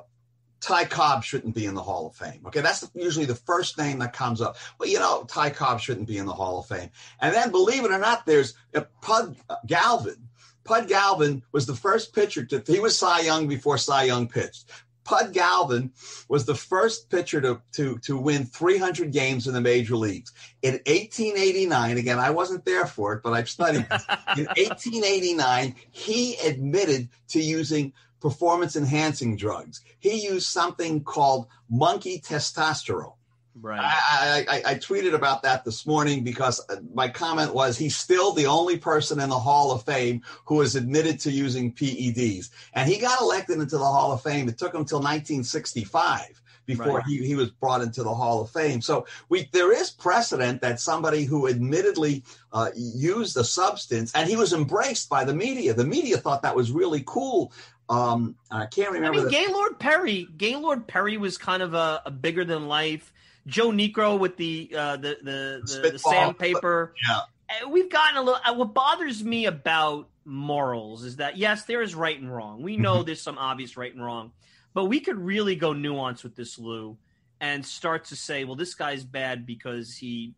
Ty 0.62 0.86
Cobb 0.86 1.24
shouldn't 1.24 1.56
be 1.56 1.66
in 1.66 1.74
the 1.74 1.84
Hall 1.84 2.08
of 2.08 2.16
Fame. 2.16 2.42
Okay, 2.46 2.62
that's 2.62 2.90
usually 2.94 3.26
the 3.26 3.36
first 3.36 3.78
name 3.78 4.00
that 4.00 4.14
comes 4.14 4.42
up. 4.42 4.58
Well, 4.80 4.90
you 4.90 5.00
know, 5.00 5.26
Ty 5.28 5.52
Cobb 5.52 5.80
shouldn't 5.80 6.08
be 6.08 6.18
in 6.18 6.26
the 6.26 6.34
Hall 6.34 6.60
of 6.60 6.68
Fame. 6.68 6.90
And 7.22 7.34
then, 7.34 7.52
believe 7.52 7.86
it 7.86 7.92
or 7.92 8.00
not, 8.00 8.26
there's 8.26 8.56
uh, 8.76 8.82
Pud 9.02 9.38
Galvin. 9.68 10.30
Pud 10.64 10.88
Galvin 10.88 11.44
was 11.52 11.66
the 11.66 11.76
first 11.76 12.14
pitcher 12.14 12.46
to. 12.46 12.64
He 12.66 12.80
was 12.80 12.98
Cy 12.98 13.22
Young 13.22 13.48
before 13.48 13.78
Cy 13.78 14.04
Young 14.04 14.28
pitched. 14.28 14.70
Pud 15.10 15.34
Galvin 15.34 15.92
was 16.28 16.46
the 16.46 16.54
first 16.54 17.10
pitcher 17.10 17.42
to, 17.42 17.60
to, 17.72 17.98
to 18.04 18.16
win 18.16 18.46
300 18.46 19.12
games 19.12 19.48
in 19.48 19.56
the 19.56 19.62
major 19.62 19.96
leagues. 19.96 20.32
In 20.62 20.74
1889, 20.74 21.98
again, 21.98 22.20
I 22.20 22.30
wasn't 22.30 22.64
there 22.64 22.86
for 22.86 23.14
it, 23.14 23.24
but 23.24 23.34
I've 23.34 23.50
studied 23.50 23.88
In 24.38 24.46
1889, 24.46 25.74
he 25.90 26.36
admitted 26.46 27.10
to 27.30 27.42
using 27.42 27.92
performance 28.22 28.76
enhancing 28.76 29.36
drugs. 29.36 29.82
He 29.98 30.28
used 30.28 30.46
something 30.46 31.04
called 31.04 31.48
monkey 31.72 32.20
testosterone. 32.20 33.14
Right. 33.62 33.80
I, 33.82 34.46
I, 34.48 34.72
I, 34.72 34.76
tweeted 34.76 35.14
about 35.14 35.44
that 35.44 35.66
this 35.66 35.86
morning 35.86 36.24
because 36.24 36.66
my 36.94 37.10
comment 37.10 37.54
was 37.54 37.78
he's 37.78 37.98
still 37.98 38.32
the 38.32 38.46
only 38.46 38.78
person 38.78 39.20
in 39.20 39.30
the 39.30 39.40
Hall 39.40 39.72
of 39.72 39.84
Fame 39.84 40.22
who 40.46 40.62
is 40.62 40.76
admitted 40.76 41.20
to 41.22 41.32
using 41.32 41.74
PEDs. 41.74 42.50
And 42.74 42.90
he 42.90 43.00
got 43.00 43.20
elected 43.20 43.60
into 43.60 43.78
the 43.78 43.84
Hall 43.84 44.14
of 44.14 44.22
Fame. 44.22 44.48
It 44.48 44.58
took 44.58 44.74
him 44.74 44.82
until 44.82 45.00
1965 45.00 46.42
before 46.66 46.98
right. 46.98 47.06
he, 47.06 47.26
he 47.26 47.36
was 47.36 47.50
brought 47.50 47.82
into 47.82 48.04
the 48.04 48.14
Hall 48.14 48.42
of 48.42 48.50
Fame. 48.50 48.80
So 48.80 49.06
we 49.28 49.50
there 49.52 49.74
is 49.74 49.90
precedent 49.90 50.62
that 50.62 50.80
somebody 50.80 51.26
who 51.26 51.48
admittedly 51.48 52.24
uh, 52.54 52.70
used 52.76 53.36
a 53.36 53.44
substance 53.44 54.14
and 54.16 54.30
he 54.30 54.38
was 54.38 54.54
embraced 54.54 55.10
by 55.10 55.26
the 55.26 55.34
media. 55.34 55.74
The 55.74 55.86
media 55.86 56.18
thought 56.18 56.44
that 56.44 56.56
was 56.56 56.72
really 56.72 57.04
cool. 57.06 57.52
Um, 57.90 58.36
I 58.52 58.68
can't 58.68 58.92
remember. 58.92 59.20
I 59.20 59.24
mean, 59.24 59.32
Gaylord 59.32 59.80
Perry. 59.80 60.28
Gaylord 60.38 60.88
Perry 60.88 61.18
was 61.18 61.38
kind 61.38 61.64
of 61.64 61.74
a, 61.74 62.04
a 62.06 62.12
bigger 62.12 62.46
than 62.46 62.68
life 62.68 63.12
Joe 63.48 63.70
Niekro 63.70 64.20
with 64.20 64.38
the 64.38 64.72
uh, 64.76 64.98
the 64.98 65.18
the, 65.22 65.82
the, 65.82 65.90
the 65.92 66.00
sandpaper. 66.00 66.94
Yeah, 67.08 67.22
uh, 67.50 67.70
we've 67.70 67.90
gotten 67.90 68.18
a 68.18 68.22
little. 68.22 68.42
Uh, 68.46 68.54
what 68.54 68.74
bothers 68.74 69.24
me 69.24 69.46
about 69.46 70.10
morals 70.26 71.04
is 71.04 71.18
that 71.18 71.38
yes, 71.38 71.66
there 71.66 71.82
is 71.82 71.96
right 71.96 72.20
and 72.20 72.34
wrong. 72.34 72.62
We 72.62 72.78
know 72.78 72.98
mm-hmm. 72.98 73.06
there's 73.06 73.22
some 73.22 73.38
obvious 73.38 73.78
right 73.78 73.94
and 73.94 74.04
wrong, 74.04 74.32
but 74.74 74.86
we 74.86 75.00
could 75.00 75.18
really 75.18 75.56
go 75.56 75.74
nuance 75.74 76.24
with 76.24 76.36
this, 76.36 76.60
Lou, 76.60 76.98
and 77.40 77.66
start 77.66 78.06
to 78.06 78.16
say, 78.16 78.44
well, 78.44 78.56
this 78.56 78.76
guy's 78.76 79.04
bad 79.04 79.46
because 79.46 79.96
he 79.96 80.36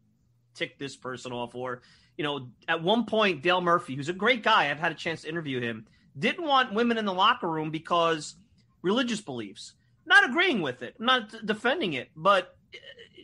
ticked 0.55 0.79
this 0.79 0.95
person 0.95 1.31
off, 1.31 1.55
or 1.55 1.81
you 2.17 2.23
know, 2.23 2.47
at 2.67 2.83
one 2.83 3.05
point, 3.05 3.41
Dale 3.41 3.61
Murphy, 3.61 3.95
who's 3.95 4.09
a 4.09 4.13
great 4.13 4.43
guy, 4.43 4.69
I've 4.69 4.79
had 4.79 4.91
a 4.91 4.95
chance 4.95 5.23
to 5.23 5.29
interview 5.29 5.59
him, 5.59 5.87
didn't 6.17 6.45
want 6.45 6.73
women 6.73 6.97
in 6.97 7.05
the 7.05 7.13
locker 7.13 7.49
room 7.49 7.71
because 7.71 8.35
religious 8.81 9.21
beliefs. 9.21 9.73
Not 10.05 10.29
agreeing 10.29 10.61
with 10.61 10.81
it, 10.81 10.95
not 10.99 11.45
defending 11.45 11.93
it, 11.93 12.09
but 12.15 12.55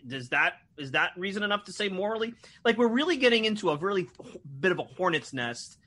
does 0.07 0.29
that 0.29 0.53
is 0.77 0.91
that 0.91 1.11
reason 1.17 1.43
enough 1.43 1.65
to 1.65 1.73
say 1.73 1.89
morally? 1.89 2.33
Like 2.63 2.77
we're 2.77 2.87
really 2.87 3.17
getting 3.17 3.45
into 3.45 3.69
a 3.69 3.77
really 3.77 4.07
bit 4.59 4.71
of 4.71 4.79
a 4.79 4.83
hornet's 4.83 5.33
nest, 5.33 5.77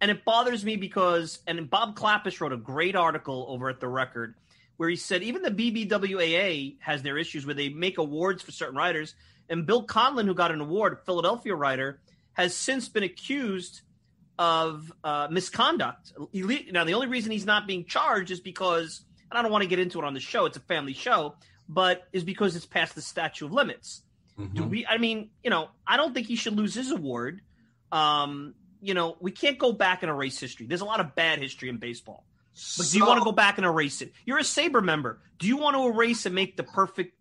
and 0.00 0.10
it 0.10 0.24
bothers 0.24 0.64
me 0.64 0.76
because 0.76 1.40
and 1.46 1.68
Bob 1.68 1.96
Klapisch 1.96 2.40
wrote 2.40 2.52
a 2.52 2.56
great 2.56 2.96
article 2.96 3.46
over 3.48 3.68
at 3.68 3.80
the 3.80 3.88
Record 3.88 4.34
where 4.78 4.88
he 4.88 4.96
said 4.96 5.22
even 5.22 5.42
the 5.42 5.50
BBWAA 5.50 6.76
has 6.80 7.02
their 7.02 7.18
issues 7.18 7.44
where 7.44 7.54
they 7.54 7.68
make 7.68 7.98
awards 7.98 8.42
for 8.42 8.52
certain 8.52 8.76
writers, 8.76 9.14
and 9.48 9.66
Bill 9.66 9.82
Conlin, 9.82 10.26
who 10.26 10.34
got 10.34 10.52
an 10.52 10.60
award, 10.60 10.98
Philadelphia 11.04 11.54
writer, 11.54 12.00
has 12.34 12.54
since 12.54 12.88
been 12.88 13.02
accused 13.02 13.82
of 14.38 14.92
uh, 15.02 15.26
misconduct. 15.30 16.12
Now, 16.32 16.84
the 16.84 16.94
only 16.94 17.08
reason 17.08 17.32
he's 17.32 17.44
not 17.44 17.66
being 17.66 17.84
charged 17.86 18.30
is 18.30 18.38
because, 18.40 19.02
and 19.30 19.36
I 19.38 19.42
don't 19.42 19.50
want 19.50 19.62
to 19.62 19.68
get 19.68 19.80
into 19.80 19.98
it 19.98 20.04
on 20.04 20.14
the 20.14 20.20
show; 20.20 20.46
it's 20.46 20.56
a 20.56 20.60
family 20.60 20.94
show 20.94 21.34
but 21.68 22.08
is 22.12 22.24
because 22.24 22.56
it's 22.56 22.66
past 22.66 22.94
the 22.94 23.02
statute 23.02 23.46
of 23.46 23.52
limits. 23.52 24.02
Mm-hmm. 24.38 24.56
Do 24.56 24.64
we? 24.64 24.86
I 24.86 24.98
mean, 24.98 25.30
you 25.42 25.50
know, 25.50 25.68
I 25.86 25.96
don't 25.96 26.14
think 26.14 26.26
he 26.26 26.36
should 26.36 26.56
lose 26.56 26.74
his 26.74 26.90
award. 26.90 27.40
Um, 27.92 28.54
you 28.80 28.94
know, 28.94 29.16
we 29.20 29.32
can't 29.32 29.58
go 29.58 29.72
back 29.72 30.02
and 30.02 30.10
erase 30.10 30.38
history. 30.38 30.66
There's 30.66 30.80
a 30.80 30.86
lot 30.86 31.00
of 31.00 31.14
bad 31.14 31.40
history 31.40 31.68
in 31.68 31.78
baseball. 31.78 32.24
But 32.54 32.86
so, 32.86 32.92
do 32.92 32.98
you 32.98 33.06
want 33.06 33.18
to 33.18 33.24
go 33.24 33.32
back 33.32 33.58
and 33.58 33.66
erase 33.66 34.02
it? 34.02 34.12
You're 34.24 34.38
a 34.38 34.42
SABR 34.42 34.82
member. 34.82 35.20
Do 35.38 35.46
you 35.46 35.56
want 35.56 35.76
to 35.76 35.86
erase 35.86 36.26
and 36.26 36.34
make 36.34 36.56
the 36.56 36.62
perfect? 36.62 37.14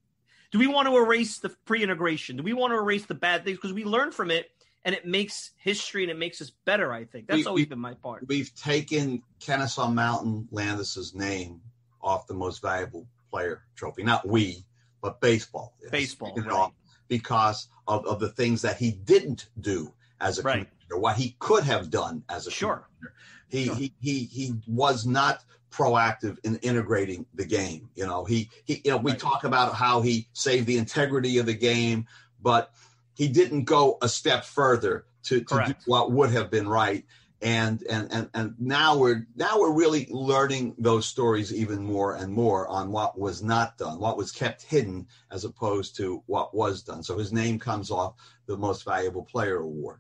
Do 0.52 0.60
we 0.60 0.68
want 0.68 0.88
to 0.88 0.98
erase 0.98 1.39
the 1.39 1.50
pre-integration? 1.66 2.38
Do 2.38 2.43
we 2.43 2.54
want 2.54 2.72
to 2.72 2.78
erase 2.78 3.06
the 3.06 3.16
bad 3.16 3.43
things 3.43 3.58
because 3.58 3.74
we 3.74 3.84
learn 3.84 4.12
from 4.12 4.32
it 4.32 4.50
and 4.86 4.95
it 4.95 5.06
makes 5.06 5.52
history 5.58 6.04
and 6.04 6.12
it 6.12 6.18
makes 6.18 6.41
us 6.41 6.52
better? 6.66 6.93
I 6.93 7.06
think 7.06 7.28
that's 7.28 7.39
we, 7.39 7.45
always 7.45 7.66
we, 7.66 7.70
been 7.70 7.80
my 7.80 7.95
part. 7.95 8.26
We've 8.28 8.54
taken 8.56 9.22
Kennesaw 9.39 9.89
Mountain 9.89 10.48
Landis's 10.52 11.14
name 11.14 11.62
off 12.02 12.28
the 12.28 12.34
most 12.34 12.62
valuable 12.62 13.08
player 13.38 13.62
trophy. 13.76 14.04
Not 14.04 14.28
we, 14.28 14.66
but 15.02 15.22
baseball. 15.22 15.76
Baseball. 15.92 16.34
Right. 16.36 16.72
because 17.08 17.68
of, 17.88 18.06
of 18.08 18.20
the 18.20 18.30
things 18.30 18.64
that 18.64 18.78
he 18.78 18.92
didn't 18.92 19.50
do 19.60 19.94
as 20.20 20.40
a 20.40 20.42
right. 20.42 20.54
commissioner, 20.54 21.00
what 21.00 21.16
he 21.18 21.36
could 21.38 21.64
have 21.64 21.92
done 21.92 22.24
as 22.30 22.48
a 22.48 22.52
sure. 22.52 22.88
commissioner. 23.00 23.14
He, 23.50 23.66
sure. 23.66 23.76
he, 23.76 23.94
he, 24.02 24.24
he 24.24 24.54
was 24.68 25.06
not 25.06 25.44
proactive 25.72 26.38
in 26.44 26.56
integrating 26.58 27.28
the 27.36 27.46
game. 27.46 27.90
You 27.96 28.08
know, 28.08 28.26
he, 28.26 28.50
he 28.66 28.82
you 28.84 28.92
know, 28.92 28.98
we 28.98 29.12
right. 29.12 29.20
talk 29.20 29.44
about 29.44 29.76
how 29.76 30.02
he 30.02 30.28
saved 30.34 30.66
the 30.66 30.78
integrity 30.78 31.38
of 31.38 31.46
the 31.46 31.54
game, 31.54 32.08
but 32.42 32.74
he 33.14 33.28
didn't 33.28 33.66
go 33.66 34.00
a 34.02 34.10
step 34.10 34.46
further 34.46 35.06
to, 35.24 35.44
to 35.44 35.64
do 35.68 35.74
what 35.86 36.12
would 36.12 36.32
have 36.32 36.50
been 36.50 36.68
right 36.68 37.06
and 37.42 37.84
and 37.90 38.12
and 38.12 38.30
and 38.34 38.56
now 38.60 38.98
we're 38.98 39.28
now 39.36 39.60
we're 39.60 39.72
really 39.72 40.08
learning 40.10 40.74
those 40.80 41.06
stories 41.06 41.54
even 41.54 41.84
more 41.84 42.16
and 42.16 42.34
more 42.34 42.68
on 42.68 42.92
what 42.92 43.18
was 43.18 43.44
not 43.44 43.78
done 43.78 44.00
what 44.00 44.18
was 44.18 44.32
kept 44.32 44.64
hidden 44.64 45.08
as 45.32 45.46
opposed 45.46 45.96
to 45.98 46.24
what 46.26 46.56
was 46.56 46.82
done. 46.82 47.04
So 47.04 47.18
his 47.18 47.32
name 47.32 47.60
comes 47.60 47.92
off 47.92 48.16
the 48.48 48.58
most 48.58 48.84
valuable 48.84 49.24
player 49.24 49.58
award. 49.58 50.00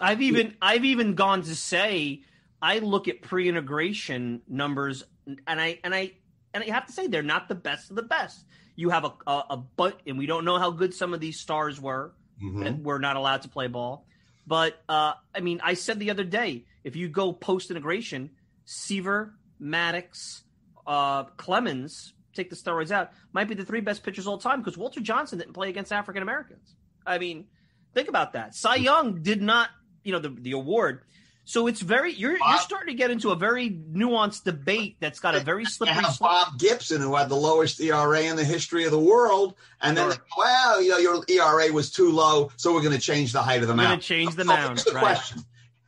I've 0.00 0.22
even 0.22 0.56
i've 0.60 0.84
even 0.84 1.14
gone 1.14 1.42
to 1.42 1.54
say 1.54 2.22
i 2.60 2.80
look 2.80 3.06
at 3.06 3.22
pre-integration 3.22 4.42
numbers 4.48 5.04
and 5.46 5.60
i 5.60 5.78
and 5.84 5.94
i 5.94 6.12
and 6.52 6.64
i 6.64 6.66
have 6.66 6.86
to 6.86 6.92
say 6.92 7.06
they're 7.06 7.22
not 7.22 7.48
the 7.48 7.54
best 7.54 7.90
of 7.90 7.96
the 7.96 8.02
best. 8.02 8.44
You 8.74 8.90
have 8.90 9.04
a 9.04 9.12
a, 9.28 9.44
a 9.50 9.56
but 9.76 10.00
and 10.04 10.18
we 10.18 10.26
don't 10.26 10.44
know 10.44 10.58
how 10.58 10.72
good 10.72 10.94
some 10.94 11.14
of 11.14 11.20
these 11.20 11.38
stars 11.38 11.80
were 11.80 12.12
mm-hmm. 12.42 12.62
and 12.64 12.84
were 12.84 12.98
not 12.98 13.14
allowed 13.14 13.42
to 13.42 13.48
play 13.48 13.68
ball 13.68 14.04
but 14.46 14.82
uh, 14.88 15.14
I 15.34 15.40
mean, 15.40 15.60
I 15.62 15.74
said 15.74 15.98
the 15.98 16.10
other 16.10 16.24
day, 16.24 16.64
if 16.84 16.96
you 16.96 17.08
go 17.08 17.32
post 17.32 17.70
integration, 17.70 18.30
Seaver, 18.64 19.34
Maddux, 19.60 20.42
uh, 20.86 21.24
Clemens, 21.36 22.14
take 22.34 22.50
the 22.50 22.56
steroids 22.56 22.90
out, 22.90 23.10
might 23.32 23.48
be 23.48 23.54
the 23.54 23.64
three 23.64 23.80
best 23.80 24.02
pitchers 24.02 24.26
all 24.26 24.38
time 24.38 24.60
because 24.60 24.76
Walter 24.76 25.00
Johnson 25.00 25.38
didn't 25.38 25.54
play 25.54 25.68
against 25.68 25.92
African 25.92 26.22
Americans. 26.22 26.74
I 27.06 27.18
mean, 27.18 27.46
think 27.94 28.08
about 28.08 28.32
that. 28.32 28.54
Cy 28.54 28.76
Young 28.76 29.22
did 29.22 29.42
not, 29.42 29.70
you 30.04 30.12
know, 30.12 30.18
the 30.18 30.30
the 30.30 30.52
award. 30.52 31.02
So 31.44 31.66
it's 31.66 31.80
very 31.80 32.12
you're 32.12 32.38
Bob, 32.38 32.50
you're 32.50 32.58
starting 32.60 32.94
to 32.94 32.98
get 32.98 33.10
into 33.10 33.30
a 33.30 33.36
very 33.36 33.70
nuanced 33.70 34.44
debate 34.44 34.96
that's 35.00 35.18
got 35.18 35.34
a 35.34 35.40
very 35.40 35.64
slippery. 35.64 36.02
Have 36.02 36.18
Bob 36.20 36.58
Gibson, 36.58 37.00
who 37.00 37.16
had 37.16 37.28
the 37.28 37.36
lowest 37.36 37.80
ERA 37.80 38.20
in 38.22 38.36
the 38.36 38.44
history 38.44 38.84
of 38.84 38.92
the 38.92 38.98
world, 38.98 39.54
and 39.80 39.96
then 39.96 40.12
well, 40.38 40.82
you 40.82 40.90
know, 40.90 40.98
your 40.98 41.24
ERA 41.28 41.72
was 41.72 41.90
too 41.90 42.12
low, 42.12 42.50
so 42.56 42.72
we're 42.72 42.82
going 42.82 42.94
to 42.94 43.00
change 43.00 43.32
the 43.32 43.42
height 43.42 43.62
of 43.62 43.68
the 43.68 43.74
mound. 43.74 43.88
Going 43.88 44.00
to 44.00 44.06
change 44.06 44.34
the 44.36 44.44
so 44.44 44.48
mound. 44.48 44.78
the 44.78 44.92
right. 44.92 45.00
question: 45.00 45.42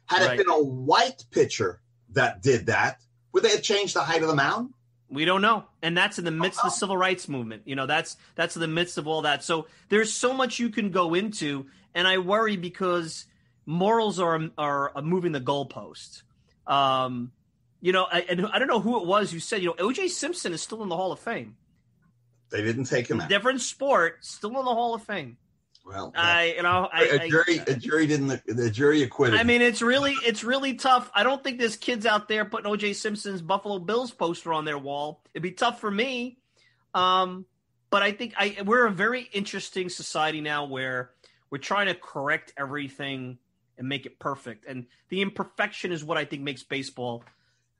Had 0.06 0.26
right. 0.26 0.40
it 0.40 0.44
been 0.44 0.54
a 0.54 0.62
white 0.62 1.24
pitcher 1.30 1.80
that 2.10 2.42
did 2.42 2.66
that, 2.66 3.00
would 3.32 3.44
they 3.44 3.50
have 3.50 3.62
changed 3.62 3.94
the 3.94 4.02
height 4.02 4.22
of 4.22 4.28
the 4.28 4.36
mound? 4.36 4.74
We 5.08 5.24
don't 5.24 5.42
know, 5.42 5.66
and 5.82 5.96
that's 5.96 6.18
in 6.18 6.24
the 6.24 6.32
midst 6.32 6.58
of 6.58 6.64
the 6.64 6.70
civil 6.70 6.96
rights 6.96 7.28
movement. 7.28 7.62
You 7.66 7.76
know, 7.76 7.86
that's 7.86 8.16
that's 8.34 8.56
in 8.56 8.60
the 8.60 8.68
midst 8.68 8.98
of 8.98 9.06
all 9.06 9.22
that. 9.22 9.44
So 9.44 9.68
there's 9.88 10.12
so 10.12 10.32
much 10.32 10.58
you 10.58 10.70
can 10.70 10.90
go 10.90 11.14
into, 11.14 11.66
and 11.94 12.08
I 12.08 12.18
worry 12.18 12.56
because 12.56 13.26
morals 13.66 14.20
are 14.20 14.50
are 14.58 14.92
moving 15.02 15.32
the 15.32 15.40
goalpost. 15.40 16.22
Um, 16.66 17.32
you 17.80 17.92
know, 17.92 18.06
I, 18.10 18.20
and 18.22 18.46
I 18.46 18.58
don't 18.58 18.68
know 18.68 18.80
who 18.80 18.98
it 19.00 19.06
was 19.06 19.30
who 19.30 19.38
said, 19.38 19.62
you 19.62 19.68
know, 19.68 19.74
O.J. 19.78 20.08
Simpson 20.08 20.54
is 20.54 20.62
still 20.62 20.82
in 20.82 20.88
the 20.88 20.96
Hall 20.96 21.12
of 21.12 21.20
Fame. 21.20 21.56
They 22.50 22.62
didn't 22.62 22.84
take 22.84 23.08
him 23.08 23.20
out. 23.20 23.28
Different 23.28 23.60
sport, 23.60 24.24
still 24.24 24.50
in 24.50 24.64
the 24.64 24.74
Hall 24.74 24.94
of 24.94 25.02
Fame. 25.02 25.36
Well, 25.84 26.12
I, 26.16 26.54
you 26.56 26.62
know, 26.62 26.88
I, 26.90 27.02
a 27.02 27.28
jury, 27.28 27.60
I, 27.60 27.64
a 27.66 27.76
jury 27.76 28.06
didn't. 28.06 28.40
The 28.46 28.70
jury 28.70 29.02
acquitted. 29.02 29.38
I 29.38 29.42
mean, 29.42 29.60
it's 29.60 29.82
really, 29.82 30.14
it's 30.24 30.42
really 30.42 30.74
tough. 30.74 31.10
I 31.14 31.24
don't 31.24 31.44
think 31.44 31.58
there's 31.58 31.76
kids 31.76 32.06
out 32.06 32.26
there 32.26 32.46
putting 32.46 32.70
O.J. 32.70 32.94
Simpson's 32.94 33.42
Buffalo 33.42 33.78
Bills 33.78 34.12
poster 34.12 34.54
on 34.54 34.64
their 34.64 34.78
wall. 34.78 35.20
It'd 35.34 35.42
be 35.42 35.52
tough 35.52 35.80
for 35.80 35.90
me. 35.90 36.38
Um, 36.94 37.44
but 37.90 38.02
I 38.02 38.12
think 38.12 38.32
I 38.38 38.56
we're 38.64 38.86
a 38.86 38.90
very 38.90 39.28
interesting 39.32 39.90
society 39.90 40.40
now 40.40 40.64
where 40.64 41.10
we're 41.50 41.58
trying 41.58 41.88
to 41.88 41.94
correct 41.94 42.54
everything 42.56 43.38
and 43.78 43.88
make 43.88 44.06
it 44.06 44.18
perfect. 44.18 44.66
And 44.66 44.86
the 45.08 45.22
imperfection 45.22 45.92
is 45.92 46.04
what 46.04 46.16
I 46.16 46.24
think 46.24 46.42
makes 46.42 46.62
baseball, 46.62 47.24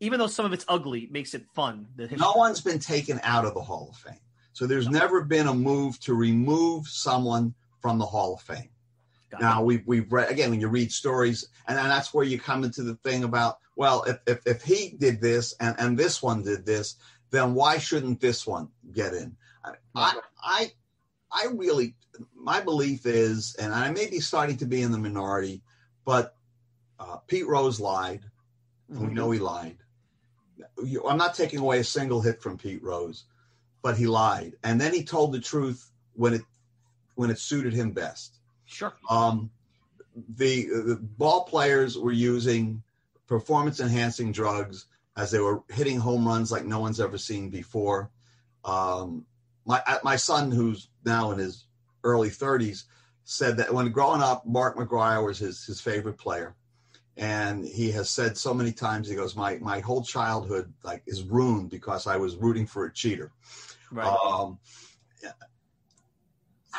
even 0.01 0.19
though 0.19 0.27
some 0.27 0.47
of 0.47 0.53
it's 0.53 0.65
ugly, 0.69 1.09
makes 1.11 1.35
it 1.35 1.45
fun. 1.55 1.87
No 1.97 2.33
one's 2.37 2.61
been 2.61 2.79
taken 2.79 3.21
out 3.23 3.45
of 3.45 3.55
the 3.55 3.63
Hall 3.63 3.89
of 3.91 3.97
Fame. 3.97 4.21
So 4.53 4.67
there's 4.67 4.89
no. 4.89 4.99
never 4.99 5.23
been 5.23 5.49
a 5.49 5.55
move 5.55 5.99
to 6.01 6.15
remove 6.15 6.87
someone 6.87 7.55
from 7.81 7.99
the 7.99 8.07
Hall 8.07 8.35
of 8.35 8.43
Fame. 8.43 8.69
Got 9.31 9.41
now 9.41 9.63
it. 9.63 9.67
we've 9.67 9.87
we've 9.87 10.13
read 10.13 10.31
again 10.31 10.51
when 10.51 10.61
you 10.61 10.69
read 10.69 10.93
stories, 10.93 11.49
and, 11.67 11.79
and 11.79 11.91
that's 11.91 12.15
where 12.15 12.25
you 12.25 12.39
come 12.39 12.63
into 12.63 12.83
the 12.83 12.95
thing 12.97 13.25
about 13.25 13.59
well, 13.77 14.05
if 14.05 14.19
if, 14.27 14.47
if 14.47 14.63
he 14.63 14.95
did 14.97 15.21
this 15.21 15.55
and, 15.59 15.75
and 15.79 15.99
this 15.99 16.23
one 16.23 16.43
did 16.43 16.65
this, 16.65 16.97
then 17.31 17.55
why 17.55 17.79
shouldn't 17.79 18.21
this 18.21 18.47
one 18.47 18.69
get 18.93 19.13
in? 19.13 19.37
I 19.95 20.21
I 20.43 20.71
I 21.33 21.47
really 21.53 21.97
my 22.35 22.61
belief 22.61 23.07
is, 23.07 23.57
and 23.57 23.75
I 23.75 23.91
may 23.91 24.09
be 24.09 24.21
starting 24.21 24.57
to 24.59 24.67
be 24.67 24.83
in 24.83 24.93
the 24.93 24.99
minority, 24.99 25.63
but 26.05 26.37
uh, 26.99 27.17
Pete 27.27 27.47
Rose 27.47 27.81
lied. 27.81 28.23
Mm-hmm. 28.91 29.07
We 29.07 29.15
know 29.15 29.31
he 29.31 29.39
lied. 29.39 29.79
I'm 31.09 31.19
not 31.19 31.35
taking 31.35 31.59
away 31.59 31.81
a 31.81 31.85
single 31.85 32.21
hit 32.21 32.41
from 32.41 32.59
Pete 32.59 32.83
Rose, 32.83 33.25
but 33.83 33.97
he 33.97 34.07
lied, 34.07 34.55
and 34.63 34.81
then 34.81 34.93
he 34.93 35.03
told 35.03 35.33
the 35.33 35.41
truth 35.41 35.91
when 36.15 36.35
it 36.35 36.43
when 37.17 37.31
it 37.31 37.39
suited 37.39 37.73
him 37.73 37.93
best. 37.93 38.39
Sure. 38.67 38.93
Um, 39.09 39.51
the, 40.37 40.67
the 40.67 40.99
ball 41.01 41.45
players 41.45 41.99
were 41.99 42.13
using 42.13 42.83
performance 43.27 43.81
enhancing 43.81 44.33
drugs 44.33 44.87
as 45.17 45.31
they 45.31 45.39
were 45.39 45.63
hitting 45.71 45.99
home 45.99 46.27
runs 46.27 46.51
like 46.51 46.65
no 46.65 46.81
one's 46.81 47.01
ever 47.01 47.19
seen 47.19 47.51
before. 47.51 48.11
Um, 48.65 49.27
my 49.67 49.83
my 50.03 50.17
son, 50.17 50.51
who's 50.51 50.89
now 51.05 51.31
in 51.31 51.39
his 51.39 51.65
early 52.03 52.31
30s, 52.31 52.85
said 53.25 53.57
that 53.57 53.73
when 53.73 53.91
growing 53.91 54.23
up, 54.23 54.47
Mark 54.47 54.77
McGwire 54.77 55.25
was 55.25 55.39
his 55.39 55.65
his 55.65 55.81
favorite 55.81 56.19
player, 56.19 56.55
and 57.17 57.65
he 57.65 57.91
has 57.93 58.11
said 58.11 58.37
so 58.37 58.55
many 58.55 58.73
times, 58.73 59.09
he 59.09 59.15
goes, 59.15 59.37
my 59.37 59.59
my 59.59 59.81
whole 59.81 60.03
childhood 60.03 60.73
like 60.83 61.03
is 61.07 61.23
ruined 61.23 61.71
because 61.71 62.07
I 62.07 62.17
was 62.17 62.37
rooting 62.37 62.67
for 62.67 62.87
a 62.87 62.93
cheater. 62.93 63.33
Right. 63.91 64.07
Um, 64.07 64.59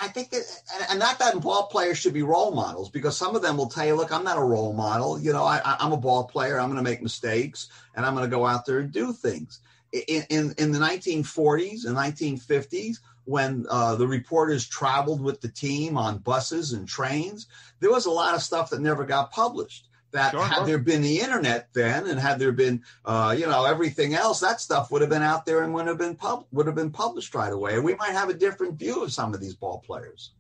I 0.02 0.08
think 0.10 0.30
that, 0.32 0.44
and 0.90 1.00
not 1.00 1.20
that 1.20 1.40
ball 1.42 1.68
players 1.68 1.98
should 1.98 2.14
be 2.14 2.24
role 2.24 2.52
models 2.52 2.90
because 2.90 3.18
some 3.18 3.36
of 3.36 3.42
them 3.42 3.58
will 3.58 3.70
tell 3.70 3.86
you, 3.86 3.96
look, 3.96 4.12
I'm 4.12 4.24
not 4.24 4.38
a 4.38 4.44
role 4.44 4.74
model. 4.74 5.20
You 5.20 5.32
know, 5.32 5.44
I, 5.44 5.78
am 5.80 5.94
a 5.94 5.98
ball 5.98 6.26
player. 6.26 6.60
I'm 6.60 6.68
going 6.68 6.84
to 6.84 6.90
make 6.90 7.02
mistakes 7.02 7.70
and 7.96 8.06
I'm 8.06 8.14
going 8.14 8.30
to 8.30 8.36
go 8.36 8.46
out 8.46 8.66
there 8.66 8.80
and 8.80 8.92
do 8.92 9.14
things. 9.14 9.60
In, 9.94 10.24
in, 10.30 10.56
in 10.58 10.72
the 10.72 10.80
1940s 10.80 11.86
and 11.86 11.96
1950s, 11.96 12.98
when 13.26 13.66
uh, 13.70 13.96
the 13.96 14.08
reporters 14.08 14.68
traveled 14.68 15.22
with 15.22 15.42
the 15.42 15.50
team 15.50 15.98
on 15.98 16.20
buses 16.20 16.74
and 16.74 16.88
trains, 16.88 17.48
there 17.80 17.92
was 17.92 18.06
a 18.06 18.12
lot 18.12 18.36
of 18.36 18.42
stuff 18.42 18.70
that 18.70 18.82
never 18.82 19.04
got 19.04 19.32
published 19.32 19.88
that 20.16 20.32
sure, 20.32 20.44
had 20.44 20.66
there 20.66 20.80
been 20.80 21.02
the 21.02 21.20
internet 21.20 21.68
then 21.74 22.08
and 22.08 22.20
had 22.20 22.40
there 22.40 22.52
been 22.52 22.82
uh, 23.06 23.36
you 23.38 23.46
know 23.46 23.66
everything 23.66 24.16
else 24.16 24.40
that 24.40 24.60
stuff 24.60 24.90
would 24.90 25.02
have 25.02 25.10
been 25.10 25.22
out 25.22 25.46
there 25.46 25.62
and 25.64 25.74
would 25.74 25.88
have 25.88 25.98
been 25.98 26.16
pub- 26.16 26.46
would 26.52 26.66
have 26.66 26.76
been 26.76 26.92
published 26.92 27.36
right 27.36 27.52
away. 27.52 27.76
And 27.76 27.84
we 27.84 27.96
might 27.96 28.12
have 28.12 28.30
a 28.30 28.34
different 28.34 28.80
view 28.80 29.04
of 29.04 29.14
some 29.14 29.34
of 29.34 29.40
these 29.40 29.54
ball 29.54 29.84
players. 29.86 30.32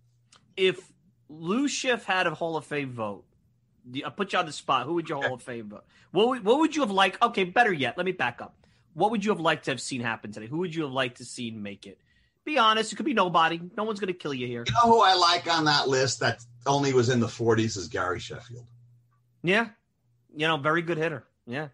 If 0.57 0.79
Lou 1.29 1.67
Schiff 1.67 2.05
had 2.05 2.25
a 2.25 2.33
Hall 2.33 2.57
of 2.57 2.65
Fame 2.65 2.93
vote 2.93 3.25
I 4.03 4.09
put 4.09 4.33
you 4.33 4.39
on 4.39 4.47
the 4.47 4.51
spot 4.51 4.87
who 4.87 4.93
would 4.95 5.07
your 5.07 5.21
Hall 5.21 5.35
of 5.35 5.43
Fame 5.43 5.69
vote 5.69 5.83
what 6.11 6.27
would, 6.29 6.43
what 6.43 6.59
would 6.59 6.75
you 6.75 6.81
have 6.81 6.91
liked 6.91 7.21
okay 7.21 7.43
better 7.43 7.73
yet 7.73 7.97
let 7.97 8.05
me 8.05 8.13
back 8.13 8.41
up. 8.41 8.55
What 8.93 9.11
would 9.11 9.25
you 9.25 9.31
have 9.31 9.41
liked 9.41 9.65
to 9.65 9.71
have 9.71 9.81
seen 9.81 10.01
happen 10.01 10.31
today? 10.31 10.47
Who 10.47 10.59
would 10.59 10.73
you 10.73 10.83
have 10.83 10.91
liked 10.91 11.17
to 11.17 11.25
see 11.25 11.51
make 11.51 11.85
it 11.85 11.99
be 12.45 12.57
honest 12.57 12.93
it 12.93 12.95
could 12.95 13.05
be 13.05 13.13
nobody 13.13 13.59
no 13.75 13.83
one's 13.83 13.99
going 13.99 14.13
to 14.13 14.17
kill 14.17 14.33
you 14.33 14.47
here 14.47 14.63
you 14.67 14.73
know 14.73 14.91
who 14.91 15.01
I 15.01 15.15
like 15.15 15.51
on 15.51 15.65
that 15.65 15.87
list 15.87 16.19
that 16.19 16.45
only 16.67 16.93
was 16.93 17.09
in 17.09 17.19
the 17.19 17.27
40s 17.27 17.77
is 17.77 17.87
Gary 17.87 18.19
Sheffield 18.19 18.65
yeah, 19.45 19.67
you 20.35 20.47
know, 20.47 20.57
very 20.57 20.81
good 20.81 20.97
hitter. 20.97 21.23
Yeah, 21.45 21.67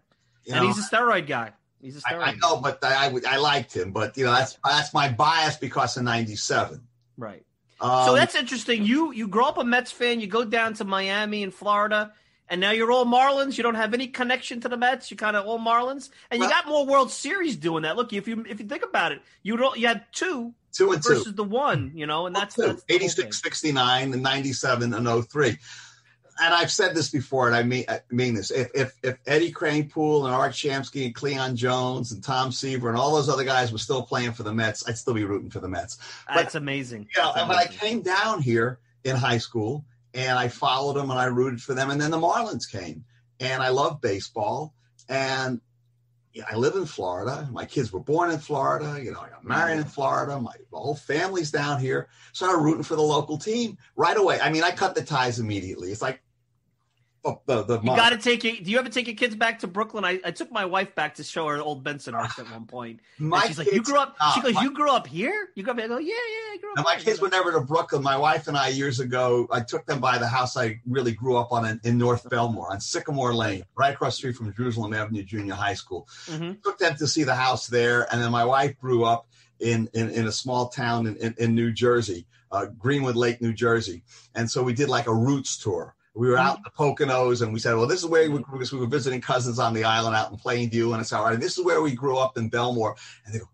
you 0.44 0.54
and 0.54 0.62
know, 0.62 0.66
he's 0.68 0.78
a 0.78 0.88
steroid 0.88 1.26
guy. 1.26 1.52
He's 1.80 1.96
a 1.96 2.00
steroid. 2.00 2.18
I, 2.18 2.30
I 2.30 2.34
know, 2.34 2.60
but 2.60 2.78
I, 2.84 3.12
I 3.26 3.38
liked 3.38 3.74
him. 3.74 3.92
But 3.92 4.16
you 4.18 4.26
know, 4.26 4.32
that's 4.32 4.58
that's 4.62 4.92
my 4.92 5.08
bias 5.08 5.56
because 5.56 5.96
of 5.96 6.04
'97. 6.04 6.82
Right. 7.16 7.44
Um, 7.80 8.06
so 8.06 8.14
that's 8.14 8.34
interesting. 8.34 8.84
You 8.84 9.12
you 9.12 9.26
grow 9.26 9.46
up 9.46 9.56
a 9.56 9.64
Mets 9.64 9.90
fan. 9.90 10.20
You 10.20 10.26
go 10.26 10.44
down 10.44 10.74
to 10.74 10.84
Miami 10.84 11.42
and 11.42 11.52
Florida, 11.52 12.12
and 12.48 12.60
now 12.60 12.72
you're 12.72 12.92
all 12.92 13.06
Marlins. 13.06 13.56
You 13.56 13.62
don't 13.62 13.74
have 13.74 13.94
any 13.94 14.08
connection 14.08 14.60
to 14.60 14.68
the 14.68 14.76
Mets. 14.76 15.10
You're 15.10 15.16
kind 15.16 15.34
of 15.34 15.46
all 15.46 15.58
Marlins, 15.58 16.10
and 16.30 16.40
you 16.40 16.46
well, 16.46 16.50
got 16.50 16.68
more 16.68 16.84
World 16.84 17.10
Series 17.10 17.56
doing 17.56 17.84
that. 17.84 17.96
Look, 17.96 18.12
if 18.12 18.28
you 18.28 18.44
if 18.46 18.60
you 18.60 18.66
think 18.66 18.84
about 18.84 19.12
it, 19.12 19.22
you 19.42 19.58
you 19.76 19.88
had 19.88 20.04
two. 20.12 20.52
Two 20.72 20.92
and 20.92 21.02
versus 21.02 21.24
two. 21.24 21.32
the 21.32 21.44
one, 21.44 21.92
you 21.94 22.06
know, 22.06 22.26
and 22.26 22.34
that's, 22.34 22.54
that's 22.54 22.82
86, 22.88 23.42
69, 23.42 24.12
and 24.14 24.22
97 24.22 24.94
and 24.94 25.28
03 25.28 25.58
and 26.40 26.54
I've 26.54 26.70
said 26.70 26.94
this 26.94 27.10
before, 27.10 27.46
and 27.46 27.56
I 27.56 27.62
mean 27.62 27.84
I 27.88 28.00
mean 28.10 28.34
this. 28.34 28.50
If 28.50 28.70
if 28.74 28.94
if 29.02 29.18
Eddie 29.26 29.52
Kranepool 29.52 30.24
and 30.24 30.34
Art 30.34 30.52
Shamsky 30.52 31.04
and 31.06 31.14
Cleon 31.14 31.56
Jones 31.56 32.12
and 32.12 32.22
Tom 32.22 32.52
Seaver 32.52 32.88
and 32.88 32.98
all 32.98 33.14
those 33.14 33.28
other 33.28 33.44
guys 33.44 33.72
were 33.72 33.78
still 33.78 34.02
playing 34.02 34.32
for 34.32 34.42
the 34.42 34.52
Mets, 34.52 34.88
I'd 34.88 34.98
still 34.98 35.14
be 35.14 35.24
rooting 35.24 35.50
for 35.50 35.60
the 35.60 35.68
Mets. 35.68 35.98
But, 36.26 36.36
That's 36.36 36.54
amazing. 36.54 37.08
Yeah, 37.16 37.30
you 37.30 37.36
know, 37.36 37.46
but 37.46 37.56
I 37.56 37.66
came 37.66 38.02
down 38.02 38.42
here 38.42 38.78
in 39.04 39.16
high 39.16 39.38
school 39.38 39.84
and 40.14 40.38
I 40.38 40.48
followed 40.48 40.94
them 40.94 41.10
and 41.10 41.18
I 41.18 41.26
rooted 41.26 41.60
for 41.62 41.74
them, 41.74 41.90
and 41.90 42.00
then 42.00 42.10
the 42.10 42.18
Marlins 42.18 42.70
came, 42.70 43.04
and 43.40 43.62
I 43.62 43.68
love 43.68 44.00
baseball, 44.00 44.74
and 45.08 45.60
yeah, 46.32 46.44
I 46.50 46.56
live 46.56 46.76
in 46.76 46.86
Florida. 46.86 47.48
My 47.52 47.64
kids 47.64 47.92
were 47.92 48.00
born 48.00 48.30
in 48.30 48.38
Florida. 48.38 48.98
You 49.02 49.12
know, 49.12 49.20
I 49.20 49.28
got 49.28 49.44
married 49.44 49.78
in 49.78 49.84
Florida. 49.84 50.40
My 50.40 50.54
whole 50.72 50.94
family's 50.94 51.50
down 51.50 51.78
here. 51.78 52.08
So 52.32 52.48
I'm 52.48 52.62
rooting 52.62 52.82
for 52.82 52.96
the 52.96 53.02
local 53.02 53.36
team 53.36 53.76
right 53.96 54.16
away. 54.16 54.40
I 54.40 54.50
mean, 54.50 54.62
I 54.62 54.70
cut 54.70 54.94
the 54.94 55.02
ties 55.02 55.38
immediately. 55.38 55.92
It's 55.92 56.00
like 56.00 56.22
Oh, 57.24 57.40
the, 57.46 57.62
the 57.62 57.80
you 57.80 57.86
got 57.86 58.10
to 58.10 58.16
take 58.16 58.44
it. 58.44 58.64
Do 58.64 58.70
you 58.72 58.80
ever 58.80 58.88
take 58.88 59.06
your 59.06 59.14
kids 59.14 59.36
back 59.36 59.60
to 59.60 59.68
Brooklyn? 59.68 60.04
I, 60.04 60.20
I 60.24 60.32
took 60.32 60.50
my 60.50 60.64
wife 60.64 60.92
back 60.96 61.14
to 61.16 61.24
show 61.24 61.46
her 61.46 61.60
old 61.60 61.84
Benson 61.84 62.14
Bensonhurst 62.14 62.40
at 62.40 62.50
one 62.50 62.66
point. 62.66 62.98
My 63.16 63.46
she's 63.46 63.58
like, 63.58 63.70
"You 63.70 63.80
grew 63.80 63.98
up." 63.98 64.16
she 64.34 64.40
goes, 64.40 64.54
my, 64.54 64.62
"You 64.62 64.72
grew 64.72 64.90
up 64.90 65.06
here? 65.06 65.48
You 65.54 65.62
grew 65.62 65.72
up?" 65.72 65.78
I 65.78 65.86
go, 65.86 65.98
"Yeah, 65.98 66.08
yeah, 66.08 66.54
I 66.54 66.56
grew 66.60 66.72
up." 66.76 66.84
my 66.84 66.96
kids 66.96 67.20
were 67.20 67.28
never 67.28 67.52
to 67.52 67.60
Brooklyn. 67.60 68.02
My 68.02 68.16
wife 68.16 68.48
and 68.48 68.56
I 68.56 68.68
years 68.68 68.98
ago, 68.98 69.46
I 69.52 69.60
took 69.60 69.86
them 69.86 70.00
by 70.00 70.18
the 70.18 70.26
house 70.26 70.56
I 70.56 70.80
really 70.84 71.12
grew 71.12 71.36
up 71.36 71.52
on 71.52 71.64
in, 71.64 71.80
in 71.84 71.96
North 71.96 72.28
Bellmore 72.28 72.70
on 72.70 72.80
Sycamore 72.80 73.34
Lane, 73.34 73.62
right 73.76 73.94
across 73.94 74.14
the 74.14 74.18
street 74.18 74.36
from 74.36 74.52
Jerusalem 74.52 74.92
Avenue 74.92 75.22
Junior 75.22 75.54
High 75.54 75.74
School. 75.74 76.08
Mm-hmm. 76.26 76.54
Took 76.64 76.78
them 76.78 76.96
to 76.96 77.06
see 77.06 77.22
the 77.22 77.36
house 77.36 77.68
there, 77.68 78.12
and 78.12 78.20
then 78.20 78.32
my 78.32 78.44
wife 78.44 78.76
grew 78.80 79.04
up 79.04 79.28
in 79.60 79.88
in, 79.94 80.10
in 80.10 80.26
a 80.26 80.32
small 80.32 80.70
town 80.70 81.06
in, 81.06 81.16
in, 81.18 81.34
in 81.38 81.54
New 81.54 81.70
Jersey, 81.70 82.26
uh, 82.50 82.66
Greenwood 82.66 83.14
Lake, 83.14 83.40
New 83.40 83.52
Jersey, 83.52 84.02
and 84.34 84.50
so 84.50 84.64
we 84.64 84.72
did 84.72 84.88
like 84.88 85.06
a 85.06 85.14
roots 85.14 85.56
tour 85.56 85.94
we 86.14 86.28
were 86.28 86.36
out 86.36 86.58
mm-hmm. 86.58 86.84
in 86.84 86.94
the 86.96 87.06
Poconos 87.06 87.42
and 87.42 87.52
we 87.52 87.58
said, 87.58 87.74
well, 87.74 87.86
this 87.86 88.00
is 88.00 88.06
where 88.06 88.30
we, 88.30 88.38
mm-hmm. 88.38 88.52
because 88.52 88.72
we 88.72 88.78
were 88.78 88.86
visiting 88.86 89.20
cousins 89.20 89.58
on 89.58 89.72
the 89.72 89.84
island 89.84 90.14
out 90.14 90.30
in 90.30 90.36
Plainview. 90.36 90.92
And 90.92 91.00
it's 91.00 91.12
all 91.12 91.24
right. 91.24 91.38
This 91.38 91.58
is 91.58 91.64
where 91.64 91.80
we 91.80 91.92
grew 91.92 92.18
up 92.18 92.36
in 92.36 92.50
Bellmore. 92.50 92.96
And 93.24 93.34
they 93.34 93.38
go, 93.38 93.48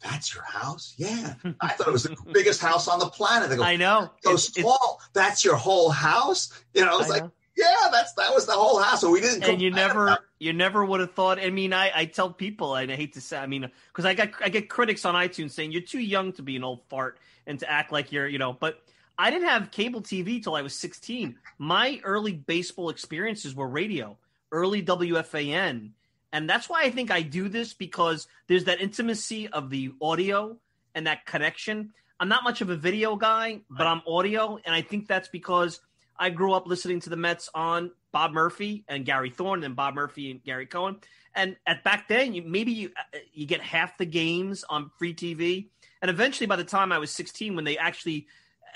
that's 0.00 0.32
your 0.34 0.44
house? 0.44 0.94
Yeah. 0.96 1.34
I 1.60 1.68
thought 1.68 1.88
it 1.88 1.92
was 1.92 2.04
the 2.04 2.16
biggest 2.32 2.60
house 2.60 2.86
on 2.86 3.00
the 3.00 3.08
planet. 3.08 3.50
They 3.50 3.56
go, 3.56 3.64
I 3.64 3.76
know. 3.76 4.10
So 4.22 4.34
it's, 4.34 4.52
small. 4.54 4.98
It's, 5.00 5.08
that's 5.14 5.44
your 5.44 5.56
whole 5.56 5.90
house? 5.90 6.52
You 6.74 6.84
know, 6.84 6.98
it's 6.98 7.10
I 7.10 7.14
like, 7.14 7.22
know. 7.24 7.32
yeah, 7.56 7.88
that's, 7.90 8.12
that 8.14 8.32
was 8.32 8.46
the 8.46 8.52
whole 8.52 8.80
house. 8.80 9.00
So 9.00 9.10
we 9.10 9.20
didn't. 9.20 9.42
And 9.42 9.60
you 9.60 9.72
never, 9.72 10.18
you 10.38 10.52
never 10.52 10.84
would 10.84 11.00
have 11.00 11.12
thought, 11.12 11.40
I 11.40 11.50
mean, 11.50 11.72
I, 11.72 11.90
I 11.92 12.04
tell 12.04 12.30
people, 12.30 12.76
and 12.76 12.92
I 12.92 12.94
hate 12.94 13.14
to 13.14 13.20
say, 13.20 13.38
I 13.38 13.46
mean, 13.46 13.68
cause 13.94 14.04
I 14.04 14.14
got, 14.14 14.30
I 14.40 14.48
get 14.48 14.68
critics 14.68 15.04
on 15.04 15.14
iTunes 15.16 15.50
saying 15.50 15.72
you're 15.72 15.82
too 15.82 15.98
young 15.98 16.32
to 16.34 16.42
be 16.42 16.54
an 16.54 16.62
old 16.62 16.82
fart 16.88 17.18
and 17.48 17.58
to 17.58 17.70
act 17.70 17.90
like 17.90 18.12
you're, 18.12 18.28
you 18.28 18.38
know, 18.38 18.52
but 18.52 18.82
I 19.18 19.30
didn't 19.30 19.48
have 19.48 19.70
cable 19.70 20.02
TV 20.02 20.42
till 20.42 20.54
I 20.54 20.62
was 20.62 20.74
16. 20.74 21.36
My 21.58 22.00
early 22.04 22.32
baseball 22.32 22.90
experiences 22.90 23.54
were 23.54 23.68
radio, 23.68 24.16
early 24.52 24.82
WFAN. 24.82 25.90
And 26.32 26.50
that's 26.50 26.68
why 26.68 26.82
I 26.82 26.90
think 26.90 27.10
I 27.10 27.22
do 27.22 27.48
this 27.48 27.72
because 27.72 28.28
there's 28.46 28.64
that 28.64 28.80
intimacy 28.80 29.48
of 29.48 29.70
the 29.70 29.92
audio 30.02 30.56
and 30.94 31.06
that 31.06 31.24
connection. 31.24 31.92
I'm 32.20 32.28
not 32.28 32.44
much 32.44 32.60
of 32.60 32.68
a 32.68 32.76
video 32.76 33.16
guy, 33.16 33.60
but 33.70 33.86
I'm 33.86 34.02
audio. 34.06 34.58
And 34.64 34.74
I 34.74 34.82
think 34.82 35.06
that's 35.06 35.28
because 35.28 35.80
I 36.18 36.30
grew 36.30 36.52
up 36.52 36.66
listening 36.66 37.00
to 37.00 37.10
the 37.10 37.16
Mets 37.16 37.48
on 37.54 37.92
Bob 38.12 38.32
Murphy 38.32 38.84
and 38.88 39.04
Gary 39.04 39.30
Thorne 39.30 39.64
and 39.64 39.76
Bob 39.76 39.94
Murphy 39.94 40.30
and 40.30 40.42
Gary 40.42 40.66
Cohen. 40.66 40.96
And 41.34 41.56
at 41.66 41.84
back 41.84 42.08
then, 42.08 42.34
you, 42.34 42.42
maybe 42.42 42.72
you, 42.72 42.90
uh, 42.98 43.18
you 43.32 43.46
get 43.46 43.60
half 43.60 43.96
the 43.98 44.06
games 44.06 44.64
on 44.68 44.90
free 44.98 45.14
TV. 45.14 45.68
And 46.02 46.10
eventually, 46.10 46.46
by 46.46 46.56
the 46.56 46.64
time 46.64 46.92
I 46.92 46.98
was 46.98 47.10
16, 47.10 47.54
when 47.54 47.64
they 47.64 47.78
actually 47.78 48.26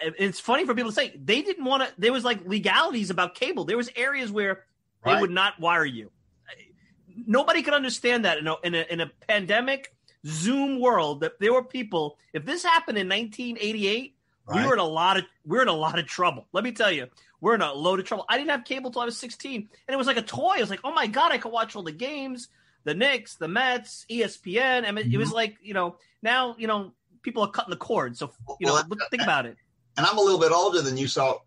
it's 0.01 0.41
funny 0.41 0.65
for 0.67 0.75
people 0.75 0.91
to 0.91 0.95
say 0.95 1.19
they 1.23 1.43
didn't 1.43 1.65
want 1.65 1.83
to. 1.83 1.93
There 1.99 2.13
was 2.13 2.25
like 2.25 2.47
legalities 2.47 3.11
about 3.11 3.35
cable. 3.35 3.65
There 3.65 3.77
was 3.77 3.91
areas 3.97 4.31
where 4.33 4.65
right. 5.05 5.15
they 5.15 5.21
would 5.21 5.31
not 5.31 5.59
wire 5.61 5.85
you. 5.85 6.11
Nobody 7.27 7.63
could 7.63 7.75
understand 7.75 8.25
that 8.25 8.39
in 8.39 8.47
a, 8.47 8.57
in 8.65 8.75
a, 8.75 8.87
in 8.91 9.01
a 9.01 9.11
pandemic. 9.29 9.95
Zoom 10.27 10.81
world 10.81 11.21
that 11.21 11.41
there 11.41 11.53
were 11.53 11.65
people. 11.65 12.19
If 12.35 12.45
this 12.45 12.63
happened 12.63 12.99
in 12.99 13.09
1988, 13.09 14.15
we 14.55 14.67
were 14.67 14.75
in 14.75 14.79
a 14.79 14.85
lot 14.85 15.17
of 15.17 15.25
we're 15.47 15.63
in 15.63 15.69
a 15.69 15.73
lot 15.73 15.99
of 15.99 16.07
trouble. 16.07 16.47
Let 16.53 16.63
me 16.63 16.73
tell 16.73 16.91
you, 16.91 17.07
we're 17.41 17.55
in 17.55 17.63
a 17.63 17.73
load 17.73 18.01
of 18.01 18.05
trouble. 18.07 18.27
I 18.29 18.37
didn't 18.37 18.51
have 18.51 18.65
cable 18.65 18.91
till 18.91 19.01
I 19.01 19.07
was 19.07 19.17
16, 19.17 19.57
and 19.57 19.95
it 19.95 19.97
was 19.97 20.07
like 20.07 20.19
a 20.19 20.23
toy. 20.23 20.57
I 20.57 20.61
was 20.61 20.69
like, 20.69 20.81
oh 20.85 20.93
my 20.93 21.07
god, 21.07 21.33
I 21.33 21.39
could 21.39 21.53
watch 21.53 21.75
all 21.75 21.83
the 21.83 21.93
games, 21.93 22.49
the 22.85 22.93
Knicks, 22.95 23.37
the 23.37 23.49
Mets, 23.49 24.05
ESPN. 24.11 24.87
I 24.87 24.91
mean, 24.93 25.07
it 25.07 25.09
Mm-hmm. 25.09 25.19
was 25.21 25.33
like 25.33 25.57
you 25.63 25.73
know 25.73 25.97
now 26.23 26.55
you 26.59 26.67
know 26.67 26.93
people 27.23 27.43
are 27.43 27.51
cutting 27.51 27.71
the 27.71 27.77
cord. 27.77 28.17
So 28.17 28.31
you 28.59 28.67
know, 28.67 28.75
Well, 28.75 28.85
look, 28.89 28.99
think 29.11 29.23
about 29.23 29.47
it. 29.47 29.57
And 29.97 30.07
I'm 30.07 30.19
a 30.19 30.21
little 30.21 30.39
bit 30.41 30.53
older 30.53 30.81
than 30.83 30.97
you, 30.97 31.07
so 31.09 31.43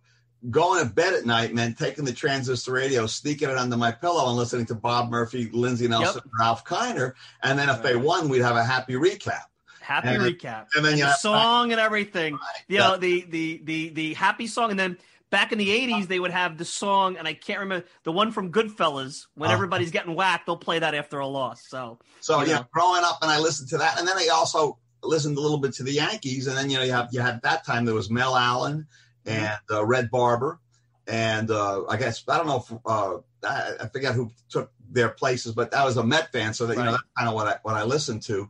going 0.49 0.85
to 0.85 0.93
bed 0.93 1.13
at 1.13 1.25
night 1.25 1.53
meant 1.53 1.77
taking 1.77 2.03
the 2.05 2.11
transistor 2.13 2.73
radio, 2.73 3.05
sneaking 3.07 3.49
it 3.49 3.57
under 3.57 3.77
my 3.77 3.91
pillow, 3.91 4.27
and 4.27 4.37
listening 4.37 4.65
to 4.65 4.75
Bob 4.75 5.09
Murphy, 5.09 5.49
Lindsey 5.53 5.87
Nelson, 5.87 6.21
Yep. 6.25 6.31
Ralph 6.39 6.65
Kiner. 6.65 7.13
And 7.41 7.57
then 7.57 7.69
if 7.69 7.81
they 7.81 7.95
won, 7.95 8.27
we'd 8.27 8.41
have 8.41 8.57
a 8.57 8.63
happy 8.63 8.93
recap. 8.93 9.43
Happy 9.79 10.09
And 10.09 10.21
then- 10.23 10.33
recap. 10.33 10.65
and 10.75 10.83
then 10.85 10.97
you 10.97 11.05
the 11.05 11.15
song 11.15 11.71
and 11.71 11.79
everything. 11.79 12.33
You 12.67 12.77
Yeah. 12.77 12.87
know, 12.89 12.97
the, 12.97 13.21
the 13.29 13.61
the 13.63 13.89
the 13.89 14.13
happy 14.15 14.47
song, 14.47 14.71
and 14.71 14.79
then 14.79 14.97
back 15.29 15.51
in 15.51 15.57
the 15.57 15.69
'80s 15.69 16.07
they 16.07 16.19
would 16.19 16.31
have 16.31 16.57
the 16.57 16.63
song, 16.65 17.17
and 17.17 17.27
I 17.27 17.33
can't 17.33 17.59
remember 17.61 17.85
the 18.03 18.11
one 18.11 18.31
from 18.31 18.51
Goodfellas. 18.51 19.27
When 19.35 19.47
Uh-huh. 19.49 19.53
everybody's 19.55 19.91
getting 19.91 20.13
whacked, 20.15 20.45
they'll 20.45 20.55
play 20.57 20.79
that 20.79 20.93
after 20.95 21.19
a 21.19 21.27
loss. 21.27 21.65
So 21.67 21.99
So 22.21 22.39
You 22.41 22.47
you 22.47 22.53
know. 22.53 22.59
know, 22.59 22.65
growing 22.73 23.03
up, 23.03 23.19
and 23.21 23.29
I 23.31 23.39
listened 23.39 23.69
to 23.69 23.77
that, 23.79 23.97
and 23.99 24.07
then 24.07 24.17
I 24.17 24.27
also 24.33 24.77
listened 25.03 25.37
a 25.37 25.41
little 25.41 25.57
bit 25.59 25.73
to 25.75 25.83
the 25.83 25.91
Yankees, 25.93 26.47
and 26.47 26.57
then 26.57 26.69
you 26.69 26.77
know 26.77 26.83
you 26.83 26.91
have 26.91 27.09
you 27.11 27.21
had 27.21 27.41
that 27.43 27.65
time 27.65 27.85
there 27.85 27.95
was 27.95 28.09
Mel 28.09 28.35
Allen 28.35 28.87
Mm-hmm. 29.25 29.39
and 29.39 29.59
uh, 29.71 29.85
Red 29.85 30.11
Barber, 30.11 30.59
and 31.07 31.49
uh, 31.49 31.85
I 31.87 31.95
guess 31.95 32.23
I 32.27 32.35
don't 32.37 32.45
know 32.47 32.57
if 32.57 32.73
uh, 32.85 33.17
I, 33.47 33.71
I 33.85 33.87
forget 33.87 34.13
who 34.15 34.31
took 34.49 34.69
their 34.91 35.07
places, 35.09 35.53
but 35.53 35.73
I 35.73 35.85
was 35.85 35.95
a 35.95 36.03
Met 36.03 36.31
fan, 36.33 36.53
so 36.53 36.65
that 36.67 36.73
you 36.73 36.79
Right. 36.79 36.85
know 36.87 36.91
that's 36.91 37.03
kind 37.17 37.29
of 37.29 37.33
what 37.35 37.47
I 37.47 37.57
what 37.63 37.75
I 37.75 37.83
listened 37.83 38.21
to, 38.23 38.49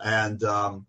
and 0.00 0.42
um, 0.44 0.86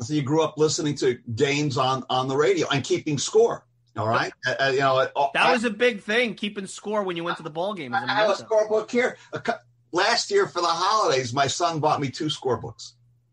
so 0.00 0.14
you 0.14 0.22
grew 0.22 0.42
up 0.42 0.56
listening 0.56 0.94
to 0.96 1.18
games 1.34 1.76
on 1.76 2.04
on 2.08 2.28
the 2.28 2.36
radio 2.36 2.66
and 2.70 2.82
keeping 2.82 3.18
score. 3.18 3.66
All 3.94 4.08
right, 4.08 4.32
Uh, 4.46 4.54
uh, 4.58 4.68
you 4.70 4.80
know 4.80 4.96
that 5.00 5.12
I- 5.36 5.52
was 5.52 5.64
a 5.64 5.70
big 5.70 6.00
thing, 6.02 6.32
keeping 6.34 6.66
score 6.66 7.02
when 7.02 7.18
you 7.18 7.24
went 7.24 7.36
to 7.36 7.42
the 7.42 7.50
ball 7.50 7.74
game. 7.74 7.92
a 7.92 7.98
I 7.98 8.06
have 8.14 8.30
a 8.30 8.42
scorebook 8.42 8.90
here. 8.90 9.18
Last 9.92 10.30
year 10.30 10.46
for 10.46 10.62
the 10.62 10.66
holidays, 10.68 11.34
my 11.34 11.46
son 11.46 11.78
bought 11.78 12.00
me 12.00 12.08
two 12.08 12.28
scorebooks. 12.28 12.92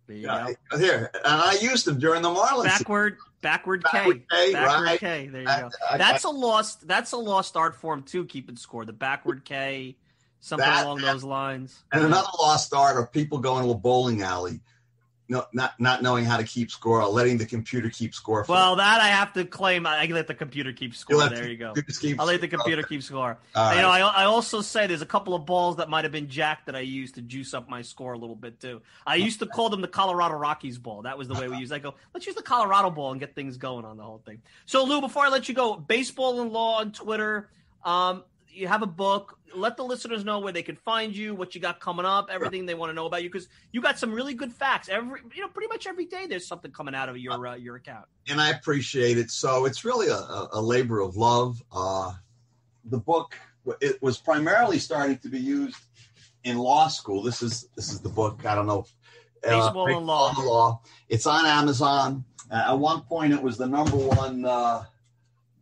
There 0.10 0.18
you 0.18 0.26
Yeah, 0.26 0.48
go. 0.72 0.78
here, 0.80 1.12
and 1.14 1.40
I 1.40 1.54
used 1.62 1.86
them 1.86 2.00
during 2.00 2.24
the 2.24 2.30
Marlins. 2.30 2.64
Backward, 2.64 3.18
backward 3.42 3.84
K, 3.86 3.92
Backward 3.94 4.24
K, 4.32 4.54
backward 4.54 4.84
right. 4.84 5.00
K. 5.00 5.28
There 5.28 5.42
you 5.44 5.48
I- 5.48 5.60
go. 5.62 5.70
I- 5.92 5.98
That's 6.00 6.24
a 6.24 6.30
lost. 6.32 6.88
That's 6.88 7.12
a 7.12 7.18
lost 7.18 7.56
art 7.56 7.76
form 7.76 8.02
too. 8.02 8.26
Keeping 8.26 8.56
score, 8.58 8.86
the 8.86 8.92
backward 8.94 9.46
K, 9.46 9.96
something 10.40 10.68
That- 10.68 10.84
along 10.86 11.02
those 11.02 11.24
lines. 11.24 11.84
and 11.92 12.04
another 12.04 12.28
lost 12.40 12.74
art 12.74 12.98
are 12.98 13.06
people 13.06 13.38
going 13.38 13.66
to 13.66 13.70
a 13.70 13.76
bowling 13.76 14.24
alley, 14.24 14.62
no, 15.30 15.46
not 15.54 15.80
not 15.80 16.02
knowing 16.02 16.26
how 16.26 16.38
to 16.38 16.44
keep 16.44 16.72
score, 16.72 17.02
or 17.02 17.08
letting 17.08 17.38
the 17.38 17.46
computer 17.46 17.90
keep 17.90 18.16
score. 18.16 18.44
For 18.44 18.52
Well, 18.52 18.76
that 18.78 19.00
I 19.00 19.10
have 19.10 19.32
to 19.34 19.46
claim. 19.46 19.86
I 19.86 20.04
I 20.04 20.06
let 20.08 20.26
the 20.26 20.34
computer 20.34 20.74
keep 20.74 20.96
score. 20.96 21.30
there 21.30 21.44
the 21.44 21.52
you 21.52 21.58
go. 21.58 21.74
I'll 22.18 22.26
let 22.26 22.42
the 22.42 22.48
computer 22.48 22.82
keep 22.82 23.04
score. 23.04 23.38
All 23.56 23.76
You 23.76 23.82
know. 23.82 23.90
I, 23.90 24.00
I 24.00 24.26
also 24.26 24.62
say 24.62 24.88
there's 24.88 25.04
a 25.04 25.06
couple 25.06 25.36
of 25.36 25.46
balls 25.46 25.78
that 25.78 25.88
might 25.88 26.04
have 26.04 26.12
been 26.12 26.30
jacked 26.30 26.66
that 26.66 26.76
I 26.76 26.80
used 26.80 27.16
to 27.16 27.22
juice 27.22 27.54
up 27.54 27.70
my 27.70 27.84
score 27.84 28.14
a 28.14 28.18
little 28.18 28.36
bit 28.36 28.60
too. 28.60 28.82
I 29.06 29.16
used 29.16 29.40
to 29.40 29.46
call 29.46 29.70
them 29.70 29.82
the 29.82 29.88
Colorado 29.88 30.34
Rockies 30.36 30.80
ball. 30.80 31.04
That 31.04 31.18
was 31.18 31.28
the 31.28 31.36
way 31.36 31.48
we 31.48 31.58
used. 31.58 31.72
I 31.72 31.80
go, 31.80 31.94
let's 32.14 32.26
use 32.26 32.36
the 32.36 32.42
Colorado 32.42 32.90
ball 32.90 33.12
and 33.12 33.20
get 33.20 33.36
things 33.36 33.58
going 33.58 33.86
on 33.86 33.98
the 33.98 34.04
whole 34.04 34.22
thing. 34.26 34.42
So 34.66 34.84
Lou, 34.84 35.00
before 35.00 35.26
I 35.26 35.30
let 35.30 35.48
you 35.48 35.54
go, 35.54 35.76
baseball 35.76 36.42
and 36.42 36.52
law 36.52 36.80
on 36.80 36.92
Twitter. 36.92 37.50
Um, 37.84 38.24
you 38.52 38.68
have 38.68 38.82
a 38.82 38.88
book. 38.88 39.38
Let 39.56 39.78
the 39.78 39.84
listeners 39.84 40.24
know 40.24 40.40
where 40.40 40.54
they 40.54 40.62
can 40.62 40.76
find 40.76 41.16
you, 41.16 41.34
what 41.34 41.56
you 41.56 41.62
got 41.62 41.80
coming 41.80 42.06
up, 42.06 42.30
everything 42.32 42.66
they 42.66 42.76
want 42.76 42.92
to 42.92 42.94
know 42.94 43.06
about 43.06 43.24
you, 43.24 43.30
because 43.30 43.48
you 43.72 43.82
got 43.82 43.98
some 43.98 44.14
really 44.14 44.34
good 44.34 44.54
facts. 44.54 44.90
Every, 44.90 45.22
you 45.34 45.42
know, 45.42 45.48
pretty 45.48 45.68
much 45.68 45.88
every 45.88 46.06
day 46.06 46.28
there's 46.28 46.48
something 46.48 46.72
coming 46.72 46.94
out 46.94 47.10
of 47.10 47.18
your 47.18 47.48
uh, 47.48 47.56
your 47.56 47.76
account. 47.76 48.06
and 48.28 48.40
I 48.40 48.52
appreciate 48.52 49.18
it. 49.18 49.32
So 49.32 49.66
it's 49.66 49.84
really 49.84 50.08
a, 50.08 50.48
a, 50.54 50.62
labor 50.62 51.00
of 51.00 51.18
love. 51.18 51.62
Uh, 51.72 52.14
the 52.86 53.00
book 53.00 53.36
it 53.82 54.02
was 54.02 54.18
primarily 54.18 54.80
starting 54.80 55.18
to 55.20 55.30
be 55.30 55.40
used 55.40 55.78
in 56.44 56.58
law 56.58 56.88
school. 56.88 57.24
This 57.24 57.42
is 57.42 57.68
this 57.76 57.92
is 57.92 58.00
the 58.02 58.10
book. 58.10 58.46
I 58.46 58.56
don't 58.56 58.68
know. 58.68 58.86
uh, 59.46 59.50
Baseball 59.50 59.88
and 59.88 60.06
Law. 60.06 60.34
Law. 60.38 60.82
It's 61.08 61.26
on 61.26 61.46
Amazon. 61.46 62.24
Uh, 62.52 62.66
at 62.70 62.80
one 62.80 63.02
point, 63.02 63.34
it 63.34 63.42
was 63.42 63.58
the 63.58 63.68
number 63.68 63.98
one 63.98 64.46
uh, 64.46 64.84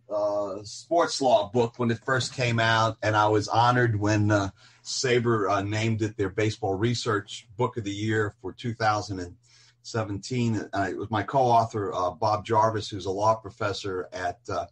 uh, 0.10 0.64
sports 0.64 1.22
law 1.22 1.50
book 1.50 1.74
when 1.78 1.92
it 1.92 2.00
first 2.06 2.34
came 2.34 2.60
out, 2.60 2.98
and 3.02 3.16
I 3.16 3.28
was 3.28 3.48
honored 3.48 4.00
when 4.00 4.32
uh, 4.32 4.50
SABR 4.84 5.52
uh, 5.52 5.62
named 5.62 6.02
it 6.02 6.18
their 6.18 6.30
baseball 6.30 6.74
research 6.76 7.48
book 7.58 7.78
of 7.78 7.84
the 7.84 7.92
year 7.92 8.36
for 8.42 8.54
2017. 8.54 10.70
Uh, 10.74 10.88
it 10.90 10.98
was 10.98 11.12
my 11.12 11.24
co-author 11.24 11.94
uh, 11.94 12.12
Bob 12.12 12.46
Jarvis, 12.46 12.90
who's 12.90 13.06
a 13.06 13.12
law 13.12 13.36
professor 13.36 14.08
at 14.14 14.40
uh, 14.50 14.66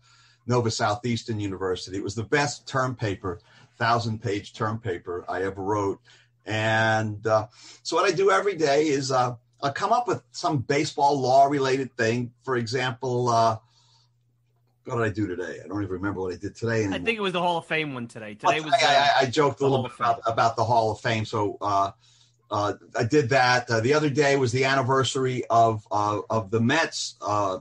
Nova 0.47 0.71
Southeastern 0.71 1.39
University. 1.39 1.97
It 1.97 2.03
was 2.03 2.15
the 2.15 2.23
best 2.23 2.67
term 2.67 2.95
paper, 2.95 3.41
thousand-page 3.77 4.53
term 4.53 4.79
paper 4.79 5.25
I 5.27 5.43
ever 5.43 5.61
wrote. 5.61 5.99
And 6.45 7.25
uh, 7.27 7.47
so, 7.83 7.97
what 7.97 8.09
I 8.09 8.15
do 8.15 8.31
every 8.31 8.55
day 8.55 8.87
is 8.87 9.11
I'll 9.11 9.39
come 9.73 9.91
up 9.91 10.07
with 10.07 10.21
some 10.31 10.59
baseball 10.59 11.19
law-related 11.19 11.97
thing. 11.97 12.31
For 12.43 12.55
example. 12.55 13.59
What 14.85 14.97
did 14.97 15.03
I 15.03 15.09
do 15.09 15.27
today? 15.27 15.59
I 15.63 15.67
don't 15.67 15.81
even 15.81 15.93
remember 15.93 16.21
what 16.21 16.33
I 16.33 16.37
did 16.37 16.55
today. 16.55 16.85
I 16.85 16.99
think 16.99 17.17
it 17.17 17.21
was 17.21 17.33
the 17.33 17.41
Hall 17.41 17.57
of 17.57 17.65
Fame 17.65 17.93
one 17.95 18.07
today. 18.07 18.37
Well, 18.41 18.53
Today 18.53 18.63
was. 18.63 18.73
uh, 18.73 18.85
I, 18.85 19.21
I 19.21 19.25
joked 19.25 19.61
a 19.61 19.67
little 19.67 19.83
bit 19.83 19.93
about, 19.97 20.21
about 20.27 20.55
the 20.55 20.63
Hall 20.63 20.91
of 20.91 20.99
Fame. 20.99 21.25
So 21.25 21.57
uh, 21.59 21.91
uh, 22.51 22.73
I 22.95 23.03
did 23.03 23.29
that. 23.29 23.67
Uh, 23.67 23.79
the 23.79 23.95
other 23.95 24.11
day 24.11 24.35
was 24.35 24.51
the 24.51 24.65
anniversary 24.65 25.43
of 25.49 25.87
uh, 25.91 26.19
of 26.29 26.51
the 26.51 26.59
Mets, 26.59 27.15
uh, 27.19 27.57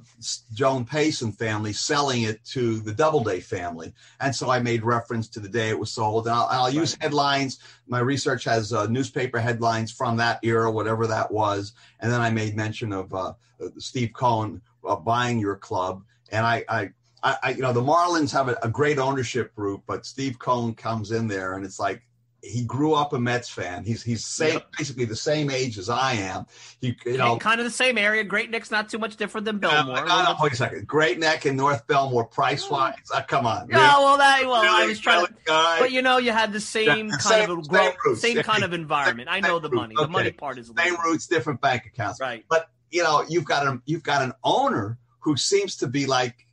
Joan 0.52 0.84
Payson 0.84 1.32
family 1.32 1.72
selling 1.72 2.22
it 2.22 2.44
to 2.46 2.80
the 2.80 2.92
Doubleday 2.92 3.40
family, 3.40 3.94
and 4.20 4.34
so 4.36 4.50
I 4.50 4.58
made 4.60 4.84
reference 4.84 5.26
to 5.28 5.40
the 5.40 5.48
day 5.48 5.70
it 5.70 5.78
was 5.78 5.90
sold. 5.90 6.26
And 6.26 6.36
I'll, 6.36 6.46
I'll 6.50 6.70
use 6.70 6.94
headlines. 7.00 7.60
My 7.88 8.00
research 8.00 8.44
has 8.44 8.74
uh, 8.74 8.86
newspaper 8.86 9.40
headlines 9.40 9.90
from 9.90 10.18
that 10.18 10.40
era, 10.42 10.70
whatever 10.70 11.06
that 11.06 11.32
was, 11.32 11.72
and 12.00 12.12
then 12.12 12.20
I 12.20 12.28
made 12.28 12.54
mention 12.54 12.92
of 12.92 13.14
uh, 13.14 13.32
Steve 13.78 14.12
Cohen 14.12 14.60
uh, 14.86 14.96
buying 14.96 15.38
your 15.38 15.56
club, 15.56 16.04
and 16.30 16.44
I. 16.44 16.64
I 16.68 16.90
I, 17.24 17.36
I, 17.42 17.50
you 17.52 17.62
know, 17.62 17.72
the 17.72 17.80
Marlins 17.82 18.30
have 18.32 18.48
a, 18.48 18.56
a 18.62 18.68
great 18.68 18.98
ownership 18.98 19.54
group, 19.54 19.82
but 19.86 20.04
Steve 20.06 20.38
Cohen 20.38 20.74
comes 20.74 21.10
in 21.10 21.26
there, 21.26 21.54
and 21.54 21.64
it's 21.64 21.80
like 21.80 22.02
he 22.42 22.62
grew 22.62 22.92
up 22.92 23.14
a 23.14 23.18
Mets 23.18 23.48
fan. 23.48 23.82
He's 23.84 24.02
he's 24.02 24.26
same, 24.26 24.52
Yep. 24.54 24.72
basically 24.76 25.04
the 25.06 25.16
same 25.16 25.48
age 25.50 25.78
as 25.78 25.88
I 25.88 26.12
am. 26.12 26.44
He, 26.82 26.94
you 27.06 27.16
know, 27.16 27.38
kind 27.38 27.58
of 27.58 27.64
the 27.64 27.70
same 27.70 27.96
area. 27.96 28.22
Great 28.24 28.50
Neck's 28.50 28.70
not 28.70 28.90
too 28.90 28.98
much 28.98 29.16
different 29.16 29.46
than 29.46 29.64
uh, 29.64 29.70
Bellmore. 29.70 30.06
no, 30.06 30.22
no, 30.24 30.36
wait 30.38 30.52
a 30.52 30.56
second. 30.56 30.86
Great 30.86 31.18
Neck 31.18 31.46
and 31.46 31.56
North 31.56 31.86
Bellmore, 31.86 32.30
price 32.30 32.68
wise. 32.68 32.94
Uh, 33.14 33.22
come 33.22 33.46
on, 33.46 33.68
Yeah, 33.70 33.98
well, 33.98 34.18
that 34.18 34.42
well, 34.44 34.56
I 34.62 34.84
was 34.84 35.00
trying 35.00 35.24
to, 35.26 35.32
Really? 35.48 35.78
But 35.80 35.92
you 35.92 36.02
know, 36.02 36.18
you 36.18 36.32
had 36.32 36.52
the 36.52 36.60
same 36.60 37.06
Yeah, 37.06 37.12
kind 37.16 37.22
same- 37.22 37.50
of 37.50 37.64
same 37.64 37.92
roots. 38.04 38.20
same 38.20 38.36
Yeah. 38.36 38.42
kind 38.42 38.62
of 38.62 38.74
environment. 38.74 39.30
I 39.32 39.40
know 39.40 39.58
the 39.58 39.68
Same 39.70 39.76
money. 39.76 39.94
roots. 39.96 40.02
The 40.06 40.12
money 40.12 40.30
part 40.32 40.58
is 40.58 40.70
same 40.76 40.96
roots, 41.02 41.26
different 41.26 41.62
bank 41.62 41.86
accounts. 41.86 42.20
right. 42.20 42.44
But 42.50 42.68
you 42.90 43.02
know, 43.02 43.24
you've 43.26 43.46
got 43.46 43.66
a 43.66 43.80
you've 43.86 44.02
got 44.02 44.20
an 44.20 44.34
owner 44.44 44.98
who 45.20 45.38
seems 45.38 45.76
to 45.76 45.86
be 45.86 46.04
like, 46.04 46.43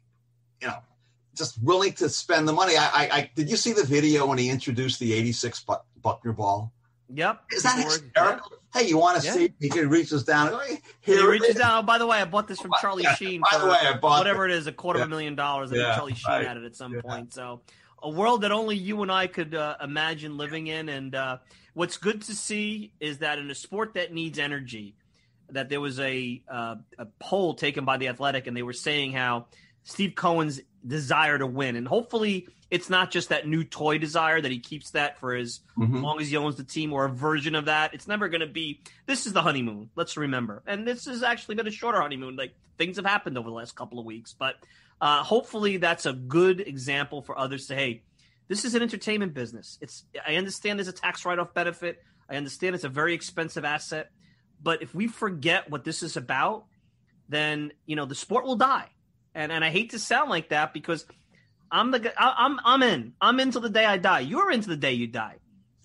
you 0.61 0.67
know, 0.67 0.77
just 1.35 1.61
willing 1.63 1.93
to 1.93 2.09
spend 2.09 2.47
the 2.47 2.53
money. 2.53 2.77
I, 2.77 2.85
I, 2.85 3.09
I 3.11 3.31
did 3.35 3.49
you 3.49 3.57
see 3.57 3.73
the 3.73 3.83
video 3.83 4.25
when 4.27 4.37
he 4.37 4.49
introduced 4.49 4.99
the 4.99 5.13
'86 5.13 5.63
Buck, 5.63 5.85
Buckner 6.01 6.33
ball? 6.33 6.73
Yep. 7.13 7.41
Is 7.51 7.63
that 7.63 7.77
hysterical? 7.77 8.51
Hey, 8.73 8.87
you 8.87 8.97
want 8.97 9.19
to 9.19 9.25
Yeah. 9.25 9.33
see? 9.33 9.53
He 9.59 9.69
can 9.69 9.89
reaches 9.89 10.23
down. 10.23 10.49
oh, 10.53 10.61
He 10.69 10.77
Here 11.01 11.19
it 11.19 11.27
reaches 11.27 11.55
down. 11.55 11.79
Oh, 11.79 11.81
by 11.85 11.97
the 11.97 12.07
way, 12.07 12.21
I 12.21 12.25
bought 12.25 12.47
this 12.47 12.59
from 12.59 12.71
Charlie 12.79 13.03
Yeah, 13.03 13.15
Sheen 13.15 13.41
by 13.41 13.57
the 13.57 13.65
way, 13.65 13.77
I 13.81 13.97
bought 13.97 14.19
whatever 14.19 14.45
it 14.45 14.51
is, 14.51 14.67
a 14.67 14.71
quarter 14.71 15.01
of 15.01 15.07
a 15.07 15.09
million 15.09 15.35
dollars. 15.35 15.71
I 15.71 15.75
think 15.75 15.93
Charlie 15.93 16.13
Sheen 16.13 16.35
right. 16.35 16.47
had 16.47 16.57
it 16.57 16.63
at 16.63 16.75
some 16.75 16.93
Yeah. 16.95 17.01
point. 17.01 17.33
So, 17.33 17.63
a 18.01 18.09
world 18.09 18.41
that 18.43 18.51
only 18.51 18.77
you 18.77 19.01
and 19.01 19.11
I 19.11 19.27
could 19.27 19.53
uh, 19.53 19.75
imagine 19.81 20.37
living 20.37 20.67
in. 20.67 20.87
And 20.89 21.13
uh, 21.13 21.37
what's 21.73 21.97
good 21.97 22.21
to 22.23 22.33
see 22.33 22.93
is 22.99 23.19
that 23.19 23.39
in 23.39 23.51
a 23.51 23.55
sport 23.55 23.93
that 23.95 24.13
needs 24.13 24.39
energy, 24.39 24.95
that 25.49 25.67
there 25.67 25.81
was 25.81 25.99
a 25.99 26.41
uh, 26.49 26.75
a 26.97 27.05
poll 27.19 27.55
taken 27.55 27.83
by 27.83 27.97
the 27.97 28.07
Athletic, 28.07 28.47
and 28.47 28.55
they 28.55 28.63
were 28.63 28.71
saying 28.73 29.11
how 29.11 29.47
Steve 29.83 30.13
Cohen's 30.15 30.61
desire 30.85 31.37
to 31.37 31.47
win, 31.47 31.75
and 31.75 31.87
hopefully 31.87 32.47
it's 32.69 32.89
not 32.89 33.11
just 33.11 33.29
that 33.29 33.47
new 33.47 33.63
toy 33.63 33.97
desire 33.97 34.39
that 34.39 34.51
he 34.51 34.59
keeps 34.59 34.91
that 34.91 35.19
for 35.19 35.35
as 35.35 35.59
Mhm. 35.77 36.01
long 36.01 36.21
as 36.21 36.29
he 36.29 36.37
owns 36.37 36.55
the 36.55 36.63
team 36.63 36.93
or 36.93 37.03
a 37.05 37.09
version 37.09 37.53
of 37.53 37.65
that. 37.65 37.93
It's 37.93 38.07
never 38.07 38.29
going 38.29 38.41
to 38.41 38.47
be. 38.47 38.81
This 39.05 39.27
is 39.27 39.33
the 39.33 39.41
honeymoon. 39.41 39.89
Let's 39.95 40.15
remember, 40.17 40.63
and 40.65 40.87
this 40.87 41.05
has 41.05 41.21
actually 41.23 41.55
been 41.55 41.67
a 41.67 41.71
shorter 41.71 41.99
honeymoon. 42.01 42.35
Like 42.37 42.53
things 42.77 42.95
have 42.95 43.05
happened 43.05 43.37
over 43.37 43.49
the 43.49 43.55
last 43.55 43.75
couple 43.75 43.99
of 43.99 44.05
weeks, 44.05 44.33
but 44.33 44.55
uh, 45.01 45.23
hopefully 45.23 45.77
that's 45.77 46.05
a 46.05 46.13
good 46.13 46.61
example 46.61 47.21
for 47.21 47.37
others 47.37 47.67
to 47.67 47.75
hey, 47.75 48.03
this 48.47 48.63
is 48.65 48.73
an 48.75 48.81
entertainment 48.81 49.33
business. 49.33 49.77
It's 49.81 50.05
I 50.25 50.35
understand 50.35 50.79
there's 50.79 50.87
a 50.87 50.93
tax 50.93 51.25
write 51.25 51.39
off 51.39 51.53
benefit. 51.53 52.01
I 52.29 52.37
understand 52.37 52.75
it's 52.75 52.83
a 52.85 52.89
very 52.89 53.13
expensive 53.13 53.65
asset, 53.65 54.11
but 54.63 54.81
if 54.81 54.95
we 54.95 55.07
forget 55.07 55.69
what 55.69 55.83
this 55.83 56.01
is 56.03 56.15
about, 56.15 56.65
then 57.27 57.71
you 57.85 57.95
know 57.97 58.05
the 58.05 58.15
sport 58.15 58.45
will 58.45 58.55
die. 58.55 58.89
And 59.33 59.51
and 59.51 59.63
I 59.63 59.69
hate 59.69 59.91
to 59.91 59.99
sound 59.99 60.29
like 60.29 60.49
that 60.49 60.73
because 60.73 61.05
I'm 61.71 61.91
the 61.91 62.13
I'm 62.17 62.59
I'm 62.65 62.83
in. 62.83 63.13
I'm 63.21 63.39
into 63.39 63.59
the 63.59 63.69
day 63.69 63.85
I 63.85 63.97
die. 63.97 64.21
You're 64.21 64.51
into 64.51 64.69
the 64.69 64.77
day 64.77 64.93
you 64.93 65.07
die. 65.07 65.37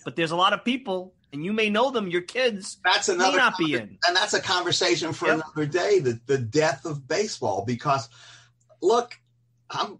But 0.05 0.17
there's 0.17 0.31
a 0.33 0.37
lot 0.37 0.53
of 0.53 0.65
people 0.65 1.15
and 1.33 1.45
you 1.45 1.53
may 1.53 1.71
know 1.71 1.91
them. 1.91 2.09
Your 2.09 2.23
kids 2.23 2.79
that's 2.85 3.09
another 3.09 3.33
may 3.33 3.37
not 3.37 3.59
be 3.59 3.75
in, 3.75 3.99
and 4.07 4.17
that's 4.17 4.35
a 4.35 4.41
conversation 4.41 5.13
for 5.13 5.27
Yep. 5.27 5.35
another 5.35 5.67
day. 5.67 6.01
The 6.01 6.21
the 6.27 6.39
death 6.39 6.85
of 6.85 7.07
baseball. 7.07 7.65
Because 7.67 8.09
look, 8.83 9.19
I'm 9.71 9.99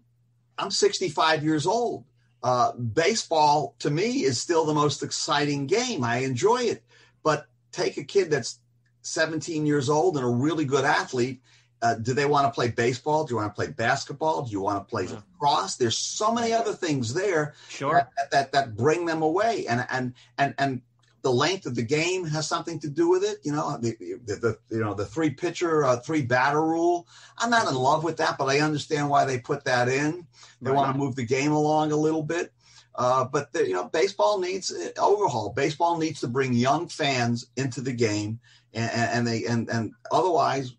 I'm 0.57 0.71
65 0.71 1.43
years 1.43 1.65
old. 1.65 2.05
Uh, 2.43 2.71
baseball 2.73 3.75
to 3.79 3.89
me 3.89 4.23
is 4.23 4.39
still 4.39 4.65
the 4.65 4.73
most 4.73 5.03
exciting 5.03 5.67
game. 5.67 6.03
I 6.03 6.19
enjoy 6.19 6.63
it, 6.63 6.83
but 7.23 7.47
take 7.71 7.97
a 7.97 8.03
kid 8.03 8.29
that's 8.31 8.59
17 9.01 9.65
years 9.65 9.89
old 9.89 10.17
and 10.17 10.25
a 10.25 10.29
really 10.29 10.65
good 10.65 10.85
athlete. 10.85 11.41
Uh, 11.81 11.93
do 11.95 12.13
they 12.13 12.25
want 12.25 12.45
to 12.45 12.51
play 12.51 12.69
baseball? 12.69 13.23
Do 13.23 13.33
you 13.33 13.37
want 13.37 13.53
to 13.53 13.55
play 13.55 13.67
basketball? 13.71 14.43
Do 14.43 14.51
you 14.51 14.61
want 14.61 14.79
to 14.79 14.89
play 14.89 15.03
Yeah. 15.05 15.19
lacrosse? 15.39 15.75
There's 15.75 15.97
so 15.97 16.33
many 16.33 16.51
other 16.53 16.73
things 16.73 17.13
there 17.13 17.53
sure. 17.69 18.09
that, 18.17 18.31
that 18.31 18.51
that 18.53 18.75
bring 18.75 19.05
them 19.05 19.21
away 19.21 19.65
and 19.67 19.85
and 19.89 20.13
and 20.39 20.55
and 20.57 20.81
the 21.23 21.31
length 21.33 21.65
of 21.65 21.75
the 21.75 21.83
game 21.83 22.25
has 22.25 22.47
something 22.47 22.79
to 22.79 22.87
do 22.89 23.09
with 23.09 23.23
it 23.23 23.39
you 23.43 23.51
know 23.51 23.77
the, 23.81 23.97
the, 24.25 24.35
the 24.35 24.57
you 24.69 24.79
know 24.79 24.93
the 24.93 25.05
three 25.05 25.29
pitcher 25.31 25.83
uh, 25.83 25.97
three 25.97 26.21
batter 26.21 26.61
rule 26.63 27.05
i'm 27.39 27.49
not 27.49 27.67
in 27.67 27.75
love 27.75 28.03
with 28.03 28.15
that 28.17 28.37
but 28.37 28.45
i 28.45 28.59
understand 28.59 29.09
why 29.09 29.25
they 29.25 29.37
put 29.37 29.65
that 29.65 29.89
in 29.89 30.25
they 30.61 30.69
Right. 30.71 30.77
want 30.77 30.93
to 30.93 30.97
move 30.97 31.15
the 31.15 31.25
game 31.25 31.51
along 31.51 31.91
a 31.91 31.97
little 31.97 32.23
bit 32.23 32.53
uh, 32.95 33.25
but 33.25 33.51
the, 33.51 33.67
you 33.67 33.73
know 33.73 33.85
baseball 33.89 34.39
needs 34.39 34.71
uh, 34.71 34.89
overhaul 35.01 35.49
baseball 35.49 35.97
needs 35.97 36.21
to 36.21 36.27
bring 36.29 36.53
young 36.53 36.87
fans 36.87 37.47
into 37.57 37.81
the 37.81 37.91
game 37.93 38.39
and, 38.73 38.89
and 38.91 39.27
they 39.27 39.43
and 39.45 39.67
and 39.69 39.91
otherwise 40.11 40.75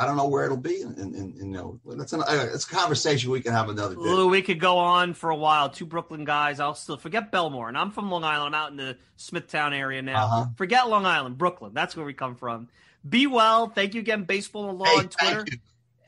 I 0.00 0.06
don't 0.06 0.16
know 0.16 0.28
where 0.28 0.46
it'll 0.46 0.56
be, 0.56 0.80
and, 0.80 0.96
and, 0.96 1.14
and 1.14 1.36
you 1.36 1.44
know 1.44 1.78
that's 1.84 2.14
an 2.14 2.22
uh, 2.22 2.46
it's 2.54 2.64
a 2.64 2.74
conversation 2.74 3.30
we 3.30 3.42
can 3.42 3.52
have 3.52 3.68
another 3.68 3.94
day. 3.94 4.00
Lou, 4.00 4.28
we 4.28 4.40
could 4.40 4.58
go 4.58 4.78
on 4.78 5.12
for 5.12 5.28
a 5.28 5.36
while. 5.36 5.68
Two 5.68 5.84
Brooklyn 5.84 6.24
guys. 6.24 6.58
I'll 6.58 6.74
still 6.74 6.96
forget 6.96 7.30
Bellmore, 7.30 7.68
and 7.68 7.76
I'm 7.76 7.90
from 7.90 8.10
Long 8.10 8.24
Island. 8.24 8.54
I'm 8.56 8.62
out 8.62 8.70
in 8.70 8.78
the 8.78 8.96
Smithtown 9.16 9.74
area 9.74 10.00
now. 10.00 10.24
Uh-huh. 10.24 10.46
Forget 10.56 10.88
Long 10.88 11.04
Island, 11.04 11.36
Brooklyn. 11.36 11.72
That's 11.74 11.94
where 11.94 12.06
we 12.06 12.14
come 12.14 12.34
from. 12.34 12.68
Be 13.06 13.26
well. 13.26 13.68
Thank 13.68 13.92
you 13.94 14.00
again, 14.00 14.24
Baseball 14.24 14.70
and 14.70 14.78
Law 14.78 14.86
Hey, 14.86 14.96
on 15.00 15.08
Twitter. 15.08 15.44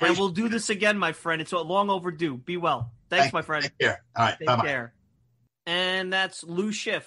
And 0.01 0.17
we'll 0.19 0.31
do 0.31 0.49
this 0.49 0.71
again, 0.71 0.99
my 0.99 1.13
friend. 1.13 1.43
It's 1.43 1.53
long 1.53 1.91
overdue. 1.91 2.39
Be 2.39 2.57
well. 2.57 2.91
Thanks, 3.11 3.25
Thank- 3.25 3.35
my 3.35 3.43
friend. 3.43 3.63
Take 3.65 3.79
care. 3.79 4.03
All 4.17 4.25
right. 4.25 4.39
Take 4.39 4.47
Bye 4.49 4.57
bye. 4.57 4.63
care. 4.65 4.95
And 5.67 6.13
that's 6.13 6.43
Lou 6.43 6.73
Schiff 6.73 7.07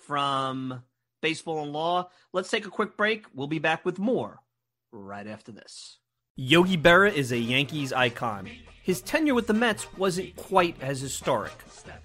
from 0.00 0.82
Baseball 1.22 1.62
and 1.62 1.72
Law. 1.72 2.10
Let's 2.32 2.50
take 2.50 2.66
a 2.66 2.70
quick 2.70 2.96
break. 2.96 3.24
We'll 3.32 3.46
be 3.46 3.58
back 3.58 3.84
with 3.84 3.98
more 3.98 4.40
right 4.92 5.26
after 5.26 5.50
this. 5.52 5.98
Yogi 6.38 6.76
Berra 6.76 7.10
is 7.12 7.32
a 7.32 7.38
Yankees 7.38 7.94
icon. 7.94 8.50
His 8.82 9.00
tenure 9.00 9.32
with 9.34 9.46
the 9.46 9.54
Mets 9.54 9.86
wasn't 9.96 10.36
quite 10.36 10.76
as 10.82 11.00
historic. 11.00 11.52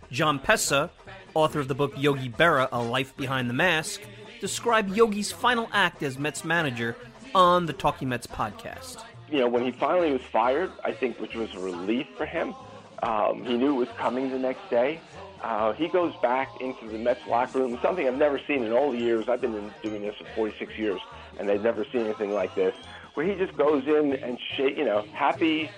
Jon 0.09 0.39
Pessah, 0.39 0.89
author 1.33 1.59
of 1.59 1.67
the 1.67 1.75
book 1.75 1.91
Yogi 1.97 2.29
Berra 2.29 2.69
A 2.71 2.81
Life 2.81 3.15
Behind 3.17 3.49
the 3.49 3.53
Mask, 3.53 3.99
described 4.39 4.95
Yogi's 4.95 5.33
final 5.33 5.67
act 5.73 6.01
as 6.01 6.17
Mets 6.17 6.45
manager 6.45 6.95
on 7.35 7.65
the 7.65 7.73
Talking 7.73 8.07
Mets 8.07 8.25
podcast. 8.25 9.03
you 9.29 9.39
know, 9.39 9.49
when 9.49 9.63
he 9.65 9.71
finally 9.71 10.11
was 10.13 10.21
fired, 10.31 10.71
I 10.83 10.93
think, 10.93 11.19
which 11.19 11.35
was 11.35 11.53
a 11.53 11.59
relief 11.59 12.07
for 12.17 12.25
him. 12.25 12.55
Um, 13.03 13.43
he 13.43 13.57
knew 13.57 13.71
it 13.75 13.79
was 13.79 13.89
coming 13.97 14.29
the 14.29 14.39
next 14.39 14.69
day. 14.69 15.01
Uh, 15.41 15.73
he 15.73 15.87
goes 15.89 16.13
back 16.21 16.49
into 16.61 16.87
the 16.87 16.97
Mets 16.97 17.25
locker 17.27 17.59
room, 17.59 17.77
something 17.81 18.07
I've 18.07 18.17
never 18.17 18.39
seen 18.47 18.63
in 18.63 18.71
all 18.71 18.91
the 18.91 18.97
years. 18.97 19.27
I've 19.27 19.41
been 19.41 19.71
doing 19.83 20.03
this 20.03 20.15
for 20.15 20.25
46 20.35 20.77
years, 20.77 21.01
and 21.37 21.49
I've 21.49 21.63
never 21.63 21.83
seen 21.91 22.01
anything 22.01 22.31
like 22.33 22.53
this, 22.55 22.75
where 23.13 23.25
he 23.25 23.35
just 23.35 23.57
goes 23.57 23.85
in 23.87 24.13
and 24.13 24.37
shake, 24.55 24.77
you 24.77 24.85
know, 24.85 25.03
happy 25.13 25.69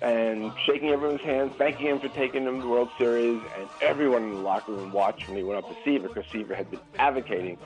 and 0.00 0.52
shaking 0.64 0.90
everyone's 0.90 1.20
hands, 1.20 1.52
thanking 1.58 1.86
him 1.86 2.00
for 2.00 2.08
taking 2.08 2.44
him 2.44 2.56
to 2.56 2.62
the 2.62 2.68
World 2.68 2.88
Series, 2.98 3.40
and 3.58 3.68
everyone 3.80 4.24
in 4.24 4.34
the 4.34 4.40
locker 4.40 4.72
room 4.72 4.92
watched 4.92 5.28
when 5.28 5.36
he 5.36 5.42
went 5.42 5.64
up 5.64 5.68
to 5.68 5.76
Seaver 5.84 6.08
because 6.08 6.24
Seaver 6.30 6.54
had 6.54 6.70
been 6.70 6.80
advocating 6.98 7.58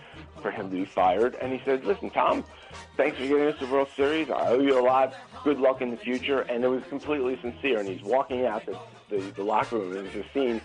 for 0.42 0.50
him 0.50 0.70
to 0.70 0.76
be 0.76 0.84
fired. 0.84 1.34
And 1.36 1.52
he 1.52 1.60
said, 1.64 1.84
"Listen, 1.84 2.10
Tom, 2.10 2.44
thanks 2.96 3.16
for 3.16 3.26
getting 3.26 3.46
us 3.46 3.58
to 3.58 3.66
the 3.66 3.72
World 3.72 3.88
Series. 3.96 4.30
I 4.30 4.48
owe 4.48 4.60
you 4.60 4.78
a 4.78 4.82
lot. 4.82 5.14
Good 5.44 5.58
luck 5.58 5.80
in 5.80 5.90
the 5.90 5.96
future." 5.96 6.40
And 6.42 6.64
it 6.64 6.68
was 6.68 6.82
completely 6.84 7.38
sincere. 7.40 7.78
And 7.78 7.88
he's 7.88 8.02
walking 8.02 8.46
out 8.46 8.66
the 8.66 8.78
the, 9.08 9.18
the 9.36 9.42
locker 9.42 9.78
room, 9.78 9.96
and 9.96 10.06
there's 10.06 10.26
a 10.26 10.32
scene 10.32 10.60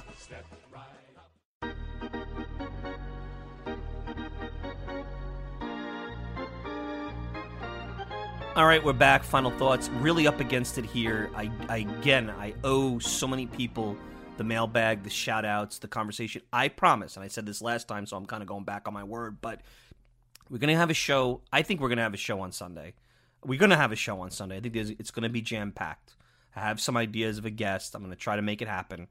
All 8.54 8.66
right, 8.66 8.84
we're 8.84 8.92
back. 8.92 9.24
Final 9.24 9.50
thoughts. 9.52 9.88
Really 9.88 10.26
up 10.26 10.38
against 10.38 10.76
it 10.76 10.84
here. 10.84 11.30
I, 11.34 11.50
I 11.70 11.76
again, 11.78 12.28
I 12.28 12.52
owe 12.64 12.98
so 12.98 13.26
many 13.26 13.46
people 13.46 13.96
the 14.36 14.44
mailbag, 14.44 15.04
the 15.04 15.08
shout 15.08 15.46
outs, 15.46 15.78
the 15.78 15.88
conversation. 15.88 16.42
I 16.52 16.68
promise, 16.68 17.16
and 17.16 17.24
I 17.24 17.28
said 17.28 17.46
this 17.46 17.62
last 17.62 17.88
time, 17.88 18.04
so 18.04 18.14
I'm 18.14 18.26
kind 18.26 18.42
of 18.42 18.48
going 18.50 18.64
back 18.64 18.86
on 18.86 18.92
my 18.92 19.04
word, 19.04 19.38
but 19.40 19.62
we're 20.50 20.58
going 20.58 20.68
to 20.68 20.76
have 20.76 20.90
a 20.90 20.94
show. 20.94 21.40
I 21.50 21.62
think 21.62 21.80
we're 21.80 21.88
going 21.88 21.96
to 21.96 22.02
have 22.02 22.12
a 22.12 22.18
show 22.18 22.42
on 22.42 22.52
Sunday. 22.52 22.92
We're 23.42 23.58
going 23.58 23.70
to 23.70 23.76
have 23.76 23.90
a 23.90 23.96
show 23.96 24.20
on 24.20 24.30
Sunday. 24.30 24.58
I 24.58 24.60
think 24.60 24.76
it's 24.76 25.10
going 25.10 25.22
to 25.22 25.30
be 25.30 25.40
jam 25.40 25.72
packed. 25.72 26.14
I 26.54 26.60
have 26.60 26.78
some 26.78 26.98
ideas 26.98 27.38
of 27.38 27.46
a 27.46 27.50
guest. 27.50 27.94
I'm 27.94 28.02
going 28.02 28.12
to 28.12 28.18
try 28.18 28.36
to 28.36 28.42
make 28.42 28.60
it 28.60 28.68
happen. 28.68 29.08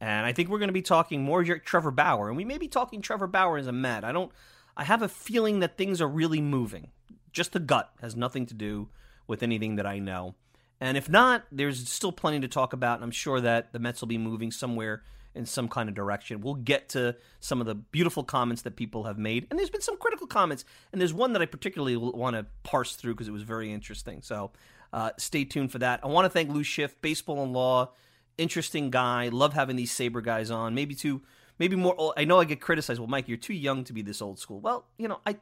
And 0.00 0.24
I 0.24 0.32
think 0.32 0.48
we're 0.48 0.60
going 0.60 0.68
to 0.68 0.72
be 0.72 0.82
talking 0.82 1.24
more 1.24 1.42
Trevor 1.42 1.90
Bauer. 1.90 2.28
And 2.28 2.36
we 2.36 2.44
may 2.44 2.58
be 2.58 2.68
talking 2.68 3.02
Trevor 3.02 3.26
Bauer 3.26 3.58
as 3.58 3.66
a 3.66 3.72
Met. 3.72 4.04
I 4.04 4.12
don't, 4.12 4.30
I 4.76 4.84
have 4.84 5.02
a 5.02 5.08
feeling 5.08 5.58
that 5.60 5.76
things 5.76 6.00
are 6.00 6.06
really 6.06 6.40
moving. 6.40 6.92
Just 7.34 7.52
the 7.52 7.60
gut 7.60 7.92
has 8.00 8.16
nothing 8.16 8.46
to 8.46 8.54
do 8.54 8.88
with 9.26 9.42
anything 9.42 9.76
that 9.76 9.86
I 9.86 9.98
know. 9.98 10.34
And 10.80 10.96
if 10.96 11.08
not, 11.08 11.44
there's 11.52 11.88
still 11.88 12.12
plenty 12.12 12.40
to 12.40 12.48
talk 12.48 12.72
about. 12.72 12.96
And 12.96 13.04
I'm 13.04 13.10
sure 13.10 13.40
that 13.40 13.72
the 13.72 13.78
Mets 13.78 14.00
will 14.00 14.08
be 14.08 14.18
moving 14.18 14.50
somewhere 14.50 15.02
in 15.34 15.46
some 15.46 15.68
kind 15.68 15.88
of 15.88 15.94
direction. 15.94 16.40
We'll 16.40 16.54
get 16.54 16.88
to 16.90 17.16
some 17.40 17.60
of 17.60 17.66
the 17.66 17.74
beautiful 17.74 18.22
comments 18.22 18.62
that 18.62 18.76
people 18.76 19.04
have 19.04 19.18
made. 19.18 19.46
And 19.50 19.58
there's 19.58 19.70
been 19.70 19.80
some 19.80 19.96
critical 19.98 20.26
comments. 20.26 20.64
And 20.92 21.00
there's 21.00 21.12
one 21.12 21.32
that 21.32 21.42
I 21.42 21.46
particularly 21.46 21.96
want 21.96 22.36
to 22.36 22.46
parse 22.62 22.94
through 22.96 23.14
because 23.14 23.28
it 23.28 23.32
was 23.32 23.42
very 23.42 23.72
interesting. 23.72 24.22
So 24.22 24.52
uh, 24.92 25.10
stay 25.18 25.44
tuned 25.44 25.72
for 25.72 25.78
that. 25.78 26.00
I 26.04 26.06
want 26.06 26.24
to 26.24 26.28
thank 26.30 26.50
Lou 26.50 26.62
Schiff, 26.62 27.00
Baseball 27.02 27.42
and 27.42 27.52
Law. 27.52 27.92
Interesting 28.38 28.90
guy. 28.90 29.28
Love 29.28 29.54
having 29.54 29.76
these 29.76 29.92
SABR 29.92 30.22
guys 30.22 30.50
on. 30.50 30.74
Maybe 30.74 30.94
too, 30.94 31.22
maybe 31.58 31.74
more. 31.76 31.94
old- 31.98 32.14
I 32.16 32.24
know 32.24 32.38
I 32.38 32.44
get 32.44 32.60
criticized. 32.60 33.00
Well, 33.00 33.08
Mike, 33.08 33.26
you're 33.28 33.36
too 33.36 33.54
young 33.54 33.84
to 33.84 33.92
be 33.92 34.02
this 34.02 34.22
old 34.22 34.38
school. 34.38 34.60
Well, 34.60 34.86
you 34.98 35.08
know, 35.08 35.20
I 35.26 35.36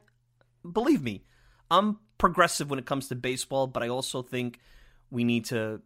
believe 0.71 1.03
me, 1.03 1.23
I'm 1.73 1.97
progressive 2.17 2.69
when 2.69 2.79
it 2.79 2.85
comes 2.85 3.07
to 3.07 3.15
baseball, 3.15 3.67
but 3.67 3.81
I 3.81 3.89
also 3.89 4.21
think 4.21 4.59
we 5.09 5.23
need 5.23 5.45
to 5.45 5.81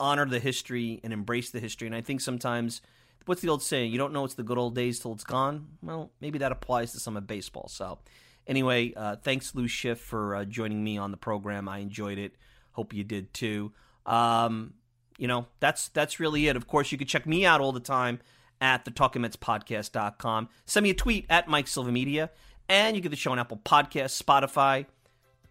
honor 0.00 0.26
the 0.26 0.40
history 0.40 1.00
and 1.04 1.12
embrace 1.12 1.50
the 1.50 1.60
history. 1.60 1.86
And 1.86 1.94
I 1.94 2.00
think 2.00 2.20
sometimes, 2.20 2.82
what's 3.26 3.40
the 3.40 3.48
old 3.48 3.62
saying? 3.62 3.92
You 3.92 3.98
don't 3.98 4.12
know 4.12 4.24
it's 4.24 4.34
the 4.34 4.42
good 4.42 4.58
old 4.58 4.74
days 4.74 4.98
till 4.98 5.12
it's 5.12 5.24
gone. 5.24 5.68
Well, 5.82 6.10
maybe 6.20 6.38
that 6.38 6.52
applies 6.52 6.92
to 6.92 7.00
some 7.00 7.16
of 7.16 7.26
baseball. 7.26 7.68
So, 7.68 7.98
anyway, 8.46 8.92
uh, 8.96 9.16
thanks 9.16 9.54
Lou 9.54 9.68
Schiff 9.68 10.00
for 10.00 10.34
uh, 10.34 10.44
joining 10.44 10.82
me 10.82 10.98
on 10.98 11.12
the 11.12 11.16
program. 11.16 11.68
I 11.68 11.78
enjoyed 11.78 12.18
it. 12.18 12.34
Hope 12.72 12.92
you 12.92 13.04
did 13.04 13.32
too. 13.32 13.72
Um, 14.06 14.74
you 15.18 15.28
know, 15.28 15.46
that's 15.60 15.88
that's 15.88 16.18
really 16.18 16.48
it. 16.48 16.56
Of 16.56 16.66
course, 16.66 16.90
you 16.90 16.98
can 16.98 17.06
check 17.06 17.26
me 17.26 17.46
out 17.46 17.60
all 17.60 17.72
the 17.72 17.80
time 17.80 18.20
at 18.60 18.84
the 18.84 18.90
talkingmetspodcast.com. 18.90 20.48
Send 20.66 20.84
me 20.84 20.90
a 20.90 20.94
tweet 20.94 21.26
at 21.30 21.48
Mike 21.48 21.68
Silva 21.68 21.92
Media, 21.92 22.30
and 22.68 22.96
you 22.96 23.02
get 23.02 23.10
the 23.10 23.16
show 23.16 23.32
on 23.32 23.38
Apple 23.38 23.60
Podcasts, 23.64 24.20
Spotify, 24.20 24.86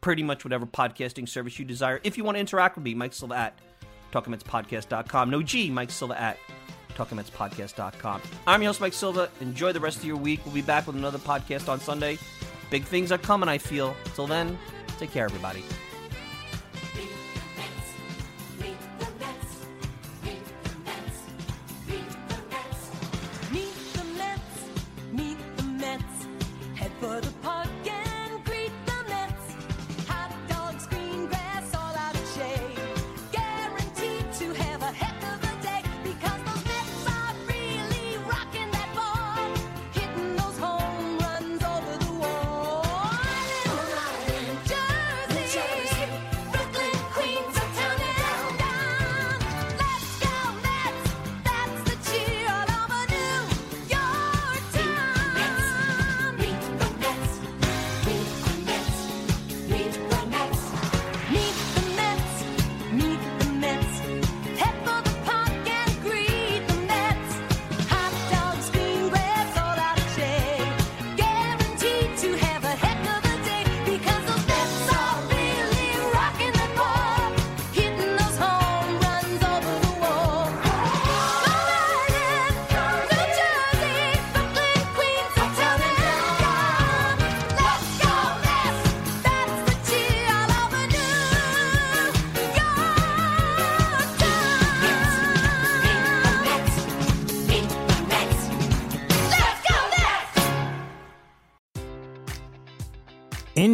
pretty 0.02 0.24
much 0.24 0.44
whatever 0.44 0.66
podcasting 0.66 1.28
service 1.28 1.58
you 1.60 1.66
desire. 1.66 2.00
If 2.04 2.18
you 2.18 2.24
want 2.24 2.36
to 2.36 2.40
interact 2.40 2.76
with 2.76 2.86
me, 2.86 2.94
Mike 2.94 3.14
Silva 3.14 3.36
at 3.36 3.60
talkingmetspodcast.com. 4.12 5.30
No 5.30 5.42
G, 5.42 5.70
Mike 5.70 5.92
Silva 5.92 6.20
at 6.20 6.38
talkingmetspodcast.com. 6.96 8.22
I'm 8.46 8.62
your 8.62 8.70
host, 8.70 8.82
Mike 8.82 8.94
Silva. 8.94 9.30
Enjoy 9.42 9.72
the 9.72 9.80
rest 9.80 9.98
of 9.98 10.06
your 10.06 10.18
week. 10.18 10.40
We'll 10.46 10.54
be 10.54 10.62
back 10.62 10.88
with 10.88 10.96
another 10.96 11.20
podcast 11.20 11.70
on 11.70 11.80
Sunday. 11.80 12.18
Big 12.70 12.84
things 12.84 13.12
are 13.12 13.18
coming, 13.18 13.50
I 13.50 13.58
feel. 13.58 13.96
Till 14.16 14.28
then, 14.28 14.58
take 14.98 15.12
care, 15.12 15.26
everybody. 15.26 15.64